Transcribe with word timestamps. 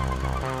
Oh, 0.00 0.04
no. 0.04 0.57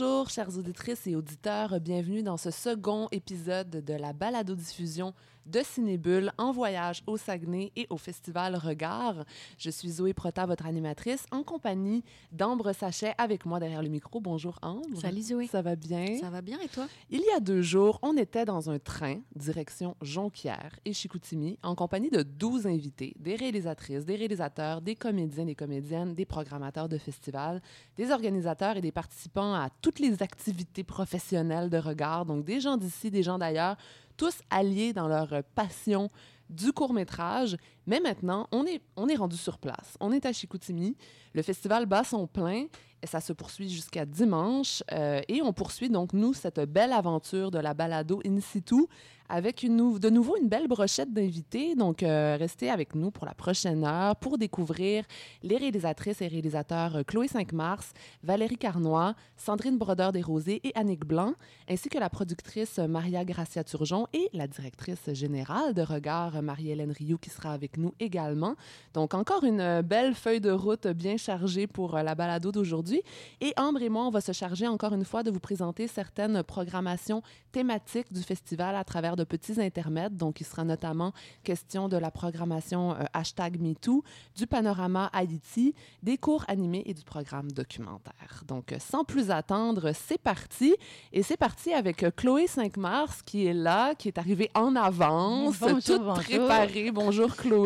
Bonjour, 0.00 0.30
chères 0.30 0.56
auditrices 0.56 1.06
et 1.08 1.14
auditeurs. 1.14 1.78
Bienvenue 1.78 2.22
dans 2.22 2.38
ce 2.38 2.50
second 2.50 3.08
épisode 3.12 3.84
de 3.84 3.92
la 3.92 4.14
balado-diffusion 4.14 5.12
de 5.50 5.62
Cinébule 5.64 6.32
en 6.38 6.52
voyage 6.52 7.02
au 7.06 7.16
Saguenay 7.16 7.72
et 7.74 7.86
au 7.90 7.96
Festival 7.96 8.54
Regard. 8.54 9.24
Je 9.58 9.70
suis 9.70 9.90
Zoé 9.90 10.14
Prota, 10.14 10.46
votre 10.46 10.66
animatrice, 10.66 11.26
en 11.32 11.42
compagnie 11.42 12.04
d'Ambre 12.30 12.72
Sachet 12.72 13.14
avec 13.18 13.44
moi 13.46 13.58
derrière 13.58 13.82
le 13.82 13.88
micro. 13.88 14.20
Bonjour 14.20 14.58
Ambre. 14.62 15.00
Salut 15.00 15.22
Zoé. 15.22 15.46
Ça 15.48 15.60
va 15.60 15.74
bien? 15.74 16.18
Ça 16.20 16.30
va 16.30 16.40
bien 16.40 16.60
et 16.60 16.68
toi? 16.68 16.86
Il 17.10 17.20
y 17.20 17.36
a 17.36 17.40
deux 17.40 17.62
jours, 17.62 17.98
on 18.02 18.16
était 18.16 18.44
dans 18.44 18.70
un 18.70 18.78
train 18.78 19.20
direction 19.34 19.96
Jonquière 20.00 20.78
et 20.84 20.92
Chicoutimi 20.92 21.58
en 21.62 21.74
compagnie 21.74 22.10
de 22.10 22.22
12 22.22 22.66
invités, 22.66 23.14
des 23.18 23.34
réalisatrices, 23.34 24.04
des 24.04 24.16
réalisateurs, 24.16 24.80
des 24.80 24.94
comédiens, 24.94 25.46
des 25.46 25.56
comédiennes, 25.56 26.14
des 26.14 26.26
programmateurs 26.26 26.88
de 26.88 26.98
festivals, 26.98 27.60
des 27.96 28.12
organisateurs 28.12 28.76
et 28.76 28.80
des 28.80 28.92
participants 28.92 29.54
à 29.54 29.68
toutes 29.82 29.98
les 29.98 30.22
activités 30.22 30.84
professionnelles 30.84 31.70
de 31.70 31.78
regard, 31.78 32.24
donc 32.24 32.44
des 32.44 32.60
gens 32.60 32.76
d'ici, 32.76 33.10
des 33.10 33.22
gens 33.22 33.38
d'ailleurs, 33.38 33.76
tous 34.20 34.42
alliés 34.50 34.92
dans 34.92 35.08
leur 35.08 35.42
passion 35.54 36.10
du 36.50 36.72
court 36.72 36.92
métrage. 36.92 37.56
Mais 37.86 38.00
maintenant, 38.00 38.46
on 38.52 38.64
est, 38.66 38.80
on 38.96 39.08
est 39.08 39.16
rendu 39.16 39.36
sur 39.36 39.58
place. 39.58 39.96
On 40.00 40.12
est 40.12 40.26
à 40.26 40.32
Chicoutimi. 40.32 40.96
Le 41.34 41.42
festival 41.42 41.86
bat 41.86 42.04
son 42.04 42.26
plein. 42.26 42.66
Et 43.02 43.06
ça 43.06 43.20
se 43.20 43.32
poursuit 43.32 43.70
jusqu'à 43.70 44.04
dimanche. 44.04 44.82
Euh, 44.92 45.20
et 45.28 45.40
on 45.42 45.52
poursuit 45.52 45.88
donc, 45.88 46.12
nous, 46.12 46.34
cette 46.34 46.60
belle 46.60 46.92
aventure 46.92 47.50
de 47.50 47.58
la 47.58 47.74
balado 47.74 48.20
in 48.26 48.40
situ 48.40 48.86
avec 49.30 49.64
de 49.64 50.10
nouveau 50.10 50.36
une 50.36 50.48
belle 50.48 50.66
brochette 50.66 51.12
d'invités. 51.12 51.76
Donc, 51.76 52.02
euh, 52.02 52.36
restez 52.38 52.68
avec 52.68 52.94
nous 52.94 53.10
pour 53.12 53.24
la 53.24 53.34
prochaine 53.34 53.84
heure 53.84 54.16
pour 54.16 54.36
découvrir 54.36 55.04
les 55.42 55.56
réalisatrices 55.56 56.20
et 56.20 56.26
réalisateurs 56.26 56.96
euh, 56.96 57.02
Chloé 57.04 57.28
5 57.28 57.52
Mars, 57.52 57.92
Valérie 58.24 58.58
Carnois, 58.58 59.14
Sandrine 59.36 59.78
Brodeur 59.78 60.10
des 60.10 60.20
Rosés 60.20 60.60
et 60.64 60.72
Annick 60.74 61.06
Blanc, 61.06 61.34
ainsi 61.68 61.88
que 61.88 61.98
la 61.98 62.10
productrice 62.10 62.78
Maria 62.78 63.24
Gracia 63.24 63.62
Turgeon 63.62 64.08
et 64.12 64.28
la 64.32 64.48
directrice 64.48 65.12
générale 65.12 65.74
de 65.74 65.82
Regard, 65.82 66.42
Marie-Hélène 66.42 66.90
Rioux, 66.90 67.18
qui 67.18 67.30
sera 67.30 67.52
avec 67.52 67.69
nous 67.76 67.94
également. 68.00 68.54
Donc, 68.94 69.14
encore 69.14 69.44
une 69.44 69.82
belle 69.82 70.14
feuille 70.14 70.40
de 70.40 70.50
route 70.50 70.86
bien 70.88 71.16
chargée 71.16 71.66
pour 71.66 71.96
la 71.96 72.14
balado 72.14 72.52
d'aujourd'hui. 72.52 73.02
Et 73.40 73.52
Ambre 73.56 73.82
et 73.82 73.88
moi, 73.88 74.04
on 74.06 74.10
va 74.10 74.20
se 74.20 74.32
charger 74.32 74.66
encore 74.66 74.92
une 74.94 75.04
fois 75.04 75.22
de 75.22 75.30
vous 75.30 75.40
présenter 75.40 75.86
certaines 75.86 76.42
programmations 76.42 77.22
thématiques 77.52 78.12
du 78.12 78.22
festival 78.22 78.76
à 78.76 78.84
travers 78.84 79.16
de 79.16 79.24
petits 79.24 79.60
intermèdes. 79.60 80.16
Donc, 80.16 80.40
il 80.40 80.44
sera 80.46 80.64
notamment 80.64 81.12
question 81.44 81.88
de 81.88 81.96
la 81.96 82.10
programmation 82.10 82.92
euh, 82.92 83.04
hashtag 83.12 83.60
MeToo, 83.60 84.02
du 84.36 84.46
panorama 84.46 85.10
Haïti, 85.12 85.74
des 86.02 86.16
cours 86.18 86.44
animés 86.48 86.82
et 86.86 86.94
du 86.94 87.02
programme 87.02 87.50
documentaire. 87.52 88.42
Donc, 88.46 88.72
euh, 88.72 88.76
sans 88.78 89.04
plus 89.04 89.30
attendre, 89.30 89.92
c'est 89.94 90.20
parti. 90.20 90.74
Et 91.12 91.22
c'est 91.22 91.36
parti 91.36 91.72
avec 91.72 92.02
euh, 92.02 92.10
Chloé 92.10 92.46
5 92.46 92.76
mars 92.76 93.22
qui 93.22 93.46
est 93.46 93.54
là, 93.54 93.94
qui 93.94 94.08
est 94.08 94.18
arrivée 94.18 94.50
en 94.54 94.76
avance, 94.76 95.58
Bonjour, 95.60 95.82
toute 95.82 96.02
bonjour. 96.04 96.14
préparée. 96.24 96.90
Bonjour 96.90 97.36
Chloé. 97.36 97.59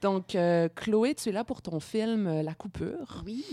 Donc, 0.00 0.34
euh, 0.34 0.68
Chloé, 0.74 1.14
tu 1.14 1.28
es 1.28 1.32
là 1.32 1.44
pour 1.44 1.62
ton 1.62 1.80
film 1.80 2.26
euh, 2.26 2.42
La 2.42 2.54
Coupure. 2.54 3.22
Oui. 3.24 3.44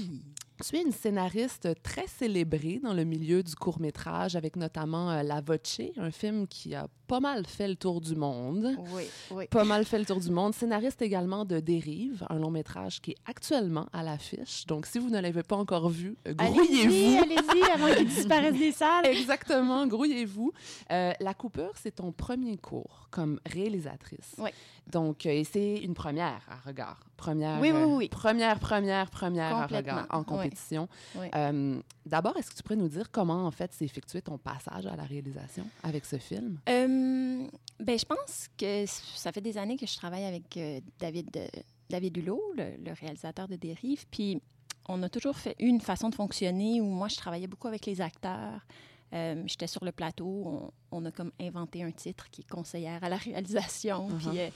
Tu 0.67 0.75
es 0.75 0.81
une 0.81 0.91
scénariste 0.91 1.69
très 1.83 2.05
célébrée 2.07 2.79
dans 2.83 2.93
le 2.93 3.05
milieu 3.05 3.43
du 3.43 3.55
court-métrage, 3.55 4.35
avec 4.35 4.57
notamment 4.57 5.09
euh, 5.09 5.23
La 5.23 5.39
Voce, 5.39 5.79
un 5.97 6.11
film 6.11 6.47
qui 6.47 6.75
a 6.75 6.87
pas 7.07 7.19
mal 7.19 7.45
fait 7.47 7.67
le 7.67 7.75
tour 7.75 8.01
du 8.01 8.15
monde. 8.15 8.75
Oui, 8.93 9.03
oui. 9.31 9.47
Pas 9.47 9.63
mal 9.63 9.83
fait 9.85 9.97
le 9.97 10.05
tour 10.05 10.19
du 10.19 10.29
monde. 10.29 10.53
Scénariste 10.53 11.01
également 11.01 11.43
de 11.45 11.59
Dérive, 11.59 12.25
un 12.29 12.37
long 12.37 12.51
métrage 12.51 13.01
qui 13.01 13.11
est 13.11 13.17
actuellement 13.25 13.87
à 13.93 14.03
l'affiche. 14.03 14.65
Donc, 14.67 14.85
si 14.85 14.99
vous 14.99 15.09
ne 15.09 15.19
l'avez 15.19 15.41
pas 15.43 15.55
encore 15.55 15.89
vu, 15.89 16.15
euh, 16.27 16.33
Allez-y, 16.37 16.53
grouillez-vous. 16.85 17.23
allez-y, 17.23 17.71
avant 17.71 17.95
qu'il 17.95 18.07
disparaisse 18.07 18.53
des 18.59 18.71
salles. 18.71 19.05
Exactement, 19.07 19.87
grouillez-vous. 19.87 20.51
Euh, 20.91 21.13
la 21.19 21.33
Coupure, 21.33 21.71
c'est 21.81 21.95
ton 21.95 22.11
premier 22.11 22.57
cours 22.57 23.07
comme 23.09 23.39
réalisatrice. 23.45 24.35
Oui. 24.37 24.51
Donc, 24.91 25.25
euh, 25.25 25.29
et 25.31 25.43
c'est 25.43 25.77
une 25.77 25.93
première 25.93 26.41
à 26.49 26.67
regard. 26.67 26.99
Première, 27.17 27.59
Oui, 27.59 27.71
oui, 27.71 27.83
oui. 27.85 28.09
Première, 28.09 28.59
première, 28.59 29.09
première 29.09 29.55
à 29.55 29.65
regard 29.67 30.07
en 30.11 30.23
Oui. 30.29 30.48
Compétition. 30.49 30.87
Euh, 31.35 31.81
D'abord, 32.05 32.35
est-ce 32.37 32.49
que 32.51 32.55
tu 32.55 32.63
pourrais 32.63 32.75
nous 32.75 32.89
dire 32.89 33.11
comment, 33.11 33.45
en 33.45 33.51
fait, 33.51 33.71
s'est 33.73 33.85
effectué 33.85 34.21
ton 34.21 34.37
passage 34.37 34.85
à 34.85 34.95
la 34.95 35.03
réalisation 35.03 35.65
avec 35.83 36.05
ce 36.05 36.17
film? 36.17 36.59
Euh, 36.67 37.47
ben, 37.79 37.99
je 37.99 38.05
pense 38.05 38.49
que 38.57 38.85
ça 38.87 39.31
fait 39.31 39.41
des 39.41 39.57
années 39.57 39.77
que 39.77 39.85
je 39.85 39.95
travaille 39.95 40.25
avec 40.25 40.57
euh, 40.57 40.79
David, 40.99 41.35
euh, 41.37 41.47
David 41.89 42.17
Hulot, 42.17 42.41
le, 42.57 42.83
le 42.83 42.91
réalisateur 42.93 43.47
de 43.47 43.55
Dérive. 43.55 44.05
Puis, 44.09 44.41
on 44.87 45.03
a 45.03 45.09
toujours 45.09 45.37
fait 45.37 45.55
une 45.59 45.81
façon 45.81 46.09
de 46.09 46.15
fonctionner 46.15 46.81
où 46.81 46.85
moi, 46.85 47.07
je 47.07 47.15
travaillais 47.17 47.47
beaucoup 47.47 47.67
avec 47.67 47.85
les 47.85 48.01
acteurs. 48.01 48.65
Euh, 49.13 49.43
J'étais 49.45 49.67
sur 49.67 49.83
le 49.85 49.91
plateau. 49.91 50.71
On, 50.91 50.97
on 50.97 51.05
a 51.05 51.11
comme 51.11 51.31
inventé 51.39 51.83
un 51.83 51.91
titre 51.91 52.29
qui 52.31 52.41
est 52.41 52.49
conseillère 52.49 53.03
à 53.03 53.09
la 53.09 53.17
réalisation. 53.27 54.09
Uh-huh. 54.09 54.17
Puis, 54.17 54.39
euh, 54.39 54.49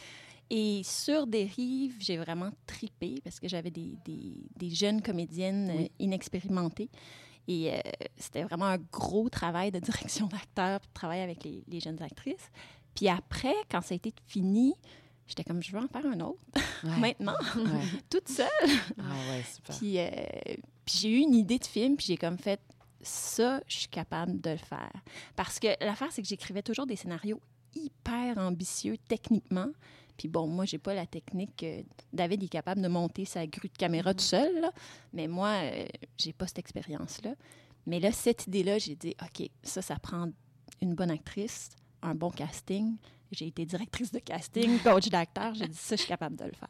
et 0.55 0.83
sur 0.83 1.25
Dérive, 1.25 1.95
j'ai 1.99 2.17
vraiment 2.17 2.51
tripé 2.67 3.19
parce 3.23 3.39
que 3.39 3.47
j'avais 3.47 3.71
des, 3.71 3.97
des, 4.05 4.35
des 4.55 4.69
jeunes 4.69 5.01
comédiennes 5.01 5.71
Oui. 5.75 5.83
euh, 5.85 5.87
inexpérimentées. 5.99 6.89
Et 7.47 7.73
euh, 7.73 7.77
c'était 8.17 8.43
vraiment 8.43 8.65
un 8.65 8.77
gros 8.77 9.29
travail 9.29 9.71
de 9.71 9.79
direction 9.79 10.27
d'acteur, 10.27 10.79
de 10.79 10.85
travail 10.93 11.21
avec 11.21 11.43
les, 11.43 11.63
les 11.67 11.79
jeunes 11.79 12.01
actrices. 12.03 12.51
Puis 12.95 13.07
après, 13.09 13.55
quand 13.69 13.81
ça 13.81 13.93
a 13.93 13.95
été 13.95 14.13
fini, 14.27 14.75
j'étais 15.27 15.43
comme, 15.43 15.61
je 15.63 15.71
veux 15.71 15.79
en 15.79 15.87
faire 15.87 16.05
un 16.05 16.19
autre, 16.19 16.39
Ouais. 16.83 16.99
maintenant, 16.99 17.35
Ouais. 17.57 17.81
toute 18.09 18.29
seule. 18.29 18.47
Ah 18.99 19.15
ouais, 19.31 19.43
super. 19.55 19.75
Puis, 19.77 19.97
euh, 19.97 20.09
puis 20.85 20.97
j'ai 20.99 21.09
eu 21.09 21.17
une 21.21 21.33
idée 21.33 21.57
de 21.57 21.65
film, 21.65 21.95
puis 21.97 22.05
j'ai 22.05 22.17
comme 22.17 22.37
fait, 22.37 22.61
ça, 23.01 23.59
je 23.67 23.77
suis 23.79 23.87
capable 23.89 24.39
de 24.39 24.51
le 24.51 24.57
faire. 24.57 24.93
Parce 25.35 25.59
que 25.59 25.67
l'affaire, 25.83 26.11
c'est 26.11 26.21
que 26.21 26.27
j'écrivais 26.27 26.61
toujours 26.61 26.85
des 26.85 26.95
scénarios 26.95 27.41
hyper 27.75 28.37
ambitieux 28.37 28.97
techniquement. 29.07 29.67
Puis 30.17 30.27
bon, 30.27 30.47
moi, 30.47 30.65
j'ai 30.65 30.77
pas 30.77 30.93
la 30.93 31.05
technique. 31.05 31.65
David 32.11 32.43
est 32.43 32.47
capable 32.47 32.81
de 32.81 32.87
monter 32.87 33.25
sa 33.25 33.45
grue 33.47 33.69
de 33.69 33.77
caméra 33.77 34.13
tout 34.13 34.23
seul, 34.23 34.61
là. 34.61 34.71
mais 35.11 35.27
moi, 35.27 35.49
euh, 35.63 35.85
j'ai 36.17 36.33
pas 36.33 36.47
cette 36.47 36.59
expérience-là. 36.59 37.35
Mais 37.85 37.99
là, 37.99 38.11
cette 38.11 38.47
idée-là, 38.47 38.77
j'ai 38.77 38.95
dit, 38.95 39.15
OK, 39.21 39.49
ça, 39.63 39.81
ça 39.81 39.97
prend 39.97 40.29
une 40.81 40.95
bonne 40.95 41.11
actrice, 41.11 41.69
un 42.01 42.15
bon 42.15 42.29
casting. 42.29 42.95
J'ai 43.31 43.47
été 43.47 43.65
directrice 43.65 44.11
de 44.11 44.19
casting, 44.19 44.79
coach 44.79 45.09
d'acteur. 45.09 45.53
J'ai 45.55 45.67
dit, 45.67 45.77
ça, 45.77 45.95
je 45.95 46.01
suis 46.01 46.09
capable 46.09 46.35
de 46.35 46.45
le 46.45 46.53
faire. 46.53 46.69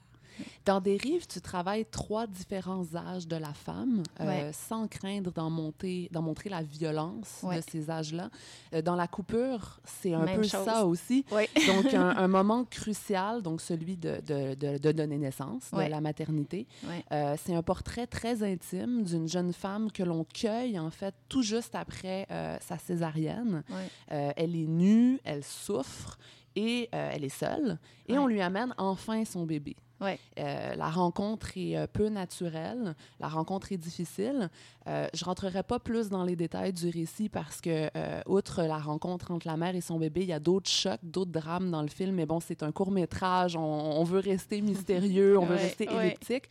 Dans 0.66 0.80
Dérive, 0.82 1.28
tu 1.28 1.42
travailles 1.42 1.86
trois 1.90 2.26
différents 2.28 2.86
âges 2.96 3.28
de 3.28 3.36
la 3.36 3.54
femme, 3.54 4.04
euh, 4.20 4.52
sans 4.54 4.88
craindre 4.88 5.32
d'en 5.32 5.50
monter, 5.50 6.10
d'en 6.12 6.22
montrer 6.22 6.50
la 6.50 6.62
violence 6.62 7.42
Ouais. 7.44 7.58
de 7.58 7.64
ces 7.70 7.90
âges-là. 7.90 8.30
Euh, 8.74 8.82
dans 8.82 8.96
la 8.96 9.08
coupure, 9.08 9.80
c'est 9.84 10.14
un 10.14 10.24
Même 10.26 10.38
peu 10.42 10.48
chose. 10.48 10.64
ça 10.66 10.86
aussi. 10.86 11.26
Donc, 11.68 11.94
un, 11.94 12.10
un 12.18 12.28
moment 12.28 12.64
crucial, 12.66 13.42
donc 13.42 13.62
celui 13.62 13.98
de, 13.98 14.22
de, 14.26 14.56
de- 14.56 14.78
de 14.78 14.92
donner 14.92 15.18
naissance, 15.18 15.72
de 15.72 15.80
la 15.82 16.02
maternité. 16.02 16.68
Euh, 17.12 17.36
c'est 17.44 17.54
un 17.54 17.64
portrait 17.64 18.08
très 18.08 18.44
intime 18.44 19.04
d'une 19.04 19.28
jeune 19.28 19.54
femme 19.54 19.92
que 19.92 20.04
l'on 20.04 20.24
cueille, 20.24 20.80
en 20.80 20.90
fait, 20.90 21.14
tout 21.30 21.42
juste 21.44 21.76
après 21.76 22.28
sa 22.62 22.78
césarienne. 22.78 23.64
Elle 24.08 24.56
est 24.56 24.68
nue, 24.68 25.20
elle 25.24 25.44
souffre 25.44 26.18
et 26.56 26.90
euh, 26.94 27.10
elle 27.14 27.24
est 27.24 27.30
seule. 27.30 27.78
Et 28.08 28.14
Ouais. 28.14 28.20
on 28.20 28.28
lui 28.28 28.42
amène 28.42 28.74
enfin 28.78 29.24
son 29.26 29.46
bébé. 29.46 29.76
Ouais. 30.02 30.20
Euh, 30.38 30.76
la 30.76 30.90
rencontre 30.90 31.52
est 31.56 31.78
euh, 31.78 31.88
peu 31.88 32.10
naturelle, 32.10 32.94
la 33.22 33.30
rencontre 33.30 33.72
est 33.72 33.78
difficile. 33.78 34.50
Euh, 34.88 35.08
je 35.14 35.24
rentrerai 35.24 35.64
pas 35.64 35.80
plus 35.80 36.10
dans 36.10 36.26
les 36.26 36.36
détails 36.36 36.74
du 36.74 36.90
récit 36.90 37.30
parce 37.30 37.62
que, 37.62 37.90
outre 38.28 38.64
la 38.64 38.80
rencontre 38.80 39.32
entre 39.32 39.48
la 39.48 39.56
mère 39.56 39.76
et 39.76 39.82
son 39.82 39.98
bébé, 40.00 40.22
il 40.24 40.28
y 40.28 40.34
a 40.34 40.40
d'autres 40.42 40.70
chocs, 40.70 41.00
d'autres 41.04 41.32
drames 41.32 41.72
dans 41.72 41.82
le 41.82 41.88
film. 41.88 42.16
Mais 42.16 42.26
bon, 42.26 42.42
c'est 42.42 42.64
un 42.64 42.74
court 42.74 42.92
métrage, 42.92 43.56
on, 43.56 43.62
on 43.62 44.04
veut 44.04 44.20
rester 44.20 44.60
mystérieux, 44.62 45.38
on 45.40 45.46
veut 45.46 45.56
Ouais, 45.56 45.62
rester 45.62 45.86
elliptique. 45.90 46.50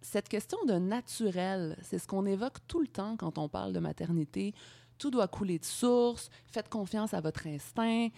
Cette 0.00 0.28
question 0.28 0.58
de 0.66 0.74
naturel, 0.74 1.76
c'est 1.82 1.98
ce 1.98 2.06
qu'on 2.06 2.26
évoque 2.26 2.58
tout 2.68 2.80
le 2.80 2.86
temps 2.86 3.16
quand 3.16 3.38
on 3.38 3.48
parle 3.48 3.72
de 3.72 3.80
maternité. 3.80 4.54
Tout 4.98 5.10
doit 5.10 5.26
couler 5.28 5.58
de 5.58 5.64
source, 5.64 6.30
faites 6.46 6.68
confiance 6.68 7.12
à 7.12 7.20
votre 7.20 7.46
instinct. 7.48 8.08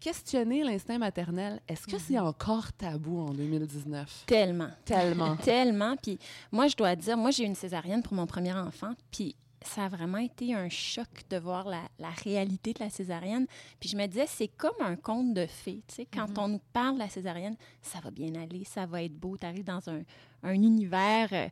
Questionner 0.00 0.62
l'instinct 0.64 0.98
maternel, 0.98 1.60
est-ce 1.68 1.86
que 1.86 1.98
c'est 1.98 2.18
encore 2.18 2.72
tabou 2.72 3.20
en 3.20 3.32
2019? 3.32 4.24
Tellement. 4.26 4.70
Tellement. 4.84 5.36
Tellement. 5.42 5.96
Puis 5.96 6.18
moi, 6.52 6.68
je 6.68 6.76
dois 6.76 6.96
dire, 6.96 7.16
moi, 7.16 7.30
j'ai 7.30 7.44
eu 7.44 7.46
une 7.46 7.54
césarienne 7.54 8.02
pour 8.02 8.14
mon 8.14 8.26
premier 8.26 8.52
enfant. 8.52 8.92
Puis 9.10 9.34
ça 9.62 9.86
a 9.86 9.88
vraiment 9.88 10.18
été 10.18 10.54
un 10.54 10.68
choc 10.68 11.08
de 11.28 11.38
voir 11.38 11.68
la, 11.68 11.82
la 11.98 12.10
réalité 12.10 12.72
de 12.72 12.80
la 12.80 12.90
césarienne. 12.90 13.46
Puis 13.80 13.88
je 13.88 13.96
me 13.96 14.06
disais, 14.06 14.26
c'est 14.28 14.48
comme 14.48 14.80
un 14.80 14.96
conte 14.96 15.34
de 15.34 15.46
fées. 15.46 15.82
Tu 15.88 15.96
sais, 15.96 16.06
quand 16.06 16.38
on 16.38 16.48
nous 16.48 16.60
parle 16.72 16.94
de 16.94 17.00
la 17.00 17.08
césarienne, 17.08 17.56
ça 17.82 17.98
va 18.00 18.10
bien 18.10 18.34
aller, 18.34 18.64
ça 18.64 18.86
va 18.86 19.02
être 19.02 19.16
beau. 19.16 19.36
Tu 19.36 19.46
arrives 19.46 19.64
dans 19.64 19.88
un, 19.88 20.02
un 20.42 20.54
univers 20.54 21.28
euh, 21.32 21.48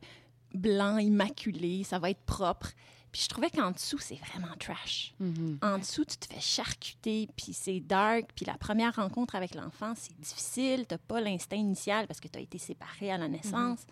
blanc, 0.53 0.97
immaculé, 0.97 1.83
ça 1.83 1.99
va 1.99 2.09
être 2.09 2.23
propre. 2.25 2.71
Puis 3.15 3.23
je 3.23 3.29
trouvais 3.29 3.49
qu'en 3.49 3.71
dessous, 3.71 3.97
c'est 3.97 4.17
vraiment 4.17 4.53
trash. 4.59 5.13
Mhm. 5.21 5.59
En 5.61 5.77
dessous, 5.77 6.03
tu 6.03 6.17
te 6.17 6.25
fais 6.33 6.41
charcuter, 6.41 7.29
puis 7.37 7.53
c'est 7.53 7.79
dark, 7.79 8.25
puis 8.35 8.43
la 8.43 8.57
première 8.57 8.93
rencontre 8.93 9.35
avec 9.35 9.55
l'enfant, 9.55 9.93
c'est 9.95 10.19
difficile. 10.19 10.85
Tu 10.85 10.97
pas 10.97 11.21
l'instinct 11.21 11.55
initial 11.55 12.07
parce 12.07 12.19
que 12.19 12.27
tu 12.27 12.37
as 12.37 12.41
été 12.41 12.57
séparé 12.57 13.11
à 13.11 13.17
la 13.17 13.29
naissance. 13.29 13.87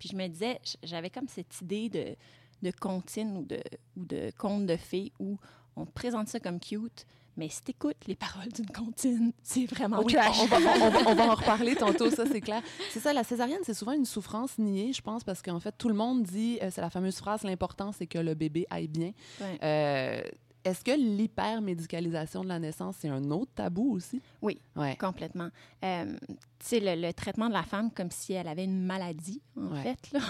Puis 0.00 0.08
je 0.08 0.16
me 0.16 0.26
disais, 0.26 0.60
j'avais 0.82 1.08
comme 1.08 1.28
cette 1.28 1.60
idée 1.60 1.88
de, 1.88 2.16
de 2.62 2.72
comptine 2.72 3.36
ou 3.36 3.44
de, 3.44 3.62
ou 3.96 4.06
de 4.06 4.32
conte 4.36 4.66
de 4.66 4.76
fées 4.76 5.12
où 5.20 5.38
on 5.76 5.86
te 5.86 5.92
présente 5.92 6.26
ça 6.26 6.40
comme 6.40 6.58
cute, 6.58 7.06
mais 7.36 7.48
si 7.48 7.62
t'écoutes 7.62 8.06
les 8.06 8.14
paroles 8.14 8.52
d'une 8.52 8.70
comptine, 8.70 9.32
c'est 9.42 9.66
vraiment 9.66 10.00
oui, 10.02 10.12
trash. 10.14 10.38
on, 10.40 10.46
va, 10.46 10.56
on 10.58 10.90
va- 10.90 11.10
on 11.10 11.14
va 11.14 11.26
en 11.30 11.34
reparler 11.42 11.74
tantôt, 11.76 12.10
ça 12.10 12.24
c'est 12.30 12.40
clair. 12.40 12.62
C'est 12.90 13.00
ça, 13.00 13.12
la 13.12 13.24
césarienne, 13.24 13.60
c'est 13.64 13.74
souvent 13.74 13.92
une 13.92 14.04
souffrance 14.06 14.58
niée, 14.58 14.92
je 14.92 15.02
pense, 15.02 15.24
parce 15.24 15.42
qu'en 15.42 15.60
fait, 15.60 15.74
tout 15.76 15.88
le 15.88 15.94
monde 15.94 16.22
dit, 16.22 16.58
euh, 16.62 16.68
c'est 16.70 16.80
la 16.80 16.90
fameuse 16.90 17.16
phrase, 17.16 17.42
l'important 17.42 17.92
c'est 17.92 18.06
que 18.06 18.18
le 18.18 18.34
bébé 18.34 18.66
aille 18.70 18.88
bien. 18.88 19.12
Ouais. 19.40 19.58
Euh, 19.62 20.22
Est-ce 20.64 20.82
que 20.84 20.92
l'hypermédicalisation 20.92 22.42
de 22.42 22.48
la 22.48 22.58
naissance, 22.58 22.96
c'est 22.98 23.08
un 23.08 23.30
autre 23.30 23.50
tabou 23.54 23.92
aussi? 23.94 24.20
Oui. 24.40 24.58
Ouais. 24.76 24.96
Complètement. 24.96 25.48
Euh, 25.84 26.16
tu 26.28 26.36
sais, 26.66 26.80
le, 26.80 27.00
le 27.00 27.12
traitement 27.12 27.48
de 27.48 27.52
la 27.52 27.62
femme 27.64 27.90
comme 27.90 28.10
si 28.10 28.32
elle 28.32 28.48
avait 28.48 28.64
une 28.64 28.82
maladie, 28.84 29.42
en 29.58 29.72
Ouais. 29.74 29.82
fait, 29.82 30.12
là. 30.12 30.20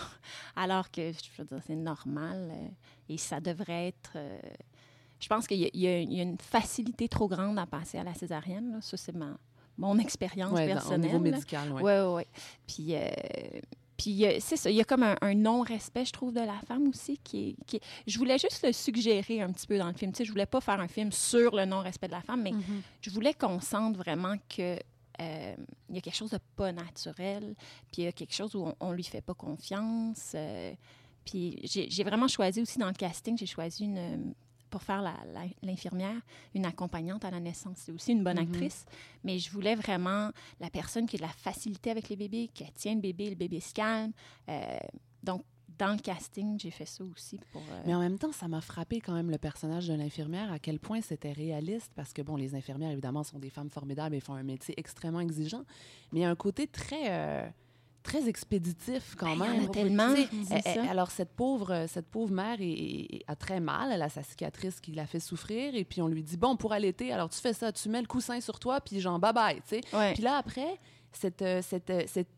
Alors 0.56 0.90
que, 0.90 1.12
je 1.12 1.30
veux 1.42 1.44
dire, 1.44 1.60
c'est 1.66 1.76
normal 1.76 2.50
euh, 2.52 2.68
et 3.08 3.16
ça 3.18 3.40
devrait 3.40 3.88
être... 3.88 4.12
euh, 4.16 4.38
je 5.24 5.28
pense 5.28 5.46
qu'il 5.46 5.58
y, 5.58 5.64
a- 5.86 5.98
y 6.00 6.04
y 6.04 6.20
une 6.20 6.36
facilité 6.38 7.08
trop 7.08 7.28
grande 7.28 7.58
à 7.58 7.64
passer 7.64 7.96
à 7.96 8.04
la 8.04 8.12
césarienne, 8.12 8.72
là. 8.72 8.78
Ça, 8.82 8.98
c'est 8.98 9.14
ma, 9.14 9.38
mon 9.78 9.98
expérience 9.98 10.52
Ouais, 10.52 10.66
dans- 10.66 10.72
au 10.72 10.74
personnelle. 10.74 11.00
niveau 11.12 11.18
médical. 11.18 11.72
Oui, 11.72 11.82
oui, 11.82 11.90
oui. 12.16 12.22
Puis, 12.66 12.94
euh, 12.94 13.08
puis 13.96 14.26
euh, 14.26 14.36
c'est 14.40 14.56
ça, 14.56 14.70
il 14.70 14.76
y 14.76 14.80
a 14.80 14.84
comme 14.84 15.02
un, 15.02 15.16
un 15.22 15.34
non-respect, 15.34 16.04
je 16.04 16.12
trouve, 16.12 16.32
de 16.34 16.40
la 16.40 16.60
femme 16.68 16.88
aussi. 16.88 17.16
Qui 17.24 17.48
est, 17.50 17.64
qui 17.66 17.76
est- 17.76 17.82
Je 18.06 18.18
voulais 18.18 18.38
juste 18.38 18.62
le 18.66 18.72
suggérer 18.72 19.40
un 19.40 19.50
petit 19.50 19.66
peu 19.66 19.78
dans 19.78 19.86
le 19.88 19.94
film. 19.94 20.12
Tu 20.12 20.18
sais, 20.18 20.24
je 20.26 20.30
voulais 20.30 20.46
pas 20.46 20.60
faire 20.60 20.78
un 20.80 20.88
film 20.88 21.10
sur 21.10 21.54
le 21.56 21.64
non-respect 21.64 22.08
de 22.08 22.12
la 22.12 22.20
femme, 22.20 22.42
mais 22.42 22.52
Mhm. 22.52 22.82
je 23.00 23.10
voulais 23.10 23.32
qu'on 23.32 23.60
sente 23.60 23.96
vraiment 23.96 24.34
que 24.54 24.78
euh, 25.20 25.54
il 25.88 25.94
y 25.94 25.98
a 25.98 26.00
quelque 26.00 26.16
chose 26.16 26.30
de 26.30 26.38
pas 26.56 26.72
naturel, 26.72 27.54
puis 27.92 28.02
il 28.02 28.04
y 28.04 28.08
a 28.08 28.12
quelque 28.12 28.34
chose 28.34 28.54
où 28.56 28.66
on, 28.66 28.74
on 28.80 28.90
lui 28.92 29.04
fait 29.04 29.20
pas 29.22 29.32
confiance. 29.34 30.32
euh, 30.34 30.72
puis 31.24 31.58
j'ai 31.64 32.04
vraiment 32.04 32.28
choisi 32.28 32.60
aussi 32.60 32.78
dans 32.78 32.88
le 32.88 32.92
casting, 32.94 33.38
j'ai 33.38 33.46
choisi 33.46 33.84
une 33.84 34.34
pour 34.74 34.82
faire 34.82 35.04
l'infirmière, 35.62 36.20
une 36.52 36.66
accompagnante 36.66 37.24
à 37.24 37.30
la 37.30 37.38
naissance. 37.38 37.76
C'est 37.78 37.92
aussi 37.92 38.10
une 38.10 38.24
bonne 38.24 38.40
Mhm. 38.40 38.48
actrice, 38.48 38.86
mais 39.22 39.38
je 39.38 39.48
voulais 39.52 39.76
vraiment 39.76 40.32
la 40.58 40.68
personne 40.68 41.06
qui 41.06 41.14
a 41.14 41.18
de 41.18 41.22
la 41.22 41.28
facilité 41.28 41.92
avec 41.92 42.08
les 42.08 42.16
bébés, 42.16 42.50
qui 42.52 42.64
tient 42.72 42.96
le 42.96 43.00
bébé, 43.00 43.30
le 43.30 43.36
bébé 43.36 43.60
se 43.60 43.72
calme. 43.72 44.10
Euh, 44.48 44.76
donc, 45.22 45.44
dans 45.78 45.92
le 45.92 45.98
casting, 46.00 46.58
j'ai 46.58 46.72
fait 46.72 46.86
ça 46.86 47.04
aussi 47.04 47.38
pour... 47.52 47.62
euh, 47.70 47.82
Mais 47.86 47.94
en 47.94 48.00
même 48.00 48.18
temps, 48.18 48.32
ça 48.32 48.48
m'a 48.48 48.60
frappé 48.60 49.00
quand 49.00 49.12
même 49.14 49.30
le 49.30 49.38
personnage 49.38 49.86
de 49.86 49.94
l'infirmière, 49.94 50.50
à 50.50 50.58
quel 50.58 50.80
point 50.80 51.00
c'était 51.00 51.32
réaliste, 51.32 51.92
parce 51.94 52.12
que, 52.12 52.22
bon, 52.22 52.34
les 52.34 52.56
infirmières, 52.56 52.90
évidemment, 52.90 53.22
sont 53.22 53.38
des 53.38 53.50
femmes 53.50 53.70
formidables 53.70 54.16
et 54.16 54.20
font 54.20 54.34
un 54.34 54.42
métier 54.42 54.74
extrêmement 54.76 55.20
exigeant, 55.20 55.62
mais 56.10 56.18
il 56.20 56.22
y 56.22 56.26
a 56.26 56.30
un 56.30 56.34
côté 56.34 56.66
très... 56.66 57.10
euh, 57.10 57.48
très 58.04 58.28
expéditif 58.28 59.16
quand 59.18 59.26
Ben, 59.26 59.32
il 59.34 59.38
y 59.38 59.42
en 59.50 59.60
même. 59.62 59.64
a 59.64 59.72
tellement, 59.72 60.14
elle- 60.14 60.28
elle- 60.64 60.74
ça. 60.84 60.90
alors 60.90 61.10
cette 61.10 61.32
pauvre 61.32 61.86
cette 61.88 62.06
pauvre 62.06 62.32
mère 62.32 62.60
est- 62.60 62.68
est- 62.70 63.24
a 63.26 63.34
très 63.34 63.58
mal, 63.58 63.90
elle 63.92 64.02
a 64.02 64.08
sa 64.08 64.22
cicatrice 64.22 64.80
qui 64.80 64.92
la 64.92 65.06
fait 65.06 65.18
souffrir 65.20 65.74
et 65.74 65.84
puis 65.84 66.00
on 66.02 66.06
lui 66.08 66.22
dit 66.22 66.36
bon 66.36 66.56
pour 66.56 66.72
allaiter, 66.72 67.12
alors 67.12 67.28
tu 67.30 67.40
fais 67.40 67.52
ça, 67.54 67.72
tu 67.72 67.88
mets 67.88 68.00
le 68.02 68.06
coussin 68.06 68.40
sur 68.40 68.60
toi 68.60 68.80
puis 68.80 69.00
genre 69.00 69.18
bye 69.18 69.32
bye, 69.32 69.56
tu 69.68 69.80
sais. 69.80 69.80
ouais. 69.96 70.12
Puis 70.14 70.22
là, 70.22 70.36
après, 70.36 70.78
cette, 71.12 71.42
euh, 71.42 71.60
cette, 71.62 71.90
euh, 71.90 72.02
cette 72.06 72.28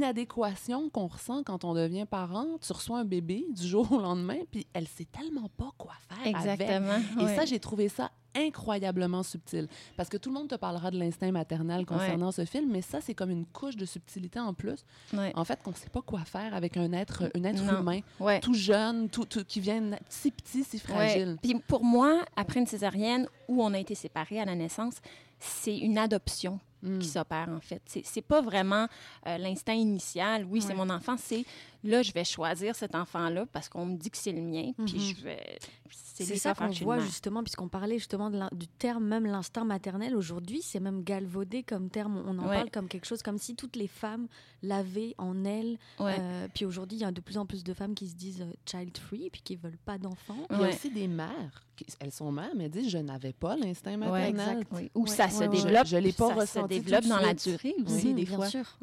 inadéquation 0.00 0.90
qu'on 0.90 1.06
ressent 1.06 1.42
quand 1.44 1.64
on 1.64 1.74
devient 1.74 2.06
parent, 2.08 2.46
tu 2.64 2.72
reçois 2.72 2.98
un 2.98 3.04
bébé 3.04 3.46
du 3.50 3.66
jour 3.66 3.90
au 3.92 4.00
lendemain, 4.00 4.38
puis 4.50 4.66
elle 4.72 4.86
sait 4.86 5.06
tellement 5.06 5.48
pas 5.56 5.70
quoi 5.78 5.92
faire 6.08 6.18
avec. 6.20 6.36
Exactement. 6.36 6.98
Et 7.20 7.24
ouais. 7.24 7.36
ça, 7.36 7.44
j'ai 7.44 7.58
trouvé 7.60 7.88
ça 7.88 8.10
incroyablement 8.36 9.22
subtil. 9.22 9.68
Parce 9.96 10.08
que 10.08 10.16
tout 10.16 10.28
le 10.30 10.34
monde 10.34 10.48
te 10.48 10.54
parlera 10.54 10.90
de 10.90 10.98
l'instinct 10.98 11.30
maternel 11.32 11.86
concernant 11.86 12.32
ce 12.32 12.44
film, 12.44 12.70
mais 12.70 12.82
ça, 12.82 13.00
c'est 13.00 13.14
comme 13.14 13.30
une 13.30 13.46
couche 13.46 13.76
de 13.76 13.84
subtilité 13.86 14.38
en 14.38 14.54
plus. 14.54 14.84
Ouais. 15.12 15.32
En 15.34 15.44
fait, 15.44 15.62
qu'on 15.62 15.72
sait 15.74 15.88
pas 15.88 16.02
quoi 16.02 16.20
faire 16.24 16.54
avec 16.54 16.76
un 16.76 16.92
être, 16.92 17.30
un 17.34 17.44
être 17.44 17.62
Non. 17.62 17.80
humain, 17.80 18.00
Ouais. 18.20 18.40
tout 18.40 18.54
jeune, 18.54 19.08
tout, 19.08 19.24
tout- 19.24 19.44
qui 19.44 19.60
vient 19.60 19.82
si 20.08 20.30
petit, 20.30 20.64
si 20.64 20.78
fragile. 20.78 21.36
Puis 21.42 21.54
pour 21.66 21.84
moi, 21.84 22.24
après 22.36 22.60
une 22.60 22.66
césarienne 22.66 23.28
où 23.48 23.62
on 23.62 23.72
a 23.74 23.78
été 23.78 23.94
séparés 23.94 24.40
à 24.40 24.44
la 24.44 24.54
naissance, 24.54 24.94
c'est 25.38 25.76
une 25.76 25.98
adoption 25.98 26.60
Mm. 26.82 26.98
qui 26.98 27.08
s'opère 27.08 27.48
en 27.48 27.60
fait. 27.60 27.80
C'est, 27.86 28.20
pas 28.22 28.42
vraiment 28.42 28.86
euh, 29.26 29.38
l'instinct 29.38 29.72
initial. 29.72 30.44
Oui, 30.48 30.60
c'est 30.60 30.74
mon 30.74 30.88
enfant. 30.90 31.16
C'est 31.18 31.44
là, 31.86 32.02
je 32.02 32.12
vais 32.12 32.24
choisir 32.24 32.74
cet 32.76 32.94
enfant-là 32.94 33.46
parce 33.52 33.68
qu'on 33.68 33.86
me 33.86 33.96
dit 33.96 34.10
que 34.10 34.16
c'est 34.18 34.32
le 34.32 34.42
mien. 34.42 34.72
Puis 34.86 34.94
Mhm. 34.98 35.00
je 35.16 35.22
vais. 35.24 35.58
C'est 35.90 36.36
ça 36.36 36.54
qu'on 36.54 36.68
voit 36.68 36.98
justement, 36.98 37.42
puisqu'on 37.42 37.68
parlait 37.68 37.98
justement 37.98 38.30
de 38.30 38.38
du 38.54 38.66
terme 38.66 39.04
même 39.04 39.26
l'instinct 39.26 39.64
maternel. 39.64 40.16
Aujourd'hui, 40.16 40.62
c'est 40.62 40.80
même 40.80 41.02
galvaudé 41.04 41.62
comme 41.62 41.90
terme. 41.90 42.22
On 42.26 42.38
en 42.38 42.48
Ouais. 42.48 42.56
parle 42.56 42.70
comme 42.70 42.88
quelque 42.88 43.04
chose, 43.04 43.22
comme 43.22 43.36
si 43.38 43.54
toutes 43.54 43.76
les 43.76 43.86
femmes 43.86 44.26
l'avaient 44.62 45.14
en 45.18 45.44
elles. 45.44 45.76
Ouais. 46.00 46.16
Euh, 46.18 46.48
puis 46.54 46.64
aujourd'hui, 46.64 46.96
il 46.98 47.02
y 47.02 47.04
a 47.04 47.12
de 47.12 47.20
plus 47.20 47.36
en 47.36 47.44
plus 47.44 47.62
de 47.64 47.74
femmes 47.74 47.94
qui 47.94 48.08
se 48.08 48.14
disent 48.14 48.40
euh, 48.40 48.52
child 48.64 48.96
free, 48.96 49.28
puis 49.30 49.42
qui 49.42 49.56
veulent 49.56 49.76
pas 49.84 49.98
d'enfants. 49.98 50.46
Il 50.50 50.58
y 50.60 50.64
a 50.64 50.68
aussi 50.70 50.90
des 50.90 51.06
mères, 51.06 51.64
qui, 51.76 51.84
elles 52.00 52.12
sont 52.12 52.32
mères, 52.32 52.54
mais 52.56 52.70
disent 52.70 52.88
je 52.88 52.98
n'avais 52.98 53.34
pas 53.34 53.54
l'instinct 53.56 53.92
Ouais, 54.00 54.32
maternel. 54.32 54.58
exact. 54.60 54.68
Oui. 54.72 54.90
Ou 54.94 55.02
Ouais, 55.02 55.10
ça 55.10 55.24
ouais, 55.26 55.30
se 55.30 55.38
ouais. 55.40 55.48
développe. 55.48 55.84
Je- 55.86 55.90
je 55.90 55.96
l'ai 55.98 56.12
pas 56.12 56.28
ça 56.28 56.34
se 56.34 56.40
ressenti 56.40 56.80
développe 56.80 57.04
dans 57.04 57.18
la 57.20 57.34
durée 57.34 57.74
aussi, 57.84 58.14
des 58.14 58.24
bien 58.24 58.36
fois. 58.36 58.48
sûr. 58.48 58.78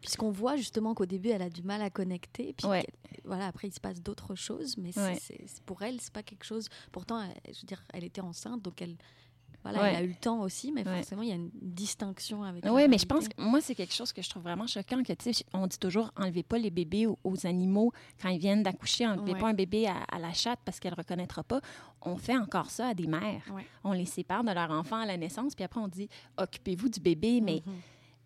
Puisqu'on 0.00 0.30
voit 0.30 0.56
justement 0.56 0.94
qu'au 0.94 1.06
début, 1.06 1.28
elle 1.28 1.42
a 1.42 1.50
du 1.50 1.62
mal 1.62 1.82
à 1.82 1.90
connecter. 1.90 2.54
Puis 2.54 2.66
Ouais. 2.66 2.86
voilà, 3.24 3.46
après, 3.46 3.68
il 3.68 3.72
se 3.74 3.80
passe 3.80 4.00
d'autres 4.02 4.34
choses. 4.34 4.76
Mais 4.78 4.92
c'est- 4.92 5.00
Ouais. 5.32 5.46
pour 5.66 5.82
elle, 5.82 6.00
c'est 6.00 6.12
pas 6.12 6.22
quelque 6.22 6.44
chose. 6.44 6.68
Pourtant, 6.90 7.20
elle- 7.22 7.54
je 7.54 7.60
veux 7.60 7.66
dire, 7.66 7.82
elle 7.92 8.04
était 8.04 8.22
enceinte, 8.22 8.62
donc 8.62 8.80
elle, 8.80 8.96
voilà, 9.62 9.82
Ouais. 9.82 9.90
elle 9.90 9.96
a 9.96 10.02
eu 10.02 10.08
le 10.08 10.14
temps 10.14 10.40
aussi. 10.40 10.72
Mais 10.72 10.84
forcément, 10.84 11.20
il 11.20 11.28
y 11.28 11.32
a 11.32 11.34
une 11.34 11.50
distinction 11.52 12.42
avec. 12.44 12.64
Oui, 12.64 12.88
mais 12.88 12.96
je 12.96 13.04
pense 13.04 13.28
que 13.28 13.38
moi, 13.42 13.60
c'est 13.60 13.74
quelque 13.74 13.92
chose 13.92 14.10
que 14.14 14.22
je 14.22 14.30
trouve 14.30 14.42
vraiment 14.42 14.66
choquant. 14.66 15.02
Que, 15.02 15.12
on 15.52 15.66
dit 15.66 15.78
toujours 15.78 16.10
enlevez 16.16 16.42
pas 16.44 16.56
les 16.56 16.70
bébés 16.70 17.06
aux, 17.06 17.18
aux 17.22 17.46
animaux 17.46 17.92
quand 18.22 18.30
ils 18.30 18.38
viennent 18.38 18.62
d'accoucher. 18.62 19.06
Enlevez 19.06 19.34
pas 19.38 19.48
un 19.48 19.54
bébé 19.54 19.86
à, 19.86 19.98
à 20.10 20.18
la 20.18 20.32
chatte 20.32 20.60
parce 20.64 20.80
qu'elle 20.80 20.92
ne 20.92 20.96
reconnaîtra 20.96 21.42
pas. 21.44 21.60
On 22.00 22.16
fait 22.16 22.38
encore 22.38 22.70
ça 22.70 22.88
à 22.88 22.94
des 22.94 23.06
mères. 23.06 23.42
On 23.84 23.92
les 23.92 24.06
sépare 24.06 24.44
de 24.44 24.52
leur 24.52 24.70
enfant 24.70 24.96
à 24.96 25.04
la 25.04 25.18
naissance, 25.18 25.54
puis 25.54 25.64
après, 25.64 25.80
on 25.80 25.88
dit 25.88 26.08
occupez-vous 26.38 26.88
du 26.88 27.00
bébé, 27.00 27.42
mais 27.42 27.62
Mhm. 27.66 27.74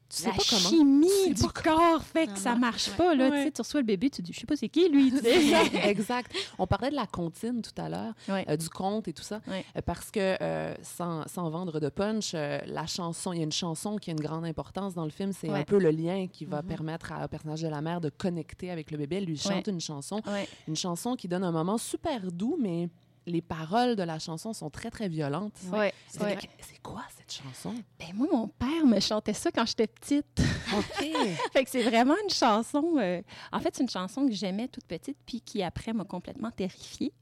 Tu 0.08 0.18
sais 0.22 0.28
la 0.28 0.34
pas 0.34 0.42
comment? 0.48 0.68
chimie 0.68 1.08
Tu 1.08 1.28
sais 1.28 1.34
du 1.34 1.42
pas 1.42 1.62
corps 1.62 2.02
fait 2.02 2.26
que 2.26 2.36
Ça 2.36 2.52
ça 2.52 2.54
marche, 2.56 2.88
ouais. 2.88 2.94
pas. 2.96 3.14
Là, 3.14 3.30
Ouais. 3.30 3.38
Tu 3.38 3.44
sais, 3.44 3.50
tu 3.52 3.60
reçois 3.62 3.80
le 3.80 3.86
bébé, 3.86 4.10
tu 4.10 4.22
dis 4.22 4.32
je 4.32 4.38
sais 4.40 4.46
pas 4.46 4.54
c'est 4.54 4.68
qui 4.68 4.88
lui. 4.88 5.10
tu 5.10 5.18
sais. 5.18 5.30
exact. 5.88 6.32
On 6.58 6.66
parlait 6.66 6.90
de 6.90 6.94
la 6.94 7.06
comptine 7.06 7.62
tout 7.62 7.72
à 7.82 7.88
l'heure, 7.88 8.12
Ouais. 8.28 8.44
euh, 8.48 8.56
du 8.56 8.68
conte 8.68 9.08
et 9.08 9.12
tout 9.12 9.22
ça, 9.22 9.40
Ouais. 9.48 9.64
euh, 9.76 9.80
parce 9.84 10.10
que 10.10 10.36
euh, 10.40 10.74
sans, 10.82 11.26
sans 11.26 11.48
vendre 11.50 11.80
de 11.80 11.88
punch, 11.88 12.32
euh, 12.34 12.58
la 12.66 12.86
chanson, 12.86 13.32
il 13.32 13.38
y 13.38 13.40
a 13.40 13.44
une 13.44 13.50
chanson 13.52 13.96
qui 13.96 14.10
a 14.10 14.12
une 14.12 14.20
grande 14.20 14.44
importance 14.44 14.94
dans 14.94 15.04
le 15.04 15.10
film. 15.10 15.32
C'est 15.32 15.48
un 15.48 15.64
peu 15.64 15.78
le 15.78 15.90
lien 15.90 16.26
qui 16.30 16.44
va 16.44 16.62
Mhm. 16.62 16.68
permettre 16.68 17.12
à- 17.12 17.24
au 17.24 17.28
personnage 17.28 17.62
de 17.62 17.68
la 17.68 17.80
mère 17.80 18.00
de 18.00 18.10
connecter 18.10 18.70
avec 18.70 18.90
le 18.90 18.98
bébé. 18.98 19.16
Elle 19.16 19.24
lui 19.24 19.38
chante 19.38 19.66
une 19.66 19.80
chanson, 19.80 20.20
Ouais. 20.26 20.46
une 20.68 20.76
chanson 20.76 21.16
qui 21.16 21.26
donne 21.28 21.44
un 21.44 21.52
moment 21.52 21.78
super 21.78 22.30
doux, 22.30 22.56
mais 22.60 22.88
les 23.26 23.42
paroles 23.42 23.96
de 23.96 24.02
la 24.02 24.18
chanson 24.18 24.52
sont 24.52 24.70
très 24.70 24.90
très 24.90 25.08
violentes. 25.08 25.54
Ouais. 25.72 25.92
C'est 26.08 26.22
Ouais. 26.22 26.38
quoi 26.82 27.02
cette 27.16 27.32
chanson? 27.32 27.74
Ben, 27.98 28.08
moi, 28.14 28.26
mon 28.30 28.48
père 28.48 28.84
me 28.86 29.00
chantait 29.00 29.32
ça 29.32 29.50
quand 29.50 29.64
j'étais 29.66 29.86
petite. 29.86 30.40
Ok. 30.76 31.06
fait 31.52 31.64
que 31.64 31.70
c'est 31.70 31.82
vraiment 31.82 32.14
une 32.22 32.30
chanson. 32.30 32.96
euh, 32.98 33.22
en 33.52 33.60
fait, 33.60 33.74
c'est 33.74 33.82
une 33.82 33.88
chanson 33.88 34.26
que 34.26 34.32
j'aimais 34.32 34.68
toute 34.68 34.84
petite, 34.84 35.16
puis 35.24 35.40
qui 35.40 35.62
après 35.62 35.92
m'a 35.92 36.04
complètement 36.04 36.50
terrifiée. 36.50 37.12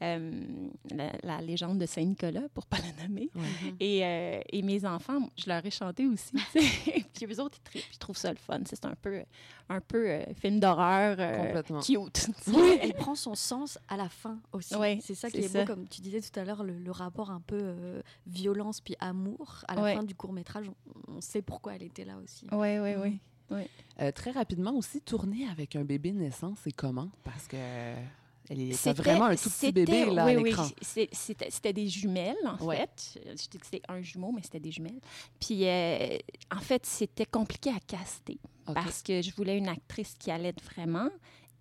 Euh, 0.00 0.68
la, 0.94 1.10
la 1.24 1.40
légende 1.40 1.78
de 1.78 1.86
Saint-Nicolas, 1.86 2.48
pour 2.54 2.66
pas 2.66 2.76
la 2.78 3.02
nommer. 3.02 3.30
Et, 3.80 4.04
euh, 4.04 4.40
et 4.52 4.62
mes 4.62 4.84
enfants, 4.84 5.28
je 5.36 5.48
leur 5.48 5.64
ai 5.66 5.70
chanté 5.72 6.06
aussi. 6.06 6.32
puis 7.14 7.26
eux 7.26 7.40
autres, 7.40 7.58
ils, 7.58 7.62
tri- 7.64 7.84
ils 7.92 7.98
trouvent 7.98 8.16
ça 8.16 8.30
le 8.30 8.36
fun. 8.38 8.60
C'est 8.64 8.84
un 8.84 8.94
peu, 8.94 9.22
un 9.68 9.80
peu 9.80 10.08
euh, 10.08 10.22
film 10.34 10.60
d'horreur 10.60 11.16
euh, 11.18 11.62
cute. 11.84 12.28
Oui, 12.46 12.78
elle 12.80 12.94
prend 12.94 13.16
son 13.16 13.34
sens 13.34 13.76
à 13.88 13.96
la 13.96 14.08
fin 14.08 14.38
aussi. 14.52 14.76
Ouais, 14.76 14.98
c'est 15.02 15.14
ça 15.16 15.30
qui 15.30 15.38
c'est 15.38 15.44
est 15.46 15.48
ça. 15.48 15.64
beau, 15.64 15.74
comme 15.74 15.88
tu 15.88 16.00
disais 16.00 16.20
tout 16.20 16.38
à 16.38 16.44
l'heure, 16.44 16.62
le, 16.62 16.78
le 16.78 16.90
rapport 16.92 17.30
un 17.30 17.40
peu 17.40 17.58
euh, 17.60 18.00
violence 18.26 18.80
puis 18.80 18.94
amour. 19.00 19.64
À 19.66 19.74
la 19.74 19.82
Ouais. 19.82 19.94
fin 19.96 20.04
du 20.04 20.14
court 20.14 20.32
métrage, 20.32 20.66
on, 21.08 21.14
on 21.16 21.20
sait 21.20 21.42
pourquoi 21.42 21.74
elle 21.74 21.82
était 21.82 22.04
là 22.04 22.16
aussi. 22.22 22.46
Oui, 22.52 22.78
oui, 22.78 22.94
oui. 22.96 23.18
Euh, 24.00 24.12
très 24.12 24.30
rapidement 24.30 24.72
aussi, 24.74 25.00
tourner 25.00 25.48
avec 25.48 25.74
un 25.74 25.82
bébé 25.82 26.12
naissant, 26.12 26.54
c'est 26.62 26.70
comment? 26.70 27.08
Parce 27.24 27.46
que 27.48 27.56
Elle 28.50 28.74
C'était 28.74 28.94
vraiment 29.02 29.26
un 29.26 29.36
tout 29.36 29.50
petit 29.50 29.72
bébé 29.72 30.06
là, 30.06 30.24
oui, 30.26 30.32
à 30.34 30.36
oui, 30.38 30.44
l'écran. 30.44 30.66
c'est- 30.80 31.08
C'était 31.12 31.50
c'était 31.50 31.72
des 31.72 31.86
jumelles, 31.88 32.36
en 32.46 32.64
Ouais. 32.64 32.76
fait. 32.78 33.20
Je 33.26 33.48
dis 33.48 33.58
que 33.58 33.64
c'était 33.66 33.82
un 33.88 34.00
jumeau, 34.00 34.32
mais 34.34 34.42
c'était 34.42 34.60
des 34.60 34.70
jumelles. 34.72 35.00
Puis, 35.38 35.66
euh, 35.66 36.16
en 36.54 36.60
fait, 36.60 36.86
c'était 36.86 37.26
compliqué 37.26 37.70
à 37.70 37.78
caster 37.86 38.38
parce 38.74 39.02
que 39.02 39.20
je 39.22 39.34
voulais 39.34 39.56
une 39.58 39.68
actrice 39.68 40.14
qui 40.18 40.30
allait 40.30 40.54
vraiment 40.74 41.08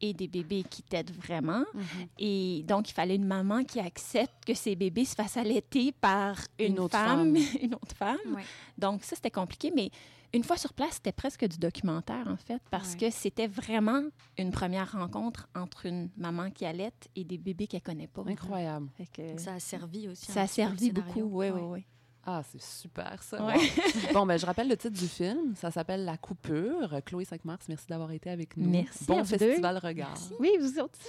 et 0.01 0.13
des 0.13 0.27
bébés 0.27 0.63
qui 0.69 0.83
t'aident 0.83 1.11
vraiment. 1.11 1.63
Mhm. 1.73 1.83
Et 2.19 2.63
donc, 2.67 2.89
il 2.89 2.93
fallait 2.93 3.15
une 3.15 3.25
maman 3.25 3.63
qui 3.63 3.79
accepte 3.79 4.45
que 4.45 4.53
ses 4.53 4.75
bébés 4.75 5.05
se 5.05 5.15
fassent 5.15 5.37
allaiter 5.37 5.91
par 5.91 6.37
une, 6.59 6.73
Une 6.73 6.79
autre 6.79 6.97
femme, 6.97 7.35
femme. 7.35 7.35
une 7.61 7.73
autre 7.75 7.95
femme. 7.95 8.17
Ouais. 8.35 8.43
Donc, 8.77 9.03
ça, 9.03 9.15
c'était 9.15 9.31
compliqué, 9.31 9.71
mais 9.75 9.89
une 10.33 10.43
fois 10.43 10.57
sur 10.57 10.73
place, 10.73 10.95
c'était 10.95 11.11
presque 11.13 11.47
du 11.47 11.57
documentaire, 11.57 12.27
en 12.27 12.35
fait, 12.35 12.61
parce 12.69 12.93
Ouais. 12.93 12.97
que 12.99 13.09
c'était 13.09 13.47
vraiment 13.47 14.03
une 14.37 14.51
première 14.51 14.91
rencontre 14.91 15.47
entre 15.55 15.85
une 15.85 16.09
maman 16.17 16.51
qui 16.51 16.65
allait 16.65 16.91
et 17.15 17.23
des 17.23 17.37
bébés 17.37 17.65
qu'elle 17.67 17.81
connaît 17.81 18.07
pas. 18.07 18.23
Incroyable. 18.27 18.89
Que 19.13 19.37
Ça 19.39 19.53
a 19.53 19.59
servi 19.59 20.07
aussi. 20.09 20.31
ça 20.31 20.41
a 20.41 20.47
servi 20.47 20.91
beaucoup, 20.91 21.21
oui, 21.23 21.49
oui, 21.49 21.61
oui. 21.61 21.85
Ah, 22.29 22.41
c'est 22.43 22.61
super 22.61 23.23
ça. 23.23 23.41
Ouais. 23.41 23.55
Wow. 23.55 23.61
bon, 24.13 24.25
ben, 24.25 24.37
je 24.37 24.45
rappelle 24.45 24.67
le 24.67 24.75
titre 24.75 24.99
du 24.99 25.07
film. 25.07 25.55
Ça 25.55 25.71
s'appelle 25.71 26.03
La 26.03 26.17
Coupure. 26.17 26.99
Chloé 27.05 27.23
Saint-Mars, 27.23 27.67
merci 27.69 27.85
d'avoir 27.87 28.11
été 28.11 28.29
avec 28.29 28.57
nous. 28.57 28.69
Merci 28.69 29.05
Bon 29.05 29.19
à 29.19 29.23
vous 29.23 29.31
deux. 29.31 29.37
festival 29.37 29.77
Regard. 29.77 30.09
Merci. 30.09 30.33
Oui, 30.37 30.51
vous 30.59 30.77
autres. 30.77 30.99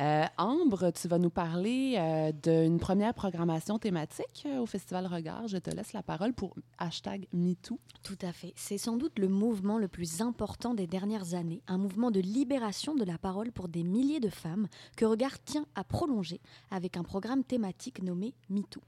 Euh, 0.00 0.24
Ambre, 0.36 0.90
tu 0.90 1.06
vas 1.06 1.18
nous 1.18 1.30
parler 1.30 1.94
euh, 1.96 2.32
d'une 2.32 2.80
première 2.80 3.14
programmation 3.14 3.78
thématique 3.78 4.46
euh, 4.46 4.58
au 4.58 4.66
Festival 4.66 5.06
Regard. 5.06 5.46
Je 5.46 5.58
te 5.58 5.70
laisse 5.70 5.92
la 5.92 6.02
parole 6.02 6.32
pour 6.32 6.56
hashtag 6.78 7.28
MeToo. 7.32 7.78
Tout 8.02 8.18
à 8.22 8.32
fait. 8.32 8.52
C'est 8.56 8.78
sans 8.78 8.96
doute 8.96 9.20
le 9.20 9.28
mouvement 9.28 9.78
le 9.78 9.86
plus 9.86 10.22
important 10.22 10.74
des 10.74 10.88
dernières 10.88 11.34
années, 11.34 11.62
un 11.68 11.78
mouvement 11.78 12.10
de 12.10 12.18
libération 12.18 12.96
de 12.96 13.04
la 13.04 13.16
parole 13.16 13.52
pour 13.52 13.68
des 13.68 13.84
milliers 13.84 14.18
de 14.18 14.28
femmes 14.28 14.66
que 14.96 15.04
Regard 15.04 15.38
tient 15.44 15.66
à 15.76 15.84
prolonger 15.84 16.40
avec 16.72 16.96
un 16.96 17.04
programme 17.04 17.44
thématique 17.44 18.02
nommé 18.02 18.34
MeToo. 18.50 18.80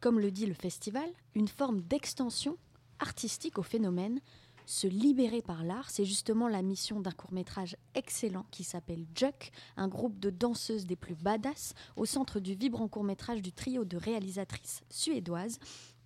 Comme 0.00 0.18
le 0.18 0.30
dit 0.30 0.46
le 0.46 0.54
festival, 0.54 1.08
une 1.34 1.48
forme 1.48 1.82
d'extension 1.82 2.56
artistique 3.00 3.58
au 3.58 3.62
phénomène. 3.62 4.20
Se 4.64 4.86
libérer 4.86 5.42
par 5.42 5.62
l'art, 5.62 5.90
c'est 5.90 6.06
justement 6.06 6.48
la 6.48 6.62
mission 6.62 7.00
d'un 7.00 7.10
court-métrage 7.10 7.76
excellent 7.94 8.46
qui 8.50 8.64
s'appelle 8.64 9.04
Juck, 9.14 9.50
un 9.76 9.88
groupe 9.88 10.18
de 10.18 10.30
danseuses 10.30 10.86
des 10.86 10.96
plus 10.96 11.16
badass 11.16 11.74
au 11.96 12.06
centre 12.06 12.40
du 12.40 12.54
vibrant 12.54 12.88
court-métrage 12.88 13.42
du 13.42 13.52
trio 13.52 13.84
de 13.84 13.96
réalisatrices 13.96 14.82
suédoises 14.88 15.58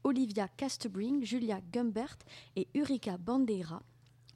Olivia 0.03 0.49
Castebring, 0.49 1.25
Julia 1.25 1.61
Gumbert 1.73 2.19
et 2.57 2.67
Ulrika 2.75 3.17
Bandeira. 3.17 3.83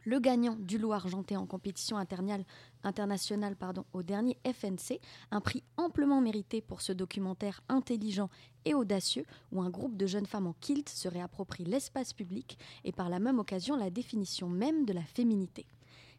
Le 0.09 0.21
gagnant 0.21 0.57
du 0.59 0.79
lot 0.79 0.93
argenté 0.93 1.37
en 1.37 1.45
compétition 1.45 1.99
internationale, 1.99 3.57
au 3.93 4.03
dernier 4.03 4.38
FNC, 4.43 5.00
un 5.31 5.43
prix 5.43 5.62
amplement 5.77 6.23
mérité 6.23 6.62
pour 6.62 6.81
ce 6.81 6.95
documentaire 6.95 7.61
intelligent 7.69 8.31
et 8.65 8.73
audacieux 8.73 9.27
où 9.53 9.61
un 9.61 9.69
groupe 9.69 9.99
de 9.99 10.07
jeunes 10.07 10.25
femmes 10.25 10.47
en 10.47 10.55
kilt 10.62 10.88
se 10.88 11.09
réapproprie 11.09 11.67
l'espace 11.67 12.15
public 12.15 12.57
et 12.85 12.93
par 12.93 13.11
la 13.11 13.19
même 13.19 13.38
occasion 13.38 13.77
la 13.77 13.91
définition 13.91 14.49
même 14.49 14.87
de 14.87 14.95
la 14.95 15.03
féminité. 15.03 15.67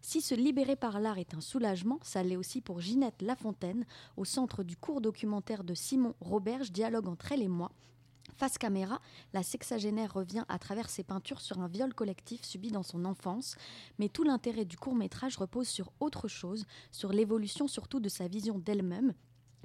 Si 0.01 0.21
se 0.21 0.35
libérer 0.35 0.75
par 0.75 0.99
l'art 0.99 1.17
est 1.17 1.33
un 1.33 1.41
soulagement, 1.41 1.97
ça 2.03 2.21
l'est 2.21 2.37
aussi 2.37 2.61
pour 2.61 2.81
Ginette 2.81 3.23
Lafontaine, 3.23 3.87
au 4.17 4.23
centre 4.23 4.61
du 4.61 4.77
court 4.77 5.01
documentaire 5.01 5.63
de 5.63 5.73
Simon 5.73 6.13
Roberge, 6.21 6.71
Dialogue 6.71 7.07
entre 7.07 7.31
elle 7.31 7.41
et 7.41 7.47
moi, 7.47 7.71
Face 8.35 8.57
caméra, 8.57 9.01
la 9.33 9.43
sexagénaire 9.43 10.13
revient 10.13 10.45
à 10.47 10.59
travers 10.59 10.89
ses 10.89 11.03
peintures 11.03 11.41
sur 11.41 11.59
un 11.59 11.67
viol 11.67 11.93
collectif 11.93 12.43
subi 12.43 12.71
dans 12.71 12.83
son 12.83 13.05
enfance, 13.05 13.55
mais 13.97 14.09
tout 14.09 14.23
l'intérêt 14.23 14.65
du 14.65 14.77
court 14.77 14.95
métrage 14.95 15.37
repose 15.37 15.67
sur 15.67 15.91
autre 15.99 16.27
chose, 16.27 16.65
sur 16.91 17.11
l'évolution 17.11 17.67
surtout 17.67 17.99
de 17.99 18.09
sa 18.09 18.27
vision 18.27 18.59
d'elle-même. 18.59 19.13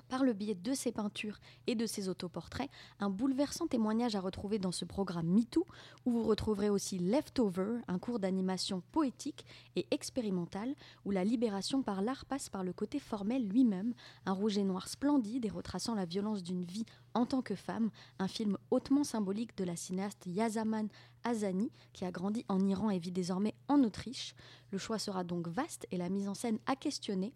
Par 0.08 0.24
le 0.24 0.32
biais 0.32 0.54
de 0.54 0.74
ses 0.74 0.92
peintures 0.92 1.38
et 1.66 1.74
de 1.74 1.86
ses 1.86 2.08
autoportraits, 2.08 2.70
un 3.00 3.10
bouleversant 3.10 3.66
témoignage 3.66 4.14
à 4.14 4.20
retrouver 4.20 4.58
dans 4.58 4.72
ce 4.72 4.84
programme 4.84 5.26
MeToo, 5.26 5.66
où 6.04 6.12
vous 6.12 6.22
retrouverez 6.22 6.70
aussi 6.70 6.98
Leftover, 6.98 7.78
un 7.88 7.98
cours 7.98 8.18
d'animation 8.18 8.82
poétique 8.92 9.44
et 9.76 9.86
expérimental, 9.90 10.74
où 11.04 11.10
la 11.10 11.24
libération 11.24 11.82
par 11.82 12.02
l'art 12.02 12.26
passe 12.26 12.48
par 12.48 12.64
le 12.64 12.72
côté 12.72 12.98
formel 12.98 13.48
lui-même, 13.48 13.94
un 14.26 14.32
rouge 14.32 14.58
et 14.58 14.64
noir 14.64 14.88
splendide 14.88 15.46
et 15.46 15.50
retraçant 15.50 15.94
la 15.94 16.04
violence 16.04 16.42
d'une 16.42 16.64
vie 16.64 16.84
en 17.14 17.26
tant 17.26 17.42
que 17.42 17.54
femme, 17.54 17.90
un 18.18 18.28
film 18.28 18.58
hautement 18.70 19.04
symbolique 19.04 19.56
de 19.56 19.64
la 19.64 19.76
cinéaste 19.76 20.26
Yazaman 20.26 20.88
Azani, 21.22 21.70
qui 21.92 22.04
a 22.04 22.10
grandi 22.10 22.44
en 22.48 22.60
Iran 22.66 22.90
et 22.90 22.98
vit 22.98 23.12
désormais 23.12 23.54
en 23.68 23.82
Autriche. 23.82 24.34
Le 24.70 24.78
choix 24.78 24.98
sera 24.98 25.24
donc 25.24 25.48
vaste 25.48 25.86
et 25.90 25.96
la 25.96 26.08
mise 26.08 26.28
en 26.28 26.34
scène 26.34 26.58
à 26.66 26.76
questionner, 26.76 27.32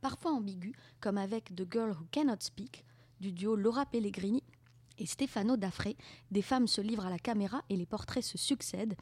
parfois 0.00 0.32
ambiguë, 0.32 0.74
comme 1.00 1.18
avec 1.18 1.54
The 1.54 1.70
Girl 1.70 1.90
Who 1.90 2.06
Cannot 2.10 2.40
Speak, 2.40 2.84
du 3.20 3.32
duo 3.32 3.56
Laura 3.56 3.86
Pellegrini 3.86 4.42
et 4.98 5.06
Stefano 5.06 5.56
Daffré. 5.56 5.96
Des 6.30 6.42
femmes 6.42 6.66
se 6.66 6.80
livrent 6.80 7.06
à 7.06 7.10
la 7.10 7.18
caméra 7.18 7.62
et 7.68 7.76
les 7.76 7.86
portraits 7.86 8.24
se 8.24 8.38
succèdent, 8.38 8.96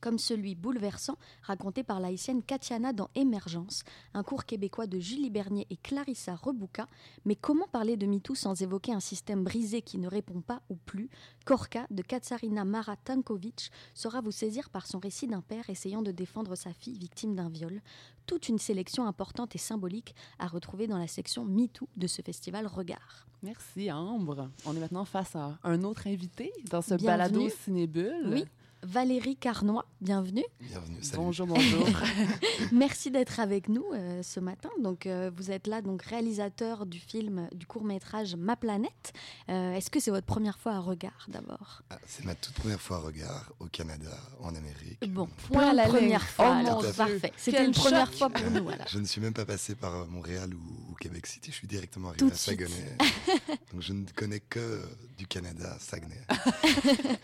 comme 0.00 0.18
celui 0.18 0.54
bouleversant 0.54 1.16
raconté 1.42 1.82
par 1.82 2.00
l'haïtienne 2.00 2.42
Katiana 2.42 2.92
dans 2.92 3.10
Émergence, 3.14 3.82
un 4.14 4.22
cours 4.22 4.44
québécois 4.44 4.86
de 4.86 4.98
Julie 4.98 5.30
Bernier 5.30 5.66
et 5.70 5.76
Clarissa 5.76 6.34
Rebouka. 6.34 6.86
Mais 7.24 7.36
comment 7.36 7.68
parler 7.68 7.96
de 7.96 8.06
MeToo 8.06 8.34
sans 8.34 8.60
évoquer 8.62 8.92
un 8.92 9.00
système 9.00 9.44
brisé 9.44 9.82
qui 9.82 9.98
ne 9.98 10.08
répond 10.08 10.40
pas 10.40 10.62
ou 10.70 10.76
plus? 10.76 11.10
Korka 11.44 11.86
de 11.90 12.02
Katsarina 12.02 12.64
Mara 12.64 12.96
Tankovic 12.96 13.70
saura 13.94 14.20
vous 14.20 14.30
saisir 14.30 14.70
par 14.70 14.86
son 14.86 14.98
récit 14.98 15.26
d'un 15.26 15.42
père 15.42 15.68
essayant 15.70 16.02
de 16.02 16.10
défendre 16.10 16.54
sa 16.54 16.72
fille 16.72 16.98
victime 16.98 17.34
d'un 17.34 17.48
viol. 17.48 17.80
Toute 18.26 18.48
une 18.48 18.58
sélection 18.58 19.06
importante 19.06 19.54
et 19.54 19.58
symbolique 19.58 20.14
à 20.38 20.46
retrouver 20.46 20.86
dans 20.86 20.98
la 20.98 21.08
section 21.08 21.44
MeToo 21.44 21.88
de 21.96 22.06
ce 22.06 22.22
festival 22.22 22.66
Regard. 22.66 23.26
Merci, 23.42 23.90
Ambre. 23.90 24.50
On 24.66 24.76
est 24.76 24.80
maintenant 24.80 25.04
face 25.04 25.34
à 25.34 25.58
un 25.64 25.82
autre 25.82 26.06
invité 26.06 26.52
dans 26.70 26.82
ce 26.82 26.94
Bienvenue. 26.94 27.06
balado 27.06 27.48
Cinébule. 27.48 28.26
Oui. 28.26 28.44
Valérie 28.82 29.36
Carnois, 29.36 29.84
bienvenue. 30.00 30.44
Bienvenue, 30.60 31.02
salut. 31.02 31.22
Bonjour, 31.22 31.46
bonjour. 31.46 31.86
Merci 32.72 33.10
d'être 33.10 33.38
avec 33.38 33.68
nous 33.68 33.84
euh, 33.92 34.22
ce 34.22 34.40
matin. 34.40 34.70
Donc, 34.82 35.04
euh, 35.06 35.30
vous 35.36 35.50
êtes 35.50 35.66
là, 35.66 35.82
donc 35.82 36.02
réalisateur 36.02 36.86
du 36.86 36.98
film, 36.98 37.48
du 37.52 37.66
court 37.66 37.84
métrage 37.84 38.36
Ma 38.36 38.56
planète. 38.56 39.12
Euh, 39.50 39.74
Est-ce 39.74 39.90
que 39.90 40.00
c'est 40.00 40.10
votre 40.10 40.26
première 40.26 40.58
fois 40.58 40.72
à 40.72 40.78
regard 40.80 41.26
d'abord? 41.28 41.82
Ah, 41.90 41.98
C'est 42.06 42.24
ma 42.24 42.34
toute 42.34 42.54
première 42.54 42.80
fois 42.80 42.96
à 42.96 43.00
regard 43.00 43.52
au 43.60 43.66
Canada, 43.66 44.16
en 44.40 44.54
Amérique. 44.54 44.98
Bon, 45.08 45.28
Point 45.48 45.74
la 45.74 45.86
première 45.86 46.26
fois. 46.26 46.56
Oh, 46.56 46.66
alors, 46.66 46.92
parfait. 46.94 47.32
C'était 47.36 47.66
une 47.66 47.72
première 47.72 48.06
choc. 48.06 48.16
fois 48.16 48.30
pour 48.30 48.50
nous. 48.50 48.64
Voilà. 48.64 48.86
Je 48.88 48.98
ne 48.98 49.04
suis 49.04 49.20
même 49.20 49.34
pas 49.34 49.44
passé 49.44 49.74
par 49.74 50.06
Montréal 50.06 50.54
ou, 50.54 50.92
ou 50.92 50.94
Québec 50.94 51.26
City, 51.26 51.50
je 51.50 51.56
suis 51.56 51.68
directement 51.68 52.08
arrivé 52.08 52.26
Tout 52.26 52.32
à. 52.32 52.36
Saguenay. 52.36 52.96
Donc 53.72 53.82
je 53.82 53.92
ne 53.92 54.06
connais 54.16 54.40
que 54.40 54.80
du 55.18 55.26
Canada, 55.26 55.76
Saguenay. 55.78 56.20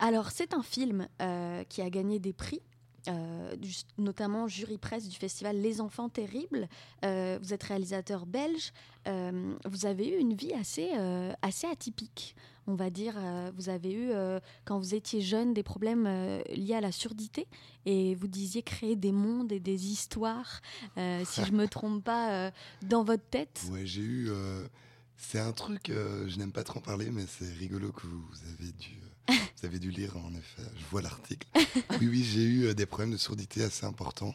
Alors, 0.00 0.30
c'est 0.30 0.54
un 0.54 0.62
film 0.62 1.06
euh, 1.20 1.62
qui 1.64 1.82
a 1.82 1.90
gagné 1.90 2.18
des 2.18 2.32
prix. 2.32 2.60
euh, 3.08 3.56
du- 3.56 3.72
notamment 3.96 4.46
jury 4.46 4.76
presse 4.76 5.08
du 5.08 5.16
festival 5.16 5.56
Les 5.58 5.80
Enfants 5.80 6.10
Terribles. 6.10 6.68
Euh, 7.02 7.38
vous 7.42 7.54
êtes 7.54 7.62
réalisateur 7.62 8.26
belge. 8.26 8.72
Euh, 9.08 9.54
vous 9.64 9.86
avez 9.86 10.06
eu 10.08 10.18
une 10.20 10.34
vie 10.34 10.52
assez, 10.52 10.90
assez 11.40 11.66
atypique, 11.66 12.36
on 12.66 12.74
va 12.74 12.90
dire. 12.90 13.14
Vous 13.56 13.70
avez 13.70 13.90
eu, 13.94 14.10
quand 14.66 14.78
vous 14.78 14.94
étiez 14.94 15.22
jeune, 15.22 15.54
des 15.54 15.62
problèmes 15.62 16.04
liés 16.54 16.74
à 16.74 16.82
la 16.82 16.92
surdité 16.92 17.46
et 17.86 18.14
vous 18.16 18.28
disiez 18.28 18.62
créer 18.62 18.96
des 18.96 19.12
mondes 19.12 19.50
et 19.50 19.60
des 19.60 19.86
histoires, 19.86 20.60
si 21.24 21.42
je 21.42 21.52
me 21.52 21.66
trompe 21.76 22.04
pas, 22.04 22.52
dans 22.82 23.02
votre 23.02 23.24
tête. 23.30 23.62
Ouais, 23.70 23.86
j'ai 23.86 24.02
eu. 24.02 24.30
c'est 25.16 25.40
un 25.40 25.52
truc, 25.52 25.86
je 25.90 26.36
n'aime 26.38 26.52
pas 26.52 26.64
trop 26.64 26.80
en 26.80 26.82
parler, 26.82 27.10
mais 27.10 27.24
c'est 27.26 27.50
rigolo 27.54 27.92
que 27.92 28.06
vous, 28.06 28.20
vous 28.20 28.38
avez 28.60 28.72
dû. 28.72 28.98
vous 29.60 29.66
avez 29.66 29.78
dû 29.78 29.90
lire 29.90 30.16
en 30.16 30.32
effet, 30.34 30.62
je 30.78 30.84
vois 30.90 31.02
l'article. 31.02 31.46
Oui, 32.00 32.08
oui, 32.08 32.24
j'ai 32.24 32.42
eu 32.44 32.64
euh, 32.66 32.74
des 32.74 32.86
problèmes 32.86 33.12
de 33.12 33.16
surdité 33.16 33.62
assez 33.62 33.84
importants. 33.86 34.34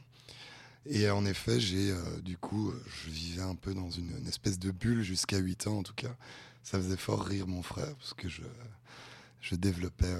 Et 0.87 1.05
euh, 1.07 1.15
en 1.15 1.25
effet, 1.25 1.59
j'ai 1.59 1.91
euh, 1.91 2.19
du 2.21 2.37
coup, 2.37 2.71
je 2.87 3.09
vivais 3.09 3.41
un 3.41 3.55
peu 3.55 3.73
dans 3.73 3.89
une, 3.89 4.11
une 4.19 4.27
espèce 4.27 4.59
de 4.59 4.71
bulle 4.71 5.01
jusqu'à 5.03 5.37
8 5.37 5.67
ans 5.67 5.77
en 5.79 5.83
tout 5.83 5.95
cas. 5.95 6.15
Ça 6.63 6.77
faisait 6.79 6.97
fort 6.97 7.23
rire 7.23 7.47
mon 7.47 7.61
frère 7.61 7.93
parce 7.95 8.13
que 8.13 8.27
je, 8.29 8.41
je 9.41 9.55
développais, 9.55 10.13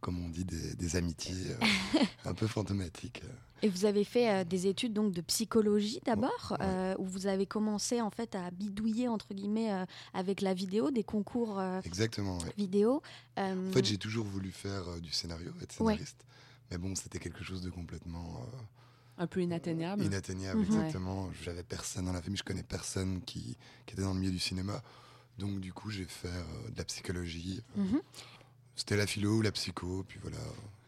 comme 0.00 0.24
on 0.24 0.28
dit, 0.28 0.44
des, 0.44 0.74
des 0.74 0.96
amitiés 0.96 1.34
euh, 1.50 1.98
un 2.24 2.34
peu 2.34 2.46
fantomatiques. 2.46 3.22
Et 3.62 3.68
vous 3.68 3.84
avez 3.84 4.04
fait 4.04 4.30
euh, 4.30 4.44
des 4.44 4.66
études 4.66 4.92
donc 4.94 5.12
de 5.12 5.20
psychologie 5.20 6.00
d'abord, 6.04 6.52
Ouais. 6.52 6.56
euh, 6.62 6.94
où 6.98 7.04
vous 7.04 7.26
avez 7.26 7.46
commencé 7.46 8.00
en 8.00 8.10
fait 8.10 8.34
à 8.34 8.50
bidouiller 8.50 9.08
entre 9.08 9.34
guillemets 9.34 9.72
euh, 9.72 9.84
avec 10.14 10.40
la 10.40 10.54
vidéo, 10.54 10.90
des 10.90 11.04
concours 11.04 11.58
euh, 11.58 11.80
Exactement, 11.84 12.38
ouais. 12.38 12.52
vidéo. 12.56 13.02
Euh, 13.38 13.68
En 13.68 13.72
fait, 13.72 13.84
j'ai 13.84 13.98
toujours 13.98 14.24
voulu 14.26 14.50
faire 14.50 14.88
euh, 14.88 15.00
du 15.00 15.12
scénario, 15.12 15.50
être 15.60 15.78
Ouais. 15.80 15.92
scénariste. 15.94 16.24
Mais 16.70 16.78
bon, 16.78 16.94
c'était 16.94 17.18
quelque 17.18 17.44
chose 17.44 17.60
de 17.62 17.68
complètement 17.70 18.46
euh, 18.54 18.56
Un 19.22 19.26
peu 19.26 19.42
inatteignable. 19.42 20.02
inatteignable, 20.04 20.60
Mhm. 20.60 20.64
exactement. 20.66 21.28
J'avais 21.42 21.62
personne 21.64 22.06
dans 22.06 22.12
la 22.12 22.22
famille, 22.22 22.38
je 22.38 22.44
connais 22.44 22.62
personne 22.62 23.20
qui, 23.22 23.56
qui 23.86 23.92
était 23.92 24.02
dans 24.02 24.14
le 24.14 24.20
milieu 24.20 24.32
du 24.32 24.38
cinéma. 24.38 24.82
Donc, 25.38 25.60
du 25.60 25.72
coup, 25.72 25.90
j'ai 25.90 26.04
fait 26.06 26.28
euh, 26.28 26.70
de 26.70 26.78
la 26.78 26.84
psychologie. 26.84 27.62
mhm. 27.76 28.00
C'était 28.76 28.96
la 28.96 29.06
philo 29.06 29.36
ou 29.38 29.42
la 29.42 29.52
psycho, 29.52 30.04
puis 30.08 30.18
voilà. 30.22 30.38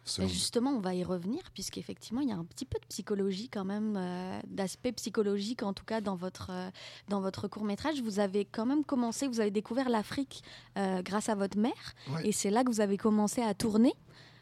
Selon- 0.05 0.29
Justement, 0.29 0.71
on 0.71 0.81
va 0.81 0.95
y 0.95 1.05
revenir, 1.05 1.43
puisqu'effectivement, 1.55 2.21
il 2.21 2.29
y 2.29 2.33
a 2.33 2.37
un 2.37 2.45
petit 2.45 2.65
peu 2.65 2.79
de 2.79 2.87
psychologie 2.87 3.49
quand 3.49 3.65
même, 3.65 3.95
euh, 3.97 4.41
d'aspect 4.49 4.93
psychologique 4.93 5.63
en 5.63 5.73
tout 5.73 5.85
cas 5.85 6.01
dans 6.01 6.17
votre, 6.17 6.49
euh, 6.51 6.71
dans 7.09 7.21
votre 7.21 7.49
court-métrage. 7.49 8.01
Vous 8.03 8.19
avez 8.19 8.45
quand 8.45 8.67
même 8.67 8.85
commencé, 8.85 9.29
vous 9.29 9.41
avez 9.41 9.51
découvert 9.51 9.89
l'Afrique 9.89 10.43
euh, 10.77 11.03
grâce 11.03 11.29
à 11.29 11.35
votre 11.35 11.59
mère, 11.59 11.95
Ouais, 12.15 12.29
et 12.29 12.33
c'est 12.33 12.51
là 12.51 12.65
que 12.65 12.71
vous 12.71 12.81
avez 12.81 12.97
commencé 12.99 13.41
à 13.43 13.55
tourner 13.55 13.95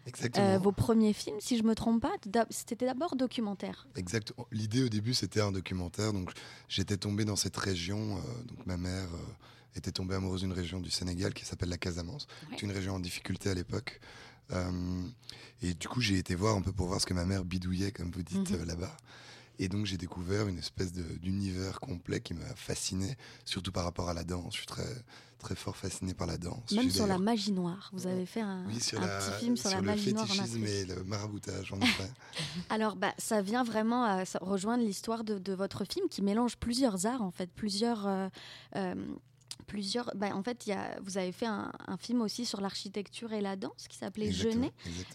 exactement. 0.06 0.58
vos 0.58 0.72
premiers 0.72 1.12
films, 1.12 1.36
si 1.40 1.56
je 1.58 1.62
me 1.62 1.74
trompe 1.74 2.02
pas. 2.02 2.12
C'était 2.50 2.86
d'abord 2.86 3.16
documentaire. 3.16 3.86
Exact. 3.96 4.32
L'idée 4.50 4.82
au 4.84 4.88
début, 4.88 5.14
c'était 5.14 5.40
un 5.40 5.52
documentaire. 5.52 6.12
Donc, 6.12 6.30
j'étais 6.68 6.96
tombé 6.96 7.24
dans 7.24 7.36
cette 7.36 7.56
région. 7.56 8.16
donc, 8.46 8.66
ma 8.66 8.76
mère 8.76 9.08
était 9.76 9.92
tombée 9.92 10.16
amoureuse 10.16 10.40
d'une 10.40 10.52
région 10.52 10.80
du 10.80 10.90
Sénégal 10.90 11.32
qui 11.32 11.44
s'appelle 11.44 11.68
la 11.68 11.78
Casamance. 11.78 12.26
Ouais. 12.50 12.58
Une 12.58 12.72
région 12.72 12.94
en 12.96 13.00
difficulté 13.00 13.50
à 13.50 13.54
l'époque. 13.54 14.00
Euh, 14.52 15.02
et 15.62 15.74
du 15.74 15.88
coup, 15.88 16.00
j'ai 16.00 16.18
été 16.18 16.34
voir 16.34 16.56
un 16.56 16.62
peu 16.62 16.72
pour 16.72 16.86
voir 16.88 17.00
ce 17.00 17.06
que 17.06 17.14
ma 17.14 17.24
mère 17.24 17.44
bidouillait, 17.44 17.92
comme 17.92 18.10
vous 18.10 18.22
dites, 18.22 18.50
Mhm. 18.50 18.60
euh, 18.60 18.64
là-bas. 18.64 18.96
Et 19.58 19.68
donc, 19.68 19.84
j'ai 19.84 19.98
découvert 19.98 20.48
une 20.48 20.58
espèce 20.58 20.90
d'univers 20.92 21.80
complet 21.80 22.20
qui 22.20 22.32
m'a 22.32 22.54
fasciné, 22.56 23.16
surtout 23.44 23.72
par 23.72 23.84
rapport 23.84 24.08
à 24.08 24.14
la 24.14 24.24
danse. 24.24 24.54
Je 24.54 24.58
suis 24.58 24.66
très, 24.66 24.88
très 25.38 25.54
fort 25.54 25.76
fasciné 25.76 26.14
par 26.14 26.26
la 26.26 26.38
danse. 26.38 26.72
Même 26.72 26.88
sur 26.90 27.06
la 27.06 27.18
magie 27.18 27.52
noire. 27.52 27.90
Vous 27.92 28.06
avez 28.06 28.24
fait 28.24 28.40
un, 28.40 28.64
Oui, 28.68 28.80
sur 28.80 29.02
un 29.02 29.06
la- 29.06 29.18
petit 29.18 29.44
film 29.44 29.56
sur, 29.58 29.68
la 29.68 29.76
le 29.76 29.82
magie 29.82 30.14
noire 30.14 30.24
en 30.24 30.28
fétichisme 30.28 30.62
Afrique. 30.62 30.76
et 30.76 30.84
le 30.86 31.04
maraboutage, 31.04 31.72
en 31.74 31.80
effet. 31.80 32.10
Alors, 32.70 32.96
bah, 32.96 33.12
ça 33.18 33.42
vient 33.42 33.62
vraiment 33.62 34.04
à 34.04 34.24
ça- 34.24 34.38
rejoindre 34.40 34.82
l'histoire 34.82 35.24
de, 35.24 35.38
de 35.38 35.52
votre 35.52 35.84
film 35.84 36.08
qui 36.08 36.22
mélange 36.22 36.56
plusieurs 36.56 37.04
arts, 37.04 37.20
en 37.22 37.30
fait, 37.30 37.50
plusieurs. 37.52 38.06
euh, 38.06 38.28
euh, 38.76 38.94
plusieurs 39.70 40.10
bah, 40.16 40.34
en 40.34 40.42
fait, 40.42 40.66
il 40.66 40.70
y 40.70 40.72
a, 40.72 40.98
vous 41.02 41.16
avez 41.16 41.30
fait 41.30 41.46
un, 41.46 41.70
un 41.86 41.96
film 41.96 42.20
aussi 42.22 42.44
sur 42.44 42.60
l'architecture 42.60 43.32
et 43.32 43.40
la 43.40 43.54
danse 43.54 43.86
qui 43.88 43.96
s'appelait 43.96 44.32
Jeunet. 44.32 44.72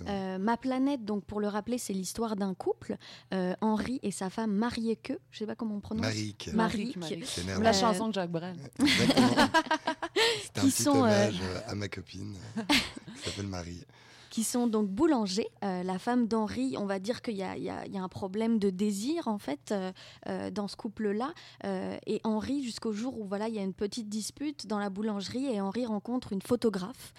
Euh, 0.07 0.37
Ma 0.37 0.55
planète, 0.55 1.03
donc 1.03 1.25
pour 1.25 1.41
le 1.41 1.49
rappeler, 1.49 1.77
c'est 1.77 1.91
l'histoire 1.93 2.37
d'un 2.37 2.53
couple, 2.53 2.95
euh, 3.33 3.53
Henri 3.59 3.99
et 4.01 4.11
sa 4.11 4.29
femme 4.29 4.53
Marieke, 4.53 5.11
je 5.31 5.39
sais 5.39 5.45
pas 5.45 5.55
comment 5.55 5.75
on 5.75 5.81
prononce. 5.81 6.05
Marique. 6.05 6.49
Marique. 6.53 6.95
Marique. 6.95 7.25
C'est 7.25 7.41
Ou 7.41 7.45
néerlandais. 7.45 7.63
la 7.71 7.77
Euh, 7.77 7.79
chanson 7.81 8.07
de 8.07 8.13
Jacques 8.13 8.31
Brel. 8.31 8.55
C'est 8.79 10.57
un 10.57 10.61
Qui 10.61 10.67
petit 10.71 10.83
sont, 10.83 10.95
euh, 10.95 11.27
hommage 11.27 11.39
euh, 11.43 11.59
à 11.67 11.75
ma 11.75 11.87
copine 11.89 12.35
euh, 12.57 12.61
qui 13.17 13.29
s'appelle 13.29 13.47
Marie. 13.47 13.83
Qui 14.35 14.43
sont 14.43 14.67
donc 14.67 14.89
boulangers. 14.89 15.47
Euh, 15.63 15.81
la 15.83 15.97
femme 15.97 16.27
d'Henri, 16.27 16.75
on 16.77 16.85
va 16.85 16.99
dire 16.99 17.21
qu'il 17.21 17.37
y, 17.37 17.41
a- 17.41 17.55
un 17.95 18.09
problème 18.09 18.59
de 18.59 18.69
désir 18.69 19.29
en 19.29 19.37
fait 19.37 19.71
euh, 19.71 19.93
euh, 20.27 20.51
dans 20.51 20.67
ce 20.67 20.75
couple-là. 20.75 21.33
Et 22.05 22.19
Henri, 22.25 22.61
jusqu'au 22.61 22.91
jour 22.91 23.17
où 23.17 23.23
voilà, 23.23 23.47
il 23.47 23.55
y 23.55 23.59
a 23.59 23.63
une 23.63 23.73
petite 23.73 24.09
dispute 24.09 24.67
dans 24.67 24.77
la 24.77 24.89
boulangerie 24.89 25.45
et 25.45 25.61
Henri 25.61 25.85
rencontre 25.85 26.33
une 26.33 26.41
photographe 26.41 27.13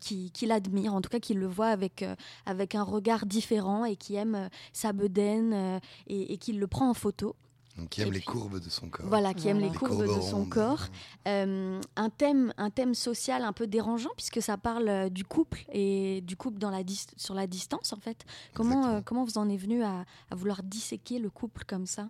qui, 0.00 0.30
qui 0.30 0.46
l'admire, 0.46 0.94
en 0.94 1.02
tout 1.02 1.10
cas 1.10 1.20
qui 1.20 1.34
le 1.34 1.46
voit 1.46 1.66
avec, 1.68 2.02
avec 2.46 2.74
un 2.74 2.84
regard 2.84 3.26
différent 3.26 3.84
et 3.84 3.96
qui 3.96 4.14
aime 4.14 4.48
sa 4.72 4.94
bedaine 4.94 5.80
et, 6.06 6.32
et 6.32 6.38
qui 6.38 6.54
le 6.54 6.66
prend 6.66 6.88
en 6.88 6.94
photo. 6.94 7.36
Donc, 7.76 7.90
qui 7.90 8.00
aime 8.00 8.12
les 8.12 8.22
courbes 8.22 8.58
de 8.58 8.70
son 8.70 8.88
corps. 8.88 9.06
Voilà, 9.06 9.34
qui 9.34 9.48
aime 9.48 9.58
Voilà. 9.58 9.66
les 9.66 9.72
Les 9.72 9.78
courbes 9.78 10.02
de 10.16 10.20
son 10.22 10.36
rondes. 10.38 10.48
corps. 10.48 10.86
Euh, 11.28 11.80
un, 11.96 12.08
thème, 12.10 12.54
un 12.56 12.70
thème 12.70 12.94
social 12.94 13.42
un 13.42 13.52
peu 13.52 13.66
dérangeant 13.66 14.10
puisque 14.16 14.40
ça 14.40 14.56
parle 14.56 14.88
euh, 14.88 15.08
du 15.10 15.24
couple 15.24 15.64
et 15.70 16.22
du 16.22 16.36
couple 16.36 16.58
dans 16.58 16.70
la 16.70 16.80
sur 17.16 17.34
la 17.34 17.46
distance 17.46 17.92
en 17.92 17.98
fait. 18.00 18.24
Comment, 18.54 18.86
euh, 18.86 19.00
comment 19.04 19.24
vous 19.24 19.36
en 19.36 19.48
êtes 19.50 19.60
venu 19.60 19.82
à, 19.82 20.04
à 20.30 20.34
vouloir 20.34 20.62
disséquer 20.62 21.18
le 21.18 21.28
couple 21.28 21.64
comme 21.66 21.84
ça? 21.86 22.08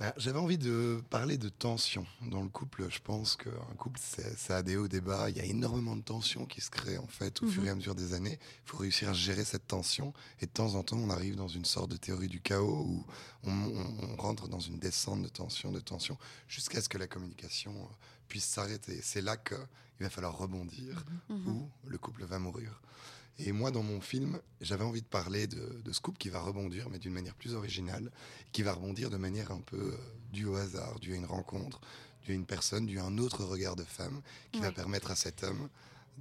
Bah, 0.00 0.14
J'avais 0.16 0.38
envie 0.38 0.56
de 0.56 1.02
parler 1.10 1.36
de 1.36 1.50
tension 1.50 2.06
dans 2.22 2.40
le 2.42 2.48
couple. 2.48 2.86
Je 2.88 3.00
pense 3.00 3.36
qu'un 3.36 3.50
couple, 3.76 4.00
c'est- 4.02 4.34
ça 4.38 4.56
a 4.56 4.62
des 4.62 4.76
hauts, 4.78 4.88
des 4.88 5.02
bas. 5.02 5.28
Il 5.28 5.36
y 5.36 5.40
a 5.40 5.44
énormément 5.44 5.94
de 5.94 6.00
tensions 6.00 6.46
qui 6.46 6.62
se 6.62 6.70
créent 6.70 6.96
en 6.96 7.06
fait 7.06 7.42
au 7.42 7.46
fur 7.48 7.64
et 7.66 7.68
à 7.68 7.74
mesure 7.74 7.94
des 7.94 8.14
années. 8.14 8.38
Il 8.64 8.70
faut 8.70 8.78
réussir 8.78 9.10
à 9.10 9.12
gérer 9.12 9.44
cette 9.44 9.66
tension. 9.66 10.14
Et 10.40 10.46
de 10.46 10.50
temps 10.50 10.74
en 10.74 10.82
temps, 10.82 10.96
on 10.96 11.10
arrive 11.10 11.36
dans 11.36 11.48
une 11.48 11.66
sorte 11.66 11.90
de 11.90 11.98
théorie 11.98 12.28
du 12.28 12.40
chaos 12.40 12.82
où 12.88 13.04
on, 13.44 13.52
on- 13.52 13.96
on 14.12 14.16
rentre 14.16 14.48
dans 14.48 14.58
une 14.60 14.78
descente 14.78 15.22
de 15.22 15.28
tension, 15.28 15.70
de 15.70 15.80
tension, 15.80 16.16
jusqu'à 16.48 16.80
ce 16.80 16.88
que 16.88 16.96
la 16.96 17.06
communication 17.06 17.72
euh, 17.76 17.94
puisse 18.26 18.46
s'arrêter. 18.46 19.00
C'est 19.02 19.20
là 19.20 19.36
qu'il 19.36 19.58
va 20.00 20.08
falloir 20.08 20.36
rebondir 20.38 21.04
ou 21.46 21.68
le 21.86 21.98
couple 21.98 22.24
va 22.24 22.38
mourir. 22.38 22.80
Et 23.46 23.52
moi, 23.52 23.70
dans 23.70 23.82
mon 23.82 24.00
film, 24.00 24.38
j'avais 24.60 24.84
envie 24.84 25.02
de 25.02 25.06
parler 25.06 25.46
de, 25.46 25.92
couple 26.02 26.18
qui 26.18 26.28
va 26.28 26.40
rebondir, 26.40 26.88
mais 26.90 26.98
d'une 26.98 27.12
manière 27.12 27.34
plus 27.34 27.54
originale, 27.54 28.10
qui 28.52 28.62
va 28.62 28.72
rebondir 28.72 29.10
de 29.10 29.16
manière 29.16 29.50
un 29.50 29.60
peu 29.60 29.76
euh, 29.76 29.96
due 30.32 30.46
au 30.46 30.56
hasard, 30.56 30.98
due 31.00 31.12
à 31.12 31.16
une 31.16 31.26
rencontre, 31.26 31.80
due 32.24 32.32
à 32.32 32.34
une 32.34 32.46
personne, 32.46 32.86
due 32.86 32.98
à 32.98 33.04
un 33.04 33.18
autre 33.18 33.44
regard 33.44 33.76
de 33.76 33.84
femme, 33.84 34.20
qui 34.52 34.60
va 34.60 34.72
permettre 34.72 35.10
à 35.10 35.16
cet 35.16 35.42
homme 35.42 35.68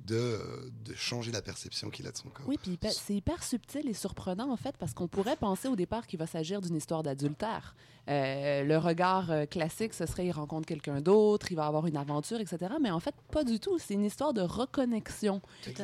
de, 0.07 0.39
de 0.85 0.93
changer 0.95 1.31
la 1.31 1.41
perception 1.41 1.89
qu'il 1.89 2.07
a 2.07 2.11
de 2.11 2.17
son 2.17 2.29
corps. 2.29 2.45
Oui, 2.47 2.57
puis 2.61 2.71
hyper- 2.71 2.91
c'est 2.91 3.13
hyper 3.15 3.43
subtil 3.43 3.87
et 3.87 3.93
surprenant, 3.93 4.51
en 4.51 4.57
fait, 4.57 4.75
parce 4.77 4.93
qu'on 4.93 5.07
pourrait 5.07 5.35
penser 5.35 5.67
au 5.67 5.75
départ 5.75 6.07
qu'il 6.07 6.19
va 6.19 6.27
s'agir 6.27 6.61
d'une 6.61 6.75
histoire 6.75 7.03
d'adultère. 7.03 7.75
Euh, 8.07 8.63
le 8.63 8.77
regard 8.77 9.29
euh, 9.29 9.45
classique, 9.45 9.93
ce 9.93 10.05
serait 10.07 10.25
il 10.25 10.31
rencontre 10.31 10.65
quelqu'un 10.65 10.99
d'autre, 10.99 11.51
il 11.51 11.55
va 11.55 11.67
avoir 11.67 11.85
une 11.85 11.97
aventure, 11.97 12.39
etc. 12.39 12.57
Mais 12.81 12.89
en 12.89 12.99
fait, 12.99 13.13
pas 13.31 13.43
du 13.43 13.59
tout. 13.59 13.77
C'est 13.77 13.93
une 13.93 14.05
histoire 14.05 14.33
de 14.33 14.41
reconnexion. 14.41 15.41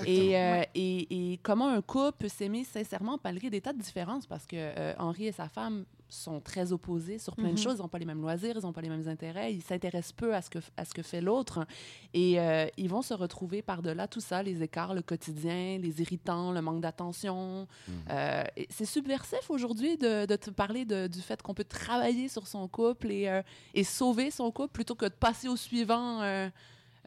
Et, 0.08 0.36
euh, 0.38 0.63
et, 0.73 1.34
et 1.34 1.38
comment 1.43 1.67
un 1.69 1.82
couple 1.82 2.17
peut 2.19 2.30
s'aimer 2.30 2.63
sincèrement 2.63 3.19
malgré 3.23 3.49
des 3.51 3.62
tas 3.62 3.73
de 3.73 3.80
différences, 3.82 4.25
parce 4.25 4.47
que 4.47 4.56
euh, 4.58 4.93
Henri 4.97 5.28
et 5.28 5.32
sa 5.32 5.49
femme 5.49 5.86
sont 6.07 6.39
très 6.39 6.71
opposés 6.71 7.17
sur 7.19 7.35
plein 7.35 7.49
Mhm. 7.49 7.55
de 7.55 7.59
choses. 7.59 7.75
Ils 7.77 7.81
n'ont 7.81 7.87
pas 7.87 7.97
les 7.99 8.05
mêmes 8.05 8.21
loisirs, 8.21 8.53
ils 8.55 8.61
n'ont 8.63 8.71
pas 8.73 8.81
les 8.81 8.89
mêmes 8.89 9.07
intérêts, 9.07 9.53
ils 9.53 9.61
s'intéressent 9.61 10.13
peu 10.13 10.35
à 10.35 10.41
ce 10.41 10.49
que, 10.49 10.59
à 10.77 10.85
ce 10.85 10.93
que 10.93 11.01
fait 11.01 11.19
l'autre. 11.21 11.65
Et 12.13 12.39
euh, 12.39 12.67
ils 12.77 12.89
vont 12.89 13.01
se 13.01 13.13
retrouver 13.13 13.61
par-delà 13.61 14.07
tout 14.07 14.21
ça, 14.21 14.43
les 14.43 14.61
écarts, 14.63 14.93
le 14.93 15.01
quotidien, 15.01 15.77
les 15.79 16.01
irritants, 16.01 16.51
le 16.51 16.61
manque 16.61 16.81
d'attention. 16.81 17.67
Mhm. 17.87 17.93
Euh, 18.11 18.43
c'est 18.69 18.85
subversif 18.85 19.49
aujourd'hui 19.49 19.97
de, 19.97 20.25
de 20.25 20.35
te 20.35 20.49
parler 20.51 20.85
de- 20.85 21.07
du 21.07 21.21
fait 21.21 21.41
qu'on 21.41 21.53
peut 21.53 21.63
travailler 21.63 22.27
sur 22.29 22.47
son 22.47 22.67
couple 22.67 23.11
et, 23.11 23.27
euh, 23.27 23.41
et 23.73 23.83
sauver 23.83 24.31
son 24.31 24.51
couple 24.51 24.73
plutôt 24.73 24.95
que 24.95 25.05
de 25.05 25.13
passer 25.13 25.47
au 25.47 25.55
suivant 25.57 26.21
euh, 26.21 26.49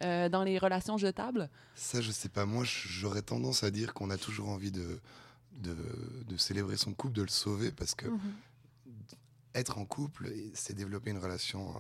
euh, 0.03 0.29
dans 0.29 0.43
les 0.43 0.59
relations 0.59 0.97
jetables? 0.99 1.49
Ça, 1.75 2.01
je 2.01 2.11
sais 2.11 2.29
pas. 2.29 2.47
Moi, 2.47 2.65
j'aurais 2.65 3.23
tendance 3.23 3.63
à 3.65 3.71
dire 3.71 3.95
qu'on 3.95 4.11
a 4.11 4.17
toujours 4.19 4.49
envie 4.49 4.71
de, 4.73 5.01
de, 5.63 5.75
de 6.29 6.37
célébrer 6.37 6.77
son 6.77 6.93
couple, 6.93 7.15
de 7.15 7.23
le 7.23 7.29
sauver, 7.29 7.71
parce 7.73 7.95
que 7.95 8.07
Mhm. 8.07 8.21
Être 9.55 9.79
en 9.79 9.85
couple, 9.85 10.33
c'est 10.55 10.75
développer 10.75 11.11
une 11.11 11.19
relation 11.19 11.75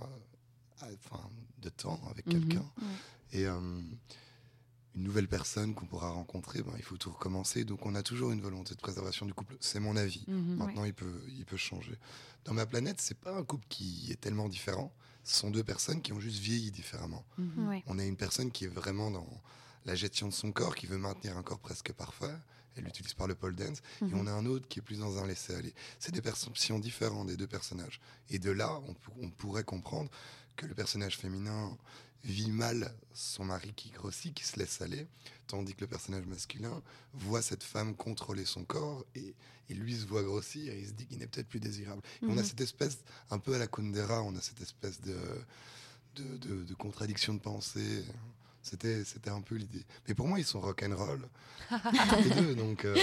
euh, 0.83 0.87
enfin, 1.05 1.29
de 1.59 1.69
temps 1.69 2.01
avec 2.11 2.27
Mhm. 2.27 2.33
quelqu'un. 2.33 2.65
Et 3.33 3.47
euh, 3.47 3.61
une 4.95 5.03
nouvelle 5.05 5.29
personne 5.29 5.75
qu'on 5.75 5.87
pourra 5.87 6.11
rencontrer, 6.11 6.63
ben, 6.63 6.73
il 6.77 6.83
faut 6.83 6.97
tout 6.97 7.11
recommencer. 7.11 7.65
Donc 7.65 7.87
on 7.87 7.95
a 7.95 8.03
toujours 8.03 8.33
une 8.33 8.41
volonté 8.41 8.75
de 8.75 8.81
préservation 8.81 9.27
du 9.27 9.35
couple. 9.35 9.57
C'est 9.61 9.81
mon 9.81 9.97
avis. 9.97 10.25
Mhm. 10.29 10.57
Maintenant, 10.57 10.85
il, 10.85 10.95
peut, 10.95 11.23
il 11.29 11.45
peut 11.45 11.57
changer. 11.57 11.97
Dans 12.45 12.55
ma 12.55 12.67
planète, 12.67 13.01
c'est 13.01 13.19
pas 13.19 13.37
un 13.37 13.45
couple 13.45 13.67
qui 13.69 14.09
est 14.11 14.21
tellement 14.21 14.49
différent. 14.49 14.93
Ce 15.25 15.37
sont 15.37 15.51
deux 15.51 15.63
personnes 15.65 16.01
qui 16.01 16.13
ont 16.13 16.21
juste 16.21 16.39
vieilli 16.39 16.71
différemment. 16.71 17.25
Mhm. 17.37 17.69
Ouais. 17.69 17.83
On 17.87 17.99
a 17.99 18.05
une 18.05 18.17
personne 18.17 18.51
qui 18.51 18.65
est 18.65 18.69
vraiment 18.69 19.11
dans 19.11 19.29
la 19.85 19.95
gestion 19.95 20.27
de 20.29 20.33
son 20.33 20.53
corps, 20.53 20.75
qui 20.75 20.87
veut 20.87 20.99
maintenir 20.99 21.37
un 21.37 21.43
corps 21.43 21.61
presque 21.61 21.93
parfait. 21.93 22.35
Elle 22.79 22.85
l'utilise 22.85 23.15
par 23.15 23.27
le 23.27 23.35
pole 23.35 23.55
dance. 23.57 23.79
Et 24.01 24.05
Mhm. 24.05 24.15
on 24.21 24.27
a 24.27 24.33
un 24.33 24.47
autre 24.47 24.67
qui 24.69 24.79
est 24.79 24.83
plus 24.83 24.99
dans 25.01 25.19
un 25.19 25.27
laisser-aller. 25.27 25.75
C'est 25.99 26.13
des 26.13 26.23
perceptions 26.23 26.79
différentes 26.79 27.27
des 27.27 27.37
deux 27.37 27.47
personnages. 27.47 28.01
Et 28.31 28.39
de 28.39 28.51
là, 28.51 28.81
on, 28.87 28.95
pour- 28.95 29.15
on 29.21 29.29
pourrait 29.31 29.65
comprendre 29.65 30.11
que 30.57 30.67
le 30.67 30.75
personnage 30.75 31.17
féminin 31.19 31.77
vit 32.25 32.51
mal 32.51 32.93
son 33.15 33.45
mari 33.45 33.73
qui 33.75 33.91
grossit, 33.91 34.35
qui 34.35 34.45
se 34.45 34.59
laisse 34.59 34.81
aller, 34.83 35.07
tandis 35.47 35.75
que 35.75 35.83
le 35.83 35.87
personnage 35.87 36.27
masculin 36.27 36.83
voit 37.15 37.43
cette 37.43 37.63
femme 37.63 37.95
contrôler 37.95 38.45
son 38.45 38.65
corps 38.65 39.05
et, 39.15 39.35
et 39.71 39.75
lui 39.75 39.95
se 39.97 40.05
voit 40.07 40.23
grossir 40.25 40.73
et 40.73 40.81
il 40.81 40.87
se 40.89 40.93
dit 40.93 41.07
qu'il 41.07 41.19
n'est 41.19 41.29
peut-être 41.29 41.49
plus 41.49 41.61
désirable. 41.61 42.03
On 42.23 42.31
a 42.37 42.41
Mhm. 42.43 42.45
cette 42.45 42.61
espèce, 42.61 42.99
un 43.31 43.39
peu 43.39 43.55
à 43.55 43.59
la 43.59 43.69
Kundera, 43.69 44.23
on 44.23 44.35
a 44.35 44.41
cette 44.41 44.61
espèce 44.61 45.01
de, 45.01 45.17
de, 46.17 46.37
de- 46.39 46.65
de 46.65 46.75
contradiction 46.75 47.35
de 47.35 47.41
pensée. 47.41 48.05
C'était, 48.63 49.05
c'était 49.05 49.31
un 49.31 49.41
peu 49.41 49.55
l'idée. 49.55 49.85
Mais 50.07 50.15
pour 50.15 50.27
moi, 50.27 50.39
ils 50.39 50.45
sont 50.45 50.61
rock'n'roll. 50.61 51.29
les 51.71 52.31
deux. 52.43 52.55
Donc, 52.55 52.85
euh, 52.85 52.97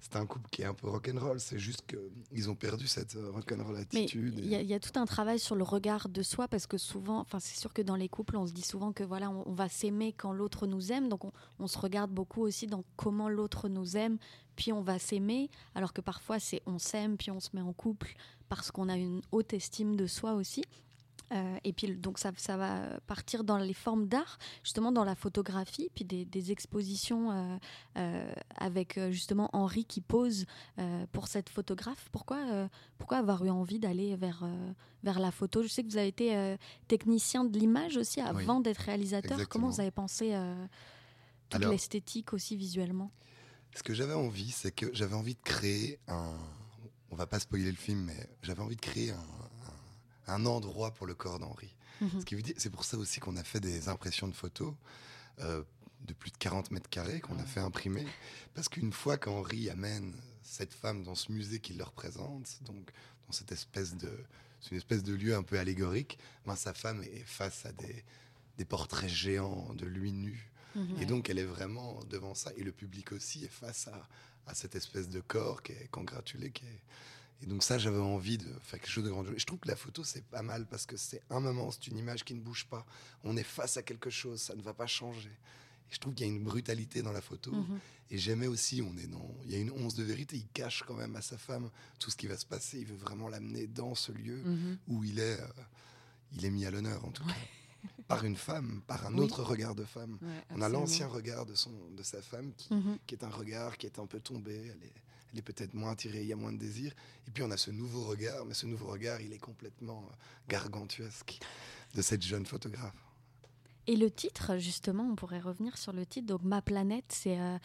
c'est 0.00 0.16
un 0.16 0.26
couple 0.26 0.48
qui 0.50 0.62
est 0.62 0.66
un 0.66 0.74
peu 0.74 0.88
rock'n'roll. 0.88 1.40
C'est 1.40 1.58
juste 1.58 1.82
qu'ils 1.86 2.50
ont 2.50 2.54
perdu 2.54 2.86
cette 2.86 3.16
euh, 3.16 3.30
rock'n'roll 3.32 3.76
attitude. 3.76 4.34
il 4.38 4.48
y, 4.48 4.54
a- 4.54 4.60
il 4.60 4.68
y 4.68 4.74
a 4.74 4.80
tout 4.80 4.98
un 4.98 5.06
travail 5.06 5.38
sur 5.38 5.54
le 5.56 5.64
regard 5.64 6.08
de 6.08 6.22
soi 6.22 6.46
parce 6.48 6.66
que 6.66 6.78
souvent, 6.78 7.20
enfin 7.20 7.40
c'est 7.40 7.58
sûr 7.58 7.72
que 7.72 7.82
dans 7.82 7.96
les 7.96 8.08
couples, 8.08 8.36
on 8.36 8.46
se 8.46 8.52
dit 8.52 8.62
souvent 8.62 8.92
que 8.92 9.02
voilà, 9.02 9.30
on, 9.30 9.42
on 9.48 9.52
va 9.54 9.68
s'aimer 9.68 10.12
quand 10.12 10.32
l'autre 10.32 10.66
nous 10.66 10.92
aime, 10.92 11.08
donc 11.08 11.24
on, 11.24 11.32
on 11.58 11.66
se 11.66 11.78
regarde 11.78 12.10
beaucoup 12.10 12.42
aussi 12.42 12.66
dans 12.66 12.84
comment 12.96 13.28
l'autre 13.28 13.68
nous 13.68 13.96
aime, 13.96 14.18
puis 14.56 14.72
on 14.72 14.82
va 14.82 14.98
s'aimer, 14.98 15.50
alors 15.74 15.92
que 15.92 16.00
parfois 16.00 16.38
c'est 16.38 16.62
on 16.66 16.78
s'aime 16.78 17.16
puis 17.16 17.30
on 17.30 17.40
se 17.40 17.50
met 17.54 17.60
en 17.62 17.72
couple 17.72 18.14
parce 18.48 18.70
qu'on 18.70 18.88
a 18.88 18.96
une 18.96 19.20
haute 19.32 19.52
estime 19.52 19.96
de 19.96 20.06
soi 20.06 20.34
aussi. 20.34 20.62
Euh, 21.32 21.58
et 21.64 21.72
puis 21.72 21.94
donc 21.94 22.18
ça, 22.18 22.32
ça 22.36 22.56
va 22.56 23.00
partir 23.06 23.44
dans 23.44 23.58
les 23.58 23.74
formes 23.74 24.06
d'art, 24.06 24.38
justement 24.62 24.92
dans 24.92 25.04
la 25.04 25.14
photographie, 25.14 25.90
puis 25.94 26.04
des, 26.04 26.24
des 26.24 26.52
expositions 26.52 27.30
euh, 27.30 27.56
euh, 27.96 28.32
avec 28.56 28.98
justement 29.10 29.50
Henri 29.52 29.84
qui 29.84 30.00
pose 30.00 30.46
pour 31.12 31.28
cette 31.28 31.48
photographe. 31.48 32.08
Pourquoi, 32.12 32.68
pourquoi 32.98 33.18
avoir 33.18 33.44
eu 33.44 33.50
envie 33.50 33.78
d'aller 33.78 34.16
vers, 34.16 34.44
vers 35.02 35.18
la 35.18 35.30
photo? 35.30 35.62
Je 35.62 35.68
sais 35.68 35.82
que 35.82 35.88
vous 35.88 35.96
avez 35.96 36.08
été 36.08 36.56
technicien 36.86 37.44
de 37.44 37.58
l'image 37.58 37.96
aussi 37.96 38.20
avant 38.20 38.60
d'être 38.60 38.78
réalisateur. 38.78 39.32
Exactement. 39.32 39.48
Comment 39.48 39.74
vous 39.74 39.80
avez 39.80 39.90
pensé 39.90 40.36
toute 41.48 41.64
l'esthétique 41.64 42.32
aussi 42.32 42.56
visuellement? 42.56 43.10
Ce 43.74 43.82
que 43.82 43.94
j'avais 43.94 44.14
envie, 44.14 44.50
c'est 44.50 44.72
que 44.72 44.86
j'avais 44.94 45.14
envie 45.14 45.34
de 45.34 45.42
créer 45.42 45.98
un. 46.08 46.36
On 47.10 47.16
va 47.16 47.26
pas 47.26 47.38
spoiler 47.38 47.70
le 47.70 47.76
film, 47.76 48.00
mais 48.00 48.28
j'avais 48.42 48.62
envie 48.62 48.76
de 48.76 48.80
créer 48.80 49.10
un, 49.10 49.47
un, 50.28 50.46
endroit 50.46 50.92
pour 50.92 51.06
le 51.06 51.14
corps 51.14 51.38
d'Henri. 51.38 51.74
Mhm. 52.00 52.22
C'est 52.56 52.70
pour 52.70 52.84
ça 52.84 52.96
aussi 52.96 53.20
qu'on 53.20 53.36
a 53.36 53.44
fait 53.44 53.60
des 53.60 53.88
impressions 53.88 54.28
de 54.28 54.34
photos 54.34 54.74
euh, 55.40 55.62
de 56.02 56.12
plus 56.12 56.30
de 56.30 56.36
40 56.36 56.70
mètres 56.70 56.88
carrés 56.88 57.20
qu'on 57.20 57.38
a 57.38 57.44
fait 57.44 57.60
imprimer. 57.60 58.06
Parce 58.54 58.68
qu'une 58.68 58.92
fois 58.92 59.16
qu'Henri 59.16 59.68
amène 59.68 60.14
cette 60.42 60.72
femme 60.72 61.02
dans 61.02 61.14
ce 61.14 61.32
musée 61.32 61.60
qui 61.60 61.74
le 61.74 61.84
représente, 61.84 62.62
donc 62.62 62.90
dans 63.26 63.32
cette 63.32 63.52
espèce 63.52 63.96
de, 63.96 64.10
c'est 64.60 64.70
une 64.70 64.76
espèce 64.76 65.02
de 65.02 65.14
lieu 65.14 65.34
un 65.34 65.42
peu 65.42 65.58
allégorique, 65.58 66.18
ben, 66.46 66.56
sa 66.56 66.72
femme 66.72 67.02
est 67.02 67.24
face 67.24 67.66
à 67.66 67.72
des, 67.72 68.04
des 68.58 68.64
portraits 68.64 69.10
géants 69.10 69.74
de 69.74 69.86
lui 69.86 70.12
nu. 70.12 70.50
Mhm. 70.74 71.02
Et 71.02 71.06
donc 71.06 71.30
elle 71.30 71.38
est 71.38 71.44
vraiment 71.44 71.98
devant 72.10 72.34
ça. 72.34 72.52
Et 72.56 72.62
le 72.62 72.72
public 72.72 73.12
aussi 73.12 73.44
est 73.44 73.52
face 73.52 73.88
à, 73.88 74.08
à 74.46 74.54
cette 74.54 74.74
espèce 74.74 75.08
de 75.08 75.20
corps 75.20 75.62
qui 75.62 75.72
est 75.72 75.88
congratulé. 75.90 76.50
Qui 76.50 76.64
est... 76.64 76.82
Et 77.42 77.46
donc 77.46 77.62
ça, 77.62 77.78
j'avais 77.78 77.98
envie 78.00 78.36
de 78.38 78.44
faire 78.62 78.80
quelque 78.80 78.90
chose 78.90 79.04
de 79.04 79.10
grandiose. 79.10 79.34
Et 79.36 79.38
je 79.38 79.46
trouve 79.46 79.60
que 79.60 79.68
la 79.68 79.76
photo, 79.76 80.02
c'est 80.04 80.24
pas 80.24 80.42
mal 80.42 80.66
parce 80.66 80.86
que 80.86 80.96
c'est 80.96 81.22
un 81.30 81.38
moment, 81.40 81.70
c'est 81.70 81.86
une 81.86 81.96
image 81.98 82.24
qui 82.24 82.34
ne 82.34 82.40
bouge 82.40 82.66
pas. 82.66 82.84
On 83.24 83.36
est 83.36 83.44
face 83.44 83.76
à 83.76 83.82
quelque 83.82 84.10
chose, 84.10 84.40
ça 84.40 84.54
ne 84.56 84.62
va 84.62 84.74
pas 84.74 84.86
changer. 84.88 85.30
Et 85.90 85.94
je 85.94 85.98
trouve 86.00 86.14
qu'il 86.14 86.26
y 86.26 86.30
a 86.30 86.32
une 86.32 86.42
brutalité 86.42 87.00
dans 87.00 87.12
la 87.12 87.20
photo. 87.20 87.52
Mhm. 87.52 87.78
Et 88.10 88.18
j'aimais 88.18 88.46
aussi, 88.48 88.82
on 88.82 88.96
est 88.98 89.06
dans, 89.06 89.34
il 89.44 89.52
y 89.52 89.54
a 89.54 89.58
une 89.58 89.70
once 89.70 89.94
de 89.94 90.02
vérité. 90.02 90.36
Il 90.36 90.48
cache 90.48 90.82
quand 90.86 90.94
même 90.94 91.14
à 91.14 91.22
sa 91.22 91.38
femme 91.38 91.70
tout 92.00 92.10
ce 92.10 92.16
qui 92.16 92.26
va 92.26 92.36
se 92.36 92.46
passer. 92.46 92.78
Il 92.80 92.86
veut 92.86 92.96
vraiment 92.96 93.28
l'amener 93.28 93.66
dans 93.68 93.94
ce 93.94 94.10
lieu 94.12 94.42
Mhm. 94.42 94.78
où 94.88 95.04
il 95.04 95.18
est, 95.20 95.40
euh, 95.40 95.46
il 96.32 96.44
est 96.44 96.50
mis 96.50 96.66
à 96.66 96.70
l'honneur 96.72 97.04
en 97.04 97.10
tout 97.12 97.24
cas, 97.24 97.34
par 98.08 98.24
une 98.24 98.36
femme, 98.36 98.82
par 98.86 99.06
un 99.06 99.14
Oui. 99.14 99.20
autre 99.20 99.42
regard 99.44 99.74
de 99.76 99.84
femme. 99.84 100.18
Ouais, 100.22 100.44
On 100.50 100.60
a 100.62 100.68
l'ancien 100.68 101.06
regard 101.06 101.46
de 101.46 101.54
son, 101.54 101.70
de 101.96 102.02
sa 102.02 102.20
femme 102.20 102.52
qui, 102.56 102.74
Mhm. 102.74 102.98
qui 103.06 103.14
est 103.14 103.22
un 103.24 103.28
regard 103.30 103.76
qui 103.78 103.86
est 103.86 103.98
un 104.00 104.06
peu 104.06 104.18
tombé. 104.20 104.56
Elle 104.56 104.82
est, 104.82 104.92
elle 105.32 105.38
est 105.38 105.42
peut-être 105.42 105.74
moins 105.74 105.92
attirée, 105.92 106.22
il 106.22 106.26
y 106.28 106.32
a 106.32 106.36
moins 106.36 106.52
de 106.52 106.58
désir. 106.58 106.92
Et 107.26 107.30
puis 107.30 107.42
on 107.42 107.50
a 107.50 107.56
ce 107.56 107.70
nouveau 107.70 108.04
regard, 108.04 108.44
mais 108.46 108.54
ce 108.54 108.66
nouveau 108.66 108.86
regard, 108.86 109.20
il 109.20 109.32
est 109.32 109.38
complètement 109.38 110.04
euh, 110.10 110.14
gargantuesque 110.48 111.38
de 111.94 112.02
cette 112.02 112.22
jeune 112.22 112.46
photographe. 112.46 112.94
Et 113.86 113.96
le 113.96 114.10
titre, 114.10 114.58
justement, 114.58 115.04
on 115.04 115.16
pourrait 115.16 115.40
revenir 115.40 115.78
sur 115.78 115.92
le 115.92 116.04
titre. 116.04 116.26
Donc, 116.26 116.42
Ma 116.42 116.60
planète, 116.60 117.06
c'est. 117.08 117.40
euh, 117.40 117.56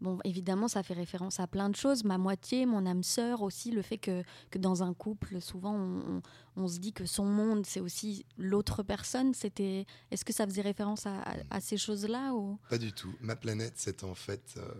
bon, 0.00 0.20
évidemment, 0.22 0.68
ça 0.68 0.84
fait 0.84 0.94
référence 0.94 1.40
à 1.40 1.48
plein 1.48 1.68
de 1.70 1.74
choses. 1.74 2.04
Ma 2.04 2.18
moitié, 2.18 2.66
mon 2.66 2.86
âme 2.86 3.02
sœur, 3.02 3.42
aussi 3.42 3.72
le 3.72 3.82
fait 3.82 3.98
que, 3.98 4.22
que 4.50 4.58
dans 4.58 4.84
un 4.84 4.94
couple, 4.94 5.40
souvent, 5.40 5.74
on, 5.74 5.98
on- 6.18 6.22
on 6.54 6.68
se 6.68 6.78
dit 6.78 6.92
que 6.92 7.04
son 7.04 7.24
monde, 7.24 7.66
c'est 7.66 7.80
aussi 7.80 8.24
l'autre 8.38 8.84
personne. 8.84 9.34
C'était. 9.34 9.84
Est-ce 10.12 10.24
que 10.24 10.32
ça 10.32 10.46
faisait 10.46 10.62
référence 10.62 11.04
à, 11.06 11.20
à- 11.22 11.34
à 11.50 11.60
ces 11.60 11.76
choses-là 11.78 12.32
ou... 12.34 12.58
Pas 12.70 12.78
du 12.78 12.92
tout. 12.92 13.12
Ma 13.20 13.34
planète, 13.34 13.72
c'est 13.74 14.04
en 14.04 14.14
fait, 14.14 14.54
euh, 14.58 14.72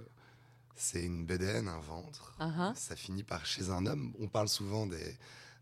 c'est 0.77 1.03
une 1.03 1.25
bédaine, 1.27 1.69
un 1.69 1.81
ventre. 1.81 2.35
Ah 2.39 2.51
ah. 2.59 2.73
Ça 2.77 2.97
finit 2.97 3.23
par 3.23 3.45
chez 3.47 3.71
un 3.71 3.87
homme. 3.87 4.13
On 4.21 4.27
parle 4.29 4.49
souvent 4.49 4.87
des, 4.87 5.17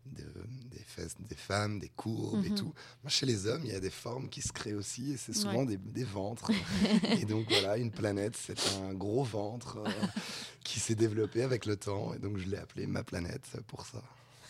de- 0.05 0.45
des 0.71 0.83
fesses 0.83 1.15
des 1.19 1.35
femmes, 1.35 1.79
des 1.79 1.89
courbes 1.89 2.43
et 2.45 2.49
Mhm. 2.49 2.55
tout. 2.57 2.73
Moi, 3.03 3.09
chez 3.09 3.25
les 3.25 3.45
hommes, 3.47 3.61
il 3.65 3.71
y 3.71 3.75
a 3.75 3.79
des 3.79 3.89
formes 3.91 4.29
qui 4.29 4.41
se 4.41 4.51
créent 4.51 4.73
aussi 4.73 5.11
et 5.13 5.17
c'est 5.17 5.33
souvent 5.33 5.59
Ouais. 5.59 5.65
des, 5.65 5.77
des 5.77 6.03
ventres. 6.03 6.49
et 7.21 7.25
donc 7.25 7.47
voilà, 7.49 7.77
une 7.77 7.91
planète, 7.91 8.35
c'est 8.37 8.57
un 8.83 8.93
gros 8.93 9.23
ventre 9.23 9.77
euh, 9.77 9.89
qui 10.63 10.79
s'est 10.79 10.95
développé 10.95 11.43
avec 11.43 11.65
le 11.65 11.75
temps. 11.77 12.13
Et 12.13 12.19
donc 12.19 12.37
je 12.37 12.47
l'ai 12.47 12.57
appelé 12.57 12.87
ma 12.87 13.03
planète 13.03 13.45
pour 13.67 13.85
ça. 13.85 14.01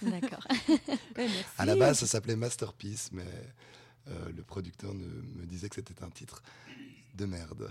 D'accord. 0.01 0.45
À 1.59 1.65
la 1.65 1.75
base, 1.75 1.99
ça 1.99 2.07
s'appelait 2.07 2.35
Masterpiece, 2.35 3.09
mais 3.11 3.25
euh, 4.07 4.31
le 4.35 4.41
producteur 4.41 4.93
ne- 4.95 5.05
me 5.05 5.45
disait 5.45 5.69
que 5.69 5.75
c'était 5.75 6.03
un 6.03 6.09
titre 6.09 6.41
de 7.13 7.25
merde. 7.25 7.69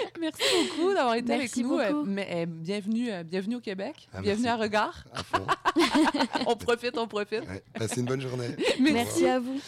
Merci 0.20 0.42
beaucoup 0.76 0.92
d'avoir 0.94 1.14
été 1.14 1.28
Merci 1.28 1.42
avec 1.42 1.56
nous. 1.56 1.68
beaucoup. 1.70 2.00
Euh, 2.00 2.04
mais, 2.06 2.28
euh, 2.30 2.46
bienvenue, 2.46 3.10
euh, 3.12 3.22
bienvenue 3.22 3.56
au 3.56 3.60
Québec. 3.60 4.08
Ah, 4.12 4.20
bienvenue 4.20 4.44
merci. 4.44 4.60
à 4.60 4.62
Regard. 4.64 5.04
À 5.12 5.22
fond. 5.22 5.46
on 6.46 6.56
profite, 6.56 6.96
on 6.98 7.06
profite. 7.06 7.40
Ouais. 7.48 7.62
Passez 7.74 8.00
une 8.00 8.06
bonne 8.06 8.20
journée. 8.20 8.48
Merci 8.80 9.26
à 9.26 9.38
vous. 9.38 9.60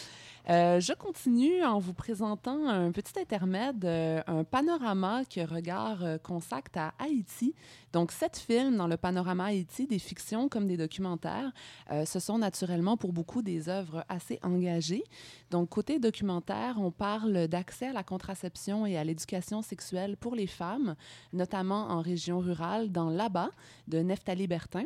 Euh, 0.49 0.81
je 0.81 0.91
continue 0.91 1.63
en 1.63 1.79
vous 1.79 1.93
présentant 1.93 2.67
un 2.67 2.91
petit 2.91 3.17
intermède, 3.17 3.85
euh, 3.85 4.21
un 4.27 4.43
panorama 4.43 5.23
que 5.23 5.39
Regard 5.39 6.03
euh, 6.03 6.17
consacre 6.17 6.71
à 6.77 6.93
Haïti. 6.99 7.55
Donc, 7.93 8.11
sept 8.11 8.37
films 8.37 8.75
dans 8.75 8.87
le 8.87 8.97
panorama 8.97 9.45
Haïti, 9.45 9.87
des 9.87 9.99
fictions 9.99 10.49
comme 10.49 10.67
des 10.67 10.75
documentaires. 10.75 11.53
Euh, 11.91 12.03
ce 12.03 12.19
sont 12.19 12.37
naturellement 12.37 12.97
pour 12.97 13.13
beaucoup 13.13 13.41
des 13.41 13.69
œuvres 13.69 14.03
assez 14.09 14.39
engagées. 14.43 15.05
Donc, 15.49 15.69
côté 15.69 15.97
documentaire, 15.97 16.75
on 16.77 16.91
parle 16.91 17.47
d'accès 17.47 17.87
à 17.87 17.93
la 17.93 18.03
contraception 18.03 18.85
et 18.85 18.97
à 18.97 19.03
l'éducation 19.05 19.61
sexuelle 19.61 20.17
pour 20.17 20.35
les 20.35 20.47
femmes, 20.47 20.95
notamment 21.31 21.87
en 21.89 22.01
région 22.01 22.39
rurale, 22.39 22.91
dans 22.91 23.09
Là-bas 23.09 23.51
de 23.87 23.99
Neftali 23.99 24.47
Bertin. 24.47 24.85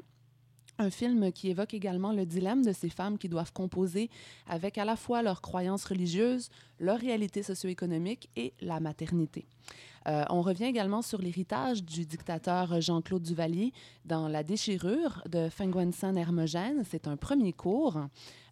Un 0.79 0.91
film 0.91 1.31
qui 1.31 1.49
évoque 1.49 1.73
également 1.73 2.13
le 2.13 2.25
dilemme 2.25 2.63
de 2.63 2.71
ces 2.71 2.89
femmes 2.89 3.17
qui 3.17 3.29
doivent 3.29 3.51
composer 3.51 4.11
avec 4.47 4.77
à 4.77 4.85
la 4.85 4.95
fois 4.95 5.23
leurs 5.23 5.41
croyances 5.41 5.85
religieuses, 5.85 6.49
leur 6.79 6.99
réalité 6.99 7.43
socio-économique 7.43 8.29
et 8.35 8.53
la 8.61 8.79
maternité. 8.79 9.45
Euh, 10.07 10.23
on 10.29 10.41
revient 10.41 10.65
également 10.65 11.01
sur 11.01 11.21
l'héritage 11.21 11.83
du 11.83 12.05
dictateur 12.05 12.79
Jean-Claude 12.79 13.23
Duvalier 13.23 13.73
dans 14.05 14.29
La 14.29 14.41
déchirure 14.41 15.21
de 15.29 15.49
Fengwensen 15.49 16.17
Hermogène. 16.17 16.83
C'est 16.89 17.07
un 17.09 17.17
premier 17.17 17.51
cours. 17.51 17.99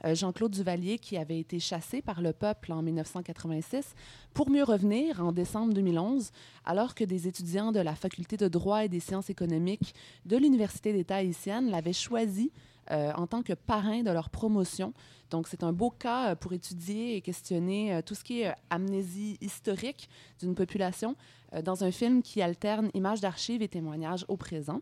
Euh, 0.03 0.15
Jean-Claude 0.15 0.51
Duvalier 0.51 0.99
qui 0.99 1.15
avait 1.15 1.39
été 1.39 1.59
chassé 1.59 2.01
par 2.01 2.21
le 2.21 2.33
peuple 2.33 2.73
en 2.73 2.81
1986 2.81 3.95
pour 4.33 4.49
mieux 4.49 4.63
revenir 4.63 5.23
en 5.23 5.31
décembre 5.31 5.73
2011 5.73 6.31
alors 6.65 6.93
que 6.93 7.05
des 7.05 7.27
étudiants 7.29 7.71
de 7.71 7.79
la 7.79 7.95
faculté 7.95 8.35
de 8.35 8.49
droit 8.49 8.83
et 8.83 8.89
des 8.89 8.99
sciences 8.99 9.29
économiques 9.29 9.95
de 10.25 10.35
l'Université 10.35 10.91
d'État 10.91 11.17
haïtienne 11.17 11.69
l'avaient 11.71 11.93
choisi 11.93 12.51
euh, 12.91 13.11
en 13.13 13.25
tant 13.25 13.41
que 13.41 13.53
parrain 13.53 14.03
de 14.03 14.11
leur 14.11 14.29
promotion. 14.29 14.93
Donc, 15.31 15.47
c'est 15.47 15.63
un 15.63 15.73
beau 15.73 15.89
cas 15.89 16.31
euh, 16.31 16.35
pour 16.35 16.53
étudier 16.53 17.15
et 17.15 17.21
questionner 17.21 17.95
euh, 17.95 18.01
tout 18.03 18.13
ce 18.13 18.23
qui 18.23 18.41
est 18.41 18.53
amnésie 18.69 19.37
historique 19.41 20.07
d'une 20.39 20.53
population 20.53 21.15
dans 21.63 21.83
un 21.83 21.91
film 21.91 22.21
qui 22.21 22.41
alterne 22.41 22.89
images 22.93 23.21
d'archives 23.21 23.61
et 23.61 23.67
témoignages 23.67 24.25
au 24.27 24.35
présent. 24.37 24.81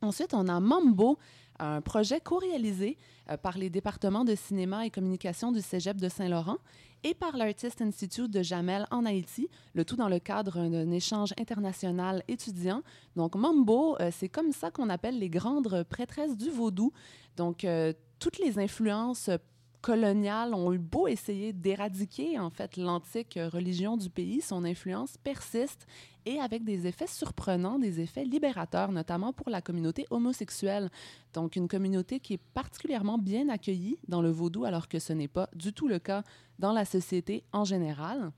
Ensuite, 0.00 0.32
on 0.32 0.46
a 0.46 0.60
Mambo, 0.60 1.18
un 1.58 1.80
projet 1.80 2.20
co-réalisé 2.20 2.96
par 3.42 3.58
les 3.58 3.68
départements 3.68 4.24
de 4.24 4.36
cinéma 4.36 4.86
et 4.86 4.90
communication 4.90 5.50
du 5.50 5.60
Cégep 5.60 5.96
de 5.96 6.08
Saint-Laurent 6.08 6.58
et 7.04 7.14
par 7.14 7.36
l'Artist 7.36 7.80
Institute 7.82 8.30
de 8.30 8.42
Jamel 8.42 8.86
en 8.90 9.04
Haïti, 9.04 9.48
le 9.74 9.84
tout 9.84 9.96
dans 9.96 10.08
le 10.08 10.18
cadre 10.18 10.68
d'un 10.68 10.90
échange 10.90 11.32
international 11.38 12.22
étudiant. 12.28 12.82
Donc, 13.16 13.34
Mambo, 13.34 13.96
euh, 14.00 14.10
c'est 14.12 14.28
comme 14.28 14.52
ça 14.52 14.70
qu'on 14.70 14.88
appelle 14.88 15.18
les 15.18 15.30
grandes 15.30 15.84
prêtresses 15.84 16.36
du 16.36 16.50
vaudou. 16.50 16.92
Donc, 17.36 17.64
euh, 17.64 17.92
toutes 18.18 18.38
les 18.38 18.58
influences 18.58 19.30
coloniales 19.80 20.54
ont 20.54 20.72
eu 20.72 20.78
beau 20.78 21.06
essayer 21.06 21.52
d'éradiquer, 21.52 22.38
en 22.38 22.50
fait, 22.50 22.76
l'antique 22.76 23.38
religion 23.52 23.96
du 23.96 24.10
pays, 24.10 24.40
son 24.40 24.64
influence 24.64 25.16
persiste 25.16 25.86
et 26.26 26.40
avec 26.40 26.64
des 26.64 26.86
effets 26.86 27.06
surprenants, 27.06 27.78
des 27.78 28.00
effets 28.00 28.24
libérateurs, 28.24 28.92
notamment 28.92 29.32
pour 29.32 29.48
la 29.50 29.62
communauté 29.62 30.06
homosexuelle. 30.10 30.90
Donc, 31.32 31.56
une 31.56 31.68
communauté 31.68 32.20
qui 32.20 32.34
est 32.34 32.42
particulièrement 32.54 33.18
bien 33.18 33.48
accueillie 33.48 33.98
dans 34.08 34.20
le 34.20 34.30
vaudou, 34.30 34.64
alors 34.64 34.88
que 34.88 34.98
ce 34.98 35.12
n'est 35.12 35.28
pas 35.28 35.48
du 35.54 35.72
tout 35.72 35.88
le 35.88 35.98
cas 35.98 36.22
dans 36.58 36.72
la 36.72 36.84
société 36.84 37.44
en 37.52 37.64
général. 37.64 38.32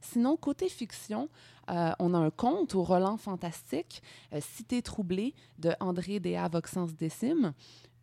Sinon, 0.00 0.36
côté 0.36 0.68
fiction, 0.68 1.28
euh, 1.70 1.92
on 1.98 2.14
a 2.14 2.18
un 2.18 2.30
conte 2.30 2.74
au 2.74 2.82
Roland 2.82 3.16
fantastique, 3.16 4.02
euh, 4.32 4.40
Cité 4.40 4.82
troublée 4.82 5.34
de 5.58 5.72
André 5.80 6.20
Déa 6.20 6.48
Voxens 6.48 6.94
Décime. 6.96 7.52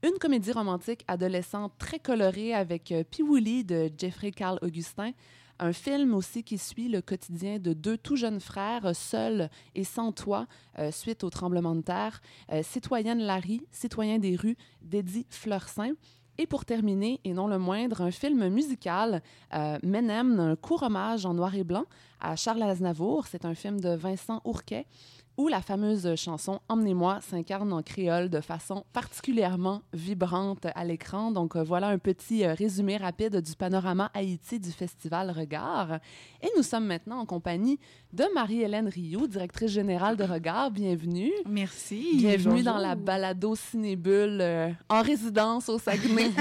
Une 0.04 0.20
comédie 0.20 0.52
romantique 0.52 1.06
adolescente 1.08 1.72
très 1.78 1.98
colorée 1.98 2.54
avec 2.54 2.92
euh, 2.92 3.06
Piwouli 3.10 3.64
de 3.64 3.90
Jeffrey 3.98 4.32
Carl 4.32 4.60
Augustin. 4.62 5.12
Un 5.60 5.72
film 5.72 6.14
aussi 6.14 6.44
qui 6.44 6.58
suit 6.58 6.90
le 6.90 7.02
quotidien 7.02 7.58
de 7.58 7.72
deux 7.72 7.98
tout 7.98 8.18
jeunes 8.18 8.42
frères, 8.42 8.86
euh, 8.86 8.94
seuls 8.94 9.50
et 9.76 9.86
sans 9.86 10.12
toit, 10.12 10.46
euh, 10.78 10.92
suite 10.92 11.24
au 11.24 11.30
tremblement 11.30 11.74
de 11.74 11.84
terre. 11.84 12.22
Euh, 12.52 12.64
Citoyenne 12.64 13.22
Larry, 13.22 13.66
Citoyen 13.72 14.20
des 14.20 14.36
rues, 14.36 14.58
d'Eddie 14.82 15.26
Fleursin. 15.30 15.94
Et 16.40 16.48
pour 16.48 16.66
terminer, 16.66 17.20
et 17.24 17.34
non 17.34 17.48
le 17.48 17.60
moindre, 17.60 18.02
un 18.02 18.10
film 18.10 18.50
musical, 18.50 19.22
euh, 19.54 19.78
Menem, 19.84 20.40
un 20.40 20.56
court 20.56 20.82
hommage 20.82 21.28
en 21.28 21.36
noir 21.36 21.54
et 21.54 21.64
blanc 21.64 21.86
à 22.20 22.36
Charles 22.36 22.64
Aznavour. 22.64 23.28
C'est 23.28 23.46
un 23.46 23.54
film 23.54 23.80
de 23.80 23.90
Vincent 23.90 24.42
Ourquet 24.44 24.88
où 25.38 25.48
la 25.48 25.62
fameuse 25.62 26.16
chanson 26.16 26.60
Emmenez-moi 26.70 27.20
s'incarne 27.22 27.74
en 27.74 27.82
créole 27.82 28.30
de 28.30 28.40
façon 28.42 28.86
particulièrement 28.94 29.82
vibrante 29.94 30.68
à 30.76 30.86
l'écran. 30.86 31.32
Donc 31.32 31.56
euh, 31.56 31.64
voilà 31.64 31.88
un 31.88 31.98
petit 31.98 32.46
euh, 32.46 32.54
résumé 32.54 32.98
rapide 32.98 33.42
du 33.42 33.56
panorama 33.56 34.12
Haïti 34.14 34.60
du 34.60 34.72
festival 34.72 35.32
Regard. 35.32 36.00
Et 36.42 36.50
nous 36.56 36.64
sommes 36.64 36.86
maintenant 36.86 37.20
en 37.20 37.26
compagnie 37.26 37.80
de 38.14 38.26
Marie-Hélène 38.36 38.88
Rioux, 38.90 39.26
directrice 39.26 39.72
générale 39.72 40.16
de 40.18 40.24
Regard. 40.24 40.70
Bienvenue. 40.70 41.32
Merci. 41.50 42.10
Bienvenue 42.18 42.58
Bonjour. 42.62 42.74
dans 42.74 42.78
la 42.78 42.94
balado 42.94 43.56
Cinébule 43.56 44.38
euh, 44.40 44.70
en 44.88 45.02
résidence 45.02 45.68
au 45.70 45.80
Saguenay. 45.80 46.30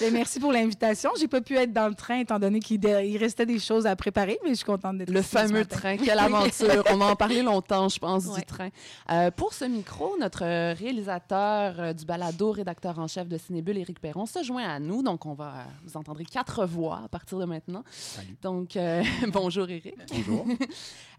Ben, 0.00 0.12
merci 0.12 0.38
pour 0.40 0.52
l'invitation. 0.52 1.10
J'ai 1.18 1.28
pas 1.28 1.40
pu 1.40 1.56
être 1.56 1.72
dans 1.72 1.88
le 1.88 1.94
train 1.94 2.18
étant 2.18 2.38
donné 2.38 2.58
qu'il 2.60 2.80
restait 3.16 3.46
des 3.46 3.58
choses 3.58 3.86
à 3.86 3.96
préparer, 3.96 4.38
mais 4.44 4.50
je 4.50 4.54
suis 4.56 4.64
contente 4.64 4.98
d'être 4.98 5.10
Le 5.10 5.20
ici 5.20 5.28
ce 5.30 5.36
fameux 5.38 5.58
matin. 5.60 5.76
train, 5.76 5.96
quelle 5.96 6.18
aventure! 6.18 6.84
On 6.90 7.00
en 7.00 7.08
a 7.08 7.16
parlé 7.16 7.42
longtemps, 7.42 7.88
je 7.88 7.98
pense, 7.98 8.26
Ouais. 8.26 8.40
du 8.40 8.44
train. 8.44 8.68
Euh, 9.10 9.30
pour 9.30 9.54
ce 9.54 9.64
micro, 9.64 10.16
notre 10.20 10.40
réalisateur 10.74 11.74
euh, 11.78 11.92
du 11.92 12.04
balado, 12.04 12.50
rédacteur 12.52 12.98
en 12.98 13.06
chef 13.06 13.28
de 13.28 13.38
Cinébule, 13.38 13.78
Éric 13.78 14.00
Perron, 14.00 14.26
se 14.26 14.42
joint 14.42 14.64
à 14.68 14.78
nous. 14.80 15.02
Donc, 15.02 15.26
on 15.26 15.34
va, 15.34 15.46
euh, 15.48 15.62
vous 15.86 15.96
entendrez 15.96 16.24
quatre 16.24 16.66
voix 16.66 17.00
à 17.04 17.08
partir 17.08 17.38
de 17.38 17.44
maintenant. 17.44 17.84
Salut. 17.90 18.36
Donc, 18.42 18.76
euh, 18.76 19.02
bonjour 19.32 19.68
Éric. 19.70 19.94
Bonjour. 20.10 20.44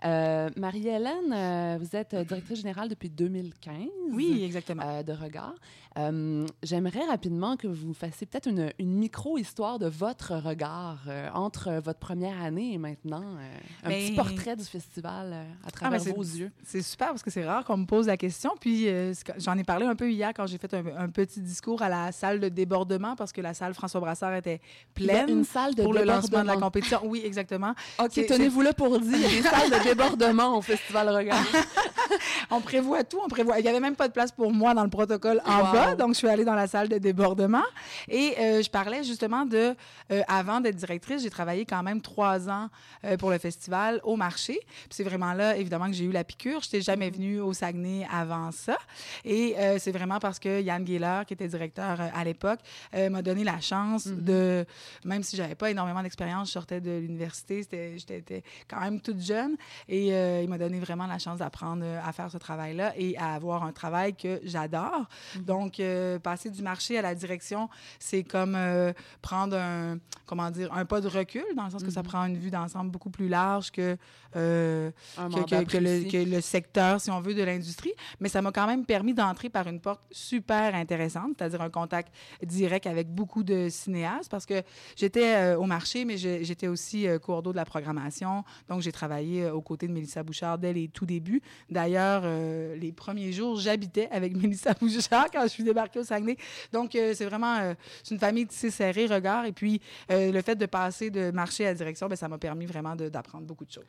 Euh, 0.04 0.50
Marie-Hélène, 0.58 1.32
euh, 1.34 1.78
vous 1.80 1.96
êtes 1.96 2.14
directrice 2.16 2.60
générale 2.60 2.90
depuis 2.90 3.10
2015. 3.10 3.74
Oui, 4.12 4.44
exactement. 4.44 4.84
euh, 4.86 5.04
de 5.04 5.14
regard. 5.14 5.56
Euh, 5.98 6.46
J'aimerais 6.62 7.06
rapidement 7.06 7.56
que 7.56 7.68
vous 7.68 7.94
fassiez 7.94 8.28
peut-être 8.28 8.48
une, 8.48 8.72
une 8.78 8.94
micro-histoire 8.94 9.80
de 9.80 9.88
votre 9.88 10.36
regard 10.36 11.00
euh, 11.08 11.30
entre 11.34 11.72
votre 11.84 12.00
première 12.00 12.40
année 12.44 12.74
et 12.74 12.78
maintenant. 12.78 13.24
euh, 13.24 13.58
un 13.86 13.90
Ben- 13.90 14.02
petit 14.06 14.14
portrait 14.16 14.56
du 14.58 14.66
festival 14.66 15.32
euh, 15.34 15.44
à 15.66 15.72
travers 15.72 16.02
c'est- 16.02 16.12
vos 16.12 16.22
yeux. 16.22 16.52
C'est 16.64 16.82
super 16.82 17.08
parce 17.08 17.24
que 17.24 17.32
c'est 17.32 17.46
rare 17.46 17.64
qu'on 17.64 17.78
me 17.78 17.86
pose 17.86 18.08
la 18.08 18.18
question. 18.18 18.52
Puis 18.60 18.90
euh, 18.90 19.14
j'en 19.38 19.58
ai 19.58 19.64
parlé 19.64 19.86
un 19.86 19.96
peu 19.96 20.12
hier 20.12 20.32
quand 20.36 20.46
j'ai 20.46 20.58
fait 20.58 20.74
un, 20.74 20.84
un 20.98 21.10
petit 21.10 21.40
discours 21.40 21.82
à 21.82 21.88
la 21.90 22.12
salle 22.12 22.42
de 22.42 22.50
débordement 22.50 23.16
parce 23.16 23.32
que 23.32 23.40
la 23.42 23.54
salle 23.54 23.74
François 23.74 24.02
Brassard 24.02 24.36
était 24.36 24.60
pleine. 24.94 25.30
Une 25.30 25.44
salle 25.46 25.74
de 25.74 25.82
pour 25.84 25.94
le 25.94 26.04
lancement 26.04 26.42
de 26.42 26.48
la 26.48 26.58
compétition. 26.58 27.00
Oui, 27.06 27.22
exactement. 27.24 27.74
OK, 28.04 28.12
tenez-vous 28.28 28.62
là 28.62 28.74
pour 28.74 29.00
dire, 29.00 29.30
de 29.64 29.84
débordement 29.84 30.58
au 30.58 30.62
Festival 30.62 31.10
Regard. 31.10 31.44
On 32.52 32.62
prévoit 32.62 33.04
tout, 33.04 33.20
on 33.24 33.28
prévoit. 33.28 33.60
Il 33.60 33.64
n'y 33.64 33.68
avait 33.70 33.80
même 33.80 33.96
pas 33.96 34.08
de 34.08 34.14
place 34.14 34.32
pour 34.32 34.52
moi 34.52 34.74
dans 34.74 34.84
le 34.84 34.90
protocole 34.90 35.42
en 35.46 35.58
Wow. 35.66 35.72
bas, 35.74 35.96
donc 35.96 36.10
je 36.14 36.20
suis 36.20 36.28
allée 36.28 36.46
dans 36.46 36.54
la 36.54 36.68
salle 36.68 36.88
de 36.88 36.98
débordement. 37.00 37.64
Et 38.08 38.36
euh, 38.40 38.62
je 38.62 38.70
parlais 38.70 39.04
justement 39.04 39.46
de, 39.46 39.76
euh, 40.12 40.22
avant 40.28 40.62
d'être 40.62 40.76
directrice, 40.76 41.24
j'ai 41.24 41.30
travaillé 41.32 41.66
quand 41.66 41.82
même 41.82 42.02
trois 42.02 42.48
ans 42.50 42.70
euh, 43.04 43.18
pour 43.18 43.32
le 43.32 43.40
festival 43.40 44.00
au 44.04 44.16
marché. 44.16 44.60
Puis 44.64 44.90
c'est 44.92 45.04
vraiment 45.04 45.34
là, 45.34 45.58
évidemment, 45.58 45.88
que 45.88 45.94
j'ai 45.94 46.06
eu 46.06 46.12
la 46.12 46.24
piqûre. 46.24 46.62
Je 46.62 46.68
n'étais 46.68 46.82
jamais 46.82 47.10
venue 47.10 47.40
au 47.42 47.54
Saguenay 47.54 48.06
avant 48.14 48.52
ça. 48.52 48.78
Et 49.24 49.56
c'est 49.80 49.92
vraiment 49.92 50.20
parce 50.20 50.38
que 50.40 50.62
Yann 50.62 50.84
Guéler, 50.84 51.22
qui 51.28 51.34
était 51.34 51.48
directeur 51.48 51.98
à 52.14 52.24
l'époque, 52.24 52.60
m'a 52.94 53.22
donné 53.22 53.44
la 53.44 53.60
chance 53.60 54.06
Mhm. 54.06 54.22
de, 54.22 54.66
même 55.04 55.24
si 55.24 55.36
j'avais 55.36 55.56
pas 55.56 55.72
énormément 55.72 56.02
d'expérience, 56.04 56.48
je 56.50 56.54
sortais 56.54 56.80
de 56.82 56.92
l'université, 56.92 57.66
j'étais 57.98 58.44
quand 58.68 58.80
même 58.80 59.00
toute 59.02 59.20
jeune. 59.22 59.45
Et 59.88 60.14
euh, 60.14 60.42
il 60.44 60.50
m'a 60.50 60.58
donné 60.58 60.80
vraiment 60.80 61.08
la 61.08 61.20
chance 61.20 61.40
d'apprendre 61.40 61.84
euh, 61.86 62.00
à 62.04 62.12
faire 62.12 62.30
ce 62.32 62.38
travail-là 62.38 62.94
et 62.98 63.18
à 63.18 63.34
avoir 63.34 63.64
un 63.64 63.72
travail 63.72 64.16
que 64.16 64.40
j'adore. 64.44 65.06
Donc, 65.42 65.80
euh, 65.80 66.20
passer 66.20 66.50
du 66.50 66.62
marché 66.62 66.98
à 66.98 67.02
la 67.02 67.16
direction, 67.16 67.70
c'est 68.00 68.24
comme 68.24 68.56
euh, 68.56 68.94
prendre 69.22 69.58
un, 69.58 69.98
comment 70.26 70.50
dire, 70.52 70.72
un 70.74 70.86
pas 70.86 71.02
de 71.02 71.08
recul, 71.08 71.44
dans 71.56 71.66
le 71.66 71.72
sens 71.72 71.84
que 71.84 71.92
ça 71.92 72.02
Mhm. 72.02 72.08
prend 72.08 72.26
une 72.26 72.38
vue 72.38 72.52
d'ensemble 72.52 72.92
beaucoup 72.92 73.10
plus 73.10 73.28
large 73.28 73.72
que, 73.72 73.98
que, 74.34 74.92
mandat 75.18 75.64
que- 75.66 75.72
que 75.72 75.78
le, 75.78 76.12
que 76.12 76.30
le 76.30 76.42
secteur, 76.42 77.00
si 77.02 77.10
on 77.12 77.22
veut, 77.22 77.34
de 77.34 77.44
l'industrie. 77.44 77.94
Mais 78.20 78.30
ça 78.30 78.42
m'a 78.42 78.52
quand 78.52 78.68
même 78.68 78.86
permis 78.86 79.14
d'entrer 79.14 79.50
par 79.50 79.68
une 79.68 79.80
porte 79.80 80.04
super 80.12 80.76
intéressante, 80.76 81.32
c'est-à-dire 81.38 81.62
un 81.62 81.70
contact 81.70 82.14
direct 82.44 82.86
avec 82.88 83.08
beaucoup 83.14 83.44
de 83.44 83.70
cinéastes, 83.70 84.30
parce 84.30 84.46
que 84.46 84.62
j'étais 84.96 85.54
au 85.56 85.66
marché, 85.66 86.06
mais 86.06 86.18
j'étais 86.18 86.68
aussi 86.68 87.08
cours 87.22 87.42
d'eau 87.44 87.52
de 87.52 87.58
la 87.58 87.66
programmation. 87.66 88.44
Donc, 88.70 88.82
j'ai 88.82 88.92
travaillé 88.92 89.35
euh, 89.44 89.54
aux 89.54 89.62
côtés 89.62 89.88
de 89.88 89.94
Mélissa 89.94 90.24
Bouchard 90.24 90.58
dès 90.58 90.74
les 90.74 90.88
tout 90.88 91.06
débuts. 91.06 91.42
D'ailleurs, 91.70 92.22
euh, 92.26 92.76
les 92.76 92.92
premiers 92.92 93.32
jours, 93.32 93.60
j'habitais 93.60 94.08
avec 94.12 94.36
Mélissa 94.42 94.74
Bouchard 94.74 95.30
quand 95.32 95.44
je 95.44 95.48
suis 95.48 95.64
débarquée 95.64 96.00
au 96.00 96.04
Saguenay. 96.04 96.38
Donc, 96.72 96.96
euh, 96.96 97.14
c'est 97.16 97.26
vraiment 97.26 97.58
euh, 97.58 97.74
une 98.10 98.20
famille 98.20 98.48
tissée 98.48 98.72
serrée, 98.72 99.06
regard. 99.08 99.46
Et 99.46 99.52
puis, 99.52 99.82
le 100.10 100.42
fait 100.42 100.56
de 100.56 100.66
passer 100.66 101.10
de 101.10 101.32
marché 101.32 101.66
à 101.68 101.74
direction, 101.74 102.08
ben, 102.08 102.16
ça 102.16 102.28
m'a 102.28 102.38
permis 102.38 102.66
vraiment 102.66 102.96
d'apprendre 102.96 103.46
beaucoup 103.46 103.66
de 103.66 103.72
choses. 103.72 103.84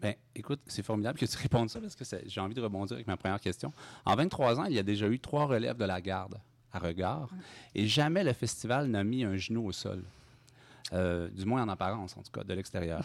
Ben, 0.00 0.14
écoute, 0.34 0.60
c'est 0.66 0.84
formidable 0.84 1.18
que 1.18 1.26
tu 1.26 1.36
répondes 1.36 1.70
ça 1.70 1.80
parce 1.80 1.96
que 1.96 2.04
j'ai 2.26 2.40
envie 2.40 2.54
de 2.54 2.60
rebondir 2.60 2.94
avec 2.94 3.06
ma 3.06 3.16
première 3.16 3.40
question. 3.40 3.72
En 4.04 4.14
23 4.14 4.60
ans, 4.60 4.64
il 4.64 4.74
y 4.74 4.78
a 4.78 4.82
déjà 4.82 5.08
eu 5.08 5.18
trois 5.18 5.46
relèves 5.46 5.76
de 5.76 5.84
la 5.84 6.00
garde 6.00 6.40
à 6.72 6.78
regard 6.78 7.30
et 7.74 7.86
jamais 7.86 8.22
le 8.22 8.32
festival 8.32 8.86
n'a 8.88 9.02
mis 9.02 9.24
un 9.24 9.36
genou 9.36 9.66
au 9.66 9.72
sol. 9.72 10.04
Euh, 10.92 11.28
du 11.28 11.44
moins 11.44 11.62
en 11.62 11.68
apparence, 11.68 12.16
en 12.16 12.22
tout 12.22 12.32
cas, 12.32 12.44
de 12.44 12.54
l'extérieur. 12.54 13.04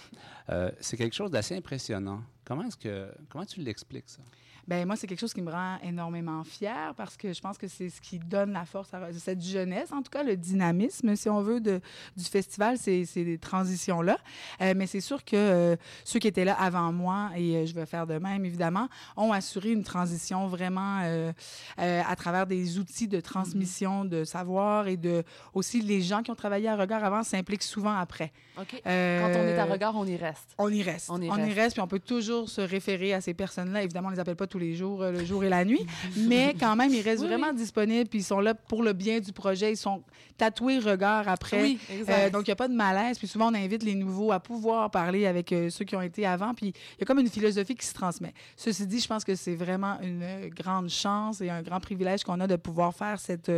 Euh, 0.50 0.72
c'est 0.80 0.96
quelque 0.98 1.15
chose 1.15 1.32
d'assez 1.32 1.58
impressionnant. 1.58 2.22
Comment 2.45 2.63
est-ce 2.63 2.77
que 2.77 3.12
comment 3.29 3.45
tu 3.45 3.62
l'expliques 3.62 4.10
ça? 4.10 4.21
Ben 4.65 4.88
moi, 4.88 4.95
c'est 4.95 5.08
quelque 5.08 5.19
chose 5.19 5.34
qui 5.34 5.41
me 5.41 5.51
rend 5.51 5.77
énormément 5.84 6.41
fière 6.45 6.93
parce 6.95 7.17
que 7.17 7.34
je 7.34 7.41
pense 7.41 7.58
que 7.58 7.67
c'est 7.67 7.89
ce 7.89 7.99
qui 7.99 8.17
donne 8.17 8.53
la 8.53 8.63
force 8.63 8.93
à 8.93 9.12
cette 9.12 9.43
jeunesse, 9.43 9.91
en 9.91 10.01
tout 10.01 10.10
cas 10.10 10.23
le 10.23 10.38
dynamisme, 10.38 11.17
si 11.17 11.27
on 11.27 11.41
veut, 11.41 11.60
de, 11.60 11.82
du 12.15 12.23
festival, 12.23 12.77
c'est 12.77 13.03
c'est 13.03 13.25
des 13.25 13.38
transitions-là. 13.38 14.17
Euh, 14.62 14.73
mais 14.75 14.88
c'est 14.88 15.01
sûr 15.01 15.25
que 15.25 15.36
euh, 15.36 15.75
ceux 16.06 16.19
qui 16.19 16.29
étaient 16.29 16.45
là 16.45 16.53
avant 16.53 16.93
moi, 16.93 17.32
et 17.36 17.58
euh, 17.58 17.65
je 17.65 17.73
vais 17.73 17.86
faire 17.86 18.08
de 18.08 18.17
même, 18.19 18.45
évidemment, 18.45 18.88
ont 19.17 19.34
assuré 19.34 19.71
une 19.71 19.84
transition 19.84 20.47
vraiment 20.47 21.01
euh, 21.03 21.34
euh, 21.79 22.01
à 22.08 22.15
travers 22.15 22.47
des 22.47 22.79
outils 22.79 23.10
de 23.10 23.19
transmission 23.19 24.06
de 24.06 24.23
savoir 24.23 24.88
et 24.88 24.95
de 24.95 25.23
aussi 25.53 25.82
les 25.82 26.01
gens 26.01 26.23
qui 26.23 26.32
ont 26.32 26.36
travaillé 26.36 26.69
à 26.69 26.77
regard 26.77 27.03
avant 27.03 27.23
s'impliquent 27.23 27.63
souvent 27.63 27.97
après. 27.97 28.32
OK. 28.58 28.82
Euh, 28.88 29.19
Quand 29.19 29.39
on 29.39 29.43
est 29.43 29.60
à 29.60 29.65
regard, 29.65 29.95
on 29.97 30.06
y 30.06 30.15
reste. 30.15 30.56
on 30.58 30.69
y 30.69 30.82
reste. 30.84 31.10
On 31.10 31.21
y 31.21 31.25
y 31.25 31.29
reste. 31.29 31.56
reste, 31.56 31.75
puis 31.75 31.82
on 31.82 31.88
peut 31.88 31.99
toujours 31.99 32.33
se 32.46 32.62
référer 32.62 33.13
à 33.13 33.22
ces 33.22 33.34
personnes-là. 33.34 33.84
Évidemment, 33.84 34.10
on 34.10 34.12
les 34.12 34.19
appelle 34.19 34.36
pas 34.36 34.48
tous 34.48 34.60
les 34.60 34.76
jours, 34.76 35.02
euh, 35.02 35.12
le 35.12 35.24
jour 35.24 35.43
et 35.43 35.50
la 35.50 35.63
nuit, 35.65 35.86
mais 36.17 36.56
quand 36.60 36.76
même, 36.76 36.93
ils 36.93 37.02
restent 37.02 37.22
Oui, 37.22 37.28
vraiment 37.28 37.54
disponibles, 37.54 38.10
puis 38.10 38.19
ils 38.19 38.24
sont 38.24 38.39
là 38.39 38.54
pour 38.54 38.84
le 38.84 38.93
bien 38.93 39.19
du 39.19 39.32
projet. 39.32 39.72
Ils 39.72 39.78
sont 39.78 40.04
tatoués 40.38 40.80
regard 40.80 41.28
après. 41.28 41.62
Oui, 41.62 41.80
Euh, 42.10 42.30
donc, 42.30 42.48
il 42.48 42.50
n'y 42.50 42.54
a 42.54 42.56
pas 42.56 42.67
de 42.67 42.74
malaise. 42.74 43.17
Puis 43.17 43.28
souvent, 43.28 43.52
on 43.52 43.56
invite 43.56 43.84
les 43.84 43.96
nouveaux 43.96 44.32
à 44.32 44.39
pouvoir 44.39 44.89
parler 44.91 45.26
avec 45.26 45.52
euh, 45.52 45.69
ceux 45.69 45.86
qui 45.86 45.96
ont 45.96 46.02
été 46.02 46.26
avant. 46.26 46.54
Puis 46.54 46.67
il 46.67 47.00
y 47.00 47.04
a 47.04 47.06
comme 47.06 47.19
une 47.19 47.30
philosophie 47.30 47.76
qui 47.76 47.86
se 47.86 47.93
transmet. 47.93 48.34
Ceci 48.58 48.86
dit, 48.88 49.00
je 49.00 49.08
pense 49.08 49.24
que 49.24 49.36
c'est 49.36 49.56
vraiment 49.56 49.98
une 50.02 50.50
grande 50.50 50.89
chance 50.89 51.41
et 51.41 51.50
un 51.50 51.62
grand 51.62 51.80
privilège 51.80 52.24
qu'on 52.24 52.39
a 52.39 52.48
de 52.48 52.56
pouvoir 52.56 52.93
faire 52.93 53.19
cette 53.19 53.52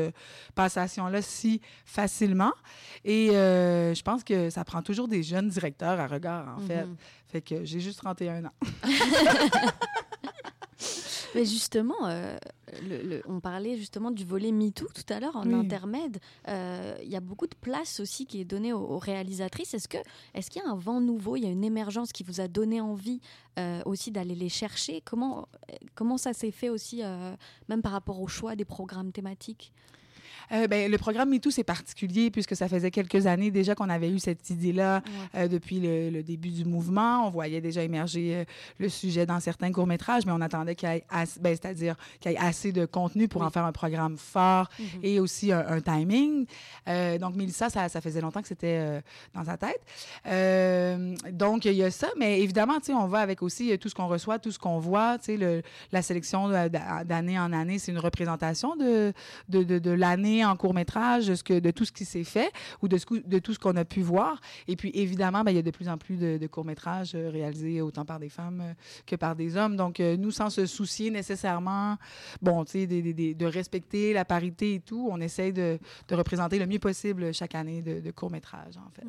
passation-là 0.54 1.22
si 1.22 1.62
facilement. 1.86 2.54
Et 3.04 3.30
je 3.32 4.02
pense 4.02 4.24
que 4.24 4.50
ça 4.50 4.64
prend 4.64 4.82
toujours 4.82 5.08
des 5.08 5.24
jeunes 5.24 5.50
directeurs 5.50 6.00
à 6.00 6.08
regard, 6.08 6.58
en. 6.58 6.62
Mhm. 6.62 6.68
Fait 6.68 6.86
que 7.42 7.64
j'ai 7.66 7.80
juste 7.80 8.00
31 8.00 8.46
ans. 8.46 8.52
Mais 11.34 11.44
justement, 11.44 11.96
euh, 12.06 12.38
le- 12.88 13.02
le- 13.04 13.22
on 13.28 13.42
parlait 13.42 13.76
justement 13.76 14.10
du 14.10 14.24
volet 14.24 14.54
MeToo 14.54 14.88
tout 14.96 15.14
à 15.14 15.20
l'heure 15.20 15.36
en 15.36 15.44
Oui. 15.46 15.54
intermède. 15.54 16.20
Euh, 16.48 16.96
Il 17.04 17.10
y 17.10 17.16
a 17.18 17.20
beaucoup 17.20 17.48
de 17.48 17.56
place 17.60 18.00
aussi 18.00 18.26
qui 18.26 18.40
est 18.40 18.46
donnée 18.46 18.72
aux, 18.72 18.80
aux 18.80 18.98
réalisatrices. 19.00 19.74
Est-ce 19.74 19.90
que 19.90 19.98
est-ce 20.34 20.50
qu'il 20.50 20.62
y 20.62 20.66
a 20.66 20.70
un 20.70 20.78
vent 20.78 21.02
nouveau 21.02 21.36
Il 21.36 21.44
y 21.44 21.46
a 21.46 21.50
une 21.50 21.66
émergence 21.66 22.14
qui 22.14 22.24
vous 22.24 22.40
a 22.40 22.48
donné 22.48 22.80
envie 22.80 23.20
euh, 23.60 23.82
aussi 23.86 24.12
d'aller 24.12 24.36
les 24.36 24.48
chercher? 24.48 25.02
Comment 25.02 25.48
comment 25.94 26.18
ça 26.18 26.32
s'est 26.32 26.52
fait 26.52 26.70
aussi, 26.70 27.02
euh, 27.04 27.36
même 27.68 27.82
par 27.82 27.92
rapport 27.92 28.22
au 28.22 28.28
choix 28.28 28.56
des 28.56 28.66
programmes 28.66 29.12
thématiques? 29.12 29.74
Euh, 30.52 30.68
ben, 30.68 30.90
le 30.92 30.98
programme 30.98 31.30
MeToo, 31.30 31.52
c'est 31.52 31.64
particulier 31.64 32.30
puisque 32.32 32.56
ça 32.56 32.68
faisait 32.68 32.92
quelques 32.92 33.26
années 33.26 33.52
déjà 33.52 33.76
qu'on 33.76 33.90
avait 33.90 34.10
eu 34.10 34.20
cette 34.20 34.50
idée-là 34.50 35.02
euh, 35.36 35.48
depuis 35.48 35.80
le, 35.80 36.10
le 36.10 36.24
début 36.24 36.50
du 36.50 36.66
mouvement. 36.66 37.28
On 37.28 37.30
voyait 37.30 37.62
déjà 37.62 37.82
émerger 37.84 38.36
euh, 38.36 38.44
le 38.80 38.90
sujet 38.90 39.26
dans 39.26 39.40
certains 39.40 39.72
courts-métrages, 39.72 40.26
mais 40.26 40.32
on 40.32 40.42
attendait 40.42 40.76
qu'il 40.76 40.90
y 40.90 40.94
ait, 40.94 41.04
ass- 41.12 41.40
ben, 41.40 41.50
c'est-à-dire 41.60 41.96
qu'il 42.20 42.32
y 42.32 42.36
ait 42.36 42.38
assez 42.40 42.72
de 42.72 42.86
contenu 42.86 43.28
pour 43.28 43.42
Oui. 43.42 43.48
en 43.48 43.50
faire 43.52 43.66
un 43.66 43.72
programme 43.72 44.18
fort 44.18 44.70
Mhm. 44.80 44.86
et 45.04 45.20
aussi 45.20 45.52
un, 45.52 45.66
un 45.68 45.82
timing. 45.82 46.46
Donc, 47.20 47.36
Mélissa, 47.36 47.70
ça, 47.70 47.90
ça 47.90 48.02
faisait 48.02 48.22
longtemps 48.22 48.42
que 48.42 48.48
c'était 48.48 49.02
dans 49.34 49.44
sa 49.44 49.58
tête. 49.58 49.82
Donc, 51.32 51.66
il 51.66 51.74
y 51.74 51.84
a 51.84 51.92
ça, 51.92 52.08
mais 52.18 52.42
évidemment, 52.42 52.80
tu 52.80 52.88
sais, 52.88 52.94
on 52.94 53.08
va 53.08 53.20
avec 53.20 53.42
aussi 53.42 53.78
tout 53.80 53.90
ce 53.90 53.96
qu'on 53.96 54.08
reçoit, 54.08 54.40
tout 54.40 54.52
ce 54.52 54.60
qu'on 54.60 54.80
voit. 54.80 55.18
Tu 55.18 55.26
sais, 55.26 55.38
le- 55.38 55.62
la 55.92 56.02
sélection 56.02 56.50
d'année 57.06 57.40
en 57.40 57.52
année, 57.54 57.80
c'est 57.80 57.92
une 57.92 58.00
représentation 58.00 58.76
de, 58.76 59.14
de, 59.50 59.64
de, 59.64 59.80
de 59.80 59.92
l'année 59.92 60.35
en 60.44 60.56
ce 60.56 61.44
que- 61.44 61.60
de 61.60 61.72
tout 61.72 61.86
ce 61.86 61.92
qui 61.92 62.06
s'est 62.06 62.24
fait 62.24 62.52
ou 62.82 62.88
de, 62.88 62.98
tout 63.40 63.54
ce 63.54 63.60
qu'on 63.60 63.76
a 63.76 63.86
pu 63.86 64.02
voir. 64.02 64.42
Et 64.68 64.76
puis, 64.76 64.92
évidemment, 64.94 65.44
ben, 65.44 65.52
il 65.52 65.56
y 65.56 65.60
a 65.60 65.64
de 65.64 65.72
plus 65.72 65.88
en 65.88 65.98
plus 65.98 66.18
de, 66.18 66.38
de 66.38 66.48
courts-métrages 66.48 67.14
euh, 67.16 67.30
réalisés 67.30 67.82
autant 67.82 68.06
par 68.06 68.20
des 68.20 68.30
femmes 68.30 68.62
euh, 68.62 68.74
que 69.06 69.16
par 69.16 69.36
des 69.36 69.56
hommes. 69.56 69.76
Donc, 69.76 70.00
euh, 70.00 70.18
nous, 70.18 70.32
sans 70.32 70.50
se 70.50 70.66
soucier 70.66 71.12
nécessairement, 71.12 71.98
bon, 72.42 72.66
tu 72.66 72.72
sais, 72.72 72.88
de 72.88 73.46
respecter 73.46 74.14
la 74.14 74.26
parité 74.26 74.76
et 74.76 74.80
tout, 74.80 75.08
on 75.12 75.22
essaye 75.22 75.54
de, 75.54 75.80
représenter 76.12 76.60
le 76.60 76.66
mieux 76.66 76.80
possible 76.80 77.34
chaque 77.34 77.56
année 77.56 77.82
de, 77.82 78.00
de 78.00 78.12
courts-métrages, 78.12 78.78
en 78.78 78.90
fait. 78.92 79.06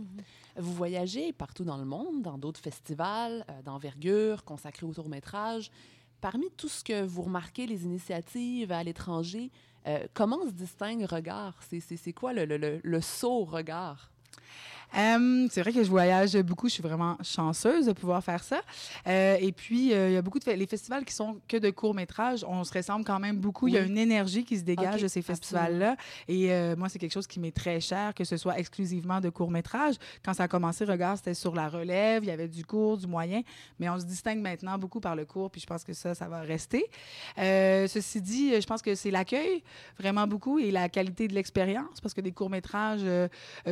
Vous 0.59 0.73
voyagez 0.73 1.33
partout 1.33 1.65
dans 1.65 1.77
le 1.77 1.85
monde, 1.85 2.23
dans 2.23 2.39
d'autres 2.39 2.61
festivals 2.61 3.45
euh, 3.51 3.63
d'envergure 3.63 4.45
consacrés 4.45 4.87
au 4.87 4.93
court-métrage. 4.93 5.71
parmi 6.21 6.51
tout 6.57 6.69
ce 6.69 6.83
que 6.83 7.05
vous 7.05 7.23
remarquez, 7.23 7.67
les 7.67 7.85
initiatives 7.85 8.73
à 8.73 8.83
l'étranger, 8.83 9.51
euh, 9.87 10.07
comment 10.15 10.45
se 10.47 10.53
distingue 10.53 11.05
Regard? 11.05 11.55
C'est- 11.69 11.81
quoi 12.13 12.33
le, 12.33 12.45
le, 12.45 12.57
le, 12.57 12.81
le 12.83 13.01
saut 13.01 13.45
regard? 13.45 14.11
C'est 14.97 15.61
vrai 15.61 15.73
que 15.73 15.85
je 15.85 15.91
voyage 15.91 16.37
beaucoup. 16.39 16.69
Je 16.69 16.75
suis 16.75 16.83
vraiment 16.83 17.19
chanceuse 17.23 17.87
de 17.87 17.93
pouvoir 17.93 18.25
faire 18.25 18.43
ça. 18.43 18.63
Euh, 19.07 19.37
et 19.41 19.53
puis, 19.53 19.93
euh, 19.93 20.09
il 20.09 20.15
y 20.15 20.17
a 20.17 20.23
beaucoup 20.23 20.39
de 20.39 20.51
les 20.51 20.67
festivals 20.67 21.05
qui 21.05 21.13
sont 21.13 21.39
que 21.49 21.59
de 21.59 21.71
courts 21.71 21.95
métrages. 21.95 22.45
On 22.49 22.65
se 22.65 22.73
ressemble 22.73 23.05
quand 23.05 23.19
même 23.19 23.37
beaucoup. 23.39 23.69
Il 23.69 23.75
y 23.75 23.79
a 23.79 23.83
une 23.83 23.99
énergie 23.99 24.45
qui 24.45 24.57
se 24.57 24.65
dégage 24.65 25.03
de 25.03 25.09
ces 25.09 25.21
festivals-là. 25.21 25.97
Et 26.29 26.51
euh, 26.51 26.77
moi, 26.77 26.89
c'est 26.89 26.99
quelque 26.99 27.13
chose 27.13 27.27
qui 27.27 27.41
m'est 27.41 27.55
très 27.55 27.81
cher, 27.81 28.15
que 28.15 28.25
ce 28.25 28.37
soit 28.39 28.59
exclusivement 28.59 29.21
de 29.21 29.29
courts 29.29 29.51
métrages. 29.51 29.97
Quand 30.25 30.33
ça 30.33 30.45
a 30.45 30.49
commencé, 30.49 30.85
regarde, 30.85 31.19
c'était 31.19 31.35
sur 31.35 31.55
la 31.55 31.69
relève. 31.69 32.25
Il 32.25 32.29
y 32.29 32.33
avait 32.33 32.49
du 32.49 32.65
court, 32.65 32.97
du 32.97 33.07
moyen. 33.07 33.43
Mais 33.79 33.91
on 33.91 34.01
se 34.01 34.07
distingue 34.07 34.39
maintenant 34.39 34.79
beaucoup 34.79 35.01
par 35.01 35.15
le 35.15 35.27
court. 35.27 35.51
Puis 35.51 35.61
je 35.61 35.67
pense 35.67 35.85
que 35.85 35.93
ça, 35.93 36.15
ça 36.15 36.27
va 36.27 36.41
rester. 36.41 36.87
Ceci 37.37 38.23
dit, 38.23 38.61
je 38.61 38.67
pense 38.67 38.81
que 38.81 38.95
c'est 38.95 39.11
l'accueil, 39.11 39.63
vraiment 39.99 40.27
beaucoup, 40.27 40.59
et 40.59 40.71
la 40.71 40.89
qualité 40.89 41.29
de 41.29 41.35
l'expérience, 41.35 42.01
parce 42.01 42.15
que 42.15 42.21
des 42.21 42.33
courts 42.33 42.51
métrages 42.51 43.05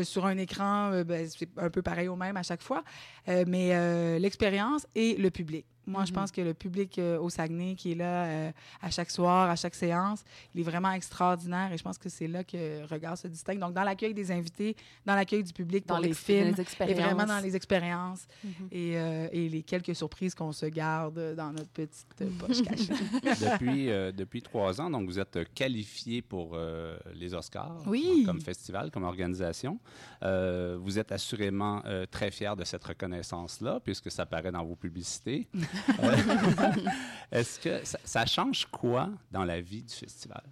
sur 0.03 0.27
un 0.27 0.37
écran, 0.37 0.93
euh, 0.93 1.05
ben, 1.15 1.29
c'est 1.29 1.49
un 1.57 1.71
peu 1.71 1.83
pareil 1.83 2.09
au 2.09 2.17
même 2.17 2.37
à 2.37 2.43
chaque 2.43 2.63
fois, 2.63 2.83
Euh, 3.29 3.45
mais 3.47 3.75
euh, 3.75 4.19
l'expérience 4.19 4.87
et 4.95 5.17
le 5.17 5.31
public. 5.31 5.65
Moi, 5.87 6.05
je 6.05 6.13
pense 6.13 6.31
que 6.31 6.41
le 6.41 6.55
public 6.55 6.99
euh, 6.99 7.19
au 7.19 7.29
Saguenay 7.31 7.75
qui 7.75 7.93
est 7.93 7.95
là 7.97 8.25
euh, 8.25 8.53
à 8.83 8.91
chaque 8.91 9.11
soir, 9.11 9.51
à 9.51 9.57
chaque 9.57 9.75
séance, 9.75 10.25
il 10.55 10.61
est 10.61 10.65
vraiment 10.65 10.93
extraordinaire 10.93 11.73
et 11.73 11.79
je 11.79 11.83
pense 11.83 11.99
que 11.99 12.09
c'est 12.09 12.27
là 12.29 12.45
que 12.45 12.85
Regard 12.87 13.19
se 13.19 13.29
distingue. 13.29 13.59
Donc, 13.59 13.75
dans 13.75 13.85
l'accueil 13.85 14.15
des 14.15 14.31
invités, 14.31 14.77
dans 15.05 15.15
l'accueil 15.15 15.43
du 15.43 15.53
public, 15.53 15.87
dans 15.87 15.99
les 15.99 16.15
films, 16.15 16.55
les 16.81 16.91
et 16.91 16.95
vraiment 16.95 17.27
dans 17.27 17.41
les 17.41 17.55
expériences 17.57 18.27
Mhm. 18.45 18.51
et, 18.73 18.99
euh, 18.99 19.29
et 19.33 19.49
les 19.49 19.63
quelques 19.63 19.95
surprises 19.95 20.35
qu'on 20.35 20.53
se 20.53 20.67
garde 20.67 21.35
dans 21.37 21.53
notre 21.53 21.69
petite 21.71 22.07
poche 22.39 22.63
cachée. 22.63 22.93
depuis, 23.23 23.91
euh, 23.91 24.13
depuis 24.13 24.43
trois 24.43 24.81
ans, 24.81 24.91
donc 24.91 25.07
vous 25.07 25.19
êtes 25.19 25.53
qualifié 25.55 26.23
pour 26.23 26.53
euh, 26.55 26.97
les 27.15 27.35
Oscars 27.35 27.83
Oui. 27.87 28.23
comme 28.27 28.41
festival, 28.41 28.91
comme 28.91 29.05
organisation. 29.05 29.79
Euh, 30.23 30.77
vous 30.81 30.99
êtes 30.99 31.13
assurément 31.13 31.83
euh, 31.87 32.07
très 32.07 32.31
fier 32.31 32.57
de 32.57 32.65
cette 32.65 32.85
reconnaissance-là, 32.85 33.81
puisque 33.85 34.11
ça 34.11 34.27
paraît 34.27 34.53
dans 34.53 34.65
vos 34.65 34.77
publicités. 34.77 35.49
Euh, 36.03 36.13
Est-ce 37.33 37.59
que 37.59 37.85
ça, 37.85 37.99
ça 38.05 38.27
change 38.27 38.67
quoi 38.71 39.09
dans 39.33 39.45
la 39.45 39.61
vie 39.61 39.83
du 39.83 39.95
festival? 39.95 40.43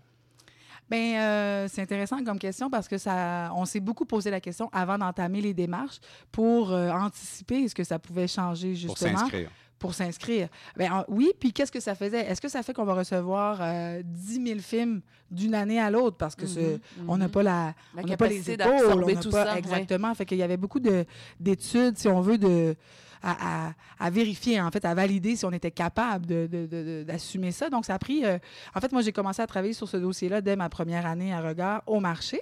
Ben, 0.91 1.17
euh, 1.17 1.69
c'est 1.71 1.81
intéressant 1.83 2.23
comme 2.23 2.39
question 2.39 2.69
parce 2.69 2.87
que 2.89 2.99
ça, 2.99 3.51
on 3.55 3.65
s'est 3.65 3.81
beaucoup 3.81 4.05
posé 4.05 4.31
la 4.31 4.41
question 4.41 4.69
avant 4.73 4.99
d'entamer 4.99 5.41
les 5.41 5.55
démarches 5.55 6.01
pour 6.31 6.73
euh, 6.73 6.91
anticiper 6.91 7.67
ce 7.69 7.75
que 7.75 7.85
ça 7.85 7.99
pouvait 7.99 8.27
changer 8.29 8.71
Pour 8.87 8.97
justement 8.97 9.19
s'inscrire. 9.21 9.51
pour 9.79 9.95
s'inscrire. 9.95 10.49
Ben, 10.77 10.93
en- 10.93 11.05
oui, 11.09 11.31
puis 11.41 11.53
qu'est-ce 11.53 11.73
que 11.73 11.81
ça 11.81 11.95
faisait? 11.95 12.27
Est-ce 12.27 12.43
que 12.43 12.49
ça 12.49 12.63
fait 12.63 12.75
qu'on 12.75 12.85
va 12.85 12.93
recevoir 12.95 13.59
euh, 13.63 14.03
10 14.05 14.45
000 14.47 14.59
films 14.61 15.01
d'une 15.31 15.55
année 15.55 15.81
à 15.81 15.89
l'autre? 15.91 16.19
Parce 16.19 16.35
que 16.35 16.47
ce- 16.47 16.61
Mhm, 16.75 16.81
on 17.09 17.17
n'a 17.17 17.27
mhm. 17.27 17.31
pas 17.31 17.43
la, 17.43 17.75
La 17.95 18.03
on 18.03 18.07
n'a 18.07 18.17
pas 18.19 18.27
les 18.29 18.41
capacité 18.43 18.53
épaules, 18.55 19.03
on 19.03 19.21
tout 19.21 19.31
pas 19.31 19.47
ça. 19.47 19.53
ouais. 19.55 19.59
exactement. 19.61 20.15
Fait 20.15 20.27
qu'il 20.27 20.39
y 20.39 20.43
avait 20.43 20.59
beaucoup 20.59 20.81
de 20.81 21.07
d'études, 21.41 21.97
si 21.97 22.09
on 22.09 22.21
veut, 22.21 22.37
de 22.37 22.77
à, 23.23 23.69
à- 23.69 23.73
à 23.99 24.11
vérifier, 24.11 24.61
en 24.61 24.71
fait, 24.71 24.85
à 24.85 24.95
valider 24.95 25.37
si 25.37 25.45
on 25.45 25.53
était 25.53 25.71
capable 25.71 26.27
de- 26.27 26.49
de- 26.51 26.67
de- 26.67 26.83
de- 26.83 27.05
d'assumer 27.05 27.53
ça. 27.53 27.71
Donc, 27.71 27.85
ça 27.87 27.95
a 27.95 27.99
pris... 27.99 28.25
euh, 28.25 28.39
en 28.75 28.81
fait, 28.81 28.91
moi, 28.93 29.03
j'ai 29.03 29.13
commencé 29.13 29.41
à 29.41 29.47
travailler 29.47 29.73
sur 29.75 29.89
ce 29.89 29.97
dossier-là 29.97 30.41
dès 30.41 30.57
ma 30.57 30.69
première 30.69 31.07
année 31.07 31.33
à 31.33 31.41
Regard 31.41 31.83
au 31.87 32.01
marché. 32.01 32.41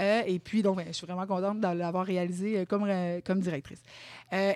Euh, 0.00 0.22
et 0.26 0.38
puis, 0.38 0.62
donc, 0.62 0.76
ben, 0.76 0.86
je 0.88 0.92
suis 0.92 1.06
vraiment 1.06 1.26
contente 1.26 1.60
de 1.60 1.66
l'avoir 1.66 2.06
réalisé 2.06 2.58
euh, 2.58 2.64
comme, 2.64 2.86
comme 3.24 3.40
directrice. 3.40 3.82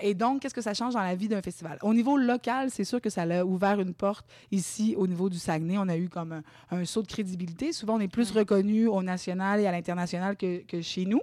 Et 0.01 0.13
donc, 0.13 0.41
qu'est-ce 0.41 0.53
que 0.53 0.61
ça 0.61 0.73
change 0.73 0.93
dans 0.95 1.01
la 1.01 1.15
vie 1.15 1.29
d'un 1.29 1.41
festival? 1.41 1.77
Au 1.83 1.93
niveau 1.93 2.17
local, 2.17 2.69
c'est 2.69 2.83
sûr 2.83 2.99
que 2.99 3.09
ça 3.09 3.21
a 3.21 3.45
ouvert 3.45 3.79
une 3.79 3.93
porte 3.93 4.25
ici, 4.51 4.93
au 4.97 5.07
niveau 5.07 5.29
du 5.29 5.39
Saguenay. 5.39 5.77
On 5.77 5.87
a 5.87 5.95
eu 5.95 6.09
comme 6.09 6.33
un, 6.33 6.43
un 6.71 6.83
saut 6.83 7.01
de 7.01 7.07
crédibilité. 7.07 7.71
Souvent, 7.71 7.95
on 7.95 7.99
est 8.01 8.09
plus 8.09 8.31
reconnu 8.31 8.87
au 8.87 9.01
national 9.01 9.61
et 9.61 9.67
à 9.67 9.71
l'international 9.71 10.35
que, 10.35 10.63
que 10.65 10.81
chez 10.81 11.05
nous. 11.05 11.21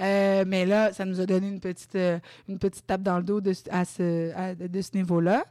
Euh, 0.00 0.44
mais 0.46 0.66
là, 0.66 0.92
ça 0.92 1.04
nous 1.04 1.20
a 1.20 1.26
donné 1.26 1.48
une 1.48 1.58
petite, 1.58 1.96
euh, 1.96 2.20
une 2.48 2.58
petite 2.58 2.86
tape 2.86 3.02
dans 3.02 3.16
le 3.16 3.24
dos 3.24 3.40
de, 3.40 3.52
à 3.70 3.84
ce, 3.84 4.32
à- 4.34 4.54
de 4.54 4.80
ce 4.82 4.90
niveau-là. 4.96 5.44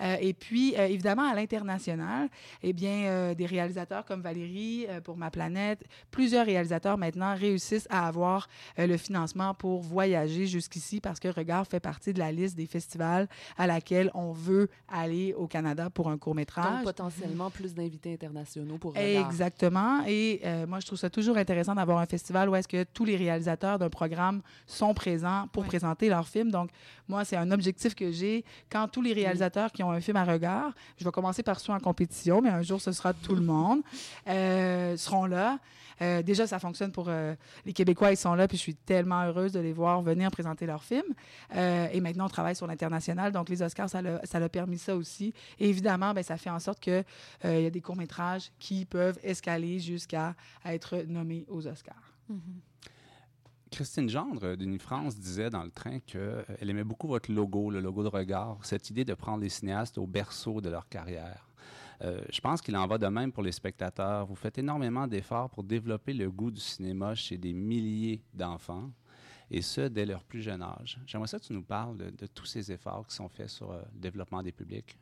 Euh, 0.00 0.16
et 0.20 0.32
puis, 0.34 0.74
euh, 0.76 0.86
évidemment, 0.86 1.28
à 1.30 1.34
l'international, 1.34 2.28
eh 2.62 2.72
bien, 2.72 3.04
euh, 3.06 3.34
des 3.34 3.46
réalisateurs 3.46 4.04
comme 4.04 4.20
Valérie 4.20 4.86
pour 5.04 5.16
Ma 5.16 5.30
Planète, 5.30 5.82
plusieurs 6.10 6.46
réalisateurs 6.46 6.98
maintenant 6.98 7.34
réussissent 7.34 7.86
à 7.90 8.06
avoir 8.06 8.48
le 8.76 8.96
financement 8.96 9.54
pour 9.54 9.80
voyager 9.82 10.46
jusqu'ici 10.46 11.00
parce 11.00 11.20
que 11.20 11.28
Regard 11.28 11.66
fait 11.66 11.80
partie 11.80 12.12
de 12.12 12.18
la 12.18 12.32
liste 12.32 12.56
des 12.56 12.66
festivals 12.66 13.28
à 13.56 13.66
laquelle 13.66 14.10
on 14.14 14.32
veut 14.32 14.68
aller 14.88 15.32
au 15.34 15.46
Canada 15.46 15.90
pour 15.90 16.08
un 16.08 16.12
Donc, 16.12 16.20
court-métrage. 16.20 16.84
potentiellement 16.84 17.50
plus 17.50 17.74
d'invités 17.74 18.14
internationaux 18.14 18.78
pour 18.78 18.92
Regard. 18.94 19.26
Exactement. 19.28 20.02
Et 20.06 20.40
moi, 20.68 20.80
je 20.80 20.86
trouve 20.86 20.98
ça 20.98 21.10
toujours 21.10 21.36
intéressant 21.36 21.74
d'avoir 21.74 21.98
un 21.98 22.06
festival 22.06 22.48
où 22.48 22.56
est-ce 22.56 22.68
que 22.68 22.84
tous 22.84 23.04
les 23.04 23.16
réalisateurs 23.16 23.78
d'un 23.78 23.90
programme 23.90 24.42
sont 24.66 24.94
présents 24.94 25.48
pour 25.52 25.64
présenter 25.64 26.08
leur 26.08 26.26
film. 26.28 26.50
Donc, 26.50 26.70
moi, 27.08 27.24
c'est 27.24 27.36
un 27.36 27.50
objectif 27.54 27.94
que 27.94 28.10
j'ai. 28.10 28.44
Quand 28.70 28.88
tous 28.88 29.02
les 29.02 29.12
réalisateurs 29.12 29.72
qui 29.72 29.82
ont 29.82 29.90
un 29.90 30.00
film 30.00 30.16
à 30.16 30.24
regard, 30.24 30.72
je 30.98 31.04
vais 31.04 31.10
commencer 31.10 31.42
par 31.42 31.60
ceux 31.60 31.72
en 31.72 31.80
compétition, 31.80 32.42
mais 32.42 32.50
un 32.50 32.62
jour, 32.62 32.80
ce 32.80 32.92
sera 32.92 33.12
tout 33.14 33.34
le 33.34 33.40
monde, 33.54 33.80
euh, 34.28 34.96
seront 34.96 35.26
là. 35.26 35.58
Euh, 36.02 36.22
déjà, 36.22 36.46
ça 36.46 36.58
fonctionne 36.58 36.92
pour 36.92 37.08
euh, 37.08 37.34
les 37.64 37.72
Québécois, 37.72 38.10
ils 38.10 38.16
sont 38.16 38.34
là, 38.34 38.48
puis 38.48 38.56
je 38.56 38.62
suis 38.62 38.74
tellement 38.74 39.22
heureuse 39.22 39.52
de 39.52 39.60
les 39.60 39.72
voir 39.72 40.02
venir 40.02 40.30
présenter 40.30 40.66
leur 40.66 40.82
film. 40.82 41.04
Euh, 41.54 41.88
et 41.92 42.00
maintenant, 42.00 42.26
on 42.26 42.28
travaille 42.28 42.56
sur 42.56 42.66
l'international, 42.66 43.32
donc 43.32 43.48
les 43.48 43.62
Oscars, 43.62 43.88
ça 43.88 44.02
l'a 44.02 44.48
permis 44.48 44.78
ça 44.78 44.96
aussi. 44.96 45.32
Et 45.58 45.68
évidemment, 45.68 46.12
ben, 46.14 46.22
ça 46.22 46.36
fait 46.36 46.50
en 46.50 46.58
sorte 46.58 46.80
qu'il 46.80 47.04
il 47.44 47.60
y 47.60 47.66
a 47.66 47.70
des 47.70 47.80
courts-métrages 47.80 48.50
qui 48.58 48.84
peuvent 48.84 49.18
escaler 49.22 49.78
jusqu'à 49.78 50.34
être 50.64 51.04
nommés 51.06 51.44
aux 51.48 51.66
Oscars. 51.66 52.14
Christine 53.74 54.08
Gendre 54.08 54.54
d'Unifrance 54.54 55.18
disait 55.18 55.50
dans 55.50 55.64
le 55.64 55.70
train 55.72 55.98
qu'elle 55.98 56.70
aimait 56.70 56.84
beaucoup 56.84 57.08
votre 57.08 57.32
logo, 57.32 57.70
le 57.70 57.80
logo 57.80 58.04
de 58.04 58.08
regard, 58.08 58.56
cette 58.62 58.88
idée 58.88 59.04
de 59.04 59.14
prendre 59.14 59.42
les 59.42 59.48
cinéastes 59.48 59.98
au 59.98 60.06
berceau 60.06 60.60
de 60.60 60.68
leur 60.68 60.88
carrière. 60.88 61.48
Euh, 62.02 62.22
je 62.30 62.40
pense 62.40 62.62
qu'il 62.62 62.76
en 62.76 62.86
va 62.86 62.98
de 62.98 63.08
même 63.08 63.32
pour 63.32 63.42
les 63.42 63.50
spectateurs. 63.50 64.26
Vous 64.26 64.36
faites 64.36 64.58
énormément 64.58 65.08
d'efforts 65.08 65.50
pour 65.50 65.64
développer 65.64 66.12
le 66.12 66.30
goût 66.30 66.52
du 66.52 66.60
cinéma 66.60 67.16
chez 67.16 67.36
des 67.36 67.52
milliers 67.52 68.22
d'enfants, 68.32 68.92
et 69.50 69.60
ce, 69.60 69.88
dès 69.88 70.06
leur 70.06 70.22
plus 70.22 70.40
jeune 70.40 70.62
âge. 70.62 71.00
J'aimerais 71.04 71.26
que 71.26 71.44
tu 71.44 71.52
nous 71.52 71.64
parles 71.64 71.96
de, 71.96 72.26
tous 72.28 72.46
ces 72.46 72.70
efforts 72.70 73.04
qui 73.08 73.16
sont 73.16 73.28
faits 73.28 73.48
sur 73.48 73.72
euh, 73.72 73.82
le 73.92 73.98
développement 73.98 74.40
des 74.40 74.52
publics. 74.52 74.96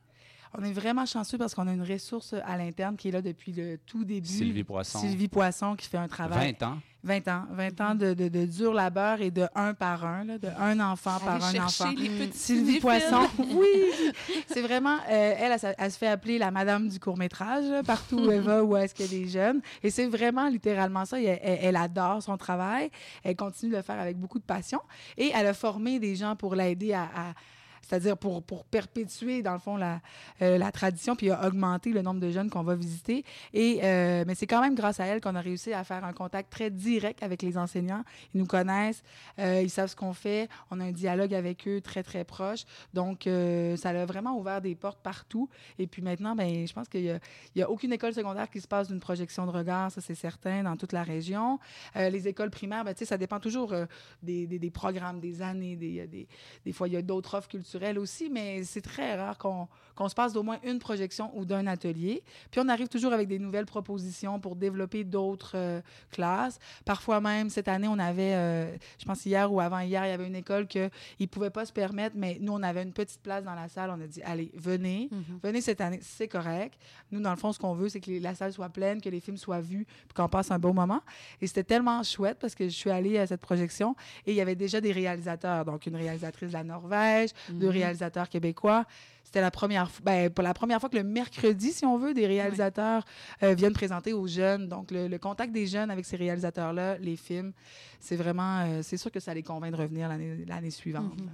On 0.58 0.62
est 0.64 0.72
vraiment 0.72 1.06
chanceux 1.06 1.38
parce 1.38 1.54
qu'on 1.54 1.66
a 1.66 1.72
une 1.72 1.82
ressource 1.82 2.34
à 2.44 2.56
l'interne 2.58 2.96
qui 2.96 3.08
est 3.08 3.12
là 3.12 3.22
depuis 3.22 3.52
le 3.52 3.78
tout 3.86 4.04
début. 4.04 4.26
Sylvie 4.28 4.64
Poisson, 4.64 4.98
Sylvie 4.98 5.28
Poisson 5.28 5.74
qui 5.76 5.88
fait 5.88 5.98
un 5.98 6.08
travail. 6.08 6.54
20 6.60 6.66
ans. 6.66 6.78
20 7.04 7.28
ans. 7.28 7.44
20 7.50 7.80
ans 7.80 7.94
de, 7.96 8.14
de, 8.14 8.28
de 8.28 8.44
dur 8.44 8.72
labeur 8.72 9.20
et 9.22 9.30
de 9.32 9.46
un 9.56 9.74
par 9.74 10.04
un, 10.04 10.22
là, 10.24 10.38
de 10.38 10.46
un 10.56 10.78
enfant 10.78 11.18
par 11.18 11.42
un 11.42 11.54
enfant. 11.64 11.90
les 11.96 12.08
petits 12.10 12.38
Sylvie. 12.38 12.78
Poisson, 12.78 13.26
oui! 13.38 14.12
C'est 14.46 14.60
vraiment, 14.62 14.98
euh, 15.10 15.34
elle, 15.36 15.50
elle, 15.52 15.58
se- 15.58 15.66
elle 15.76 15.90
se 15.90 15.98
fait 15.98 16.06
appeler 16.06 16.38
la 16.38 16.52
madame 16.52 16.88
du 16.88 17.00
court-métrage, 17.00 17.64
partout 17.84 18.18
où 18.20 18.30
elle 18.30 18.42
va, 18.42 18.62
où 18.62 18.76
est-ce 18.76 18.94
qu'elle 18.94 19.12
est 19.12 19.26
jeune. 19.26 19.60
Et 19.82 19.90
c'est 19.90 20.06
vraiment 20.06 20.48
littéralement 20.48 21.04
ça. 21.04 21.20
Elle, 21.20 21.40
elle- 21.42 21.58
elle 21.62 21.76
adore 21.76 22.22
son 22.22 22.36
travail. 22.36 22.88
Elle 23.24 23.34
continue 23.34 23.72
de 23.72 23.76
le 23.78 23.82
faire 23.82 23.98
avec 23.98 24.16
beaucoup 24.16 24.38
de 24.38 24.44
passion. 24.44 24.80
Et 25.16 25.32
elle 25.34 25.46
a 25.48 25.54
formé 25.54 25.98
des 25.98 26.14
gens 26.14 26.36
pour 26.36 26.54
l'aider 26.54 26.92
à. 26.92 27.04
à- 27.04 27.34
c'est-à-dire 27.82 28.16
pour, 28.16 28.42
pour 28.42 28.64
perpétuer, 28.64 29.42
dans 29.42 29.52
le 29.52 29.58
fond, 29.58 29.76
la, 29.76 30.00
euh, 30.40 30.56
la 30.56 30.72
tradition, 30.72 31.16
puis 31.16 31.30
a 31.30 31.46
augmenté 31.46 31.90
le 31.90 32.00
nombre 32.02 32.20
de 32.20 32.30
jeunes 32.30 32.48
qu'on 32.48 32.62
va 32.62 32.74
visiter. 32.74 33.24
Et, 33.52 33.80
euh, 33.82 34.24
mais 34.26 34.34
c'est 34.34 34.46
quand 34.46 34.60
même 34.60 34.74
grâce 34.74 35.00
à 35.00 35.06
elle 35.06 35.20
qu'on 35.20 35.34
a 35.34 35.40
réussi 35.40 35.72
à 35.72 35.84
faire 35.84 36.04
un 36.04 36.12
contact 36.12 36.50
très 36.50 36.70
direct 36.70 37.22
avec 37.22 37.42
les 37.42 37.58
enseignants. 37.58 38.04
Ils 38.34 38.38
nous 38.40 38.46
connaissent, 38.46 39.02
euh, 39.38 39.60
ils 39.62 39.70
savent 39.70 39.88
ce 39.88 39.96
qu'on 39.96 40.12
fait, 40.12 40.48
on 40.70 40.80
a 40.80 40.84
un 40.84 40.92
dialogue 40.92 41.34
avec 41.34 41.66
eux 41.66 41.80
très, 41.80 42.02
très 42.02 42.24
proche. 42.24 42.64
Donc, 42.94 43.24
ça 43.24 43.90
a 43.90 44.04
vraiment 44.06 44.38
ouvert 44.38 44.60
des 44.60 44.74
portes 44.74 45.00
partout. 45.02 45.48
Et 45.78 45.86
puis 45.86 46.02
maintenant, 46.02 46.36
ben, 46.36 46.66
je 46.66 46.72
pense 46.72 46.88
qu'il 46.88 47.20
n'y 47.56 47.62
a, 47.62 47.66
a 47.66 47.68
aucune 47.68 47.92
école 47.92 48.14
secondaire 48.14 48.48
qui 48.48 48.60
se 48.60 48.68
passe 48.68 48.88
d'une 48.88 49.00
projection 49.00 49.44
de 49.46 49.50
regard, 49.50 49.90
ça 49.90 50.00
c'est 50.00 50.14
certain, 50.14 50.62
dans 50.62 50.76
toute 50.76 50.92
la 50.92 51.02
région. 51.02 51.58
Les 51.96 52.28
écoles 52.28 52.50
primaires, 52.50 52.84
ben, 52.84 52.94
ça 52.96 53.18
dépend 53.18 53.40
toujours 53.40 53.74
des, 54.22 54.46
des- 54.46 54.58
des 54.58 54.70
programmes, 54.70 55.18
des 55.18 55.42
années. 55.42 55.74
Des, 55.76 56.06
des, 56.06 56.28
des 56.64 56.72
fois, 56.72 56.86
il 56.86 56.94
y 56.94 56.96
a 56.96 57.02
d'autres 57.02 57.34
offres 57.36 57.48
culturelles 57.48 57.71
aussi, 57.76 58.28
mais 58.30 58.62
c'est 58.64 58.80
très 58.80 59.14
rare 59.16 59.38
qu'on 59.38 60.08
se 60.08 60.14
passe 60.14 60.32
d'au 60.32 60.42
moins 60.42 60.58
une 60.64 60.78
projection 60.78 61.30
ou 61.36 61.44
d'un 61.44 61.66
atelier. 61.66 62.22
Puis 62.50 62.60
on 62.64 62.68
arrive 62.68 62.88
toujours 62.88 63.12
avec 63.12 63.28
des 63.28 63.38
nouvelles 63.38 63.66
propositions 63.66 64.40
pour 64.40 64.56
développer 64.56 65.04
d'autres 65.04 65.52
euh, 65.56 65.80
classes. 66.10 66.58
Parfois 66.84 67.20
même, 67.20 67.50
cette 67.50 67.68
année, 67.68 67.88
on 67.88 67.98
avait, 67.98 68.34
euh, 68.34 68.76
je 68.98 69.04
pense 69.04 69.24
hier 69.26 69.52
ou 69.52 69.60
avant-hier, 69.60 70.04
il 70.06 70.08
y 70.08 70.12
avait 70.12 70.26
une 70.26 70.34
école 70.36 70.66
qu'ils 70.66 70.90
ne 71.20 71.26
pouvaient 71.26 71.50
pas 71.50 71.64
se 71.66 71.72
permettre, 71.72 72.16
mais 72.18 72.38
nous, 72.40 72.52
on 72.52 72.62
avait 72.62 72.82
une 72.82 72.92
petite 72.92 73.20
place 73.22 73.44
dans 73.44 73.54
la 73.54 73.68
salle. 73.68 73.90
On 73.90 74.00
a 74.02 74.06
dit, 74.06 74.22
allez, 74.22 74.50
venez, 74.54 75.08
Mhm. 75.10 75.38
venez 75.42 75.60
cette 75.60 75.80
année, 75.80 76.00
c'est 76.02 76.28
correct. 76.28 76.74
Nous, 77.10 77.20
dans 77.20 77.30
le 77.30 77.36
fond, 77.36 77.52
ce 77.52 77.58
qu'on 77.58 77.74
veut, 77.74 77.88
c'est 77.88 78.00
que 78.00 78.10
les- 78.10 78.20
la 78.20 78.34
salle 78.34 78.52
soit 78.52 78.68
pleine, 78.70 79.00
que 79.00 79.08
les 79.08 79.20
films 79.20 79.36
soient 79.36 79.60
vus, 79.60 79.84
puis 79.86 80.14
qu'on 80.14 80.28
passe 80.28 80.50
un 80.50 80.58
beau 80.58 80.72
moment. 80.72 81.00
Et 81.40 81.46
c'était 81.46 81.64
tellement 81.64 82.02
chouette 82.02 82.38
parce 82.40 82.54
que 82.54 82.64
je 82.64 82.74
suis 82.74 82.90
allée 82.90 83.18
à 83.18 83.26
cette 83.26 83.40
projection 83.40 83.94
et 84.26 84.32
il 84.32 84.36
y 84.36 84.40
avait 84.40 84.54
déjà 84.56 84.80
des 84.80 84.92
réalisateurs. 84.92 85.64
Donc, 85.64 85.86
une 85.86 85.96
réalisatrice 85.96 86.48
de 86.48 86.52
la 86.54 86.64
Norvège, 86.64 87.30
Mhm. 87.50 87.58
De 87.62 87.68
réalisateurs 87.68 88.28
québécois. 88.28 88.84
C'était 89.24 89.40
la 89.40 89.50
première 89.50 89.90
fois, 89.90 90.02
ben, 90.04 90.30
pour 90.30 90.44
la 90.44 90.52
première 90.52 90.78
fois 90.80 90.90
que 90.90 90.96
le 90.96 91.04
mercredi, 91.04 91.72
si 91.72 91.86
on 91.86 91.96
veut, 91.96 92.12
des 92.12 92.26
réalisateurs 92.26 93.04
euh, 93.42 93.54
viennent 93.54 93.72
présenter 93.72 94.12
aux 94.12 94.26
jeunes. 94.26 94.68
Donc, 94.68 94.90
le, 94.90 95.08
le 95.08 95.18
contact 95.18 95.52
des 95.52 95.66
jeunes 95.66 95.90
avec 95.90 96.04
ces 96.04 96.16
réalisateurs-là, 96.16 96.98
les 96.98 97.16
films, 97.16 97.52
c'est 97.98 98.16
vraiment, 98.16 98.60
euh, 98.60 98.80
c'est 98.82 98.98
sûr 98.98 99.10
que 99.10 99.20
ça 99.20 99.32
les 99.32 99.42
convainc 99.42 99.72
de 99.72 99.78
revenir 99.78 100.08
l'année 100.08 100.44
l'année 100.46 100.70
suivante. 100.70 101.18
Mhm. 101.18 101.30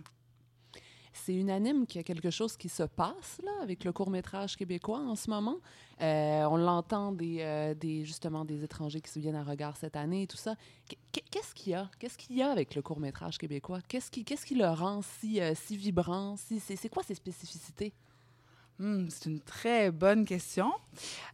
C'est 1.24 1.34
unanime 1.34 1.86
qu'il 1.86 1.98
y 1.98 2.00
a 2.00 2.04
quelque 2.04 2.30
chose 2.30 2.56
qui 2.56 2.68
se 2.68 2.82
passe 2.84 3.40
là 3.44 3.50
avec 3.62 3.84
le 3.84 3.92
court 3.92 4.10
métrage 4.10 4.56
québécois 4.56 5.00
en 5.00 5.14
ce 5.16 5.28
moment. 5.30 5.56
Euh, 6.00 6.44
on 6.44 6.56
l'entend 6.56 7.12
des, 7.12 7.38
euh, 7.40 7.74
des 7.74 8.04
justement 8.04 8.44
des 8.44 8.62
étrangers 8.64 9.00
qui 9.00 9.10
se 9.10 9.18
viennent 9.18 9.34
à 9.36 9.42
regard 9.42 9.76
cette 9.76 9.96
année 9.96 10.22
et 10.22 10.26
tout 10.26 10.36
ça. 10.36 10.54
Qu- 10.88 11.20
Qu'est-ce 11.30 11.54
qu'il 11.54 11.72
y 11.72 11.74
a? 11.74 11.90
Qu'est-ce 11.98 12.16
qu'il 12.16 12.36
y 12.36 12.42
a 12.42 12.50
avec 12.50 12.74
le 12.74 12.82
court 12.82 13.00
métrage 13.00 13.36
québécois? 13.36 13.80
Qu'est-ce 13.88 14.10
qui 14.10 14.54
le 14.54 14.68
rend 14.68 15.02
si 15.02 15.40
euh, 15.40 15.54
vibrant? 15.70 16.36
C'est 16.36 16.88
quoi 16.88 17.02
ses 17.02 17.14
spécificités? 17.14 17.92
Hmm, 18.78 19.08
c'est 19.10 19.26
une 19.26 19.40
très 19.40 19.90
bonne 19.90 20.24
question. 20.24 20.70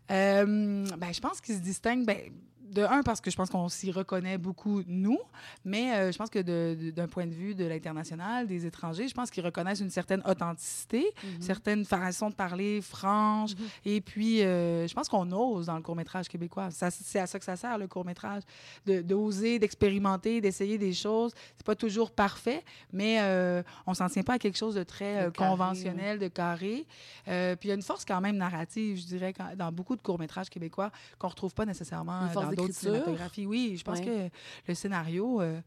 Ben, 0.08 1.12
je 1.12 1.20
pense 1.20 1.40
qu'il 1.40 1.54
se 1.54 1.60
distingue, 1.60 2.06
ben, 2.06 2.32
de 2.64 2.82
un, 2.82 3.02
parce 3.02 3.20
que 3.20 3.30
je 3.30 3.36
pense 3.36 3.50
qu'on 3.50 3.68
s'y 3.68 3.92
reconnaît 3.92 4.38
beaucoup, 4.38 4.82
nous, 4.86 5.18
mais 5.64 5.94
euh, 5.94 6.12
je 6.12 6.16
pense 6.18 6.30
que 6.30 6.38
de- 6.38 6.76
de- 6.80 6.90
d'un 6.90 7.06
point 7.08 7.26
de 7.26 7.32
vue 7.34 7.54
de 7.54 7.64
l'international, 7.64 8.46
des 8.46 8.64
étrangers, 8.66 9.06
je 9.06 9.14
pense 9.14 9.30
qu'ils 9.30 9.44
reconnaissent 9.44 9.80
une 9.80 9.90
certaine 9.90 10.22
authenticité, 10.26 11.04
Mhm. 11.22 11.42
certaine 11.42 11.84
façon 11.84 12.30
de 12.30 12.34
parler 12.34 12.80
franche, 12.80 13.54
Mhm. 13.54 13.64
et 13.84 14.00
puis 14.00 14.42
euh, 14.42 14.86
je 14.88 14.94
pense 14.94 15.08
qu'on 15.08 15.30
ose 15.32 15.66
dans 15.66 15.76
le 15.76 15.82
court-métrage 15.82 16.26
québécois. 16.28 16.68
C'est 16.70 17.18
à 17.18 17.26
ça 17.26 17.38
que 17.38 17.44
ça 17.44 17.56
sert, 17.56 17.76
le 17.76 17.86
court-métrage, 17.86 18.42
de- 18.86 19.02
d'oser, 19.02 19.58
d'expérimenter, 19.58 20.40
d'essayer 20.40 20.78
des 20.78 20.92
choses. 20.94 21.32
C'est 21.56 21.66
pas 21.66 21.76
toujours 21.76 22.10
parfait, 22.12 22.64
mais 22.92 23.18
euh, 23.20 23.62
on 23.86 23.94
s'en 23.94 24.08
tient 24.08 24.22
pas 24.22 24.34
à 24.34 24.38
quelque 24.38 24.58
chose 24.58 24.74
de 24.74 24.82
très 24.84 25.14
De 25.14 25.26
euh, 25.26 25.30
carré, 25.30 25.50
conventionnel, 25.50 26.18
de 26.18 26.28
carré. 26.28 26.86
Puis 27.24 27.32
il 27.64 27.68
y 27.68 27.72
a 27.72 27.74
une 27.74 27.82
force 27.82 28.04
quand 28.04 28.20
même 28.20 28.36
narrative, 28.36 28.96
je 28.98 29.06
dirais, 29.06 29.32
quand- 29.32 29.54
dans 29.56 29.70
beaucoup 29.70 29.96
de 29.96 30.02
courts-métrages 30.02 30.48
québécois 30.50 30.90
qu'on 31.18 31.28
retrouve 31.28 31.52
pas 31.54 31.66
nécessairement 31.66 32.20
dans 32.34 32.53
d'écriture. 32.56 32.80
cinématographies. 32.92 33.46
Oui, 33.46 33.76
je 33.78 33.84
pense 33.84 33.98
Ouais. 34.00 34.30
que 34.30 34.68
le 34.68 34.74
scénario, 34.74 35.40
euh, 35.40 35.60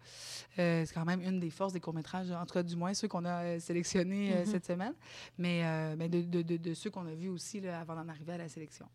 euh, 0.59 0.83
c'est 0.85 0.93
quand 0.93 1.05
même 1.05 1.21
une 1.21 1.39
des 1.39 1.49
forces 1.49 1.73
des 1.73 1.79
courts-métrages, 1.79 2.31
en 2.31 2.45
tout 2.45 2.53
cas 2.53 2.63
du 2.63 2.75
moins 2.75 2.93
ceux 2.93 3.07
qu'on 3.07 3.25
a 3.25 3.43
euh, 3.43 3.59
sélectionnés 3.59 4.35
Mhm. 4.39 4.45
cette 4.45 4.65
semaine, 4.65 4.93
mais, 5.37 5.61
euh, 5.63 5.95
mais 5.97 6.09
de, 6.09 6.21
de- 6.21 6.41
de- 6.41 6.57
de 6.57 6.73
ceux 6.73 6.89
qu'on 6.89 7.05
a 7.07 7.13
vus 7.13 7.29
aussi 7.29 7.59
là, 7.61 7.79
avant 7.79 7.95
d'en 7.95 8.07
arriver 8.09 8.33
à 8.33 8.37
la 8.37 8.47
sélection. 8.49 8.85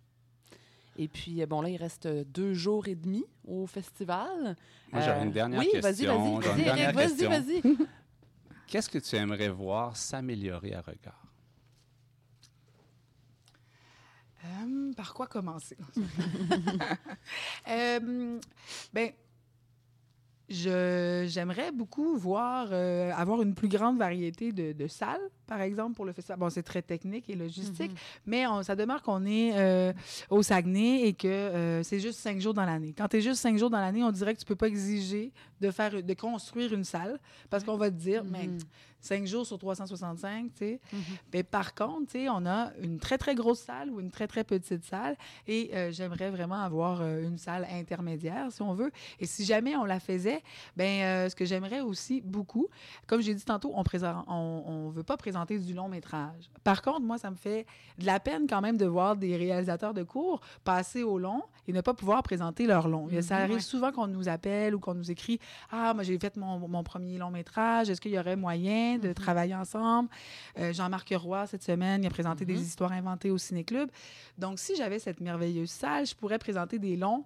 Et 0.99 1.09
puis 1.09 1.45
bon 1.47 1.62
là 1.62 1.70
il 1.70 1.76
reste 1.78 2.07
deux 2.07 2.53
jours 2.53 2.86
et 2.86 2.95
demi 2.95 3.24
au 3.47 3.66
festival. 3.66 4.57
Moi, 4.93 5.01
j'aurais 5.01 5.22
une 5.24 5.32
dernière 5.32 5.59
oui, 5.59 5.70
vas-y, 5.80 6.05
question. 6.05 6.38
vas-y, 6.38 6.55
une 6.64 6.64
vas-y, 6.66 6.93
vas-y, 6.93 7.16
question. 7.16 7.30
vas-y. 7.30 7.62
Qu'est-ce 8.66 8.88
que 8.90 8.99
tu 8.99 9.16
aimerais 9.16 9.49
voir 9.49 9.97
s'améliorer 9.97 10.74
à 10.74 10.80
regard? 10.82 11.32
Euh, 14.45 14.93
par 14.95 15.14
quoi 15.14 15.26
commencer? 15.26 15.76
Euh, 17.68 18.38
j'aimerais 20.49 21.72
beaucoup 21.72 22.16
euh, 22.72 23.12
avoir 23.14 23.40
une 23.40 23.55
plus 23.55 23.68
grande 23.68 23.99
variété 23.99 24.53
de 24.53 24.86
salles, 24.86 25.30
par 25.53 25.61
exemple, 25.61 25.95
pour 25.95 26.07
le 26.07 26.13
festival. 26.15 26.39
Bon, 26.39 26.49
c'est 26.49 26.63
très 26.63 26.81
technique 26.81 27.29
et 27.29 27.35
logistique, 27.35 27.91
Mhm. 27.91 27.97
mais 28.27 28.47
on- 28.47 28.63
ça 28.63 28.75
demeure 28.75 29.03
qu'on 29.03 29.27
est 29.27 29.53
euh, 29.55 29.93
au 30.31 30.43
Saguenay 30.43 31.03
et 31.09 31.13
que 31.13 31.29
euh, 31.29 31.83
c'est 31.83 32.01
juste 32.01 32.19
cinq 32.21 32.41
jours 32.41 32.55
dans 32.55 32.65
l'année. 32.65 32.95
Quand 32.97 33.07
tu 33.09 33.19
es 33.19 33.21
juste 33.21 33.41
cinq 33.43 33.59
jours 33.59 33.69
dans 33.69 33.81
l'année, 33.81 34.03
on 34.03 34.13
dirait 34.13 34.33
que 34.35 34.41
tu 34.41 34.47
peux 34.47 34.57
pas 34.57 34.69
exiger 34.69 35.31
de, 35.61 35.71
faire, 35.71 36.03
de 36.03 36.15
construire 36.15 36.73
une 36.73 36.85
salle 36.85 37.19
parce 37.51 37.65
qu'on 37.65 37.77
va 37.77 37.91
te 37.91 37.97
dire, 37.97 38.25
mais 38.25 38.47
Mhm. 38.47 38.59
cinq 39.01 39.27
jours 39.27 39.45
sur 39.47 39.59
365, 39.59 40.47
tu 40.55 40.59
sais. 40.59 40.81
Mhm. 40.93 41.01
Mais 41.35 41.43
par 41.43 41.75
contre, 41.75 42.07
tu 42.13 42.21
sais, 42.21 42.29
on 42.31 42.47
a 42.47 42.71
une 42.81 42.99
très, 42.99 43.19
très 43.19 43.35
grosse 43.35 43.61
salle 43.61 43.91
ou 43.91 44.01
une 44.01 44.11
très, 44.11 44.27
très 44.29 44.45
petite 44.45 44.85
salle 44.85 45.17
et 45.47 45.71
euh, 45.75 45.91
j'aimerais 45.93 46.31
vraiment 46.31 46.61
avoir 46.63 47.01
euh, 47.03 47.23
une 47.29 47.37
salle 47.37 47.67
intermédiaire, 47.71 48.51
si 48.51 48.63
on 48.63 48.75
veut. 48.75 48.91
Et 49.21 49.27
si 49.27 49.45
jamais 49.45 49.77
on 49.77 49.85
la 49.85 50.01
faisait, 50.01 50.41
ben 50.77 51.03
euh, 51.03 51.29
ce 51.29 51.35
que 51.37 51.45
j'aimerais 51.45 51.81
aussi 51.81 52.21
beaucoup, 52.23 52.69
comme 53.09 53.21
j'ai 53.21 53.35
dit 53.35 53.45
tantôt, 53.45 53.73
on 53.75 53.83
on, 54.29 54.63
on 54.67 54.89
veut 54.91 55.03
pas 55.03 55.17
présenter 55.17 55.41
du 55.47 55.74
long 55.74 55.88
métrage. 55.88 56.51
Par 56.64 56.80
contre, 56.82 57.01
moi, 57.01 57.18
ça 57.18 57.30
me 57.30 57.36
fait 57.36 57.66
de 57.99 58.07
la 58.07 58.20
peine 58.20 58.47
quand 58.49 58.61
même 58.61 58.76
de 58.76 58.86
voir 58.86 59.16
des 59.16 59.36
réalisateurs 59.36 59.93
de 59.95 60.03
cours 60.03 60.40
passer 60.64 61.03
au 61.03 61.18
long 61.18 61.43
et 61.68 61.72
ne 61.72 61.80
pas 61.80 61.95
pouvoir 61.95 62.22
présenter 62.22 62.66
leur 62.66 62.88
long. 62.88 63.09
A- 63.09 63.22
ça 63.22 63.36
Mhm, 63.36 63.43
arrive 63.43 63.55
ouais. 63.57 63.61
souvent 63.61 63.93
qu'on 63.93 64.07
nous 64.07 64.28
appelle 64.28 64.74
ou 64.74 64.78
qu'on 64.80 64.95
nous 64.95 65.11
écrit 65.11 65.38
Ah, 65.70 65.93
moi, 65.95 66.03
j'ai 66.03 66.18
fait 66.18 66.36
mon, 66.36 66.59
mon 66.68 66.82
premier 66.82 67.18
long 67.18 67.30
métrage. 67.30 67.90
Est-ce 67.90 68.01
qu'il 68.01 68.12
y 68.12 68.18
aurait 68.18 68.36
moyen 68.36 68.99
de 68.99 69.09
Mhm. 69.09 69.14
travailler 69.14 69.55
ensemble? 69.55 70.09
Euh, 70.59 70.72
Jean-Marc 70.72 71.12
Roy, 71.16 71.47
cette 71.47 71.62
semaine, 71.62 72.03
il 72.03 72.07
a 72.07 72.11
présenté 72.11 72.45
Mhm. 72.45 72.55
des 72.55 72.62
histoires 72.62 72.93
inventées 72.93 73.30
au 73.30 73.38
Ciné-Club. 73.38 73.90
Donc, 74.38 74.59
si 74.59 74.76
j'avais 74.76 74.99
cette 74.99 75.20
merveilleuse 75.20 75.70
salle, 75.70 76.07
je 76.07 76.14
pourrais 76.14 76.38
présenter 76.38 76.78
des 76.78 76.97
longs 76.97 77.24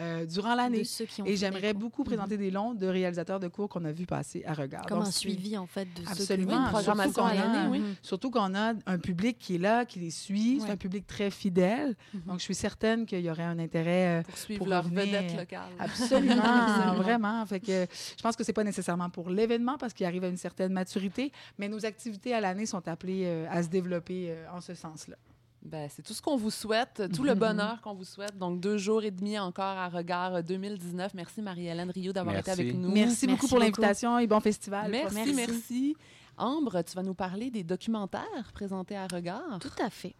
euh, 0.00 0.26
durant 0.26 0.54
l'année. 0.54 0.82
Et 1.24 1.36
j'aimerais 1.36 1.72
beaucoup 1.74 2.04
présenter 2.04 2.36
des 2.36 2.50
longs 2.50 2.74
de 2.74 2.86
réalisateurs 2.86 3.40
de 3.40 3.48
cours 3.48 3.68
qu'on 3.68 3.84
a 3.84 3.92
vus 3.92 4.06
passer 4.06 4.42
à 4.46 4.54
regard. 4.54 4.86
Comme 4.86 4.98
Donc, 4.98 5.08
un 5.08 5.10
suivi, 5.10 5.56
en 5.56 5.66
fait, 5.66 5.84
de 5.86 5.98
ceux 6.00 6.02
qui 6.04 6.10
Absolument. 6.22 6.52
Oui, 6.52 6.58
une 6.58 6.64
ont- 6.64 6.68
programmation 6.70 7.12
Surtout 7.26 7.38
à 7.38 7.42
qu'on 7.42 7.54
a- 7.58 7.68
oui. 7.68 7.78
Mhm. 7.80 7.94
Surtout 8.02 8.30
qu'on 8.30 8.54
a 8.54 8.72
un 8.86 8.98
public 8.98 9.38
qui 9.38 9.54
est 9.56 9.58
là, 9.58 9.84
qui 9.84 9.98
les 10.00 10.10
suit. 10.10 10.60
C'est 10.64 10.70
un 10.70 10.76
public 10.76 11.06
très 11.06 11.30
fidèle. 11.30 11.94
Mhm. 12.14 12.20
Donc, 12.26 12.38
je 12.38 12.44
suis 12.44 12.54
certaine 12.54 13.06
qu'il 13.06 13.20
y 13.20 13.30
aurait 13.30 13.42
un 13.44 13.58
intérêt 13.58 14.20
euh, 14.20 14.22
Pour 14.22 14.38
suivre 14.38 14.58
pour 14.58 14.68
leur 14.68 14.84
revenir- 14.84 15.04
vedette 15.06 15.36
locale. 15.36 15.70
Absolument, 15.78 16.34
Absolument. 16.44 17.02
vraiment. 17.02 17.46
Fait 17.46 17.60
que 17.60 17.86
je 18.16 18.22
pense 18.22 18.36
que 18.36 18.44
c'est 18.44 18.52
pas 18.52 18.64
nécessairement 18.64 19.10
pour 19.10 19.30
l'événement 19.30 19.78
parce 19.78 19.92
qu'il 19.92 20.06
arrive 20.06 20.24
à 20.24 20.28
une 20.28 20.36
certaine 20.36 20.72
maturité, 20.72 21.32
mais 21.58 21.68
nos 21.68 21.84
activités 21.86 22.34
à 22.34 22.40
l'année 22.40 22.66
sont 22.66 22.86
appelées 22.88 23.22
euh, 23.26 23.46
à 23.50 23.62
se 23.62 23.68
développer 23.68 24.30
euh, 24.30 24.46
en 24.52 24.60
ce 24.60 24.74
sens-là. 24.74 25.16
Ben, 25.62 25.88
c'est 25.90 26.02
tout 26.02 26.14
ce 26.14 26.22
qu'on 26.22 26.36
vous 26.36 26.50
souhaite, 26.50 27.02
tout 27.14 27.24
le 27.24 27.34
bonheur 27.46 27.80
qu'on 27.80 27.94
vous 27.94 28.04
souhaite. 28.04 28.38
Donc, 28.38 28.60
deux 28.60 28.78
jours 28.78 29.02
et 29.02 29.10
demi 29.10 29.38
encore 29.38 29.64
à 29.64 29.88
regard 29.88 30.36
euh, 30.36 30.42
2019. 30.42 31.14
Merci 31.14 31.42
Marie-Hélène 31.42 31.90
Rio 31.90 32.12
d'avoir 32.12 32.36
été 32.36 32.50
avec 32.50 32.74
nous. 32.74 32.90
Merci, 32.90 33.26
beaucoup 33.26 33.42
Merci 33.42 33.48
pour 33.48 33.58
l'invitation 33.58 34.18
et 34.18 34.26
bon 34.26 34.40
festival. 34.40 34.90
Merci, 34.90 35.14
Merci. 35.14 35.34
merci. 35.34 35.96
Ambre, 36.38 36.82
tu 36.82 36.94
vas 36.94 37.02
nous 37.02 37.14
parler 37.14 37.50
des 37.50 37.64
documentaires 37.64 38.52
présentés 38.52 38.96
à 38.96 39.06
regard. 39.06 39.58
Tout 39.60 39.70
à 39.82 39.90
fait. 39.90 40.14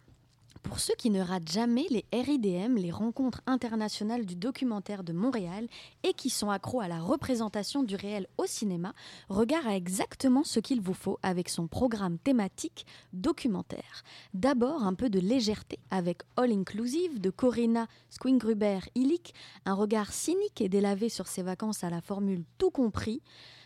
Pour 0.63 0.79
ceux 0.79 0.95
qui 0.95 1.09
ne 1.09 1.21
ratent 1.21 1.51
jamais 1.51 1.85
les 1.89 2.05
RIDM, 2.11 2.75
les 2.75 2.91
rencontres 2.91 3.41
internationales 3.45 4.25
du 4.25 4.35
documentaire 4.35 5.03
de 5.03 5.13
Montréal, 5.13 5.67
et 6.03 6.13
qui 6.13 6.29
sont 6.29 6.49
accros 6.49 6.81
à 6.81 6.87
la 6.87 6.99
représentation 6.99 7.83
du 7.83 7.95
réel 7.95 8.27
au 8.37 8.45
cinéma, 8.45 8.93
Regard 9.29 9.67
a 9.67 9.75
exactement 9.75 10.43
ce 10.43 10.59
qu'il 10.59 10.81
vous 10.81 10.93
faut 10.93 11.19
avec 11.23 11.49
son 11.49 11.67
programme 11.67 12.17
thématique 12.17 12.85
documentaire. 13.13 14.03
D'abord, 14.33 14.83
un 14.83 14.93
peu 14.93 15.09
de 15.09 15.19
légèreté 15.19 15.79
avec 15.91 16.21
All 16.35 16.51
Inclusive 16.51 17.19
de 17.19 17.29
Corinna 17.29 17.87
Squingruber-Illich, 18.09 19.33
un 19.65 19.73
regard 19.73 20.11
cynique 20.13 20.61
et 20.61 20.69
délavé 20.69 21.09
sur 21.09 21.27
ses 21.27 21.43
vacances 21.43 21.83
à 21.83 21.89
la 21.89 22.01
formule 22.01 22.43
tout 22.57 22.71
compris, 22.71 23.21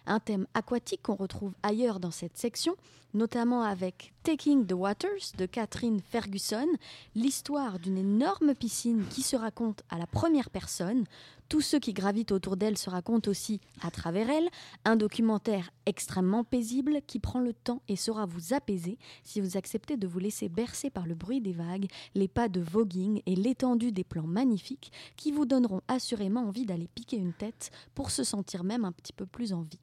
un 0.06 0.20
thème 0.20 0.48
aquatique 0.54 1.04
qu'on 1.04 1.16
retrouve 1.16 1.54
ailleurs 1.64 2.00
dans 2.00 2.12
cette 2.12 2.38
section, 2.38 2.76
notamment 3.14 3.64
avec 3.64 4.14
Taking 4.24 4.66
the 4.66 4.74
Waters 4.74 5.34
de 5.38 5.46
Catherine 5.46 6.00
Ferguson, 6.02 6.68
l'histoire 7.16 7.80
d'une 7.80 7.98
énorme 7.98 8.56
piscine 8.56 9.06
qui 9.10 9.22
se 9.22 9.36
raconte 9.36 9.84
à 9.90 9.98
la 9.98 10.08
première 10.08 10.50
personne. 10.50 11.06
Tous 11.50 11.62
ceux 11.62 11.80
qui 11.80 11.92
gravitent 11.92 12.32
autour 12.32 12.56
d'elle 12.56 12.78
se 12.78 12.90
racontent 12.90 13.30
aussi 13.30 13.60
à 13.82 13.92
travers 13.92 14.30
elle. 14.30 14.48
Un 14.86 14.96
documentaire 14.96 15.72
extrêmement 15.86 16.46
paisible 16.46 17.02
qui 17.08 17.20
prend 17.20 17.40
le 17.40 17.54
temps 17.54 17.82
et 17.90 17.98
saura 17.98 18.26
vous 18.26 18.54
apaiser 18.54 18.98
si 19.24 19.42
vous 19.42 19.58
acceptez 19.58 19.98
de 19.98 20.08
vous 20.08 20.20
laisser 20.20 20.48
bercer 20.48 20.90
par 20.90 21.06
le 21.06 21.16
bruit 21.16 21.42
des 21.42 21.52
vagues, 21.52 21.88
les 22.16 22.30
pas 22.30 22.48
de 22.48 22.62
voguing 22.62 23.22
et 23.26 23.36
l'étendue 23.36 23.92
des 23.92 24.06
plans 24.06 24.28
magnifiques 24.28 24.94
qui 25.18 25.32
vous 25.32 25.46
donneront 25.46 25.82
assurément 25.90 26.48
envie 26.48 26.66
d'aller 26.66 26.88
piquer 26.96 27.18
une 27.18 27.34
tête 27.34 27.72
pour 27.96 28.12
se 28.12 28.24
sentir 28.24 28.64
même 28.64 28.86
un 28.86 28.94
petit 28.94 29.14
peu 29.14 29.26
plus 29.26 29.52
en 29.52 29.62
vie. 29.62 29.80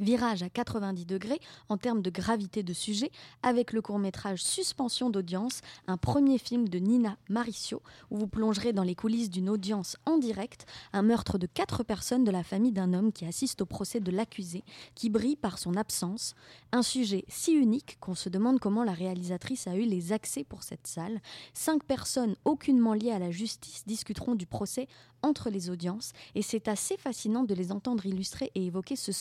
Virage 0.00 0.42
à 0.42 0.50
90 0.50 1.06
degrés 1.06 1.40
en 1.68 1.76
termes 1.76 2.02
de 2.02 2.10
gravité 2.10 2.62
de 2.62 2.72
sujet 2.72 3.10
avec 3.42 3.72
le 3.72 3.80
court-métrage 3.80 4.42
Suspension 4.42 5.10
d'audience, 5.10 5.60
un 5.86 5.96
premier 5.96 6.38
film 6.38 6.68
de 6.68 6.78
Nina 6.78 7.16
Maricio 7.28 7.82
où 8.10 8.18
vous 8.18 8.26
plongerez 8.26 8.72
dans 8.72 8.82
les 8.82 8.94
coulisses 8.94 9.30
d'une 9.30 9.48
audience 9.48 9.96
en 10.04 10.18
direct, 10.18 10.66
un 10.92 11.02
meurtre 11.02 11.38
de 11.38 11.46
quatre 11.46 11.82
personnes 11.82 12.24
de 12.24 12.30
la 12.30 12.42
famille 12.42 12.72
d'un 12.72 12.92
homme 12.92 13.12
qui 13.12 13.24
assiste 13.24 13.62
au 13.62 13.66
procès 13.66 14.00
de 14.00 14.10
l'accusé, 14.10 14.64
qui 14.94 15.08
brille 15.08 15.36
par 15.36 15.58
son 15.58 15.76
absence, 15.76 16.34
un 16.72 16.82
sujet 16.82 17.24
si 17.28 17.52
unique 17.52 17.96
qu'on 18.00 18.14
se 18.14 18.28
demande 18.28 18.60
comment 18.60 18.84
la 18.84 18.92
réalisatrice 18.92 19.66
a 19.66 19.76
eu 19.76 19.82
les 19.82 20.12
accès 20.12 20.44
pour 20.44 20.62
cette 20.62 20.86
salle. 20.86 21.20
Cinq 21.54 21.84
personnes 21.84 22.36
aucunement 22.44 22.94
liées 22.94 23.12
à 23.12 23.18
la 23.18 23.30
justice 23.30 23.84
discuteront 23.86 24.34
du 24.34 24.46
procès 24.46 24.88
entre 25.22 25.50
les 25.50 25.70
audiences 25.70 26.12
et 26.34 26.42
c'est 26.42 26.68
assez 26.68 26.96
fascinant 26.96 27.44
de 27.44 27.54
les 27.54 27.72
entendre 27.72 28.06
illustrer 28.06 28.50
et 28.54 28.66
évoquer 28.66 28.96
ce 28.96 29.12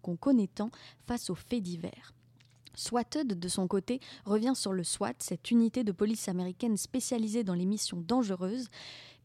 qu'on 0.00 0.16
connaît 0.16 0.48
tant 0.48 0.70
face 1.06 1.30
aux 1.30 1.34
faits 1.34 1.62
divers. 1.62 2.14
Swatted, 2.74 3.38
de 3.38 3.48
son 3.48 3.68
côté, 3.68 4.00
revient 4.24 4.54
sur 4.54 4.72
le 4.72 4.84
SWAT, 4.84 5.14
cette 5.18 5.50
unité 5.50 5.84
de 5.84 5.92
police 5.92 6.28
américaine 6.28 6.76
spécialisée 6.76 7.44
dans 7.44 7.54
les 7.54 7.66
missions 7.66 8.00
dangereuses, 8.00 8.68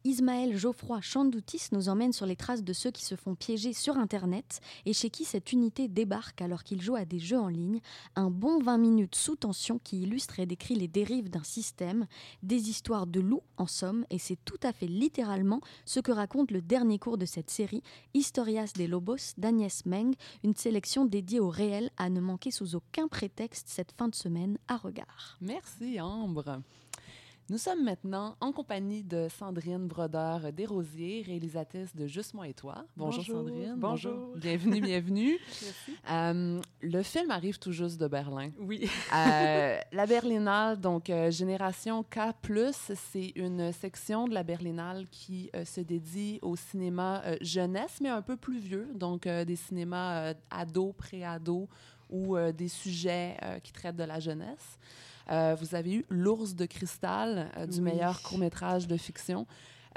Ismaël 0.03 0.55
Geoffroy 0.57 1.01
Chandoutis 1.01 1.67
nous 1.71 1.89
emmène 1.89 2.13
sur 2.13 2.25
les 2.25 2.35
traces 2.35 2.63
de 2.63 2.73
ceux 2.73 2.91
qui 2.91 3.03
se 3.03 3.15
font 3.15 3.35
piéger 3.35 3.73
sur 3.73 3.97
Internet 3.97 4.61
et 4.85 4.93
chez 4.93 5.09
qui 5.09 5.25
cette 5.25 5.51
unité 5.51 5.87
débarque 5.87 6.41
alors 6.41 6.63
qu'ils 6.63 6.81
jouent 6.81 6.95
à 6.95 7.05
des 7.05 7.19
jeux 7.19 7.39
en 7.39 7.49
ligne. 7.49 7.79
Un 8.15 8.29
bon 8.29 8.59
20 8.59 8.77
minutes 8.77 9.15
sous 9.15 9.35
tension 9.35 9.79
qui 9.83 10.01
illustre 10.03 10.39
et 10.39 10.45
décrit 10.45 10.75
les 10.75 10.87
dérives 10.87 11.29
d'un 11.29 11.43
système, 11.43 12.07
des 12.43 12.69
histoires 12.69 13.07
de 13.07 13.19
loups 13.19 13.43
en 13.57 13.67
somme, 13.67 14.05
et 14.09 14.19
c'est 14.19 14.37
tout 14.45 14.59
à 14.63 14.71
fait 14.71 14.87
littéralement 14.87 15.61
ce 15.85 15.99
que 15.99 16.11
raconte 16.11 16.51
le 16.51 16.61
dernier 16.61 16.99
cours 16.99 17.17
de 17.17 17.25
cette 17.25 17.49
série, 17.49 17.83
Historias 18.13 18.71
de 18.75 18.85
Lobos 18.85 19.33
d'Agnès 19.37 19.85
Meng, 19.85 20.13
une 20.43 20.55
sélection 20.55 21.05
dédiée 21.05 21.39
au 21.39 21.49
réel 21.49 21.91
à 21.97 22.09
ne 22.09 22.21
manquer 22.21 22.51
sous 22.51 22.75
aucun 22.75 23.07
prétexte 23.07 23.67
cette 23.69 23.91
fin 23.91 24.07
de 24.07 24.15
semaine 24.15 24.57
à 24.67 24.77
regard. 24.77 25.37
Merci 25.41 25.99
Ambre. 25.99 26.61
Nous 27.49 27.57
sommes 27.57 27.81
maintenant 27.81 28.35
en 28.41 28.51
compagnie 28.51 29.03
de 29.03 29.29
Sandrine 29.29 29.87
Brodeur 29.87 30.51
Desrosiers, 30.51 31.23
réalisatrice 31.25 31.95
de 31.95 32.05
Juste 32.05 32.33
moi 32.33 32.45
et 32.49 32.53
toi. 32.53 32.83
Bonjour, 32.97 33.23
Bonjour. 33.23 33.35
Sandrine. 33.37 33.75
Bonjour. 33.77 34.35
Bienvenue, 34.35 34.81
bienvenue. 34.81 35.39
Merci. 35.61 35.97
Euh, 36.11 36.59
le 36.81 37.03
film 37.03 37.31
arrive 37.31 37.57
tout 37.57 37.71
juste 37.71 38.01
de 38.01 38.07
Berlin. 38.09 38.51
Oui. 38.59 38.89
Euh, 39.15 39.79
la 39.93 40.05
Berlinale, 40.05 40.77
donc 40.77 41.09
euh, 41.09 41.31
Génération 41.31 42.03
K+, 42.03 42.19
c'est 42.73 43.31
une 43.37 43.71
section 43.71 44.27
de 44.27 44.33
la 44.33 44.43
Berlinale 44.43 45.05
qui 45.09 45.49
se 45.63 45.79
dédie 45.79 46.39
au 46.41 46.57
cinéma 46.57 47.21
jeunesse, 47.39 47.99
mais 48.01 48.09
un 48.09 48.21
peu 48.21 48.35
plus 48.35 48.59
vieux, 48.59 48.89
donc 48.93 49.25
des 49.25 49.55
cinémas 49.55 50.33
ados, 50.49 50.93
pré-ados 50.97 51.69
ou 52.09 52.37
des 52.51 52.67
sujets 52.67 53.37
qui 53.63 53.71
traitent 53.71 53.95
de 53.95 54.03
la 54.03 54.19
jeunesse. 54.19 54.77
Euh, 55.29 55.55
vous 55.59 55.75
avez 55.75 55.93
eu 55.93 56.05
L'ours 56.09 56.55
de 56.55 56.65
cristal 56.65 57.49
euh, 57.57 57.65
du 57.67 57.77
Oui. 57.77 57.81
meilleur 57.91 58.21
court-métrage 58.21 58.87
de 58.87 58.97
fiction. 58.97 59.45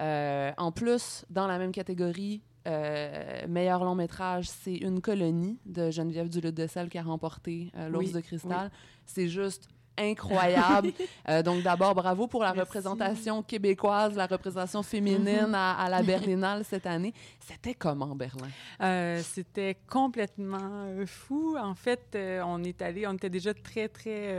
Euh, 0.01 0.51
en 0.57 0.72
plus, 0.72 1.24
dans 1.31 1.47
la 1.47 1.59
même 1.59 1.72
catégorie, 1.72 2.43
euh, 2.66 3.47
meilleur 3.49 3.85
long 3.85 3.95
métrage, 3.95 4.49
c'est 4.49 4.74
Une 4.74 5.01
colonie 5.01 5.59
de 5.66 5.91
Geneviève 5.91 6.28
Duluth-Dessel 6.28 6.89
qui 6.89 6.99
a 6.99 7.03
remporté 7.03 7.70
euh, 7.76 7.89
L'ours 7.89 8.07
Oui, 8.07 8.12
de 8.12 8.20
cristal. 8.20 8.70
C'est 9.07 9.28
juste 9.28 9.68
incroyable. 10.01 10.93
Euh, 11.29 11.43
donc 11.43 11.63
d'abord, 11.63 11.95
bravo 11.95 12.27
pour 12.27 12.43
la 12.43 12.49
Merci. 12.53 12.61
représentation 12.63 13.43
québécoise, 13.43 14.17
la 14.17 14.27
représentation 14.27 14.83
féminine 14.83 15.55
à, 15.55 15.75
à 15.79 15.89
la 15.89 16.03
Berlinale 16.03 16.65
cette 16.65 16.87
année. 16.87 17.13
C'était 17.41 17.75
comment 17.75 18.17
Berlin? 18.17 18.49
Euh, 18.81 19.21
C'était 19.23 19.77
complètement 19.89 20.59
euh, 20.89 21.07
fou. 21.07 21.57
En 21.61 21.75
fait, 21.75 22.17
on 22.45 22.65
est 22.65 22.81
allé, 22.83 23.07
on 23.07 23.13
était 23.13 23.31
déjà 23.31 23.55
très, 23.55 23.89
très 23.89 24.35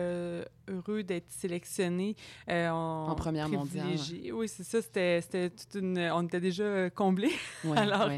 heureux 0.67 1.03
d'être 1.03 1.29
sélectionnés. 1.31 2.15
euh, 2.49 2.69
En 2.69 3.15
première 3.15 3.47
mondiale. 3.49 3.87
Oui, 4.33 4.47
c'est 4.47 4.63
ça. 4.63 4.81
C'était 4.81 5.21
c'était 5.21 5.49
toute 5.49 5.75
une. 5.75 5.97
On 6.13 6.23
était 6.23 6.39
déjà 6.41 6.89
comblés. 6.89 7.31
Ouais, 7.63 7.77
Alors. 7.77 8.09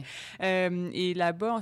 Euh, 0.41 0.89
et 0.93 1.13
là-bas, 1.13 1.59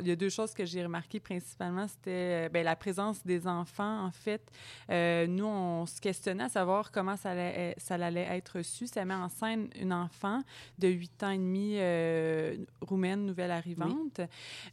il 0.00 0.06
y 0.06 0.10
a 0.10 0.16
deux 0.16 0.28
choses 0.28 0.52
que 0.52 0.64
j'ai 0.66 0.82
remarquées 0.82 1.18
principalement. 1.20 1.86
C'était 1.88 2.48
ben, 2.50 2.62
la 2.64 2.76
présence 2.76 3.24
des 3.24 3.46
enfants, 3.46 4.04
en 4.04 4.10
fait. 4.10 4.42
Euh, 4.90 5.21
nous, 5.26 5.46
on 5.46 5.86
se 5.86 6.00
questionnait 6.00 6.44
à 6.44 6.48
savoir 6.48 6.90
comment 6.90 7.16
ça 7.16 7.30
allait, 7.30 7.74
ça 7.78 7.94
allait 7.94 8.26
être 8.30 8.58
reçu. 8.58 8.86
Ça 8.86 9.04
met 9.04 9.14
en 9.14 9.28
scène 9.28 9.68
une 9.80 9.92
enfant 9.92 10.40
de 10.78 10.88
8 10.88 11.22
ans 11.22 11.30
et 11.30 11.38
demi, 11.38 11.74
euh, 11.76 12.56
roumaine, 12.80 13.26
nouvelle 13.26 13.50
arrivante. 13.50 14.20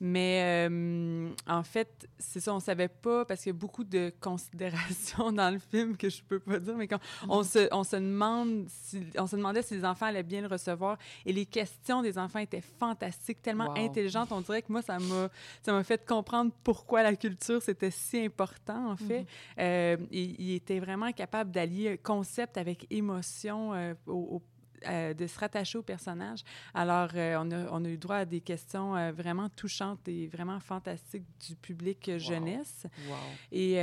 Mais 0.01 0.67
euh, 0.69 1.29
en 1.47 1.63
fait, 1.63 2.07
c'est 2.17 2.39
ça, 2.39 2.53
on 2.53 2.59
savait 2.59 2.87
pas, 2.87 3.25
parce 3.25 3.41
qu'il 3.41 3.51
y 3.51 3.55
a 3.55 3.59
beaucoup 3.59 3.83
de 3.83 4.11
considérations 4.21 5.31
dans 5.31 5.51
le 5.51 5.59
film 5.59 5.95
que 5.95 6.09
je 6.09 6.21
peux 6.23 6.39
pas 6.39 6.59
dire, 6.59 6.75
mais 6.75 6.87
quand 6.87 6.99
on, 7.27 7.43
se, 7.43 7.67
on, 7.71 7.83
se 7.83 7.95
demande 7.95 8.65
si, 8.67 9.05
on 9.17 9.27
se 9.27 9.35
demandait 9.35 9.61
si 9.61 9.75
les 9.75 9.85
enfants 9.85 10.07
allaient 10.07 10.23
bien 10.23 10.41
le 10.41 10.47
recevoir. 10.47 10.97
Et 11.25 11.33
les 11.33 11.45
questions 11.45 12.01
des 12.01 12.17
enfants 12.17 12.39
étaient 12.39 12.63
fantastiques, 12.79 13.41
tellement 13.41 13.59
Wow. 13.59 13.77
intelligentes. 13.77 14.31
On 14.31 14.41
dirait 14.41 14.61
que 14.61 14.71
moi, 14.71 14.81
ça 14.81 14.97
m'a 14.99 15.29
ça 15.63 15.73
m'a 15.73 15.83
fait 15.83 16.05
comprendre 16.05 16.51
pourquoi 16.63 17.03
la 17.03 17.15
culture, 17.15 17.61
c'était 17.61 17.91
si 17.91 18.19
important, 18.19 18.91
en 18.91 18.95
fait. 18.95 19.25
Euh, 19.59 19.97
il, 20.11 20.38
il 20.39 20.53
était 20.53 20.79
vraiment 20.79 21.11
capable 21.11 21.51
d'allier 21.51 21.97
concept 21.97 22.57
avec 22.57 22.87
émotion 22.89 23.73
euh, 23.73 23.93
au- 24.07 24.37
au- 24.37 24.43
euh, 24.88 25.13
de 25.13 25.27
se 25.27 25.39
rattacher 25.39 25.77
au 25.77 25.82
personnage. 25.84 26.43
Alors, 26.73 27.09
euh, 27.15 27.36
on, 27.39 27.51
a, 27.51 27.69
on 27.71 27.84
a 27.86 27.89
eu 27.89 27.97
droit 27.97 28.17
à 28.17 28.25
des 28.25 28.41
questions 28.41 28.95
euh, 28.95 29.11
vraiment 29.11 29.49
touchantes 29.49 30.07
et 30.07 30.27
vraiment 30.27 30.59
fantastiques 30.59 31.25
du 31.47 31.55
public 31.55 32.11
jeunesse. 32.17 32.86
Wow. 33.07 33.15
Et 33.51 33.77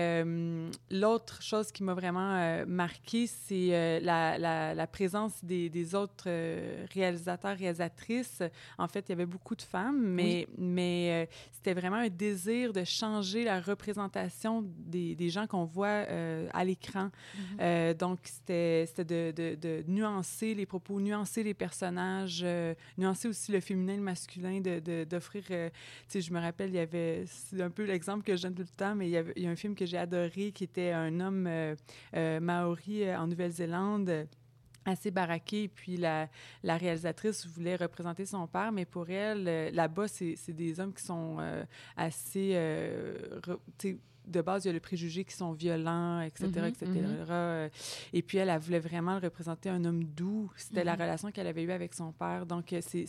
l'autre 0.90 1.42
chose 1.42 1.72
qui 1.72 1.82
m'a 1.82 1.94
vraiment 1.94 2.34
euh, 2.36 2.64
marqué, 2.66 3.26
c'est 3.26 4.01
la, 4.01 4.38
la- 4.38 4.74
la 4.74 4.86
présence 4.86 5.44
des, 5.44 5.68
des 5.68 5.94
autres 5.94 6.28
réalisateurs, 6.92 7.57
réalisatrices. 7.57 8.42
En 8.78 8.88
fait, 8.88 9.05
il 9.09 9.11
y 9.11 9.12
avait 9.12 9.26
beaucoup 9.26 9.55
de 9.55 9.62
femmes, 9.62 10.01
mais, 10.01 10.47
mais 10.59 11.28
c'était 11.53 11.74
vraiment 11.74 11.97
un 11.97 12.09
désir 12.09 12.72
de 12.72 12.84
changer 12.84 13.44
la 13.44 13.61
représentation 13.61 14.64
des, 14.64 15.14
des 15.14 15.30
gens 15.30 15.47
qu'on 15.47 15.64
voit 15.64 16.05
à 16.53 16.64
l'écran. 16.64 17.11
Euh, 17.61 17.94
donc, 17.94 18.18
c'était 18.24 18.84
c'était 18.86 19.05
de, 19.05 19.32
de- 19.32 19.55
de 19.57 19.84
nuancer 19.88 20.55
les 20.55 20.66
propos, 20.66 20.86
nuancer 20.91 21.43
les 21.43 21.55
personnages, 21.55 22.41
euh, 22.45 22.74
nuancer 22.97 23.28
aussi 23.28 23.53
le 23.53 23.61
féminin 23.61 23.97
le 23.97 24.03
masculin, 24.03 24.61
de- 24.61 24.80
de- 24.80 25.05
d'offrir... 25.05 25.45
euh, 25.51 25.68
tu 25.70 25.74
sais, 26.09 26.20
je 26.20 26.32
me 26.32 26.41
rappelle, 26.41 26.70
il 26.70 26.76
y 26.76 26.78
avait... 26.78 27.24
C'est 27.26 27.61
un 27.61 27.70
peu 27.70 27.84
l'exemple 27.84 28.24
que 28.24 28.37
je 28.37 28.43
donne 28.43 28.55
tout 28.55 28.62
le 28.62 28.76
temps, 28.76 28.95
mais 28.95 29.09
il 29.09 29.43
y, 29.43 29.47
a 29.47 29.51
un 29.51 29.57
film 29.57 29.74
que 29.74 29.84
j'ai 29.87 29.99
adoré 29.99 30.53
qui 30.53 30.64
était 30.64 30.93
un 30.93 31.20
homme 31.20 31.47
euh, 31.47 32.41
maori 32.41 33.14
en 33.14 33.26
Nouvelle-Zélande 33.26 34.26
assez 34.84 35.11
baraqué. 35.11 35.68
Puis 35.68 35.97
la, 35.97 36.28
la 36.62 36.76
réalisatrice 36.76 37.47
voulait 37.47 37.76
représenter 37.76 38.24
son 38.24 38.47
père, 38.47 38.72
mais 38.72 38.84
pour 38.84 39.11
elle, 39.11 39.74
là-bas, 39.74 40.09
c'est 40.09 40.53
des 40.53 40.78
hommes 40.80 40.95
qui 40.95 41.05
sont 41.05 41.39
assez... 41.97 42.55
de 44.27 44.41
base, 44.41 44.64
il 44.64 44.68
y 44.68 44.70
a 44.70 44.74
le 44.74 44.81
préjugé 44.81 45.24
qui 45.24 45.35
sont 45.35 45.53
violents, 45.53 46.20
etc., 46.20 46.49
Mhm, 46.55 46.64
etc. 46.64 46.87
mhm. 46.87 47.27
Euh, 47.31 47.68
Et 48.12 48.22
puis, 48.22 48.39
elle, 48.39 48.49
elle 48.49 48.59
voulait 48.61 48.81
vraiment 48.81 49.18
représenter 49.20 49.68
un 49.68 49.85
homme 49.85 50.03
doux. 50.05 50.51
C'était 50.57 50.85
la 50.85 50.95
Mhm. 50.95 51.01
relation 51.03 51.31
qu'elle 51.31 51.47
avait 51.47 51.62
eue 51.62 51.70
avec 51.72 51.95
son 51.95 52.12
père. 52.12 52.45
Donc, 52.47 52.72
euh, 52.72 52.81
c'est... 52.83 53.07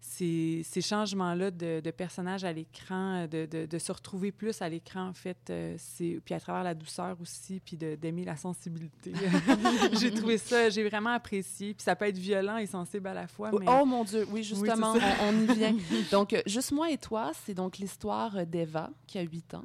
ces, 0.00 0.62
ces 0.64 0.80
changements-là 0.80 1.50
de, 1.50 1.80
de 1.80 1.90
personnages 1.90 2.44
à 2.44 2.52
l'écran, 2.52 3.24
euh, 3.24 3.26
de, 3.26 3.46
de, 3.46 3.66
de 3.66 3.78
se 3.78 3.92
retrouver 3.92 4.32
plus 4.32 4.62
à 4.62 4.68
l'écran, 4.68 5.08
en 5.08 5.12
fait, 5.12 5.38
euh, 5.50 5.74
c'est 5.78 6.20
puis 6.24 6.34
à 6.34 6.40
travers 6.40 6.62
la 6.62 6.74
douceur 6.74 7.16
aussi, 7.20 7.60
puis 7.60 7.76
d'aimer 7.76 8.24
la 8.24 8.36
sensibilité. 8.36 9.12
j'ai 10.00 10.12
trouvé 10.12 10.38
ça, 10.38 10.70
j'ai 10.70 10.88
vraiment 10.88 11.10
apprécié. 11.10 11.74
Puis 11.74 11.82
ça 11.82 11.96
peut 11.96 12.06
être 12.06 12.18
violent 12.18 12.56
et 12.56 12.66
sensible 12.66 13.08
à 13.08 13.14
la 13.14 13.26
fois, 13.26 13.50
mais... 13.58 13.66
Oh 13.68 13.84
mon 13.84 14.04
Dieu, 14.04 14.26
oui, 14.30 14.42
justement, 14.42 14.94
on, 14.94 15.28
on 15.28 15.42
y 15.42 15.54
vient. 15.54 15.76
donc, 16.10 16.32
euh, 16.32 16.42
Juste 16.46 16.72
moi 16.72 16.90
et 16.90 16.98
toi, 16.98 17.32
c'est 17.44 17.54
donc 17.54 17.78
l'histoire 17.78 18.46
d'Eva, 18.46 18.90
qui 19.06 19.18
a 19.18 19.22
8 19.22 19.54
ans, 19.54 19.64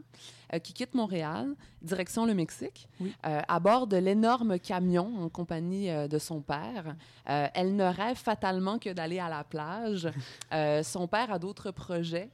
euh, 0.53 0.59
qui 0.59 0.73
quitte 0.73 0.93
Montréal, 0.93 1.55
direction 1.81 2.25
le 2.25 2.33
Mexique, 2.33 2.87
Oui. 2.99 3.13
euh, 3.25 3.41
à 3.47 3.59
bord 3.59 3.87
de 3.87 3.97
l'énorme 3.97 4.59
camion 4.59 5.23
en 5.23 5.29
compagnie 5.29 5.89
euh, 5.89 6.07
de 6.07 6.19
son 6.19 6.41
père. 6.41 6.95
Elle 7.25 7.75
ne 7.75 7.83
rêve 7.85 8.17
fatalement 8.17 8.77
que 8.79 8.89
d'aller 8.91 9.19
à 9.19 9.29
la 9.29 9.43
plage. 9.43 10.09
Son 10.83 11.07
père 11.07 11.31
a 11.31 11.39
d'autres 11.39 11.71
projets. 11.71 12.29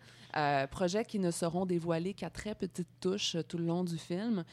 projets 0.72 1.06
qui 1.06 1.20
ne 1.20 1.32
seront 1.32 1.66
dévoilés 1.66 2.14
qu'à 2.14 2.30
très 2.30 2.54
petite 2.56 2.88
touche 3.00 3.36
euh, 3.36 3.44
tout 3.44 3.58
le 3.58 3.66
long 3.66 3.84
du 3.84 3.98
film. 3.98 4.44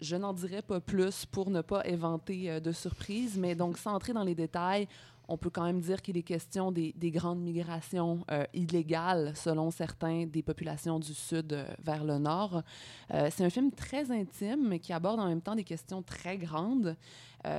Je 0.00 0.16
n'en 0.16 0.32
dirai 0.32 0.62
pas 0.62 0.80
plus 0.80 1.24
pour 1.26 1.50
ne 1.50 1.60
pas 1.62 1.86
éventer 1.86 2.60
de 2.60 2.72
surprises, 2.72 3.36
mais 3.38 3.54
donc 3.54 3.78
sans 3.78 3.92
entrer 3.94 4.12
dans 4.12 4.24
les 4.24 4.34
détails, 4.34 4.86
on 5.28 5.36
peut 5.36 5.50
quand 5.50 5.64
même 5.64 5.80
dire 5.80 6.00
qu'il 6.02 6.16
est 6.16 6.22
question 6.22 6.72
des, 6.72 6.92
des 6.96 7.10
grandes 7.10 7.40
migrations 7.40 8.24
euh, 8.30 8.44
illégales, 8.54 9.36
selon 9.36 9.70
certains, 9.70 10.26
des 10.26 10.42
populations 10.42 10.98
du 10.98 11.12
sud 11.14 11.52
euh, 11.52 11.66
vers 11.82 12.02
le 12.02 12.18
nord. 12.18 12.62
Euh, 13.12 13.28
c'est 13.30 13.44
un 13.44 13.50
film 13.50 13.70
très 13.70 14.10
intime, 14.10 14.66
mais 14.68 14.78
qui 14.78 14.92
aborde 14.92 15.20
en 15.20 15.28
même 15.28 15.42
temps 15.42 15.54
des 15.54 15.64
questions 15.64 16.02
très 16.02 16.38
grandes. 16.38 16.96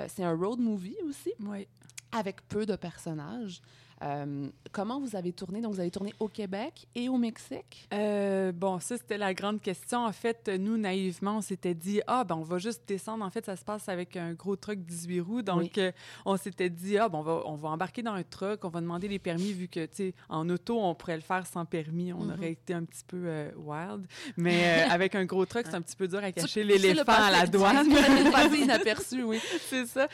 C'est 0.08 0.24
un 0.24 0.36
road 0.36 0.60
movie 0.60 0.98
aussi, 1.08 1.32
Oui. 1.40 1.66
avec 2.12 2.46
peu 2.48 2.66
de 2.66 2.76
personnages. 2.76 3.62
Euh, 4.04 4.48
comment 4.72 5.00
vous 5.00 5.16
avez 5.16 5.34
tourné? 5.34 5.62
Donc, 5.62 5.74
vous 5.74 5.80
avez 5.80 5.92
tourné 5.92 6.14
au 6.20 6.28
Québec 6.28 6.88
et 6.96 7.10
au 7.10 7.18
Mexique? 7.18 7.88
Euh, 7.94 8.52
bon, 8.52 8.80
ça, 8.80 8.98
c'était 8.98 9.18
la 9.18 9.34
grande 9.34 9.62
question. 9.62 10.06
En 10.06 10.12
fait, 10.12 10.50
nous, 10.60 10.78
naïvement, 10.78 11.38
on 11.38 11.42
s'était 11.42 11.74
dit, 11.74 12.02
ah, 12.08 12.24
ben, 12.24 12.36
on 12.36 12.44
va 12.44 12.58
juste 12.60 12.84
descendre. 12.88 13.26
En 13.26 13.30
fait, 13.30 13.46
ça 13.46 13.56
se 13.56 13.66
passe 13.66 13.90
avec 13.90 14.16
un 14.16 14.34
gros 14.34 14.56
truck 14.56 14.80
18 14.80 15.20
roues. 15.22 15.42
Donc, 15.42 15.60
Oui. 15.60 15.72
euh, 15.80 15.92
on 16.26 16.38
s'était 16.38 16.70
dit, 16.70 16.98
ah, 16.98 17.10
ben, 17.10 17.20
on 17.20 17.24
va, 17.24 17.42
on 17.46 17.56
va 17.56 17.70
embarquer 17.70 18.02
dans 18.02 18.14
un 18.14 18.24
truck, 18.24 18.64
on 18.64 18.70
va 18.70 18.80
demander 18.82 19.08
les 19.08 19.20
permis, 19.20 19.52
vu 19.54 19.68
que, 19.68 19.86
tu 19.86 19.96
sais, 19.96 20.14
en 20.30 20.48
auto, 20.50 20.80
on 20.80 20.96
pourrait 20.96 21.16
le 21.18 21.22
faire 21.22 21.46
sans 21.46 21.66
permis. 21.66 22.14
On 22.14 22.24
Mhm. 22.24 22.32
aurait 22.32 22.52
été 22.52 22.74
un 22.74 22.84
petit 22.86 23.04
peu 23.06 23.50
wild. 23.58 24.06
Mais 24.38 24.84
avec 24.90 25.16
un 25.16 25.26
gros 25.26 25.46
truck, 25.46 25.66
c'est 25.68 25.76
un 25.76 25.82
petit 25.82 25.96
peu 25.96 26.08
dur 26.08 26.24
à 26.24 26.32
cacher 26.32 26.64
l'éléphant 26.64 27.04
à 27.12 27.32
la 27.32 27.48
douane. 27.48 27.88
inaperçu, 28.56 29.24
oui. 29.24 29.40
c'est 29.70 29.86
ça. 29.86 30.08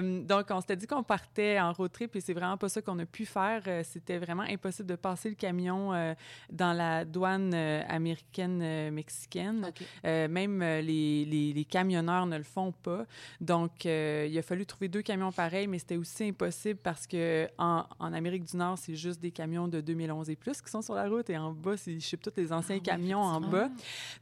Donc, 0.00 0.46
on 0.50 0.60
s'était 0.60 0.76
dit 0.76 0.86
qu'on 0.86 1.02
partait 1.02 1.58
en 1.60 1.72
road 1.72 1.90
trip 1.92 2.14
et 2.16 2.20
c'est 2.20 2.32
vraiment 2.34 2.56
pas 2.56 2.68
ça 2.68 2.82
qu'on 2.82 2.98
a 2.98 3.06
pu 3.12 3.26
faire. 3.26 3.62
Euh, 3.66 3.82
C'était 3.84 4.18
vraiment 4.18 4.42
impossible 4.42 4.88
de 4.88 4.96
passer 4.96 5.28
le 5.28 5.34
camion 5.36 5.92
euh, 5.92 6.14
dans 6.50 6.72
la 6.72 7.04
douane 7.04 7.52
euh, 7.54 7.82
américaine-mexicaine. 7.88 9.66
OK. 9.68 9.86
Euh, 10.04 10.28
même 10.28 10.60
les, 10.60 11.24
les- 11.24 11.52
les 11.52 11.64
camionneurs 11.64 12.26
ne 12.26 12.36
le 12.36 12.42
font 12.42 12.72
pas. 12.72 13.04
Donc, 13.40 13.84
il 13.84 14.38
a 14.38 14.42
fallu 14.42 14.66
trouver 14.66 14.88
deux 14.88 15.02
camions 15.02 15.32
pareils, 15.32 15.66
mais 15.66 15.78
c'était 15.78 15.96
aussi 15.96 16.24
impossible 16.24 16.80
parce 16.82 17.06
que 17.06 17.48
en, 17.58 17.84
en 17.98 18.12
Amérique 18.12 18.44
du 18.44 18.56
Nord, 18.56 18.78
c'est 18.78 18.94
juste 18.96 19.20
des 19.20 19.30
camions 19.30 19.68
de 19.68 19.80
2011 19.80 20.30
et 20.30 20.36
plus 20.36 20.60
qui 20.62 20.70
sont 20.70 20.82
sur 20.82 20.94
la 20.94 21.08
route 21.08 21.28
et 21.30 21.36
en 21.38 21.52
bas, 21.52 21.76
c'est, 21.76 21.98
je 21.98 22.06
sais 22.06 22.16
tous 22.16 22.32
les 22.36 22.52
anciens 22.52 22.76
Ah 22.76 22.78
oui, 22.78 22.82
camions 22.82 23.20
en 23.22 23.40
bas. 23.40 23.68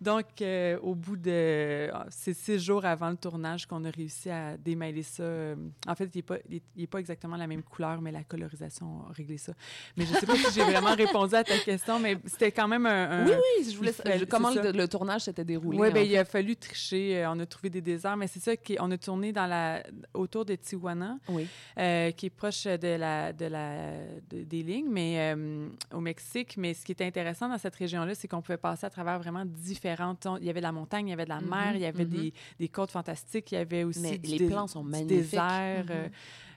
Donc, 0.00 0.26
euh, 0.42 0.78
au 0.80 0.94
bout 0.94 1.16
de... 1.16 1.90
ah, 1.92 2.06
C'est 2.10 2.34
six 2.34 2.58
jours 2.58 2.84
avant 2.84 3.10
le 3.10 3.16
tournage 3.16 3.66
qu'on 3.66 3.84
a 3.84 3.90
réussi 3.90 4.30
à 4.30 4.56
démêler 4.56 5.02
ça. 5.02 5.54
En 5.86 5.94
fait, 5.94 6.10
il 6.14 6.18
n'est 6.18 6.22
pas, 6.22 6.38
il 6.48 6.56
est- 6.56 6.62
il 6.76 6.82
est 6.84 6.86
pas 6.86 6.98
exactement 6.98 7.36
la 7.36 7.46
même 7.46 7.62
couleur, 7.62 8.00
mais 8.00 8.10
la 8.12 8.24
colorisation 8.24 8.79
a 8.80 9.12
réglé 9.12 9.38
ça. 9.38 9.52
Mais 9.96 10.04
je 10.06 10.12
ne 10.14 10.18
sais 10.18 10.26
pas 10.26 10.36
si 10.36 10.52
j'ai 10.54 10.62
vraiment 10.64 10.94
répondu 10.94 11.34
à 11.34 11.44
ta 11.44 11.58
question, 11.58 11.98
mais 11.98 12.16
c'était 12.26 12.50
quand 12.52 12.68
même 12.68 12.86
un... 12.86 13.10
un- 13.10 13.26
Oui, 13.26 13.32
oui, 13.58 13.70
je 13.70 13.76
voulais 13.76 13.92
fallait- 13.92 14.26
comment 14.26 14.50
le, 14.50 14.86
tournage 14.88 15.22
s'était 15.22 15.44
déroulé. 15.44 15.78
Oui, 15.78 15.88
en 15.88 15.92
fait. 15.92 16.06
il 16.06 16.16
a 16.16 16.24
fallu 16.24 16.56
tricher. 16.56 17.18
Euh, 17.24 17.30
On 17.32 17.38
a 17.40 17.46
trouvé 17.46 17.70
des 17.70 17.80
déserts, 17.80 18.16
mais 18.16 18.26
c'est 18.26 18.40
ça 18.40 18.56
qu'on 18.56 18.90
a 18.90 18.98
tourné 18.98 19.32
dans 19.32 19.46
la, 19.46 19.82
autour 20.14 20.44
de 20.44 20.54
Tijuana, 20.54 21.18
Oui. 21.28 21.46
euh, 21.78 22.10
qui 22.12 22.26
est 22.26 22.30
proche 22.30 22.64
de 22.64 22.96
la, 22.96 23.32
de 23.32 23.46
la, 23.46 23.92
de- 24.30 24.42
des 24.44 24.62
lignes, 24.62 24.88
mais 24.90 25.34
euh, 25.34 25.68
au 25.92 26.00
Mexique. 26.00 26.56
Mais 26.56 26.74
ce 26.74 26.84
qui 26.84 26.92
était 26.92 27.04
intéressant 27.06 27.48
dans 27.48 27.58
cette 27.58 27.74
région-là, 27.76 28.14
c'est 28.14 28.28
qu'on 28.28 28.42
pouvait 28.42 28.56
passer 28.56 28.86
à 28.86 28.90
travers 28.90 29.18
vraiment 29.18 29.44
différentes. 29.44 30.26
Il 30.40 30.46
y 30.46 30.50
avait 30.50 30.60
de 30.60 30.64
la 30.66 30.72
montagne, 30.72 31.08
il 31.08 31.10
y 31.10 31.14
avait 31.14 31.24
de 31.24 31.28
la 31.30 31.40
mer, 31.40 31.70
Mhm, 31.70 31.76
il 31.76 31.80
y 31.82 31.86
avait 31.86 32.04
mhm. 32.04 32.10
des, 32.10 32.32
des 32.58 32.68
côtes 32.68 32.90
fantastiques, 32.90 33.52
il 33.52 33.54
y 33.56 33.58
avait 33.58 33.84
aussi 33.84 34.00
Mais 34.00 34.18
du 34.18 34.30
les 34.38 34.46
plans 34.46 34.66
sont 34.66 34.82
magnifiques. 34.82 35.08
désert. 35.30 35.84
Mhm. 35.84 35.90
euh, 35.90 36.08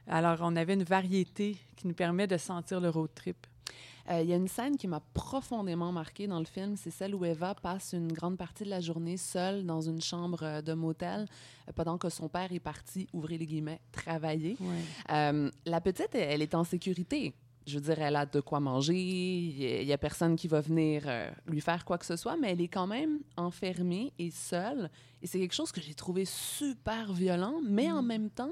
alors, 0.07 0.39
on 0.41 0.55
avait 0.55 0.73
une 0.73 0.83
variété 0.83 1.57
qui 1.75 1.87
nous 1.87 1.93
permet 1.93 2.27
de 2.27 2.37
sentir 2.37 2.79
le 2.81 2.89
road 2.89 3.09
trip. 3.15 3.47
Euh, 4.09 4.21
Il 4.21 4.29
y 4.29 4.33
a 4.33 4.35
une 4.35 4.49
scène 4.49 4.75
qui 4.75 4.87
m'a 4.87 5.01
profondément 5.13 5.91
marquée 5.91 6.27
dans 6.27 6.39
le 6.39 6.45
film, 6.45 6.75
c'est 6.75 6.91
celle 6.91 7.15
où 7.15 7.23
Eva 7.23 7.55
passe 7.55 7.93
une 7.93 8.11
grande 8.11 8.37
partie 8.37 8.65
de 8.65 8.69
la 8.69 8.81
journée 8.81 9.15
seule 9.15 9.65
dans 9.65 9.81
une 9.81 10.01
chambre 10.01 10.43
euh, 10.43 10.61
de 10.61 10.73
motel 10.73 11.25
euh, 11.67 11.71
pendant 11.73 11.97
que 11.97 12.09
son 12.09 12.27
père 12.27 12.51
est 12.51 12.59
parti, 12.59 13.07
ouvrez 13.13 13.37
les 13.37 13.45
guillemets, 13.45 13.79
travailler. 13.91 14.57
La 15.07 15.81
petite, 15.81 16.15
elle, 16.15 16.31
elle 16.31 16.41
est 16.41 16.55
en 16.55 16.65
sécurité. 16.65 17.33
Je 17.65 17.79
veux 17.79 17.93
dire, 17.93 18.03
elle 18.03 18.17
a 18.17 18.25
de 18.25 18.41
quoi 18.41 18.59
manger, 18.59 18.93
il 18.93 19.85
n'y 19.85 19.93
a 19.93 19.97
personne 19.97 20.35
qui 20.35 20.49
va 20.49 20.59
venir 20.59 21.03
lui 21.47 21.61
faire 21.61 21.85
quoi 21.85 21.97
que 21.97 22.05
ce 22.05 22.17
soit, 22.17 22.35
mais 22.35 22.51
elle 22.51 22.59
est 22.59 22.67
quand 22.67 22.87
même 22.87 23.19
enfermée 23.37 24.11
et 24.19 24.31
seule. 24.31 24.89
Et 25.21 25.27
c'est 25.27 25.39
quelque 25.39 25.55
chose 25.55 25.71
que 25.71 25.79
j'ai 25.79 25.93
trouvé 25.93 26.25
super 26.25 27.13
violent, 27.13 27.61
mais 27.65 27.89
en 27.89 28.01
même 28.01 28.29
temps, 28.29 28.51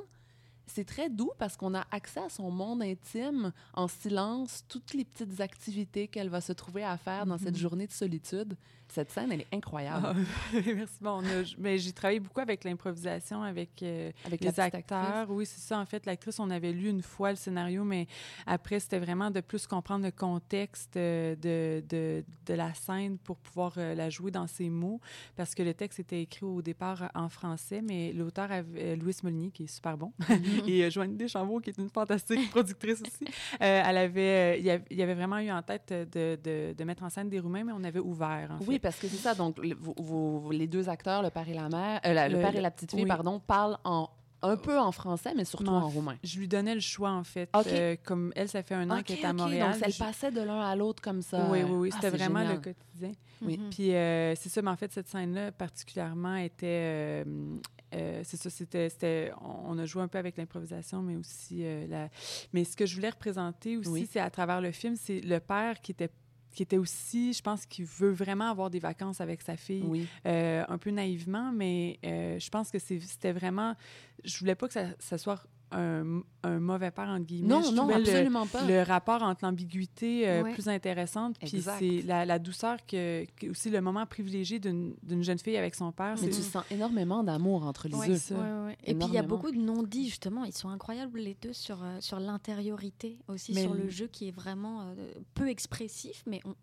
c'est 0.74 0.86
très 0.86 1.10
doux 1.10 1.32
parce 1.38 1.58
qu'on 1.58 1.74
a 1.74 1.86
accès 1.92 2.22
à 2.22 2.30
son 2.30 2.50
monde 2.50 2.82
intime 2.82 3.52
en 3.74 3.88
silence, 3.88 4.64
toutes 4.70 4.94
les 4.94 5.04
petites 5.06 5.42
activités 5.42 6.08
qu'elle 6.08 6.30
va 6.30 6.42
se 6.42 6.54
trouver 6.54 6.84
à 6.84 6.98
faire 6.98 7.26
dans 7.26 7.38
cette 7.38 7.58
journée 7.58 7.88
de 7.88 7.92
solitude. 7.92 8.56
Cette 8.94 9.10
scène, 9.12 9.32
elle 9.32 9.42
est 9.42 9.48
incroyable. 9.54 10.06
Ah, 10.06 10.14
merci. 10.66 10.96
Bon, 11.00 11.20
a- 11.22 11.56
mais 11.58 11.78
j'ai 11.78 11.94
travaillé 11.94 12.20
beaucoup 12.20 12.42
avec 12.42 12.64
l'improvisation, 12.64 13.42
avec 13.42 13.82
euh, 13.84 14.12
avec 14.26 14.42
les 14.42 14.60
acteurs. 14.60 15.00
actrice. 15.00 15.30
Oui, 15.30 15.46
c'est 15.46 15.62
ça. 15.62 15.80
En 15.80 15.86
fait, 15.86 16.06
l'actrice, 16.06 16.40
on 16.40 16.50
avait 16.50 16.74
lu 16.74 16.90
une 16.90 17.02
fois 17.02 17.30
le 17.30 17.38
scénario, 17.38 17.84
mais 17.86 18.08
après, 18.46 18.80
c'était 18.82 19.00
vraiment 19.00 19.32
de 19.32 19.40
plus 19.40 19.66
comprendre 19.66 20.04
le 20.06 20.12
contexte 20.12 20.98
euh, 20.98 21.36
de, 21.36 21.84
de, 21.88 22.24
de 22.46 22.54
la 22.54 22.74
scène 22.74 23.18
pour 23.18 23.38
pouvoir 23.38 23.74
euh, 23.78 23.96
la 23.96 24.10
jouer 24.10 24.30
dans 24.32 24.48
ses 24.48 24.70
mots. 24.70 25.00
Parce 25.38 25.56
que 25.56 25.64
le 25.64 25.74
texte 25.74 26.00
était 26.02 26.22
écrit 26.24 26.46
au 26.46 26.62
départ 26.62 27.10
en 27.16 27.30
français, 27.30 27.82
mais 27.82 28.12
l'auteur, 28.12 28.50
euh, 28.52 28.96
Louis 28.98 29.16
Molinier, 29.24 29.52
qui 29.52 29.64
est 29.64 29.68
super 29.74 29.98
bon, 29.98 30.12
et 30.68 30.84
euh, 30.84 30.90
Joanne 30.90 31.16
Deschambault, 31.16 31.60
qui 31.62 31.70
est 31.70 31.78
une 31.78 31.90
fantastique 31.90 32.50
productrice 32.52 33.02
aussi, 33.02 33.26
euh, 33.62 33.84
elle 33.86 33.98
avait, 33.98 34.60
il 34.60 34.66
y 34.66 34.70
avait- 34.70 34.84
il 34.92 34.98
y 34.98 35.02
avait 35.04 35.14
vraiment 35.14 35.38
eu 35.40 35.50
en 35.52 35.62
tête 35.62 35.94
de, 35.94 36.38
de, 36.44 36.74
de 36.78 36.84
mettre 36.84 37.04
en 37.04 37.10
scène 37.10 37.30
des 37.30 37.40
Roumains, 37.40 37.64
mais 37.64 37.72
on 37.74 37.84
avait 37.84 38.00
ouvert, 38.00 38.50
en 38.52 38.64
Oui, 38.66 38.76
fait. 38.76 38.80
Parce 38.82 38.98
que 38.98 39.08
c'est 39.08 39.18
ça. 39.18 39.34
Donc, 39.36 39.58
le- 39.60 39.76
vous- 39.76 39.96
vous- 39.98 40.52
les 40.52 40.68
deux 40.68 40.90
acteurs, 40.90 41.22
le 41.22 41.30
père 41.30 41.48
et 41.48 41.54
la 41.54 41.70
mère, 41.70 42.02
euh, 42.06 42.14
la- 42.14 42.28
le, 42.28 42.36
Le- 42.36 42.42
père 42.42 42.56
et 42.56 42.62
la 42.62 42.72
petite 42.72 42.92
fille, 42.92 43.04
oui. 43.04 43.08
pardon, 43.08 43.40
parlent 43.40 43.78
en, 43.84 44.10
un 44.44 44.58
peu 44.58 44.80
en 44.80 44.92
français, 44.92 45.34
mais 45.36 45.46
surtout 45.46 45.66
Non, 45.66 45.74
en 45.74 45.88
roumain. 45.90 46.16
Je 46.24 46.40
lui 46.40 46.48
donnais 46.48 46.74
le 46.74 46.82
choix, 46.82 47.12
en 47.12 47.24
fait. 47.24 47.48
Euh, 47.68 47.96
comme 48.04 48.34
elle, 48.36 48.50
ça 48.50 48.64
fait 48.64 48.74
un 48.74 48.90
an 48.90 49.04
qu'elle 49.04 49.20
est 49.20 49.26
à. 49.26 49.34
Montréal. 49.34 49.74
Donc, 49.74 49.82
elle 49.86 49.94
je- 49.94 50.00
passait 50.00 50.32
de 50.32 50.42
l'un 50.42 50.60
à 50.62 50.76
l'autre 50.76 51.02
comme 51.02 51.22
ça. 51.22 51.48
Oui, 51.52 51.60
oui, 51.64 51.72
oui. 51.72 51.90
Ah, 51.94 51.98
C'était 52.02 52.18
vraiment 52.18 52.40
génial. 52.40 52.56
le 52.56 52.62
quotidien. 52.62 53.12
Oui. 53.44 53.58
Mhm. 53.60 53.70
Puis 53.70 53.94
euh, 53.96 54.34
c'est 54.36 54.50
ça, 54.50 54.62
mais 54.64 54.72
en 54.72 54.76
fait, 54.76 54.92
cette 54.92 55.08
scène-là, 55.08 55.52
particulièrement, 55.52 56.36
était. 56.36 57.24
euh, 57.24 58.22
c'est 58.24 58.38
ça, 58.38 58.50
c'était. 58.50 59.32
On 59.68 59.78
a 59.78 59.86
joué 59.86 60.02
un 60.02 60.08
peu 60.08 60.18
avec 60.18 60.38
l'improvisation, 60.38 61.02
mais 61.02 61.16
aussi 61.16 61.64
la. 61.88 62.10
Mais 62.54 62.64
ce 62.64 62.76
que 62.76 62.86
je 62.86 62.96
voulais 62.96 63.10
représenter 63.10 63.78
aussi, 63.78 63.90
Oui. 63.90 64.10
c'est 64.12 64.20
à 64.20 64.30
travers 64.30 64.62
le 64.62 64.72
film, 64.72 64.96
c'est 64.96 65.22
le 65.22 65.40
père 65.40 65.80
qui 65.82 65.92
était 65.92 66.10
qui 66.52 66.64
était 66.64 66.78
aussi, 66.78 67.34
je 67.34 67.42
pense, 67.42 67.66
qui 67.66 67.84
veut 67.84 68.12
vraiment 68.12 68.50
avoir 68.50 68.70
des 68.70 68.80
vacances 68.80 69.22
avec 69.22 69.42
sa 69.42 69.56
fille, 69.58 69.84
Oui. 69.86 70.08
euh, 70.26 70.64
un 70.68 70.78
peu 70.78 70.90
naïvement, 70.92 71.52
mais 71.52 72.00
euh, 72.06 72.40
je 72.40 72.50
pense 72.50 72.72
que 72.72 72.80
c'était 72.80 73.32
vraiment... 73.32 73.76
Je 74.24 74.38
voulais 74.40 74.56
pas 74.56 74.68
que 74.68 74.74
ça, 74.74 74.88
ça 75.00 75.18
soit 75.18 75.44
un, 75.72 76.22
un 76.44 76.60
mauvais 76.60 76.92
père, 76.92 77.08
entre 77.10 77.26
guillemets. 77.26 77.48
Non, 77.48 77.62
je 77.62 77.70
non, 77.72 77.84
trouvais 77.88 78.00
le- 78.00 78.10
absolument 78.10 78.46
pas. 78.48 78.66
le 78.66 78.82
rapport 78.84 79.24
entre 79.24 79.46
l'ambiguïté 79.46 80.28
euh, 80.28 80.44
Ouais. 80.44 80.54
plus 80.54 80.68
intéressante, 80.68 81.38
puis 81.40 81.62
c'est 81.62 82.02
la, 82.04 82.26
la 82.26 82.40
douceur 82.40 82.78
que, 82.86 83.26
que- 83.38 83.50
aussi 83.52 83.70
le 83.70 83.80
moment 83.82 84.06
privilégié 84.06 84.60
d'une 84.60 84.96
jeune 85.24 85.40
fille 85.40 85.58
avec 85.58 85.76
son 85.76 85.92
père. 85.92 86.16
Mais 86.22 86.32
c'est 86.32 86.42
tu 86.42 86.44
sens 86.50 86.64
énormément 86.72 87.24
d'amour 87.24 87.64
entre 87.66 87.88
les 87.88 87.96
Ouais, 87.96 88.08
deux. 88.08 88.18
ça. 88.18 88.36
ouais, 88.36 88.66
ouais. 88.68 88.78
Et 88.86 88.94
puis 88.96 89.08
il 89.08 89.14
y 89.14 89.18
a 89.18 89.24
beaucoup 89.24 89.52
de 89.52 89.58
non-dits 89.60 90.10
justement. 90.10 90.44
Ils 90.46 90.54
sont 90.56 90.70
incroyables 90.70 91.20
les 91.20 91.38
deux 91.42 91.54
sur, 91.54 91.84
euh, 91.84 91.98
sur 92.02 92.20
l'intériorité, 92.20 93.18
aussi 93.28 93.54
Mais 93.54 93.62
sur 93.62 93.74
le 93.74 93.84
le- 93.84 93.90
jeu 93.90 94.08
qui 94.08 94.28
est 94.28 94.32
vraiment 94.36 94.82
euh, 94.82 94.96
peu 95.34 95.48
expressif, 95.50 96.24
mais 96.28 96.42
on 96.46 96.54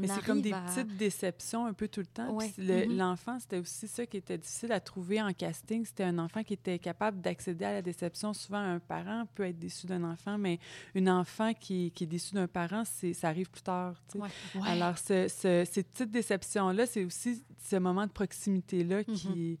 Mais 0.00 0.08
c'est 0.08 0.24
comme 0.24 0.40
des 0.42 0.52
à... 0.52 0.60
petites 0.62 0.96
déceptions 0.96 1.66
un 1.66 1.72
peu 1.72 1.88
tout 1.88 2.00
le 2.00 2.06
temps. 2.06 2.30
Ouais. 2.34 2.50
Puis 2.56 2.66
le- 2.66 2.86
Mhm. 2.86 2.96
L'enfant, 2.96 3.38
c'était 3.38 3.58
aussi 3.58 3.86
ça 3.88 4.06
qui 4.06 4.16
était 4.16 4.38
difficile 4.38 4.72
à 4.72 4.80
trouver 4.80 5.20
en 5.20 5.32
casting. 5.32 5.84
C'était 5.84 6.04
un 6.04 6.18
enfant 6.18 6.42
qui 6.42 6.54
était 6.54 6.78
capable 6.78 7.20
d'accéder 7.20 7.64
à 7.64 7.72
la 7.72 7.82
déception. 7.82 8.32
Souvent, 8.32 8.58
un 8.58 8.78
parent 8.78 9.24
peut 9.34 9.44
être 9.44 9.58
déçu 9.58 9.86
d'un 9.86 10.04
enfant, 10.04 10.38
mais 10.38 10.58
une 10.94 11.08
enfant 11.10 11.52
qui, 11.54 11.90
qui 11.92 12.04
est 12.04 12.06
déçue 12.06 12.34
d'un 12.34 12.48
parent, 12.48 12.84
c'est- 12.84 13.12
ça 13.12 13.28
arrive 13.28 13.50
plus 13.50 13.62
tard. 13.62 13.94
Ouais. 14.14 14.28
Ouais. 14.54 14.68
Alors, 14.68 14.96
ce- 14.98 15.28
ce- 15.28 15.64
ces 15.70 15.82
petites 15.82 16.10
déceptions-là, 16.10 16.86
c'est 16.86 17.04
aussi 17.04 17.42
ce 17.62 17.76
moment 17.76 18.06
de 18.06 18.12
proximité-là 18.12 19.04
qui, 19.04 19.58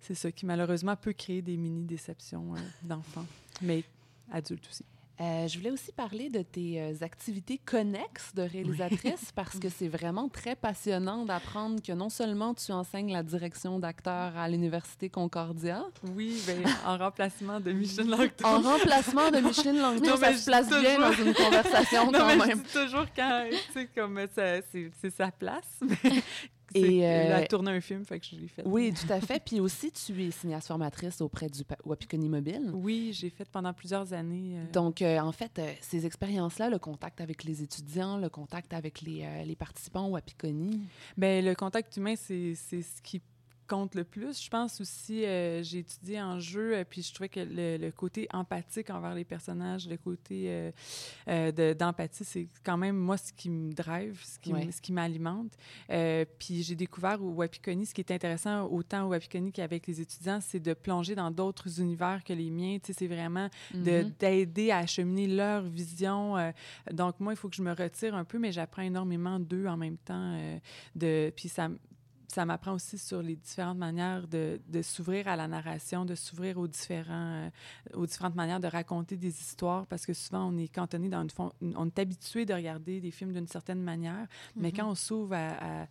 c'est 0.00 0.14
ça, 0.14 0.30
qui 0.32 0.46
malheureusement 0.46 0.94
peut 0.96 1.12
créer 1.12 1.42
des 1.42 1.56
mini-déceptions 1.56 2.54
euh, 2.54 2.58
d'enfants, 2.82 3.26
mais 3.62 3.82
adultes 4.30 4.66
aussi. 4.70 4.84
Euh, 5.20 5.48
je 5.48 5.58
voulais 5.58 5.72
aussi 5.72 5.90
parler 5.90 6.30
de 6.30 6.42
tes 6.42 6.80
euh, 6.80 6.92
activités 7.00 7.58
connexes 7.58 8.32
de 8.36 8.42
réalisatrice 8.42 9.32
parce 9.34 9.58
que 9.58 9.68
c'est 9.68 9.88
vraiment 9.88 10.28
très 10.28 10.54
passionnant 10.54 11.24
d'apprendre 11.24 11.82
que 11.82 11.90
non 11.92 12.08
seulement 12.08 12.54
tu 12.54 12.70
enseignes 12.70 13.12
la 13.12 13.24
direction 13.24 13.80
d'acteur 13.80 14.36
à 14.36 14.48
l'Université 14.48 15.08
Concordia, 15.10 15.84
Oui, 16.14 16.40
ben, 16.46 16.62
en 16.86 16.96
remplacement 16.98 17.58
de 17.58 17.72
Michel 17.72 18.08
Langto. 18.08 18.46
en 18.46 18.60
remplacement 18.60 19.30
de 19.32 19.38
Micheline 19.40 19.78
Langto, 19.82 20.04
Non, 20.08 20.16
ça 20.16 20.32
se 20.34 20.44
place 20.46 20.68
bien 20.68 21.00
dans 21.00 21.12
une 21.12 21.34
conversation 21.34 22.04
Non, 22.12 22.18
quand 22.18 22.26
mais 22.28 22.36
même. 22.46 22.58
je 22.58 22.62
dis 22.78 22.86
toujours 22.86 23.06
quand, 23.16 23.44
tu 23.50 23.72
sais, 23.72 23.88
comme 23.92 24.20
ça, 24.34 24.62
c'est 24.70 24.90
c'est 25.00 25.10
sa 25.10 25.32
place. 25.32 25.80
Mais 25.82 26.22
Et, 26.74 26.80
c'est- 26.82 27.04
euh, 27.06 27.22
Elle 27.26 27.32
a 27.32 27.46
tourné 27.46 27.70
un 27.70 27.80
film, 27.80 28.04
fait 28.04 28.20
que 28.20 28.26
je 28.26 28.36
l'ai 28.36 28.48
fait. 28.48 28.62
Oui, 28.66 28.92
tout 28.92 29.10
à 29.12 29.20
fait. 29.20 29.42
Puis 29.44 29.58
aussi, 29.60 29.90
tu 29.90 30.22
es 30.22 30.30
cinéaste 30.30 30.66
formatrice 30.68 31.20
auprès 31.20 31.48
du 31.48 31.62
Wapikoni 31.84 32.28
Mobile. 32.28 32.70
Oui, 32.74 33.10
j'ai 33.14 33.30
fait 33.30 33.48
pendant 33.48 33.72
plusieurs 33.72 34.12
années. 34.12 34.58
euh, 34.58 34.72
Donc, 34.72 35.00
euh, 35.02 35.18
en 35.18 35.32
fait, 35.32 35.58
euh, 35.58 35.72
ces 35.80 36.04
expériences-là, 36.06 36.68
le 36.70 36.78
contact 36.78 37.20
avec 37.20 37.44
les 37.44 37.62
étudiants, 37.62 38.16
le 38.18 38.28
contact 38.28 38.72
avec 38.74 39.00
les, 39.00 39.22
euh, 39.24 39.44
les 39.44 39.56
participants 39.56 40.06
au 40.08 40.10
Wapikoni, 40.10 40.80
Ben, 41.16 41.44
le 41.44 41.54
contact 41.54 41.96
humain, 41.96 42.14
c'est 42.16 42.54
c'est 42.54 42.82
ce 42.82 43.00
qui 43.02 43.20
compte 43.68 43.94
le 43.94 44.02
plus. 44.04 44.42
Je 44.42 44.48
pense 44.48 44.80
aussi, 44.80 45.24
euh, 45.24 45.62
j'ai 45.62 45.78
étudié 45.80 46.20
en 46.20 46.40
jeu, 46.40 46.74
euh, 46.76 46.84
puis 46.88 47.02
je 47.02 47.12
trouvais 47.14 47.28
que 47.28 47.40
le, 47.40 47.76
le 47.76 47.90
côté 47.92 48.26
empathique 48.32 48.90
envers 48.90 49.14
les 49.14 49.24
personnages, 49.24 49.86
le 49.88 49.96
côté 49.98 50.44
euh, 50.48 50.70
euh, 51.28 51.52
de- 51.52 51.74
d'empathie, 51.74 52.24
c'est 52.24 52.48
quand 52.64 52.76
même 52.78 52.96
moi 52.96 53.16
ce 53.16 53.32
qui 53.32 53.50
me 53.50 53.72
drive, 53.72 54.20
ce 54.24 54.38
qui, 54.38 54.52
Ouais. 54.52 54.68
ce 54.72 54.80
qui 54.80 54.92
m'alimente. 54.92 55.52
Puis 56.38 56.62
j'ai 56.62 56.74
découvert 56.74 57.22
au 57.22 57.30
Wapikoni, 57.34 57.84
ce 57.86 57.94
qui 57.94 58.00
est 58.00 58.10
intéressant 58.10 58.64
autant 58.66 59.04
au 59.06 59.10
Wapikoni 59.10 59.52
qu'avec 59.52 59.86
les 59.86 60.00
étudiants, 60.00 60.40
c'est 60.40 60.60
de 60.60 60.72
plonger 60.74 61.14
dans 61.14 61.30
d'autres 61.30 61.80
univers 61.80 62.24
que 62.24 62.32
les 62.32 62.50
miens. 62.50 62.78
Tu 62.82 62.92
sais, 62.92 62.98
c'est 63.00 63.06
vraiment 63.06 63.48
Mhm. 63.74 64.12
d'aider 64.18 64.70
à 64.70 64.78
acheminer 64.78 65.26
leur 65.28 65.62
vision. 65.62 66.34
donc, 66.90 67.20
moi, 67.20 67.34
il 67.34 67.36
faut 67.36 67.48
que 67.50 67.56
je 67.56 67.62
me 67.62 67.72
retire 67.72 68.14
un 68.14 68.24
peu, 68.24 68.38
mais 68.38 68.50
j'apprends 68.52 68.82
énormément 68.82 69.38
d'eux 69.38 69.66
en 69.66 69.76
même 69.76 69.98
temps. 69.98 70.38
de, 70.94 71.30
puis 71.36 71.48
ça, 71.48 71.68
ça 72.28 72.44
m'apprend 72.44 72.72
aussi 72.74 72.98
sur 72.98 73.22
les 73.22 73.36
différentes 73.36 73.78
manières 73.78 74.28
de, 74.28 74.60
de 74.68 74.82
s'ouvrir 74.82 75.28
à 75.28 75.34
la 75.36 75.48
narration, 75.48 76.04
de 76.04 76.14
s'ouvrir 76.14 76.58
aux, 76.58 76.68
différents, 76.68 77.46
euh, 77.46 77.48
aux 77.94 78.06
différentes 78.06 78.34
manières 78.34 78.60
de 78.60 78.66
raconter 78.68 79.16
des 79.16 79.28
histoires, 79.40 79.86
parce 79.86 80.04
que 80.04 80.12
souvent, 80.12 80.46
on 80.52 80.56
est 80.58 80.68
cantonné 80.68 81.08
dans 81.08 81.22
une... 81.22 81.74
On 81.76 81.86
est 81.86 81.98
habitué 81.98 82.44
de 82.44 82.52
regarder 82.52 83.00
des 83.00 83.10
films 83.10 83.32
d'une 83.32 83.46
certaine 83.48 83.82
manière, 83.82 84.26
mais 84.54 84.68
Mhm. 84.68 84.76
quand 84.76 84.90
on 84.90 84.94
s'ouvre 84.94 85.34
à- 85.34 85.86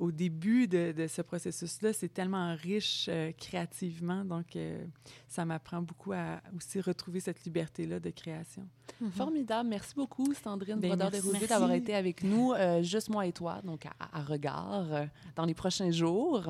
au 0.00 0.10
début 0.12 0.68
de, 0.68 0.92
de 0.92 1.06
ce 1.06 1.22
processus-là, 1.22 1.92
c'est 1.92 2.12
tellement 2.12 2.54
riche 2.54 3.06
euh, 3.08 3.32
créativement, 3.32 4.24
donc 4.24 4.56
euh, 4.56 4.84
ça 5.26 5.44
m'apprend 5.44 5.82
beaucoup 5.82 6.12
à 6.12 6.40
aussi 6.56 6.80
retrouver 6.80 7.20
cette 7.20 7.44
liberté-là 7.44 8.00
de 8.00 8.10
création. 8.10 8.66
Mhm. 9.00 9.10
Formidable. 9.12 9.68
Merci 9.68 9.94
beaucoup, 9.94 10.32
Sandrine 10.34 10.80
Ben, 10.80 10.88
Brodeur 10.88 11.10
merci. 11.12 11.26
Desrosiers, 11.26 11.46
d'avoir 11.46 11.72
été 11.72 11.94
avec 11.94 12.22
nous, 12.24 12.52
euh, 12.52 12.82
juste 12.82 13.08
moi 13.10 13.26
et 13.26 13.32
toi, 13.32 13.60
donc 13.64 13.86
à, 13.86 13.92
à 14.12 14.22
regard, 14.22 14.92
euh, 14.92 15.06
dans 15.36 15.44
les 15.44 15.54
prochains 15.54 15.90
jours. 15.90 16.42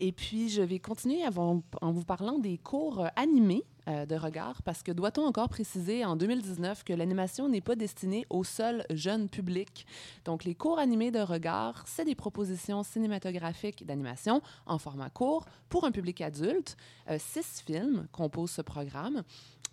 Et 0.00 0.12
puis, 0.12 0.48
je 0.48 0.62
vais 0.62 0.78
continuer 0.78 1.22
avant- 1.24 1.62
en 1.80 1.92
vous 1.92 2.04
parlant 2.04 2.38
des 2.38 2.58
cours 2.58 3.00
euh, 3.00 3.08
animés 3.16 3.64
euh, 3.88 4.06
de 4.06 4.14
regard, 4.14 4.62
parce 4.62 4.82
que 4.82 4.92
doit-on 4.92 5.22
encore 5.22 5.48
préciser 5.48 6.04
en 6.04 6.14
2019 6.14 6.84
que 6.84 6.92
l'animation 6.92 7.48
n'est 7.48 7.60
pas 7.60 7.74
destinée 7.74 8.26
au 8.28 8.44
seul 8.44 8.84
jeune 8.90 9.28
public? 9.28 9.86
Donc, 10.24 10.44
les 10.44 10.54
cours 10.54 10.78
animés 10.78 11.10
de 11.10 11.20
regard, 11.20 11.84
c'est 11.86 12.04
des 12.04 12.14
propositions 12.14 12.82
cinématographiques 12.82 13.86
d'animation 13.86 14.42
en 14.66 14.78
format 14.78 15.10
court 15.10 15.46
pour 15.68 15.84
un 15.84 15.90
public 15.90 16.20
adulte. 16.20 16.76
Euh, 17.10 17.16
six 17.18 17.62
films 17.64 18.06
composent 18.12 18.50
ce 18.50 18.62
programme. 18.62 19.22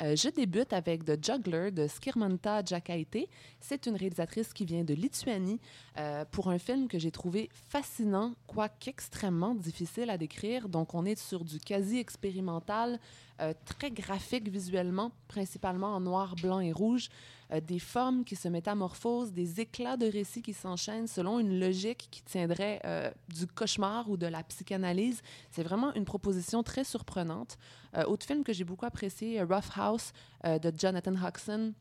Euh, 0.02 0.16
je 0.16 0.28
débute 0.28 0.74
avec 0.74 1.06
The 1.06 1.24
Juggler 1.24 1.72
de 1.72 1.88
Skirmanta 1.88 2.64
Jakaite. 2.66 3.30
C'est 3.62 3.86
une 3.86 3.96
réalisatrice 3.96 4.54
qui 4.54 4.66
vient 4.66 4.84
de 4.84 4.94
Lituanie 4.94 5.60
euh, 5.98 6.26
pour 6.26 6.50
un 6.50 6.60
film 6.60 6.90
que 6.90 7.00
j'ai 7.00 7.12
trouvé 7.12 7.50
fascinant, 7.70 8.34
quoique 8.46 8.90
extrêmement 8.90 9.56
difficile 9.56 10.10
à 10.10 10.18
décrire. 10.18 10.68
Donc, 10.68 10.94
on 10.94 11.06
est 11.06 11.18
sur 11.18 11.46
du 11.46 11.60
quasi-expérimental, 11.60 13.00
euh, 13.42 13.54
très 13.66 13.90
graphique 13.90 14.50
visuellement, 14.50 15.12
principalement 15.30 15.96
en 15.96 16.02
noir, 16.02 16.36
blanc 16.42 16.60
et 16.60 16.74
rouge, 16.74 17.10
euh, 17.52 17.60
des 17.60 17.80
formes 17.80 18.24
qui 18.24 18.36
se 18.36 18.48
métamorphosent, 18.48 19.32
des 19.32 19.62
éclats 19.62 19.98
de 19.98 20.08
récits 20.08 20.42
qui 20.42 20.54
s'enchaînent 20.54 21.08
selon 21.08 21.40
une 21.40 21.60
logique 21.60 22.08
qui 22.10 22.24
tiendrait 22.24 22.82
euh, 22.86 23.12
du 23.30 23.48
cauchemar 23.48 24.10
ou 24.10 24.18
de 24.18 24.28
la 24.28 24.44
psychanalyse. 24.44 25.22
C'est 25.52 25.64
vraiment 25.64 25.94
une 25.94 26.06
proposition 26.06 26.64
très 26.64 26.84
surprenante. 26.84 27.58
Euh, 27.96 28.04
autre 28.06 28.26
film 28.26 28.44
que 28.44 28.54
j'ai 28.54 28.64
beaucoup 28.64 28.86
apprécié, 28.86 29.42
Rough 29.42 29.72
House 29.76 30.12
de 30.44 30.72
Jonathan 30.78 31.14
Huxon. 31.16 31.74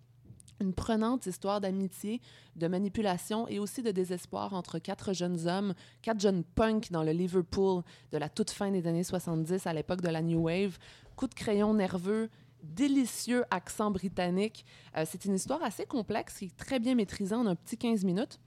Une 0.60 0.72
prenante 0.72 1.26
histoire 1.26 1.60
d'amitié, 1.60 2.20
de 2.54 2.68
manipulation 2.68 3.48
et 3.48 3.58
aussi 3.58 3.82
de 3.82 3.90
désespoir 3.90 4.54
entre 4.54 4.78
quatre 4.78 5.12
jeunes 5.12 5.48
hommes, 5.48 5.74
quatre 6.00 6.20
jeunes 6.20 6.44
punks 6.44 6.92
dans 6.92 7.02
le 7.02 7.10
Liverpool 7.10 7.82
de 8.12 8.18
la 8.18 8.28
toute 8.28 8.50
fin 8.50 8.70
des 8.70 8.86
années 8.86 9.02
70 9.02 9.66
à 9.66 9.72
l'époque 9.72 10.00
de 10.00 10.08
la 10.08 10.22
New 10.22 10.42
Wave. 10.42 10.78
Coup 11.16 11.26
de 11.26 11.34
crayon 11.34 11.74
nerveux, 11.74 12.30
délicieux 12.64 13.44
accent 13.50 13.90
britannique. 13.90 14.64
Euh, 14.96 15.04
c'est 15.08 15.24
une 15.24 15.34
histoire 15.34 15.62
assez 15.62 15.86
complexe 15.86 16.38
qui 16.38 16.46
est 16.46 16.56
très 16.56 16.78
bien 16.78 16.94
maîtrisée 16.94 17.34
en 17.34 17.46
un 17.46 17.54
petit 17.54 17.76
15 17.76 18.04
minutes. 18.04 18.38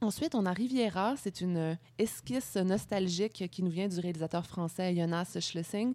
Ensuite, 0.00 0.36
on 0.36 0.46
a 0.46 0.52
Riviera. 0.52 1.16
C'est 1.16 1.40
une 1.40 1.76
esquisse 1.98 2.54
nostalgique 2.54 3.48
qui 3.50 3.62
nous 3.64 3.70
vient 3.70 3.88
du 3.88 3.98
réalisateur 3.98 4.46
français 4.46 4.94
Jonas 4.94 5.36
Schlesing. 5.40 5.94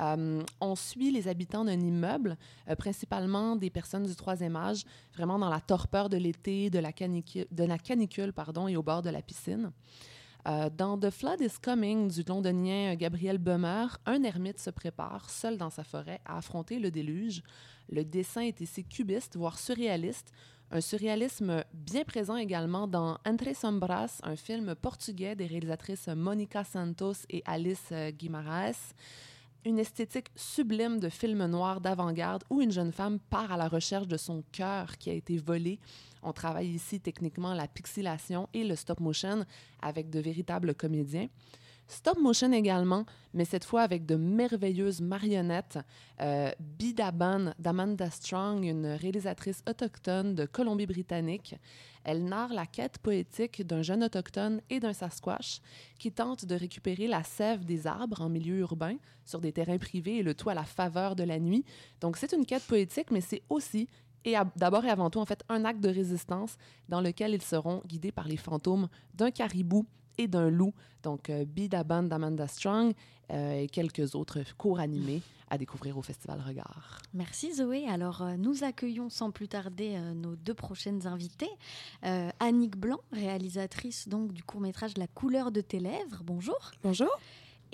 Euh, 0.00 0.42
on 0.60 0.74
suit 0.74 1.12
les 1.12 1.28
habitants 1.28 1.64
d'un 1.64 1.78
immeuble, 1.78 2.36
euh, 2.68 2.74
principalement 2.74 3.54
des 3.54 3.70
personnes 3.70 4.06
du 4.06 4.16
troisième 4.16 4.56
âge, 4.56 4.84
vraiment 5.14 5.38
dans 5.38 5.50
la 5.50 5.60
torpeur 5.60 6.08
de 6.08 6.16
l'été, 6.16 6.68
de 6.68 6.80
la 6.80 6.92
canicule, 6.92 7.46
de 7.52 7.64
la 7.64 7.78
canicule 7.78 8.32
pardon, 8.32 8.66
et 8.66 8.76
au 8.76 8.82
bord 8.82 9.02
de 9.02 9.10
la 9.10 9.22
piscine. 9.22 9.70
Euh, 10.46 10.68
dans 10.68 10.98
The 10.98 11.08
Flood 11.08 11.40
is 11.40 11.58
Coming 11.62 12.10
du 12.10 12.22
londonien 12.22 12.92
euh, 12.92 12.96
Gabriel 12.96 13.38
Bummer, 13.38 13.96
un 14.04 14.22
ermite 14.24 14.58
se 14.58 14.68
prépare, 14.68 15.30
seul 15.30 15.56
dans 15.56 15.70
sa 15.70 15.84
forêt, 15.84 16.20
à 16.26 16.36
affronter 16.36 16.78
le 16.78 16.90
déluge. 16.90 17.42
Le 17.88 18.04
dessin 18.04 18.42
est 18.42 18.60
ici 18.60 18.84
cubiste, 18.84 19.36
voire 19.36 19.58
surréaliste. 19.58 20.32
Un 20.70 20.82
surréalisme 20.82 21.64
bien 21.72 22.04
présent 22.04 22.36
également 22.36 22.86
dans 22.86 23.18
Entre 23.24 23.54
Sombras, 23.56 24.20
un 24.22 24.36
film 24.36 24.74
portugais 24.74 25.34
des 25.34 25.46
réalisatrices 25.46 26.08
Monica 26.08 26.62
Santos 26.62 27.24
et 27.30 27.42
Alice 27.46 27.88
euh, 27.92 28.10
Guimaraes. 28.10 28.94
Une 29.66 29.78
esthétique 29.78 30.28
sublime 30.36 31.00
de 31.00 31.08
film 31.08 31.46
noir 31.46 31.80
d'avant-garde 31.80 32.44
où 32.50 32.60
une 32.60 32.70
jeune 32.70 32.92
femme 32.92 33.18
part 33.18 33.50
à 33.50 33.56
la 33.56 33.66
recherche 33.66 34.06
de 34.06 34.18
son 34.18 34.44
cœur 34.52 34.98
qui 34.98 35.08
a 35.08 35.14
été 35.14 35.38
volé. 35.38 35.78
On 36.22 36.34
travaille 36.34 36.68
ici 36.68 37.00
techniquement 37.00 37.54
la 37.54 37.66
pixelation 37.66 38.46
et 38.52 38.62
le 38.62 38.76
stop 38.76 39.00
motion 39.00 39.46
avec 39.80 40.10
de 40.10 40.20
véritables 40.20 40.74
comédiens. 40.74 41.28
Stop 41.86 42.18
motion 42.18 42.50
également, 42.52 43.04
mais 43.34 43.44
cette 43.44 43.64
fois 43.64 43.82
avec 43.82 44.06
de 44.06 44.16
merveilleuses 44.16 45.00
marionnettes. 45.00 45.78
Euh, 46.20 46.50
Bidaban 46.58 47.52
d'Amanda 47.58 48.10
Strong, 48.10 48.64
une 48.64 48.86
réalisatrice 48.86 49.62
autochtone 49.68 50.34
de 50.34 50.46
Colombie-Britannique. 50.46 51.56
Elle 52.04 52.24
narre 52.24 52.52
la 52.52 52.66
quête 52.66 52.98
poétique 52.98 53.66
d'un 53.66 53.82
jeune 53.82 54.04
autochtone 54.04 54.60
et 54.70 54.80
d'un 54.80 54.92
Sasquatch 54.92 55.60
qui 55.98 56.12
tente 56.12 56.44
de 56.44 56.54
récupérer 56.54 57.06
la 57.06 57.22
sève 57.22 57.64
des 57.64 57.86
arbres 57.86 58.22
en 58.22 58.28
milieu 58.28 58.58
urbain 58.58 58.96
sur 59.24 59.40
des 59.40 59.52
terrains 59.52 59.78
privés 59.78 60.18
et 60.18 60.22
le 60.22 60.34
tout 60.34 60.50
à 60.50 60.54
la 60.54 60.64
faveur 60.64 61.16
de 61.16 61.24
la 61.24 61.38
nuit. 61.38 61.64
Donc 62.00 62.16
c'est 62.16 62.32
une 62.32 62.46
quête 62.46 62.64
poétique, 62.64 63.10
mais 63.10 63.20
c'est 63.20 63.42
aussi 63.48 63.88
et 64.24 64.36
d'abord 64.56 64.84
et 64.86 64.90
avant 64.90 65.10
tout, 65.10 65.18
en 65.18 65.26
fait, 65.26 65.44
un 65.50 65.66
acte 65.66 65.80
de 65.80 65.90
résistance 65.90 66.56
dans 66.88 67.02
lequel 67.02 67.34
ils 67.34 67.42
seront 67.42 67.82
guidés 67.86 68.12
par 68.12 68.26
les 68.26 68.38
fantômes 68.38 68.88
d'un 69.12 69.30
caribou 69.30 69.84
et 70.18 70.28
d'un 70.28 70.50
loup. 70.50 70.72
Donc, 71.02 71.30
euh, 71.30 71.44
Bidaban 71.44 72.04
d'Amanda 72.04 72.46
Strong 72.46 72.92
euh, 73.30 73.60
et 73.60 73.68
quelques 73.68 74.14
autres 74.14 74.40
cours 74.56 74.80
animés 74.80 75.22
à 75.50 75.58
découvrir 75.58 75.96
au 75.96 76.02
Festival 76.02 76.40
Regard. 76.46 77.00
Merci 77.12 77.54
Zoé. 77.54 77.86
Alors 77.88 78.22
euh, 78.22 78.36
nous 78.36 78.64
accueillons 78.64 79.08
sans 79.08 79.30
plus 79.30 79.48
tarder 79.48 79.94
euh, 79.94 80.14
nos 80.14 80.36
deux 80.36 80.54
prochaines 80.54 81.06
invitées. 81.06 81.50
Euh, 82.04 82.30
Annick 82.40 82.76
Blanc, 82.76 83.00
réalisatrice 83.12 84.08
donc 84.08 84.32
du 84.32 84.42
court-métrage 84.42 84.96
La 84.96 85.06
couleur 85.06 85.52
de 85.52 85.60
tes 85.60 85.78
lèvres. 85.78 86.22
Bonjour. 86.24 86.72
Bonjour. 86.82 87.10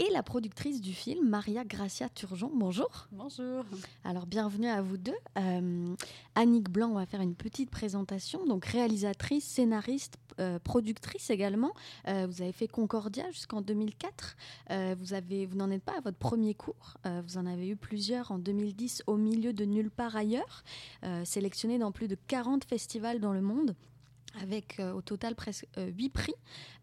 Et 0.02 0.08
la 0.14 0.22
productrice 0.22 0.80
du 0.80 0.94
film, 0.94 1.28
Maria 1.28 1.62
Gracia 1.62 2.08
Turgeon. 2.08 2.50
Bonjour. 2.54 3.06
Bonjour. 3.12 3.66
Alors 4.02 4.24
bienvenue 4.24 4.66
à 4.66 4.80
vous 4.80 4.96
deux. 4.96 5.12
Euh, 5.36 5.94
Annick 6.34 6.70
Blanc 6.70 6.94
va 6.94 7.04
faire 7.04 7.20
une 7.20 7.34
petite 7.34 7.68
présentation. 7.68 8.46
Donc 8.46 8.64
réalisatrice, 8.64 9.44
scénariste, 9.44 10.16
euh, 10.38 10.58
productrice 10.58 11.28
également. 11.28 11.74
Euh, 12.08 12.26
vous 12.26 12.40
avez 12.40 12.52
fait 12.52 12.66
Concordia 12.66 13.30
jusqu'en 13.30 13.60
2004. 13.60 14.36
Euh, 14.70 14.94
vous 14.98 15.12
avez, 15.12 15.44
vous 15.44 15.58
n'en 15.58 15.70
êtes 15.70 15.84
pas 15.84 15.98
à 15.98 16.00
votre 16.00 16.16
premier 16.16 16.54
cours. 16.54 16.94
Vous 17.04 17.36
en 17.36 17.44
avez 17.44 17.68
eu 17.68 17.76
plusieurs 17.76 18.30
en 18.30 18.38
2010 18.38 19.02
au 19.06 19.18
milieu 19.18 19.52
de 19.52 19.66
nulle 19.66 19.90
part 19.90 20.16
ailleurs, 20.16 20.64
sélectionné 21.24 21.78
dans 21.78 21.92
plus 21.92 22.08
de 22.08 22.16
40 22.26 22.64
festivals 22.64 23.20
dans 23.20 23.32
le 23.32 23.42
monde 23.42 23.74
avec 24.40 24.78
euh, 24.80 24.92
au 24.92 25.02
total 25.02 25.34
presque 25.34 25.66
8 25.76 26.08
prix. 26.10 26.34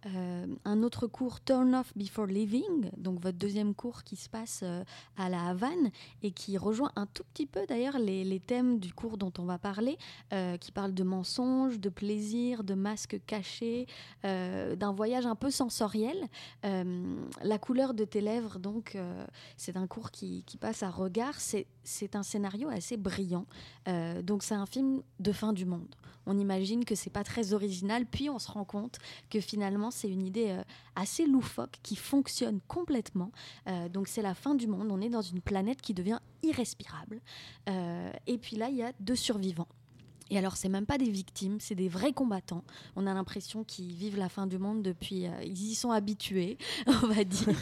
Euh, 0.06 0.46
un 0.64 0.84
autre 0.84 1.08
cours, 1.08 1.44
Turn 1.44 1.74
Off 1.76 1.92
Before 1.96 2.28
Leaving, 2.28 2.92
donc 2.98 3.20
votre 3.20 3.38
deuxième 3.38 3.74
cours 3.74 4.04
qui 4.04 4.16
se 4.16 4.30
passe 4.30 4.62
euh, 4.64 4.84
à 5.18 5.28
la 5.28 5.48
Havane 5.48 5.90
et 6.22 6.32
qui 6.32 6.58
rejoint 6.58 6.92
un 6.96 7.08
tout 7.08 7.24
petit 7.34 7.46
peu 7.46 7.66
d'ailleurs 7.68 7.98
les, 7.98 8.40
thèmes 8.40 8.80
du 8.80 8.94
cours 8.94 9.18
dont 9.18 9.34
on 9.40 9.44
va 9.44 9.58
parler, 9.58 9.98
euh, 10.34 10.58
qui 10.58 10.72
parle 10.72 10.94
de 10.94 11.04
mensonges, 11.04 11.80
de 11.80 11.90
plaisir, 11.90 12.64
de 12.64 12.76
masques 12.76 13.20
cachés, 13.26 13.88
euh, 14.24 14.76
d'un 14.76 14.94
voyage 14.94 15.26
un 15.26 15.36
peu 15.36 15.50
sensoriel. 15.50 16.28
Euh, 16.66 17.18
la 17.44 17.58
couleur 17.58 17.94
de 17.94 18.06
tes 18.06 18.22
lèvres, 18.22 18.60
donc, 18.60 18.96
euh, 18.96 19.26
c'est 19.58 19.78
un 19.78 19.88
cours 19.88 20.12
qui, 20.12 20.44
qui 20.44 20.58
passe 20.58 20.84
à 20.84 20.90
regard. 20.90 21.36
C'est 21.40 22.16
un 22.16 22.24
scénario 22.24 22.70
assez 22.70 22.98
brillant. 22.98 23.46
Euh, 23.88 24.22
donc, 24.22 24.44
c'est 24.44 24.56
un 24.56 24.66
film 24.66 25.02
de 25.20 25.32
fin 25.32 25.54
du 25.54 25.66
monde. 25.66 25.96
On 26.30 26.38
imagine 26.38 26.84
que 26.84 26.94
c'est 26.94 27.10
pas 27.10 27.24
très 27.24 27.37
original, 27.54 28.06
puis 28.06 28.30
on 28.30 28.40
se 28.40 28.52
rend 28.52 28.66
compte 28.66 28.98
que 29.30 29.40
finalement, 29.40 29.92
c'est 29.92 30.10
une 30.10 30.24
idée 30.24 30.50
euh, 30.50 30.64
assez 30.96 31.26
loufoque 31.26 31.78
qui 31.84 31.96
fonctionne 31.96 32.60
complètement. 32.68 33.32
Euh, 33.68 33.90
donc, 33.90 34.08
c'est 34.08 34.22
la 34.22 34.34
fin 34.34 34.56
du 34.56 34.68
monde. 34.68 34.88
On 34.92 35.02
est 35.02 35.10
dans 35.10 35.22
une 35.22 35.42
planète 35.42 35.82
qui 35.82 35.94
devient 35.94 36.20
irrespirable. 36.44 37.22
Euh, 37.70 38.12
et 38.26 38.38
puis 38.38 38.56
là, 38.56 38.70
il 38.70 38.76
y 38.76 38.84
a 38.84 38.92
deux 39.00 39.16
survivants. 39.16 39.68
Et 40.30 40.38
alors, 40.38 40.58
c'est 40.58 40.70
même 40.70 40.86
pas 40.86 40.98
des 40.98 41.10
victimes, 41.10 41.58
c'est 41.60 41.76
des 41.76 41.90
vrais 41.90 42.14
combattants. 42.14 42.64
On 42.96 43.08
a 43.08 43.14
l'impression 43.14 43.64
qu'ils 43.64 43.94
vivent 43.94 44.18
la 44.18 44.30
fin 44.30 44.48
du 44.48 44.58
monde 44.58 44.82
depuis. 44.84 45.26
euh, 45.28 45.32
ils 45.44 45.72
y 45.72 45.76
sont 45.76 45.92
habitués, 45.92 46.58
on 46.88 47.08
va 47.08 47.24
dire. 47.24 47.48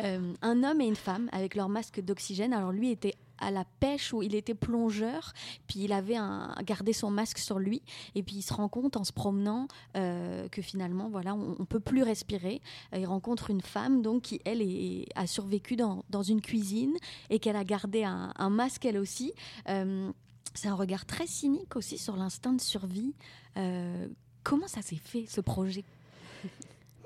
Euh, 0.00 0.32
un 0.42 0.64
homme 0.64 0.80
et 0.80 0.86
une 0.86 0.96
femme 0.96 1.28
avec 1.32 1.54
leur 1.54 1.68
masque 1.68 2.00
d'oxygène. 2.00 2.52
Alors, 2.52 2.72
lui 2.72 2.90
était 2.90 3.14
à 3.38 3.50
la 3.50 3.64
pêche 3.80 4.12
où 4.12 4.22
il 4.22 4.34
était 4.34 4.54
plongeur, 4.54 5.32
puis 5.66 5.80
il 5.84 5.92
avait 5.92 6.16
un, 6.16 6.54
gardé 6.64 6.92
son 6.92 7.10
masque 7.10 7.38
sur 7.38 7.58
lui, 7.58 7.82
et 8.14 8.22
puis 8.22 8.36
il 8.36 8.42
se 8.42 8.52
rend 8.54 8.68
compte 8.68 8.96
en 8.96 9.04
se 9.04 9.12
promenant 9.12 9.66
euh, 9.96 10.48
que 10.48 10.62
finalement, 10.62 11.08
voilà, 11.08 11.34
on, 11.34 11.56
on 11.58 11.64
peut 11.64 11.80
plus 11.80 12.02
respirer. 12.02 12.60
Euh, 12.92 12.98
il 12.98 13.06
rencontre 13.06 13.50
une 13.50 13.60
femme 13.60 14.02
donc 14.02 14.22
qui 14.22 14.40
elle 14.44 14.62
est- 14.62 15.06
a 15.14 15.26
survécu 15.26 15.76
dans, 15.76 16.04
dans 16.10 16.22
une 16.22 16.40
cuisine 16.40 16.94
et 17.30 17.38
qu'elle 17.38 17.56
a 17.56 17.64
gardé 17.64 18.04
un, 18.04 18.32
un 18.36 18.50
masque 18.50 18.84
elle 18.84 18.98
aussi. 18.98 19.32
Euh, 19.68 20.10
c'est 20.54 20.68
un 20.68 20.74
regard 20.74 21.04
très 21.04 21.26
cynique 21.26 21.76
aussi 21.76 21.98
sur 21.98 22.16
l'instinct 22.16 22.52
de 22.52 22.60
survie. 22.60 23.14
Euh, 23.56 24.06
comment 24.42 24.66
ça 24.68 24.82
s'est 24.82 25.00
fait 25.02 25.26
ce 25.28 25.40
projet? 25.40 25.84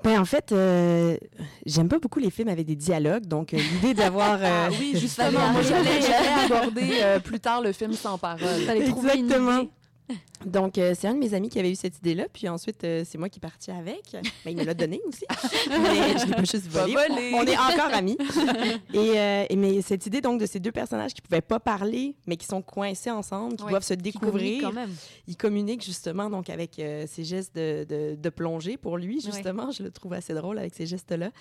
Ben, 0.03 0.17
en 0.17 0.23
fait, 0.25 0.53
euh, 0.53 1.17
j'aime 1.65 1.89
pas 1.89 1.99
beaucoup 1.99 2.19
les 2.19 2.29
films 2.29 2.47
avec 2.47 2.65
des 2.65 2.75
dialogues, 2.77 3.25
donc 3.25 3.53
euh, 3.53 3.57
l'idée 3.57 3.93
d'avoir... 3.93 4.35
euh, 4.41 4.67
Ah 4.67 4.69
oui, 4.79 4.93
justement, 4.97 5.51
moi, 5.51 5.61
j'allais 5.61 5.99
aborder 6.45 6.89
euh, 7.01 7.19
plus 7.19 7.39
tard 7.41 7.61
le 7.61 7.73
film 7.73 7.91
sans 7.93 8.17
parole. 8.17 8.69
Exactement. 8.69 9.65
Donc, 10.45 10.77
euh, 10.77 10.93
c'est 10.97 11.07
un 11.07 11.13
de 11.13 11.19
mes 11.19 11.33
amis 11.33 11.49
qui 11.49 11.59
avait 11.59 11.71
eu 11.71 11.75
cette 11.75 11.97
idée-là, 11.97 12.25
puis 12.31 12.47
ensuite, 12.47 12.83
euh, 12.83 13.03
c'est 13.05 13.17
moi 13.17 13.29
qui 13.29 13.39
est 13.39 13.41
partie 13.41 13.71
avec. 13.71 14.03
Ben, 14.13 14.51
il 14.51 14.57
me 14.57 14.63
l'a 14.63 14.73
donné 14.73 15.01
aussi, 15.05 15.25
mais 15.69 16.17
je 16.17 16.25
l'ai 16.27 16.31
pas 16.33 16.43
juste 16.43 16.71
Pas 16.71 16.85
volé. 16.85 17.31
On 17.33 17.43
est 17.45 17.57
encore 17.57 17.93
amis. 17.93 18.17
et, 18.93 19.19
euh, 19.19 19.45
et 19.49 19.55
mais 19.55 19.81
cette 19.81 20.05
idée, 20.05 20.21
donc, 20.21 20.39
de 20.39 20.45
ces 20.45 20.59
deux 20.59 20.71
personnages 20.71 21.13
qui 21.13 21.21
pouvaient 21.21 21.41
pas 21.41 21.59
parler, 21.59 22.15
mais 22.25 22.37
qui 22.37 22.45
sont 22.45 22.61
coincés 22.61 23.11
ensemble, 23.11 23.55
qui 23.57 23.63
Ouais, 23.63 23.71
doivent 23.71 23.83
se 23.83 23.93
découvrir. 23.93 24.61
quand 24.63 24.73
même. 24.73 24.93
Il 25.27 25.35
communique 25.35 25.83
justement 25.83 26.29
donc 26.29 26.49
avec 26.49 26.81
ses 27.07 27.23
gestes 27.23 27.55
de, 27.55 27.85
de, 27.87 28.15
de 28.15 28.29
plongée 28.29 28.77
pour 28.77 28.97
lui, 28.97 29.21
justement. 29.21 29.71
Je 29.71 29.83
le 29.83 29.91
trouve 29.91 30.13
assez 30.13 30.33
drôle 30.33 30.57
avec 30.57 30.73
ces 30.73 30.85
gestes-là. 30.85 31.31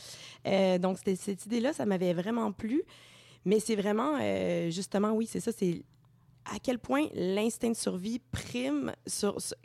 Donc, 0.78 0.98
cette 1.04 1.46
idée-là, 1.46 1.72
ça 1.72 1.86
m'avait 1.86 2.12
vraiment 2.14 2.52
plu. 2.52 2.82
Mais 3.44 3.60
c'est 3.60 3.76
vraiment, 3.76 4.18
euh, 4.20 4.70
justement, 4.70 5.12
oui, 5.12 5.26
c'est 5.26 5.40
ça, 5.40 5.52
c'est 5.56 5.82
à 6.54 6.58
quel 6.58 6.78
point 6.78 7.06
l'instinct 7.14 7.70
de 7.70 7.76
survie 7.76 8.20
prime 8.30 8.92
sur, 9.06 9.40
sur- 9.40 9.56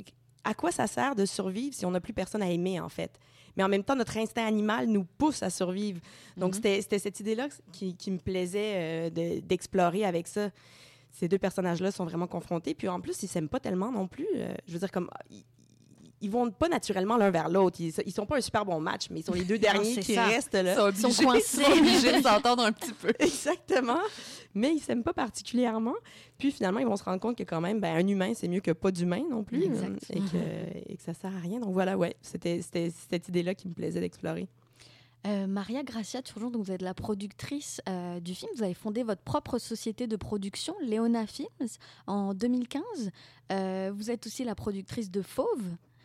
À 0.44 0.54
quoi 0.54 0.72
ça 0.72 0.88
sert 0.88 1.16
de 1.16 1.26
survivre 1.26 1.74
si 1.74 1.86
on 1.86 1.92
n'a 1.92 2.02
plus 2.02 2.14
personne 2.14 2.42
à 2.42 2.50
aimer, 2.52 2.80
en 2.80 2.90
fait? 2.90 3.18
Mais 3.56 3.64
en 3.64 3.70
même 3.70 3.84
temps, 3.84 3.96
notre 3.96 4.18
instinct 4.18 4.46
animal 4.46 4.88
nous 4.88 5.06
pousse 5.18 5.42
à 5.44 5.50
survivre. 5.50 6.02
Donc, 6.38 6.50
Mhm. 6.50 6.54
c'était 6.56 6.82
c'était 6.82 7.00
cette 7.00 7.20
idée-là 7.20 7.48
qui, 7.72 7.96
qui 7.96 8.12
me 8.12 8.18
plaisait 8.18 8.74
euh, 8.76 9.10
de- 9.10 9.40
d'explorer 9.42 10.04
avec 10.06 10.28
ça 10.28 10.50
ces 11.12 11.28
deux 11.28 11.38
personnages-là 11.38 11.92
sont 11.92 12.06
vraiment 12.06 12.26
confrontés. 12.28 12.74
Puis 12.74 12.88
en 12.88 13.00
plus, 13.00 13.22
ils 13.22 13.28
s'aiment 13.28 13.48
pas 13.48 13.60
tellement 13.60 13.92
non 13.92 14.08
plus. 14.08 14.26
Euh, 14.36 14.54
je 14.68 14.74
veux 14.74 14.80
dire, 14.80 14.92
comme. 14.92 15.10
Ils, 16.24 16.32
vont 16.32 16.50
pas 16.50 16.70
naturellement 16.70 17.18
l'un 17.18 17.30
vers 17.30 17.50
l'autre. 17.50 17.78
Ils, 17.80 17.94
ils 18.06 18.12
sont 18.12 18.26
pas 18.26 18.38
un 18.38 18.42
super 18.42 18.66
bon 18.66 18.80
match, 18.80 19.10
mais 19.12 19.20
ils 19.20 19.24
sont 19.24 19.34
les 19.34 19.44
deux 19.44 19.60
derniers 19.60 19.98
qui 19.98 20.16
ça. 20.16 20.26
restent 20.26 20.54
là. 20.54 20.90
Ils 20.90 20.98
sont 20.98 21.06
obligés, 21.08 21.24
coincés. 21.24 21.62
ils 21.62 21.66
sont 21.66 21.72
obligés 21.80 22.18
de 22.18 22.24
s'entendre 22.24 22.64
un 22.64 22.72
petit 22.72 22.94
peu. 22.94 23.12
Exactement. 23.20 24.00
Mais 24.56 24.74
ils 24.74 24.80
s'aiment 24.80 25.04
pas 25.04 25.14
particulièrement. 25.14 25.96
Puis 26.38 26.52
finalement, 26.52 26.80
ils 26.80 26.86
vont 26.88 26.98
se 26.98 27.04
rendre 27.04 27.20
compte 27.20 27.38
que 27.38 27.44
quand 27.44 27.62
même, 27.62 27.80
ben, 27.80 27.96
un 27.96 28.08
humain, 28.08 28.34
c'est 28.36 28.48
mieux 28.48 28.62
que 28.62 28.72
pas 28.72 28.92
d'humain 28.92 29.24
non 29.30 29.44
plus. 29.44 29.64
Euh, 29.64 29.96
Et 30.10 30.20
que, 30.20 30.92
et 30.92 30.96
que 30.96 31.04
ça 31.04 31.14
sert 31.14 31.36
à 31.36 31.40
rien. 31.40 31.60
Donc 31.60 31.74
voilà, 31.74 31.98
ouais. 31.98 32.16
C'était 32.22 32.62
c'était 32.62 32.92
cette 33.10 33.28
idée-là 33.28 33.56
qui 33.56 33.68
me 33.68 33.74
plaisait 33.74 34.00
d'explorer. 34.00 34.48
Euh, 35.26 35.48
Maria 35.48 35.84
Gracia 35.84 36.22
Turgeon, 36.22 36.50
donc 36.52 36.66
vous 36.66 36.72
êtes 36.72 36.82
la 36.82 36.94
productrice 36.94 37.80
euh, 37.88 38.20
du 38.20 38.36
film. 38.36 38.52
Vous 38.58 38.64
avez 38.64 38.74
fondé 38.74 39.04
votre 39.04 39.22
propre 39.22 39.58
société 39.58 40.06
de 40.06 40.18
production, 40.18 40.76
Léona 40.82 41.26
Films, 41.26 41.48
en 42.08 42.34
2015. 42.34 42.84
Euh, 43.52 43.92
vous 43.96 44.12
êtes 44.12 44.28
aussi 44.28 44.44
la 44.44 44.56
productrice 44.56 45.10
de 45.10 45.22
Fauve. 45.22 45.64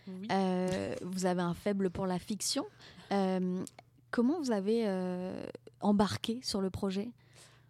Oui. 0.09 0.29
Euh, 0.31 0.95
vous 1.03 1.27
avez 1.27 1.43
un 1.43 1.55
faible 1.55 1.91
pour 1.91 2.07
la 2.07 2.19
fiction. 2.19 2.65
Euh, 3.13 3.65
comment 4.11 4.41
vous 4.41 4.51
avez 4.51 4.85
euh, 4.87 5.45
embarqué 5.81 6.41
sur 6.43 6.61
le 6.61 6.71
projet? 6.71 7.11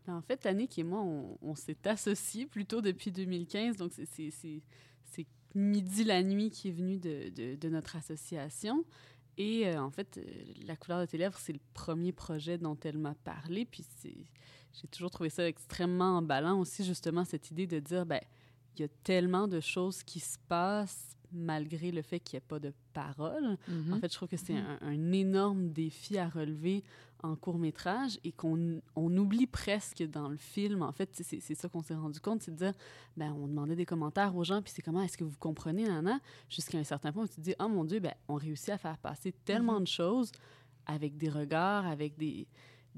Ben, 0.07 0.14
En 0.16 0.22
fait, 0.22 0.47
Annick 0.47 0.78
et 0.78 0.84
moi, 0.84 1.01
on, 1.01 1.36
on 1.43 1.55
s'est 1.55 1.86
associés 1.86 2.47
plutôt 2.47 2.80
depuis 2.80 3.11
2015. 3.12 3.76
Donc, 3.76 3.93
c'est- 3.93 4.07
c'est 4.07 4.30
c'est- 4.30 4.62
c'est 5.05 5.26
Midi 5.55 6.05
la 6.05 6.22
nuit 6.22 6.51
qui 6.51 6.68
est 6.68 6.72
venu 6.72 6.99
de, 6.99 7.30
de- 7.30 7.55
de 7.57 7.68
notre 7.68 7.97
association. 7.97 8.84
Et 9.36 9.66
euh, 9.68 9.80
en 9.82 9.91
fait, 9.91 10.18
euh, 10.18 10.22
La 10.66 10.76
couleur 10.76 11.01
de 11.01 11.07
tes 11.07 11.16
lèvres, 11.18 11.39
c'est 11.39 11.53
le 11.53 11.61
premier 11.74 12.12
projet 12.12 12.59
dont 12.59 12.76
elle 12.84 12.99
m'a 12.99 13.14
parlé. 13.14 13.64
Puis 13.64 13.84
c'est- 13.99 14.26
j'ai 14.74 14.86
toujours 14.89 15.11
trouvé 15.11 15.30
ça 15.30 15.47
extrêmement 15.49 16.18
emballant 16.18 16.59
aussi, 16.61 16.84
justement, 16.84 17.24
cette 17.24 17.51
idée 17.51 17.66
de 17.66 17.78
dire, 17.80 18.05
ben, 18.07 18.20
il 18.76 18.82
y 18.82 18.84
a 18.84 18.89
tellement 19.03 19.49
de 19.49 19.61
choses 19.61 20.03
qui 20.03 20.20
se 20.20 20.39
passent 20.49 21.16
malgré 21.33 21.91
le 21.91 22.03
fait 22.03 22.20
qu'il 22.20 22.37
n'y 22.37 22.39
ait 22.39 22.49
pas 22.49 22.59
de 22.59 22.72
parole. 22.93 23.57
Mhm. 23.68 23.93
En 23.93 23.99
fait, 23.99 24.11
je 24.11 24.16
trouve 24.16 24.29
que 24.29 24.37
c'est 24.37 24.57
un, 24.57 24.79
un 24.81 25.12
énorme 25.12 25.70
défi 25.70 26.18
à 26.18 26.29
relever 26.29 26.85
en 27.22 27.37
court 27.37 27.59
métrage 27.59 28.18
et 28.24 28.33
qu'on 28.33 28.81
on 28.95 29.16
oublie 29.16 29.47
presque 29.47 30.03
dans 30.05 30.29
le 30.29 30.37
film. 30.37 30.83
En 30.83 30.93
fait, 30.93 31.11
c'est 31.12 31.41
c'est 31.41 31.55
ça 31.55 31.68
qu'on 31.68 31.83
s'est 31.83 31.95
rendu 31.95 32.20
compte, 32.20 32.43
c'est 32.43 32.53
de 32.53 32.57
dire, 32.57 32.72
ben, 33.16 33.33
on 33.33 33.47
demandait 33.47 33.76
des 33.76 33.87
commentaires 33.87 34.37
aux 34.37 34.45
gens, 34.45 34.62
puis 34.62 34.72
c'est 34.74 34.83
comment 34.83 35.03
est-ce 35.03 35.18
que 35.18 35.24
vous 35.24 35.37
comprenez, 35.39 35.85
Nana, 35.85 36.20
jusqu'à 36.49 36.79
un 36.79 36.85
certain 36.85 37.12
point 37.12 37.24
où 37.24 37.29
tu 37.29 37.37
te 37.37 37.41
dis, 37.41 37.55
oh 37.59 37.68
mon 37.68 37.85
Dieu, 37.85 38.01
ben, 38.01 38.14
on 38.29 38.35
réussit 38.35 38.70
à 38.70 38.79
faire 38.79 38.99
passer 38.99 39.33
tellement 39.45 39.81
de 39.81 39.87
choses 39.87 40.31
avec 40.87 41.16
des 41.16 41.29
regards, 41.29 41.87
avec 41.87 42.16
des, 42.16 42.47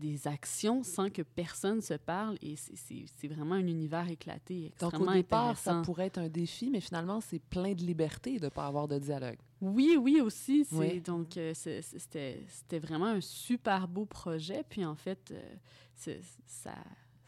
des 0.00 0.26
actions 0.26 0.82
sans 0.82 1.08
que 1.10 1.22
personne 1.22 1.80
se 1.80 1.94
parle 1.94 2.36
et 2.42 2.56
c'est- 2.56 3.28
vraiment 3.28 3.54
un 3.54 3.66
univers 3.66 4.08
éclaté, 4.08 4.72
Donc, 4.80 4.92
extrêmement 4.94 5.12
au 5.12 5.14
départ, 5.14 5.56
ça 5.58 5.82
pourrait 5.84 6.06
être 6.06 6.18
un 6.18 6.28
défi, 6.28 6.70
mais 6.70 6.80
finalement, 6.80 7.20
c'est 7.20 7.38
plein 7.38 7.74
de 7.74 7.82
liberté 7.84 8.38
de 8.38 8.46
ne 8.46 8.48
pas 8.50 8.66
avoir 8.66 8.88
de 8.88 8.98
dialogue. 8.98 9.38
Oui, 9.60 9.96
oui 10.00 10.20
aussi. 10.20 10.66
Oui. 10.72 11.00
Donc, 11.00 11.36
euh, 11.36 11.52
c'était 11.54 12.78
vraiment 12.80 13.06
un 13.06 13.20
super 13.20 13.86
beau 13.86 14.06
projet. 14.06 14.64
Puis, 14.68 14.84
en 14.84 14.96
fait, 14.96 15.30
euh, 15.32 16.18
ça, 16.46 16.72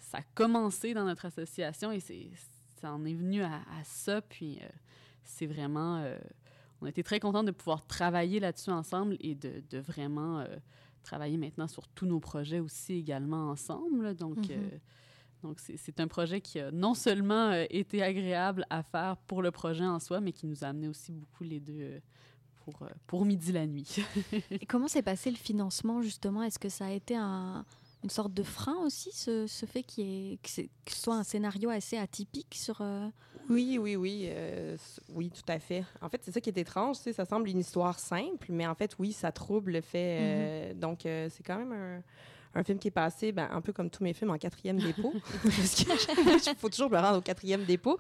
ça 0.01 0.19
a 0.19 0.23
commencé 0.35 0.93
dans 0.95 1.05
notre 1.05 1.27
association 1.27 1.93
et 1.93 2.01
ça 2.01 2.93
en 2.93 3.05
est 3.05 3.15
venu 3.15 3.43
à, 3.43 3.57
à 3.57 3.85
ça. 3.85 4.21
Puis, 4.23 4.59
euh, 4.63 4.69
c'est 5.25 5.47
vraiment... 5.47 5.99
euh, 5.99 6.19
on 6.81 6.87
était 6.87 7.05
très 7.05 7.21
contents 7.21 7.45
de 7.45 7.53
pouvoir 7.53 7.87
travailler 7.87 8.41
là-dessus 8.41 8.71
ensemble 8.71 9.17
et 9.21 9.37
de, 9.37 9.63
de 9.71 9.79
vraiment 9.79 10.45
travailler 11.03 11.37
maintenant 11.37 11.69
sur 11.69 11.87
tous 11.89 12.07
nos 12.07 12.21
projets 12.21 12.61
aussi 12.61 12.95
également 12.95 13.51
ensemble. 13.51 14.03
là. 14.05 14.15
Donc... 14.15 14.37
Mhm. 14.39 14.47
euh, 14.51 14.79
donc, 15.43 15.59
c'est 15.59 15.77
c'est 15.77 15.99
un 15.99 16.07
projet 16.07 16.41
qui 16.41 16.61
a 16.61 16.71
non 16.71 16.95
seulement 16.95 17.51
euh, 17.51 17.65
été 17.69 18.01
agréable 18.01 18.65
à 18.71 18.85
faire 18.85 19.17
pour 19.27 19.43
le 19.43 19.51
projet 19.51 19.85
en 19.85 19.99
soi, 19.99 20.21
mais 20.21 20.31
qui 20.31 20.47
nous 20.47 20.63
a 20.63 20.69
amené 20.69 20.87
aussi 20.87 21.11
beaucoup 21.11 21.43
les 21.43 21.59
deux 21.59 21.81
euh, 21.81 21.99
pour, 22.65 22.81
euh, 22.83 22.89
pour 23.09 23.25
midi 23.25 23.51
la 23.51 23.67
nuit. 23.67 23.97
Et 24.53 24.67
comment 24.67 24.87
s'est 24.87 25.03
passé 25.03 25.33
le 25.33 25.37
financement, 25.37 26.01
justement? 26.01 26.45
Est-ce 26.45 26.61
que 26.61 26.69
ça 26.69 26.87
a 26.87 26.91
été 26.93 27.17
un- 27.17 27.65
une 28.03 28.11
sorte 28.11 28.35
de 28.35 28.43
frein 28.43 28.77
aussi, 28.85 29.11
ce, 29.13 29.47
ce 29.47 29.67
fait 29.67 29.85
y 29.97 30.33
ait- 30.33 30.39
que, 30.43 30.49
ce 30.51 30.63
soit 30.89 31.15
un 31.17 31.23
scénario 31.25 31.71
assez 31.71 31.97
atypique 31.97 32.55
sur... 32.55 32.79
euh, 32.81 33.09
Oui, 33.49 33.79
oui, 33.81 33.97
oui. 33.97 34.25
euh, 34.29 34.77
oui, 35.11 35.31
tout 35.31 35.45
à 35.51 35.59
fait. 35.59 35.85
En 36.01 36.09
fait, 36.09 36.21
c'est 36.25 36.33
ça 36.33 36.41
qui 36.41 36.51
est 36.51 36.59
étrange. 36.59 36.97
tu 36.99 37.03
sais, 37.05 37.13
Ça 37.13 37.25
semble 37.25 37.49
une 37.49 37.59
histoire 37.61 37.99
simple, 37.99 38.47
mais 38.51 38.67
en 38.67 38.75
fait, 38.75 38.95
oui, 38.99 39.13
ça 39.13 39.31
trouble 39.33 39.73
le 39.73 39.81
fait. 39.81 40.19
euh, 40.21 40.75
Donc, 40.75 41.07
euh, 41.07 41.29
c'est 41.31 41.43
quand 41.45 41.59
même 41.59 41.73
un, 41.73 42.03
un 42.55 42.65
film 42.65 42.79
qui 42.79 42.89
est 42.89 42.93
passé, 42.93 43.31
ben, 43.33 43.49
un 43.53 43.61
peu 43.61 43.73
comme 43.73 43.89
tous 43.89 44.03
mes 44.03 44.13
films, 44.15 44.31
en 44.31 44.39
quatrième 44.39 44.79
dépôt. 44.81 45.13
Parce 45.45 45.75
qu'il 46.43 46.57
faut 46.57 46.69
toujours 46.69 46.91
me 46.91 46.99
rendre 46.99 47.19
au 47.19 47.23
quatrième 47.23 47.65
dépôt. 47.65 47.99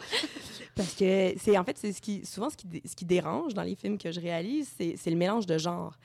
Parce 0.74 0.94
que 0.94 1.34
c'est 1.38 1.57
en 1.57 1.64
fait, 1.64 1.78
c'est 1.78 1.92
ce 1.92 2.00
qui, 2.03 2.24
souvent 2.26 2.50
ce 2.50 2.57
qui, 2.57 2.66
ce 2.84 2.96
qui 2.96 3.05
dérange 3.05 3.55
dans 3.55 3.62
les 3.62 3.74
films 3.76 3.98
que 3.98 4.11
je 4.11 4.20
réalise, 4.20 4.68
c'est 4.76 4.96
c'est 4.96 5.11
le 5.11 5.16
mélange 5.16 5.46
de 5.46 5.59
genres. 5.59 5.96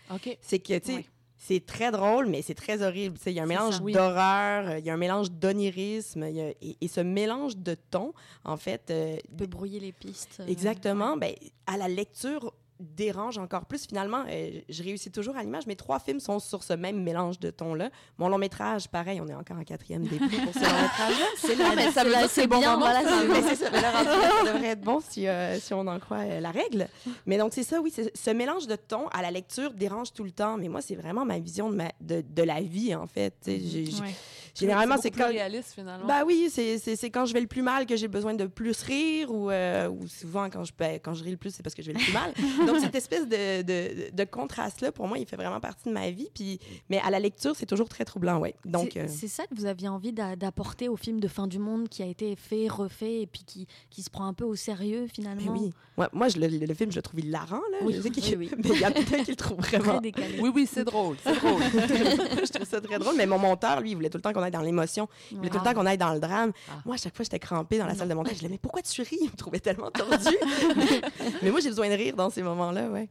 C'est 0.41 0.59
que, 0.59 0.77
tu 0.77 0.85
sais. 0.97 1.05
C'est 1.37 1.65
très 1.65 1.91
drôle, 1.91 2.25
mais 2.27 2.41
c'est 2.41 2.55
très 2.55 2.81
horrible. 2.81 3.17
Il 3.25 3.33
y 3.33 3.39
a 3.39 3.43
un 3.43 3.45
mélange. 3.45 3.79
Oui. 3.81 3.93
d'horreur, 3.93 4.67
euh, 4.69 4.79
il 4.79 4.85
y 4.85 4.89
a 4.89 4.93
un 4.93 4.97
mélange 4.97 5.31
d'onirisme. 5.31 6.23
a- 6.23 6.53
et 6.81 6.87
ce 6.87 7.01
mélange 7.01 7.57
de 7.57 7.75
tons, 7.75 8.13
en 8.43 8.57
fait, 8.57 8.89
euh, 8.89 9.17
peut 9.37 9.45
brouiller 9.47 9.79
les 9.79 9.91
pistes. 9.91 10.37
euh, 10.39 10.47
Exactement. 10.47 11.15
Ben, 11.17 11.33
à 11.67 11.77
la 11.77 11.87
lecture 11.87 12.53
dérange 12.79 13.37
encore 13.37 13.65
plus. 13.65 13.85
Finalement, 13.87 14.23
euh, 14.29 14.59
je 14.69 14.83
réussis 14.83 15.11
toujours 15.11 15.35
à 15.37 15.41
l'image. 15.43 15.65
Mes 15.67 15.75
trois 15.75 15.99
films 15.99 16.19
sont 16.19 16.39
sur 16.39 16.63
ce 16.63 16.73
même 16.73 17.01
mélange 17.01 17.39
de 17.39 17.49
tons-là. 17.49 17.89
Mon 18.17 18.29
long 18.29 18.37
métrage, 18.37 18.87
pareil, 18.87 19.19
on 19.21 19.27
est 19.27 19.33
encore 19.33 19.57
en 19.57 19.63
quatrième 19.63 20.03
début 20.03 20.27
pour 20.27 20.53
ce 20.53 20.59
long 20.59 20.81
métrage-là. 20.81 21.25
C'est 21.37 21.55
là, 21.55 21.65
mais 21.75 21.91
ça 21.91 22.03
veut 22.03 22.11
là, 22.11 22.19
dire 22.19 22.27
que 22.27 22.33
c'est 22.33 22.41
c'est 22.41 22.47
bon 22.47 22.59
bien, 22.59 22.73
moment, 22.77 22.85
voilà, 22.85 23.01
c'est 23.07 23.27
Mais 23.27 23.41
bon. 23.41 23.47
c'est 23.49 23.55
ça, 23.55 23.69
mais 23.71 23.81
le 23.81 23.87
rendu 23.87 24.05
là, 24.21 24.29
ça 24.45 24.53
devrait 24.53 24.67
être 24.69 24.81
bon 24.81 24.99
si, 25.07 25.27
euh, 25.27 25.59
si 25.59 25.73
on 25.73 25.87
en 25.87 25.99
croit 25.99 26.17
euh, 26.19 26.39
la 26.39 26.51
règle. 26.51 26.87
Mais 27.25 27.37
donc, 27.37 27.53
c'est 27.53 27.63
ça, 27.63 27.79
oui. 27.81 27.91
c'est- 27.93 28.15
Ce 28.15 28.29
mélange 28.31 28.67
de 28.67 28.75
tons 28.75 29.07
à 29.11 29.21
la 29.21 29.31
lecture 29.31 29.71
dérange 29.73 30.13
tout 30.13 30.23
le 30.23 30.31
temps. 30.31 30.57
Mais 30.57 30.67
moi, 30.69 30.81
c'est 30.81 30.95
vraiment 30.95 31.25
ma 31.25 31.39
vision 31.39 31.69
de, 31.69 31.75
ma, 31.75 31.91
de, 32.01 32.23
de 32.27 32.43
la 32.43 32.61
vie, 32.61 32.93
en 32.95 33.07
fait. 33.07 33.33
J'ai- 33.45 33.59
j'ai- 33.85 34.01
Ouais. 34.01 34.13
Généralement, 34.59 34.95
c'est 35.01 35.11
quand. 35.11 35.25
plus 35.25 35.33
réaliste, 35.37 35.73
finalement. 35.73 36.05
Bah 36.07 36.23
oui, 36.25 36.49
c'est 36.51 37.09
quand 37.09 37.25
je 37.25 37.33
vais 37.33 37.41
le 37.41 37.47
plus 37.47 37.61
mal 37.61 37.85
que 37.85 37.95
j'ai 37.95 38.07
besoin 38.07 38.33
de 38.33 38.45
plus 38.45 38.81
rire 38.83 39.31
ou, 39.33 39.49
euh, 39.51 39.87
ou 39.89 40.07
souvent 40.07 40.49
quand 40.49 40.63
je, 40.63 40.71
ben, 40.77 40.99
quand 41.03 41.13
je 41.13 41.23
ris 41.23 41.31
le 41.31 41.37
plus, 41.37 41.51
c'est 41.51 41.63
parce 41.63 41.75
que 41.75 41.81
je 41.81 41.87
vais 41.91 41.97
le 41.97 42.03
plus 42.03 42.13
mal. 42.13 42.33
Donc 42.67 42.79
cette 42.79 42.95
espèce 42.95 43.27
de, 43.27 43.61
de, 43.61 44.15
de 44.15 44.23
contraste-là, 44.23 44.91
pour 44.91 45.07
moi, 45.07 45.17
il 45.17 45.25
fait 45.25 45.35
vraiment 45.35 45.59
partie 45.59 45.87
de 45.89 45.93
ma 45.93 46.09
vie. 46.11 46.29
Puis, 46.33 46.59
mais 46.89 46.99
à 46.99 47.09
la 47.09 47.19
lecture, 47.19 47.55
c'est 47.55 47.65
toujours 47.65 47.89
très 47.89 48.05
troublant, 48.05 48.39
ouais. 48.39 48.55
Donc, 48.65 48.91
C'est- 48.93 48.99
euh, 49.01 49.27
ça 49.27 49.43
que 49.45 49.53
vous 49.55 49.65
aviez 49.65 49.87
envie 49.89 50.13
d'a- 50.13 50.35
d'apporter 50.35 50.87
au 50.89 50.95
film 50.95 51.19
de 51.19 51.27
fin 51.27 51.47
du 51.47 51.59
monde 51.59 51.89
qui 51.89 52.01
a 52.01 52.05
été 52.05 52.35
fait, 52.35 52.67
refait 52.67 53.21
et 53.21 53.27
puis 53.27 53.43
qui, 53.45 53.67
qui 53.89 54.01
se 54.01 54.09
prend 54.09 54.25
un 54.25 54.33
peu 54.33 54.45
au 54.45 54.55
sérieux 54.55 55.01
mais 55.03 55.07
finalement. 55.09 55.51
oui. 55.53 55.71
Ouais, 55.97 56.05
moi, 56.13 56.27
je, 56.29 56.37
le, 56.39 56.47
le 56.47 56.73
film, 56.75 56.91
je 56.91 56.95
le 56.97 57.01
trouve 57.01 57.19
hilarant, 57.19 57.55
là. 57.71 57.77
Oui, 57.81 57.93
Je 57.95 58.01
sais 58.01 58.09
oui, 58.09 58.35
oui. 58.37 58.51
Mais 58.63 58.69
il 58.75 58.79
y 58.79 58.83
a 58.85 58.91
peut-être 58.91 59.23
qui 59.23 59.31
le 59.31 59.35
trouve 59.35 59.57
vraiment 59.61 59.93
Très 59.93 60.01
décalé. 60.01 60.39
Oui, 60.39 60.51
oui, 60.53 60.67
c'est 60.71 60.83
drôle, 60.83 61.17
c'est 61.23 61.33
drôle. 61.35 61.61
je 61.73 62.51
trouve 62.51 62.67
ça 62.67 62.79
très 62.81 62.99
drôle. 62.99 63.15
Mais 63.17 63.25
mon 63.25 63.39
monteur, 63.39 63.81
lui, 63.81 63.91
il 63.91 63.95
voulait 63.95 64.09
tout 64.09 64.17
le 64.17 64.21
temps 64.21 64.31
qu'on 64.33 64.43
aille 64.47 64.51
dans 64.51 64.61
l'émotion. 64.61 65.07
Il 65.31 65.37
voulait 65.37 65.49
tout 65.49 65.57
le 65.57 65.63
temps 65.63 65.73
qu'on 65.73 65.85
aille 65.85 65.97
dans 65.97 66.13
le 66.13 66.19
drame. 66.19 66.51
Ah. 66.69 66.81
Moi, 66.85 66.95
à 66.95 66.97
chaque 66.97 67.15
fois, 67.15 67.23
j'étais 67.23 67.39
crampée 67.39 67.77
dans 67.77 67.85
la 67.85 67.95
salle 67.95 68.09
de 68.09 68.13
montage. 68.13 68.33
Je 68.33 68.39
disais, 68.39 68.49
mais 68.49 68.57
pourquoi 68.57 68.81
tu 68.81 69.01
ris? 69.01 69.17
Il 69.21 69.29
me 69.29 69.35
trouvait 69.35 69.59
tellement 69.59 69.91
tordu. 69.91 70.35
mais, 70.75 71.01
mais 71.43 71.51
moi, 71.51 71.59
j'ai 71.59 71.69
besoin 71.69 71.89
de 71.89 71.95
rire 71.95 72.15
dans 72.15 72.29
ces 72.29 72.41
moments-là, 72.43 72.89
ouais. 72.89 73.09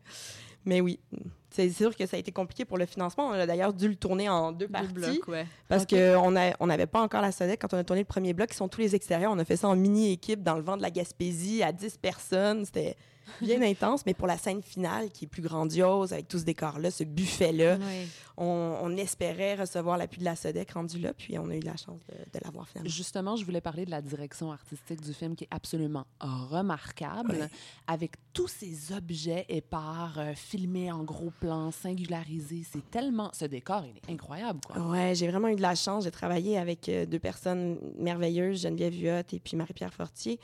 Mais 0.64 0.80
oui, 0.80 0.98
c'est 1.50 1.70
sûr 1.70 1.94
que 1.96 2.04
ça 2.06 2.16
a 2.16 2.20
été 2.20 2.32
compliqué 2.32 2.64
pour 2.64 2.76
le 2.76 2.86
financement. 2.86 3.28
On 3.28 3.32
a 3.32 3.46
d'ailleurs 3.46 3.72
dû 3.72 3.88
le 3.88 3.94
tourner 3.94 4.28
en 4.28 4.50
deux 4.50 4.66
Deux 4.66 4.72
parties. 4.72 4.92
blocs, 4.92 5.28
ouais. 5.28 5.46
Parce 5.68 5.86
qu'on 5.86 6.30
n'avait 6.32 6.54
on 6.58 6.68
avait 6.68 6.86
pas 6.86 7.00
encore 7.00 7.22
la 7.22 7.30
sonnette 7.30 7.60
quand 7.62 7.72
on 7.72 7.78
a 7.78 7.84
tourné 7.84 8.02
le 8.02 8.06
premier 8.06 8.32
bloc, 8.32 8.50
qui 8.50 8.56
sont 8.56 8.68
tous 8.68 8.80
les 8.80 8.94
extérieurs. 8.96 9.30
On 9.32 9.38
a 9.38 9.44
fait 9.44 9.56
ça 9.56 9.68
en 9.68 9.76
mini-équipe 9.76 10.42
dans 10.42 10.56
le 10.56 10.62
vent 10.62 10.76
de 10.76 10.82
la 10.82 10.90
Gaspésie 10.90 11.62
à 11.62 11.70
10 11.72 11.98
personnes. 11.98 12.64
C'était 12.64 12.96
bien 13.40 13.62
intense. 13.62 14.04
Mais 14.06 14.14
pour 14.14 14.26
la 14.26 14.38
scène 14.38 14.62
finale, 14.62 15.10
qui 15.10 15.24
est 15.24 15.28
plus 15.28 15.42
grandiose, 15.42 16.12
avec 16.12 16.28
tout 16.28 16.38
ce 16.38 16.44
décor-là, 16.44 16.90
ce 16.90 17.04
buffet-là, 17.04 17.78
on, 18.36 18.78
on 18.82 18.96
espérait 18.96 19.54
recevoir 19.54 19.96
l'appui 19.96 20.18
de 20.20 20.24
la 20.24 20.36
SODEC 20.36 20.70
rendu 20.72 20.98
là, 20.98 21.14
puis 21.14 21.38
on 21.38 21.48
a 21.50 21.56
eu 21.56 21.60
la 21.60 21.76
chance 21.76 22.00
de, 22.08 22.14
de 22.14 22.44
l'avoir 22.44 22.68
finalement. 22.68 22.90
Justement, 22.90 23.36
je 23.36 23.44
voulais 23.44 23.60
parler 23.60 23.84
de 23.84 23.90
la 23.90 24.02
direction 24.02 24.52
artistique 24.52 25.00
du 25.00 25.14
film 25.14 25.34
qui 25.34 25.44
est 25.44 25.48
absolument 25.50 26.06
remarquable, 26.20 27.48
avec 27.86 28.12
tous 28.32 28.48
ces 28.48 28.92
objets 28.92 29.46
épars, 29.48 30.18
euh, 30.18 30.34
filmés 30.34 30.92
en 30.92 31.02
gros 31.02 31.32
plan, 31.40 31.70
singularisés. 31.70 32.64
C'est 32.70 32.90
tellement... 32.90 33.30
Ce 33.32 33.46
décor, 33.46 33.84
il 33.84 33.96
est 33.96 34.12
incroyable, 34.12 34.60
quoi. 34.66 34.78
Ouais, 34.78 35.14
j'ai 35.14 35.28
vraiment 35.28 35.48
eu 35.48 35.56
de 35.56 35.62
la 35.62 35.74
chance. 35.74 36.04
J'ai 36.04 36.10
travaillé 36.10 36.58
avec 36.58 36.88
euh, 36.88 37.06
deux 37.06 37.18
personnes 37.18 37.78
merveilleuses, 37.98 38.62
Geneviève 38.62 38.94
Huot 38.94 39.34
et 39.34 39.40
puis 39.40 39.56
Marie-Pierre 39.56 39.94
Fortier. 39.94 40.38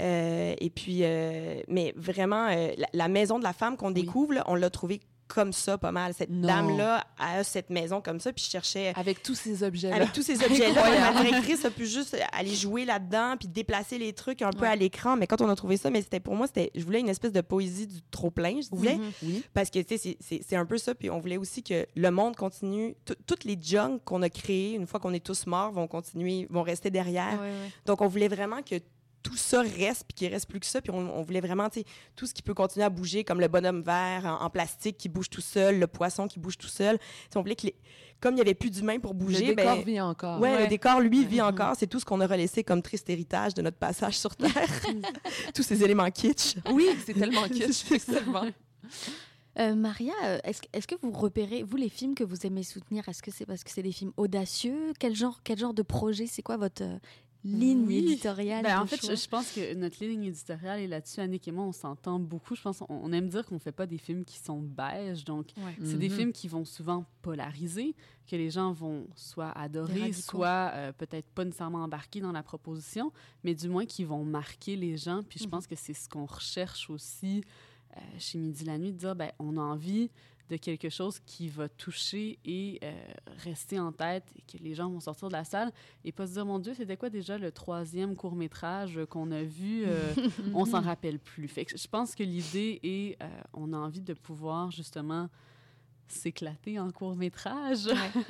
Euh, 0.00 0.54
et 0.58 0.70
puis, 0.70 1.00
euh, 1.02 1.60
mais 1.68 1.92
vraiment, 1.96 2.48
euh, 2.50 2.70
la, 2.78 2.86
la 2.92 3.08
maison 3.08 3.38
de 3.38 3.44
la 3.44 3.52
femme 3.52 3.76
qu'on 3.76 3.90
découvre, 3.90 4.32
là, 4.34 4.44
on 4.46 4.54
l'a 4.54 4.70
trouvée 4.70 5.00
comme 5.28 5.52
ça 5.52 5.78
pas 5.78 5.92
mal. 5.92 6.12
Cette 6.12 6.32
dame-là 6.40 7.04
a 7.16 7.44
cette 7.44 7.70
maison 7.70 8.00
comme 8.00 8.18
ça, 8.18 8.32
puis 8.32 8.44
je 8.44 8.50
cherchais... 8.50 8.92
Avec 8.96 9.22
tous 9.22 9.36
ces 9.36 9.62
objets-là. 9.62 9.94
Avec 9.94 10.12
tous 10.12 10.22
ces 10.22 10.42
objets-là, 10.44 11.12
ma 11.12 11.22
directrice 11.22 11.64
a 11.64 11.70
pu 11.70 11.86
juste 11.86 12.16
aller 12.32 12.52
jouer 12.52 12.84
là-dedans, 12.84 13.36
puis 13.38 13.46
déplacer 13.46 13.96
les 13.98 14.12
trucs 14.12 14.42
un 14.42 14.50
peu 14.50 14.64
à 14.64 14.74
l'écran. 14.74 15.14
Mais 15.16 15.28
quand 15.28 15.40
on 15.40 15.48
a 15.48 15.54
trouvé 15.54 15.76
ça, 15.76 15.88
mais 15.88 16.02
c'était 16.02 16.18
pour 16.18 16.34
moi, 16.34 16.48
c'était, 16.48 16.72
je 16.74 16.84
voulais 16.84 16.98
une 16.98 17.08
espèce 17.08 17.30
de 17.30 17.42
poésie 17.42 17.86
du 17.86 18.00
trop 18.10 18.32
plein, 18.32 18.60
je 18.60 18.74
disais, 18.76 18.96
Mhm. 18.96 19.12
Oui. 19.22 19.44
parce 19.54 19.70
que 19.70 19.78
tu 19.78 19.96
sais, 19.98 20.16
c'est- 20.20 20.56
un 20.56 20.66
peu 20.66 20.78
ça. 20.78 20.96
Puis 20.96 21.10
on 21.10 21.20
voulait 21.20 21.36
aussi 21.36 21.62
que 21.62 21.86
le 21.94 22.10
monde 22.10 22.34
continue. 22.34 22.96
Tout- 23.04 23.14
Toutes 23.24 23.44
les 23.44 23.56
junks 23.60 24.02
qu'on 24.04 24.22
a 24.22 24.30
créés, 24.30 24.72
une 24.74 24.88
fois 24.88 24.98
qu'on 24.98 25.12
est 25.14 25.24
tous 25.24 25.46
morts, 25.46 25.70
vont 25.70 25.86
continuer, 25.86 26.48
vont 26.50 26.62
rester 26.62 26.90
derrière. 26.90 27.34
Ouais, 27.40 27.46
ouais. 27.50 27.70
Donc 27.86 28.00
on 28.00 28.08
voulait 28.08 28.26
vraiment 28.26 28.62
que 28.62 28.74
tout 29.22 29.36
ça 29.36 29.60
reste, 29.62 30.04
puis 30.08 30.14
qu'il 30.14 30.32
reste 30.32 30.48
plus 30.48 30.60
que 30.60 30.66
ça. 30.66 30.80
Puis 30.80 30.90
on, 30.90 30.98
on 31.18 31.22
voulait 31.22 31.40
vraiment, 31.40 31.68
tu 31.68 31.80
sais, 31.80 31.86
tout 32.16 32.26
ce 32.26 32.34
qui 32.34 32.42
peut 32.42 32.54
continuer 32.54 32.84
à 32.84 32.90
bouger, 32.90 33.22
comme 33.24 33.40
le 33.40 33.48
bonhomme 33.48 33.82
vert 33.82 34.22
en, 34.24 34.44
en 34.44 34.50
plastique 34.50 34.96
qui 34.98 35.08
bouge 35.08 35.28
tout 35.30 35.40
seul, 35.40 35.78
le 35.78 35.86
poisson 35.86 36.26
qui 36.26 36.38
bouge 36.38 36.56
tout 36.58 36.68
seul. 36.68 36.98
Tu 36.98 37.04
sais, 37.30 37.36
on 37.38 37.42
voulait 37.42 37.56
que 37.56 37.66
les- 37.66 37.76
comme 38.20 38.32
il 38.34 38.36
n'y 38.36 38.42
avait 38.42 38.54
plus 38.54 38.70
d'humains 38.70 38.98
pour 38.98 39.14
bouger, 39.14 39.46
Le 39.46 39.54
décor 39.54 39.76
ben, 39.76 39.84
vit 39.84 40.00
encore. 40.00 40.40
Ouais, 40.40 40.62
le 40.62 40.66
décor, 40.68 41.00
lui, 41.00 41.24
vit 41.24 41.40
encore. 41.40 41.74
C'est 41.78 41.86
tout 41.86 41.98
ce 41.98 42.04
qu'on 42.04 42.20
a 42.20 42.26
relaissé 42.26 42.62
comme 42.62 42.82
triste 42.82 43.08
héritage 43.08 43.54
de 43.54 43.62
notre 43.62 43.78
passage 43.78 44.18
sur 44.18 44.36
Terre. 44.36 44.50
Tous 45.54 45.62
ces 45.62 45.82
éléments 45.82 46.10
kitsch. 46.10 46.56
Oui, 46.70 46.86
c'est 47.06 47.14
tellement 47.14 47.44
kitsch, 47.48 47.82
effectivement. 47.90 48.44
Euh, 49.58 49.74
Maria, 49.74 50.12
euh, 50.24 50.38
est-ce 50.44 50.60
est-ce 50.72 50.86
que 50.86 50.94
vous 51.02 51.10
repérez, 51.10 51.62
vous, 51.62 51.76
les 51.76 51.88
films 51.88 52.14
que 52.14 52.22
vous 52.24 52.46
aimez 52.46 52.62
soutenir, 52.62 53.08
est-ce 53.08 53.22
que 53.22 53.30
c'est 53.30 53.46
parce 53.46 53.64
que 53.64 53.70
c'est 53.70 53.82
des 53.82 53.90
films 53.92 54.12
audacieux? 54.16 54.92
Quel 54.98 55.14
genre, 55.14 55.40
quel 55.42 55.58
genre 55.58 55.74
de 55.74 55.82
projet? 55.82 56.26
C'est 56.26 56.42
quoi 56.42 56.56
votre 56.56 56.82
euh, 56.82 56.98
ligne 57.44 57.86
Oui. 57.86 57.98
éditoriale 57.98 58.62
Ben, 58.62 58.80
en 58.80 58.86
fait, 58.86 59.00
je, 59.04 59.14
je 59.16 59.28
pense 59.28 59.50
que 59.52 59.74
notre 59.74 60.04
ligne 60.04 60.24
éditoriale 60.24 60.80
est 60.80 60.86
là-dessus. 60.86 61.20
Annick 61.20 61.48
et 61.48 61.52
moi, 61.52 61.64
on 61.64 61.72
s'entend 61.72 62.18
beaucoup. 62.18 62.54
Je 62.54 62.60
pense 62.62 62.78
qu'on 62.80 62.86
on 62.90 63.12
aime 63.12 63.28
dire 63.28 63.46
qu'on 63.46 63.58
fait 63.58 63.72
pas 63.72 63.86
des 63.86 63.96
films 63.98 64.24
qui 64.24 64.38
sont 64.38 64.60
beige. 64.60 65.24
Donc, 65.24 65.46
Ouais. 65.56 65.74
c'est 65.82 65.98
des 65.98 66.08
Mhm. 66.10 66.16
films 66.16 66.32
qui 66.32 66.48
vont 66.48 66.64
souvent 66.66 67.06
polariser, 67.22 67.94
que 68.28 68.36
les 68.36 68.50
gens 68.50 68.72
vont 68.72 69.06
soit 69.16 69.50
adorer, 69.52 70.12
soit 70.12 70.70
euh, 70.74 70.92
peut-être 70.92 71.26
pas 71.30 71.44
nécessairement 71.44 71.82
embarquer 71.84 72.20
dans 72.20 72.32
la 72.32 72.42
proposition, 72.42 73.10
mais 73.42 73.54
du 73.54 73.68
moins 73.68 73.86
qui 73.86 74.04
vont 74.04 74.24
marquer 74.24 74.76
les 74.76 74.96
gens. 74.98 75.22
Puis 75.22 75.38
je 75.38 75.44
Mhm. 75.44 75.50
pense 75.50 75.66
que 75.66 75.76
c'est 75.76 75.94
ce 75.94 76.08
qu'on 76.08 76.26
recherche 76.26 76.90
aussi 76.90 77.42
euh, 77.96 78.00
chez 78.18 78.38
Midi 78.38 78.64
la 78.64 78.78
Nuit, 78.78 78.92
de 78.92 78.98
dire, 78.98 79.16
ben, 79.16 79.32
on 79.40 79.56
a 79.56 79.60
envie 79.60 80.10
de 80.50 80.56
quelque 80.56 80.88
chose 80.90 81.18
qui 81.20 81.48
va 81.48 81.68
toucher 81.68 82.38
et 82.44 82.78
euh, 82.82 82.92
rester 83.38 83.78
en 83.78 83.92
tête 83.92 84.24
et 84.36 84.42
que 84.42 84.62
les 84.62 84.74
gens 84.74 84.90
vont 84.90 85.00
sortir 85.00 85.28
de 85.28 85.32
la 85.32 85.44
salle 85.44 85.72
et 86.04 86.12
pas 86.12 86.26
se 86.26 86.32
dire, 86.32 86.44
mon 86.44 86.58
Dieu, 86.58 86.74
c'était 86.74 86.96
quoi 86.96 87.08
déjà 87.08 87.38
le 87.38 87.52
troisième 87.52 88.16
court-métrage 88.16 88.98
qu'on 89.08 89.30
a 89.30 89.42
vu? 89.42 89.84
Euh, 89.86 90.12
on 90.52 90.64
s'en 90.64 90.80
rappelle 90.82 91.18
plus. 91.20 91.46
Fait 91.48 91.64
que 91.64 91.78
je 91.78 91.86
pense 91.88 92.14
que 92.14 92.24
l'idée 92.24 92.80
est, 92.82 93.22
euh, 93.22 93.28
on 93.54 93.72
a 93.72 93.76
envie 93.78 94.00
de 94.02 94.12
pouvoir 94.12 94.70
justement 94.70 95.28
s'éclater 96.08 96.80
en 96.80 96.90
court-métrage 96.90 97.86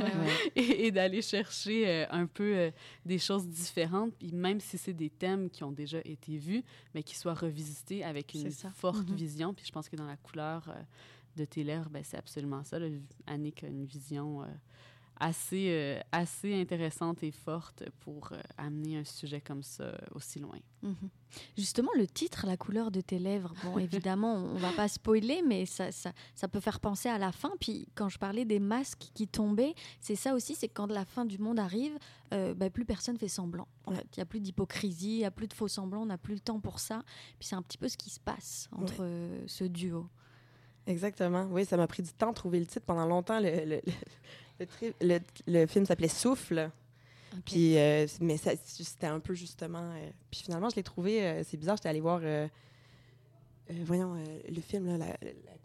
et, 0.55 0.87
et 0.87 0.91
d'aller 0.93 1.23
chercher 1.23 1.89
euh, 1.89 2.07
un 2.11 2.27
peu 2.27 2.55
euh, 2.55 2.71
des 3.07 3.19
choses 3.19 3.47
différentes, 3.49 4.13
puis 4.19 4.33
même 4.33 4.61
si 4.61 4.77
c'est 4.77 4.93
des 4.93 5.09
thèmes 5.09 5.49
qui 5.49 5.65
ont 5.65 5.73
déjà 5.73 5.99
été 6.05 6.37
vus, 6.37 6.63
mais 6.95 7.03
qui 7.03 7.17
soient 7.17 7.33
revisités 7.33 8.05
avec 8.05 8.35
une 8.35 8.51
forte 8.75 9.09
Mhm. 9.09 9.17
vision. 9.17 9.55
Puis 9.55 9.65
je 9.67 9.73
pense 9.73 9.89
que 9.89 9.97
dans 9.97 10.05
la 10.07 10.19
couleur 10.19 10.69
euh, 10.69 10.75
de 11.37 11.45
tes 11.45 11.65
lèvres, 11.65 11.89
ben, 11.91 12.03
c'est 12.05 12.17
absolument 12.19 12.65
ça. 12.65 12.79
là. 12.79 12.87
Annick 13.27 13.65
a 13.65 13.69
une 13.69 13.85
vision 13.85 14.43
euh, 14.43 14.47
assez, 15.23 15.67
euh, 15.71 16.01
assez 16.13 16.59
intéressante 16.59 17.23
et 17.23 17.31
forte 17.31 17.85
pour 18.01 18.33
euh, 18.33 18.41
amener 18.57 18.97
un 18.97 19.05
sujet 19.05 19.41
comme 19.41 19.63
ça 19.63 19.93
aussi 20.15 20.39
loin. 20.39 20.59
Mhm. 20.83 20.95
Justement, 21.59 21.91
le 21.97 22.07
titre, 22.07 22.47
La 22.47 22.57
couleur 22.57 22.91
de 22.91 23.01
tes 23.03 23.19
lèvres, 23.19 23.53
bon, 23.63 23.79
évidemment, 23.79 24.35
on 24.37 24.55
va 24.57 24.73
pas 24.73 24.89
spoiler, 24.89 25.43
mais 25.47 25.67
ça, 25.67 25.93
ça, 25.93 26.13
ça 26.35 26.49
peut 26.49 26.59
faire 26.59 26.81
penser 26.81 27.09
à 27.11 27.19
la 27.19 27.33
fin. 27.33 27.53
Puis 27.61 27.87
quand 27.95 28.09
je 28.09 28.19
parlais 28.19 28.47
des 28.47 28.59
masques 28.61 29.11
qui 29.15 29.29
tombaient, 29.29 29.75
c'est 30.01 30.17
ça 30.17 30.35
aussi, 30.35 30.55
c'est 30.55 30.69
que 30.69 30.75
quand 30.75 30.91
la 30.91 31.05
fin 31.05 31.27
du 31.27 31.37
monde 31.39 31.59
arrive, 31.61 31.97
euh, 32.33 32.55
ben, 32.55 32.71
plus 32.71 32.87
personne 32.87 33.19
fait 33.19 33.29
semblant. 33.29 33.69
En 33.85 33.91
Ouais. 33.93 33.99
fait, 33.99 34.07
il 34.17 34.21
n'y 34.21 34.23
a 34.23 34.27
plus 34.27 34.41
d'hypocrisie, 34.41 35.17
il 35.17 35.19
n'y 35.19 35.25
a 35.27 35.31
plus 35.31 35.49
de 35.49 35.55
faux 35.55 35.69
semblants, 35.69 36.03
on 36.03 36.07
n'a 36.07 36.19
plus 36.19 36.35
le 36.35 36.41
temps 36.41 36.61
pour 36.61 36.81
ça. 36.81 37.03
Puis 37.39 37.47
c'est 37.49 37.57
un 37.57 37.63
petit 37.63 37.77
peu 37.79 37.89
ce 37.89 37.99
qui 37.99 38.09
se 38.11 38.21
passe 38.21 38.69
entre 38.73 39.07
ce 39.47 39.65
duo. 39.65 40.09
Exactement. 40.87 41.47
Oui, 41.51 41.65
ça 41.65 41.77
m'a 41.77 41.87
pris 41.87 42.03
du 42.03 42.13
temps 42.13 42.31
de 42.31 42.35
trouver 42.35 42.59
le 42.61 42.67
titre. 42.67 42.85
Pendant 42.87 43.07
longtemps, 43.07 43.39
le, 43.41 43.51
le, 43.51 43.65
le- 43.65 43.81
le 44.61 44.67
tri- 44.67 44.95
le- 45.01 45.21
le 45.47 45.67
film 45.67 45.87
s'appelait 45.87 46.09
Souffle. 46.09 46.71
Puis, 47.45 47.79
euh, 47.79 48.07
mais 48.21 48.37
ça- 48.37 48.53
c'était 48.65 49.07
un 49.07 49.21
peu 49.21 49.35
justement. 49.35 49.79
euh, 49.95 50.11
puis 50.31 50.41
finalement, 50.45 50.69
je 50.69 50.77
l'ai 50.77 50.83
trouvé. 50.83 51.25
euh, 51.25 51.43
c'est 51.47 51.57
bizarre, 51.57 51.77
j'étais 51.77 51.89
allée 51.89 52.01
voir. 52.01 52.21
euh, 52.23 52.49
euh, 53.71 53.75
voyons, 53.85 54.15
euh, 54.17 54.39
le 54.49 54.61
film, 54.61 54.87
là, 54.89 54.99
la, 54.99 55.07
la 55.07 55.13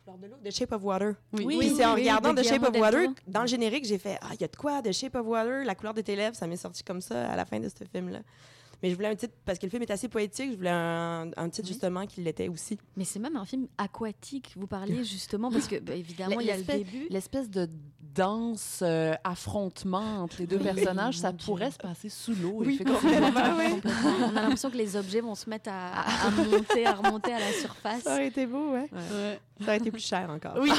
couleur 0.03 0.17
de 0.19 0.27
l'eau, 0.27 0.35
The 0.43 0.51
Shape 0.55 0.71
of 0.73 0.83
Water. 0.83 1.13
Oui, 1.33 1.73
c'est 1.75 1.83
en 1.85 1.95
oui, 1.95 2.01
regardant 2.01 2.35
The 2.35 2.43
Shape 2.43 2.61
of 2.63 2.77
Water, 2.79 3.07
dans 3.27 3.41
le 3.41 3.47
générique, 3.47 3.85
j'ai 3.85 3.97
fait 3.97 4.19
Ah, 4.21 4.29
il 4.35 4.41
y 4.41 4.43
a 4.43 4.47
de 4.47 4.55
quoi, 4.55 4.81
The 4.83 4.91
Shape 4.91 5.15
of 5.15 5.25
Water, 5.25 5.63
la 5.65 5.73
couleur 5.73 5.95
de 5.95 6.01
tes 6.01 6.15
lèvres. 6.15 6.35
Ça 6.35 6.45
m'est 6.45 6.55
sorti 6.57 6.83
comme 6.83 7.01
ça 7.01 7.27
à 7.31 7.35
la 7.35 7.45
fin 7.45 7.59
de 7.59 7.67
ce 7.67 7.83
film-là. 7.91 8.19
Mais 8.85 8.91
je 8.91 8.95
voulais 8.97 9.07
un 9.07 9.15
titre, 9.15 9.33
parce 9.45 9.57
que 9.57 9.65
le 9.65 9.71
film 9.71 9.81
est 9.81 9.89
assez 9.89 10.07
poétique, 10.07 10.51
je 10.51 10.57
voulais 10.57 10.69
un, 10.69 11.31
un 11.37 11.49
titre 11.49 11.67
Oui. 11.67 11.73
justement 11.73 12.05
qui 12.05 12.21
l'était 12.21 12.49
aussi. 12.49 12.77
Mais 12.95 13.03
c'est 13.03 13.17
même 13.17 13.35
un 13.35 13.43
film 13.43 13.65
aquatique. 13.79 14.53
Vous 14.55 14.67
parliez 14.67 15.03
justement, 15.03 15.49
parce 15.51 15.67
que 15.67 15.79
bah, 15.79 15.95
évidemment, 15.95 16.39
il 16.39 16.45
y 16.45 16.51
a 16.51 16.53
le 16.53 16.59
L'espèce- 16.59 16.77
début. 16.77 17.07
L'espèce 17.09 17.49
de 17.49 17.67
danse, 18.13 18.81
euh, 18.83 19.15
affrontement 19.23 20.21
entre 20.21 20.35
les 20.37 20.45
deux 20.45 20.57
Oui, 20.63 20.63
personnages, 20.65 21.17
ça 21.17 21.33
pourrait 21.33 21.71
se 21.71 21.77
passer 21.79 22.09
sous 22.09 22.35
l'eau. 22.35 22.57
Oui. 22.63 22.79
On 22.85 24.37
a 24.37 24.41
l'impression 24.43 24.69
que 24.69 24.77
les 24.77 24.95
objets 24.95 25.21
vont 25.21 25.33
se 25.33 25.49
mettre 25.49 25.71
à, 25.71 26.01
à- 26.01 26.27
à 26.27 26.29
monter, 26.29 26.85
à 26.85 26.93
remonter 26.93 27.33
à 27.33 27.39
la 27.39 27.51
surface. 27.53 28.03
Ça 28.03 28.13
aurait 28.13 28.27
été 28.27 28.45
beau, 28.45 28.71
ouais. 28.73 28.87
Ouais. 28.93 29.39
Ça 29.61 29.65
aurait 29.65 29.77
été 29.77 29.89
plus 29.89 30.05
cher 30.05 30.29
encore. 30.29 30.57
Oui. 30.61 30.69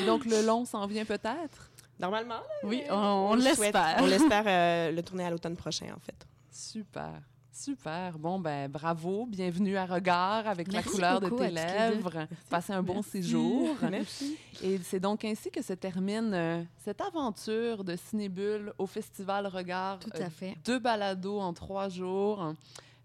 Et 0.00 0.04
donc, 0.06 0.24
le 0.24 0.44
long 0.44 0.64
s'en 0.64 0.86
vient 0.88 1.04
peut-être? 1.04 1.70
Normalement, 1.98 2.34
là, 2.34 2.42
Oui, 2.64 2.82
on, 2.90 2.94
on 3.30 3.34
l'espère. 3.34 3.96
On 4.00 4.06
l'espère 4.06 4.44
euh, 4.46 4.92
le 4.92 5.02
tourner 5.02 5.24
à 5.24 5.30
l'automne 5.30 5.56
prochain, 5.56 5.86
en 5.96 6.00
fait. 6.00 6.26
Super. 6.50 7.20
Super. 7.52 8.18
Bon, 8.18 8.38
ben 8.38 8.70
bravo. 8.70 9.24
Bienvenue 9.26 9.78
à 9.78 9.86
Regard 9.86 10.46
avec 10.46 10.70
Merci 10.70 10.88
la 10.88 10.92
couleur 10.92 11.20
beaucoup 11.22 11.42
de 11.42 11.46
tes 11.46 11.50
lèvres. 11.54 12.26
Passez 12.50 12.74
un 12.74 12.82
bon 12.82 12.96
Merci. 12.96 13.10
séjour. 13.12 13.76
Merci. 13.90 14.36
Et 14.62 14.76
c'est 14.78 15.00
donc 15.00 15.24
ainsi 15.24 15.50
que 15.50 15.62
se 15.62 15.72
termine 15.72 16.34
euh, 16.34 16.62
cette 16.84 17.00
aventure 17.00 17.82
de 17.82 17.96
Cinébule 17.96 18.74
au 18.76 18.86
Festival 18.86 19.46
Regard. 19.46 20.00
Tout 20.00 20.10
Euh, 20.20 20.26
à 20.26 20.28
fait. 20.28 20.54
deux 20.66 20.78
balados 20.78 21.40
en 21.40 21.54
trois 21.54 21.88
jours. 21.88 22.52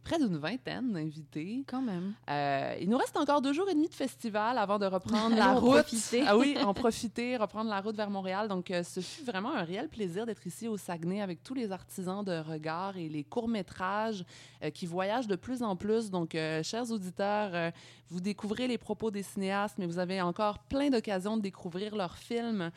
Près 0.04 0.18
d'une 0.18 0.38
vingtaine 0.38 0.92
d'invités. 0.94 1.64
Quand 1.68 1.82
même. 1.82 2.14
Euh, 2.30 2.76
il 2.82 2.90
nous 2.90 2.98
reste 2.98 3.16
encore 3.18 3.42
deux 3.42 3.54
jours 3.54 3.70
et 3.70 3.74
demi 3.76 3.88
de 3.88 3.94
festival 3.94 4.58
avant 4.58 4.80
de 4.80 4.86
reprendre 4.86 5.36
la 5.38 5.50
Allons 5.50 5.58
en 5.58 5.60
route. 5.60 5.72
profiter. 5.82 6.24
Ah 6.28 6.38
oui, 6.38 6.58
en 6.64 6.74
profiter, 6.74 7.38
reprendre 7.38 7.70
la 7.70 7.80
route 7.82 7.96
vers 7.96 8.10
Montréal. 8.10 8.48
Donc, 8.48 8.72
euh, 8.72 8.82
ce 8.84 9.00
fut 9.00 9.24
vraiment 9.24 9.54
un 9.54 9.64
réel 9.64 9.90
plaisir 9.90 10.26
d'être 10.26 10.46
ici 10.48 10.68
au 10.68 10.76
Saguenay 10.78 11.22
avec 11.22 11.44
tous 11.44 11.54
les 11.54 11.72
artisans 11.72 12.24
de 12.26 12.40
regard 12.40 12.98
et 12.98 13.10
les 13.10 13.24
courts-métrages 13.24 14.26
euh, 14.64 14.70
qui 14.72 14.86
voyagent 14.88 15.28
de 15.28 15.36
plus 15.36 15.62
en 15.62 15.76
plus. 15.76 16.10
Donc, 16.10 16.32
chers 16.64 16.90
auditeurs, 16.92 17.72
vous 18.10 18.20
découvrez 18.20 18.68
les 18.68 18.78
propos 18.78 19.12
des 19.12 19.24
cinéastes, 19.24 19.78
mais 19.78 19.86
vous 19.86 20.00
avez 20.00 20.22
encore 20.22 20.60
plein 20.60 20.90
d'occasions 20.90 21.38
de 21.38 21.42
découvrir 21.42 21.96
leurs 21.96 22.18
films. 22.18 22.72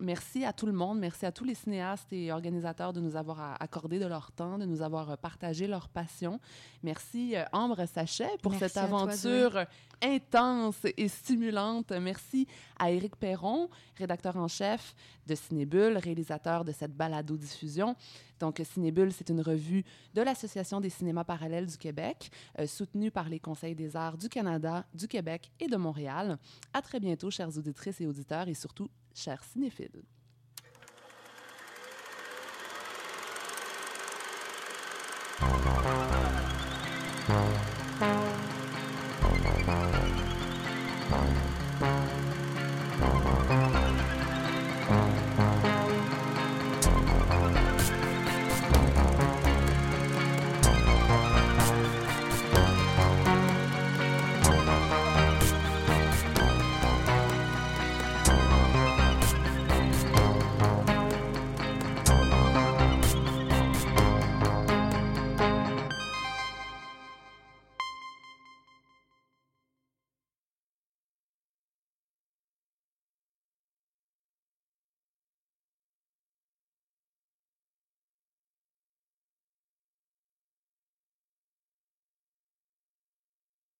Merci 0.00 0.44
à 0.44 0.52
tout 0.52 0.66
le 0.66 0.72
monde. 0.72 0.98
Merci 0.98 1.26
à 1.26 1.32
tous 1.32 1.44
les 1.44 1.54
cinéastes 1.54 2.12
et 2.12 2.30
organisateurs 2.32 2.92
de 2.92 3.00
nous 3.00 3.16
avoir 3.16 3.56
accordé 3.60 3.98
de 3.98 4.06
leur 4.06 4.30
temps, 4.32 4.58
de 4.58 4.64
nous 4.66 4.82
avoir 4.82 5.16
partagé 5.18 5.66
leur 5.66 5.85
passion. 5.88 6.40
Merci, 6.82 7.36
euh, 7.36 7.44
Ambre 7.52 7.86
Sachet, 7.86 8.30
pour 8.42 8.52
Merci 8.52 8.68
cette 8.68 8.76
aventure 8.76 9.64
intense 10.02 10.84
et 10.96 11.08
stimulante. 11.08 11.92
Merci 11.92 12.46
à 12.78 12.90
Éric 12.90 13.16
Perron, 13.16 13.70
rédacteur 13.96 14.36
en 14.36 14.48
chef 14.48 14.94
de 15.26 15.34
Cinébule, 15.34 15.96
réalisateur 15.96 16.64
de 16.64 16.72
cette 16.72 16.94
balado-diffusion. 16.94 17.96
Donc, 18.38 18.60
Cinébule, 18.64 19.12
c'est 19.12 19.30
une 19.30 19.40
revue 19.40 19.84
de 20.14 20.22
l'Association 20.22 20.80
des 20.80 20.90
cinémas 20.90 21.24
parallèles 21.24 21.66
du 21.66 21.78
Québec, 21.78 22.30
euh, 22.58 22.66
soutenue 22.66 23.10
par 23.10 23.28
les 23.28 23.40
Conseils 23.40 23.74
des 23.74 23.96
arts 23.96 24.18
du 24.18 24.28
Canada, 24.28 24.84
du 24.94 25.08
Québec 25.08 25.50
et 25.60 25.66
de 25.66 25.76
Montréal. 25.76 26.38
À 26.74 26.82
très 26.82 27.00
bientôt, 27.00 27.30
chères 27.30 27.56
auditrices 27.56 28.00
et 28.00 28.06
auditeurs, 28.06 28.48
et 28.48 28.54
surtout, 28.54 28.88
chers 29.14 29.42
cinéphiles. 29.42 30.02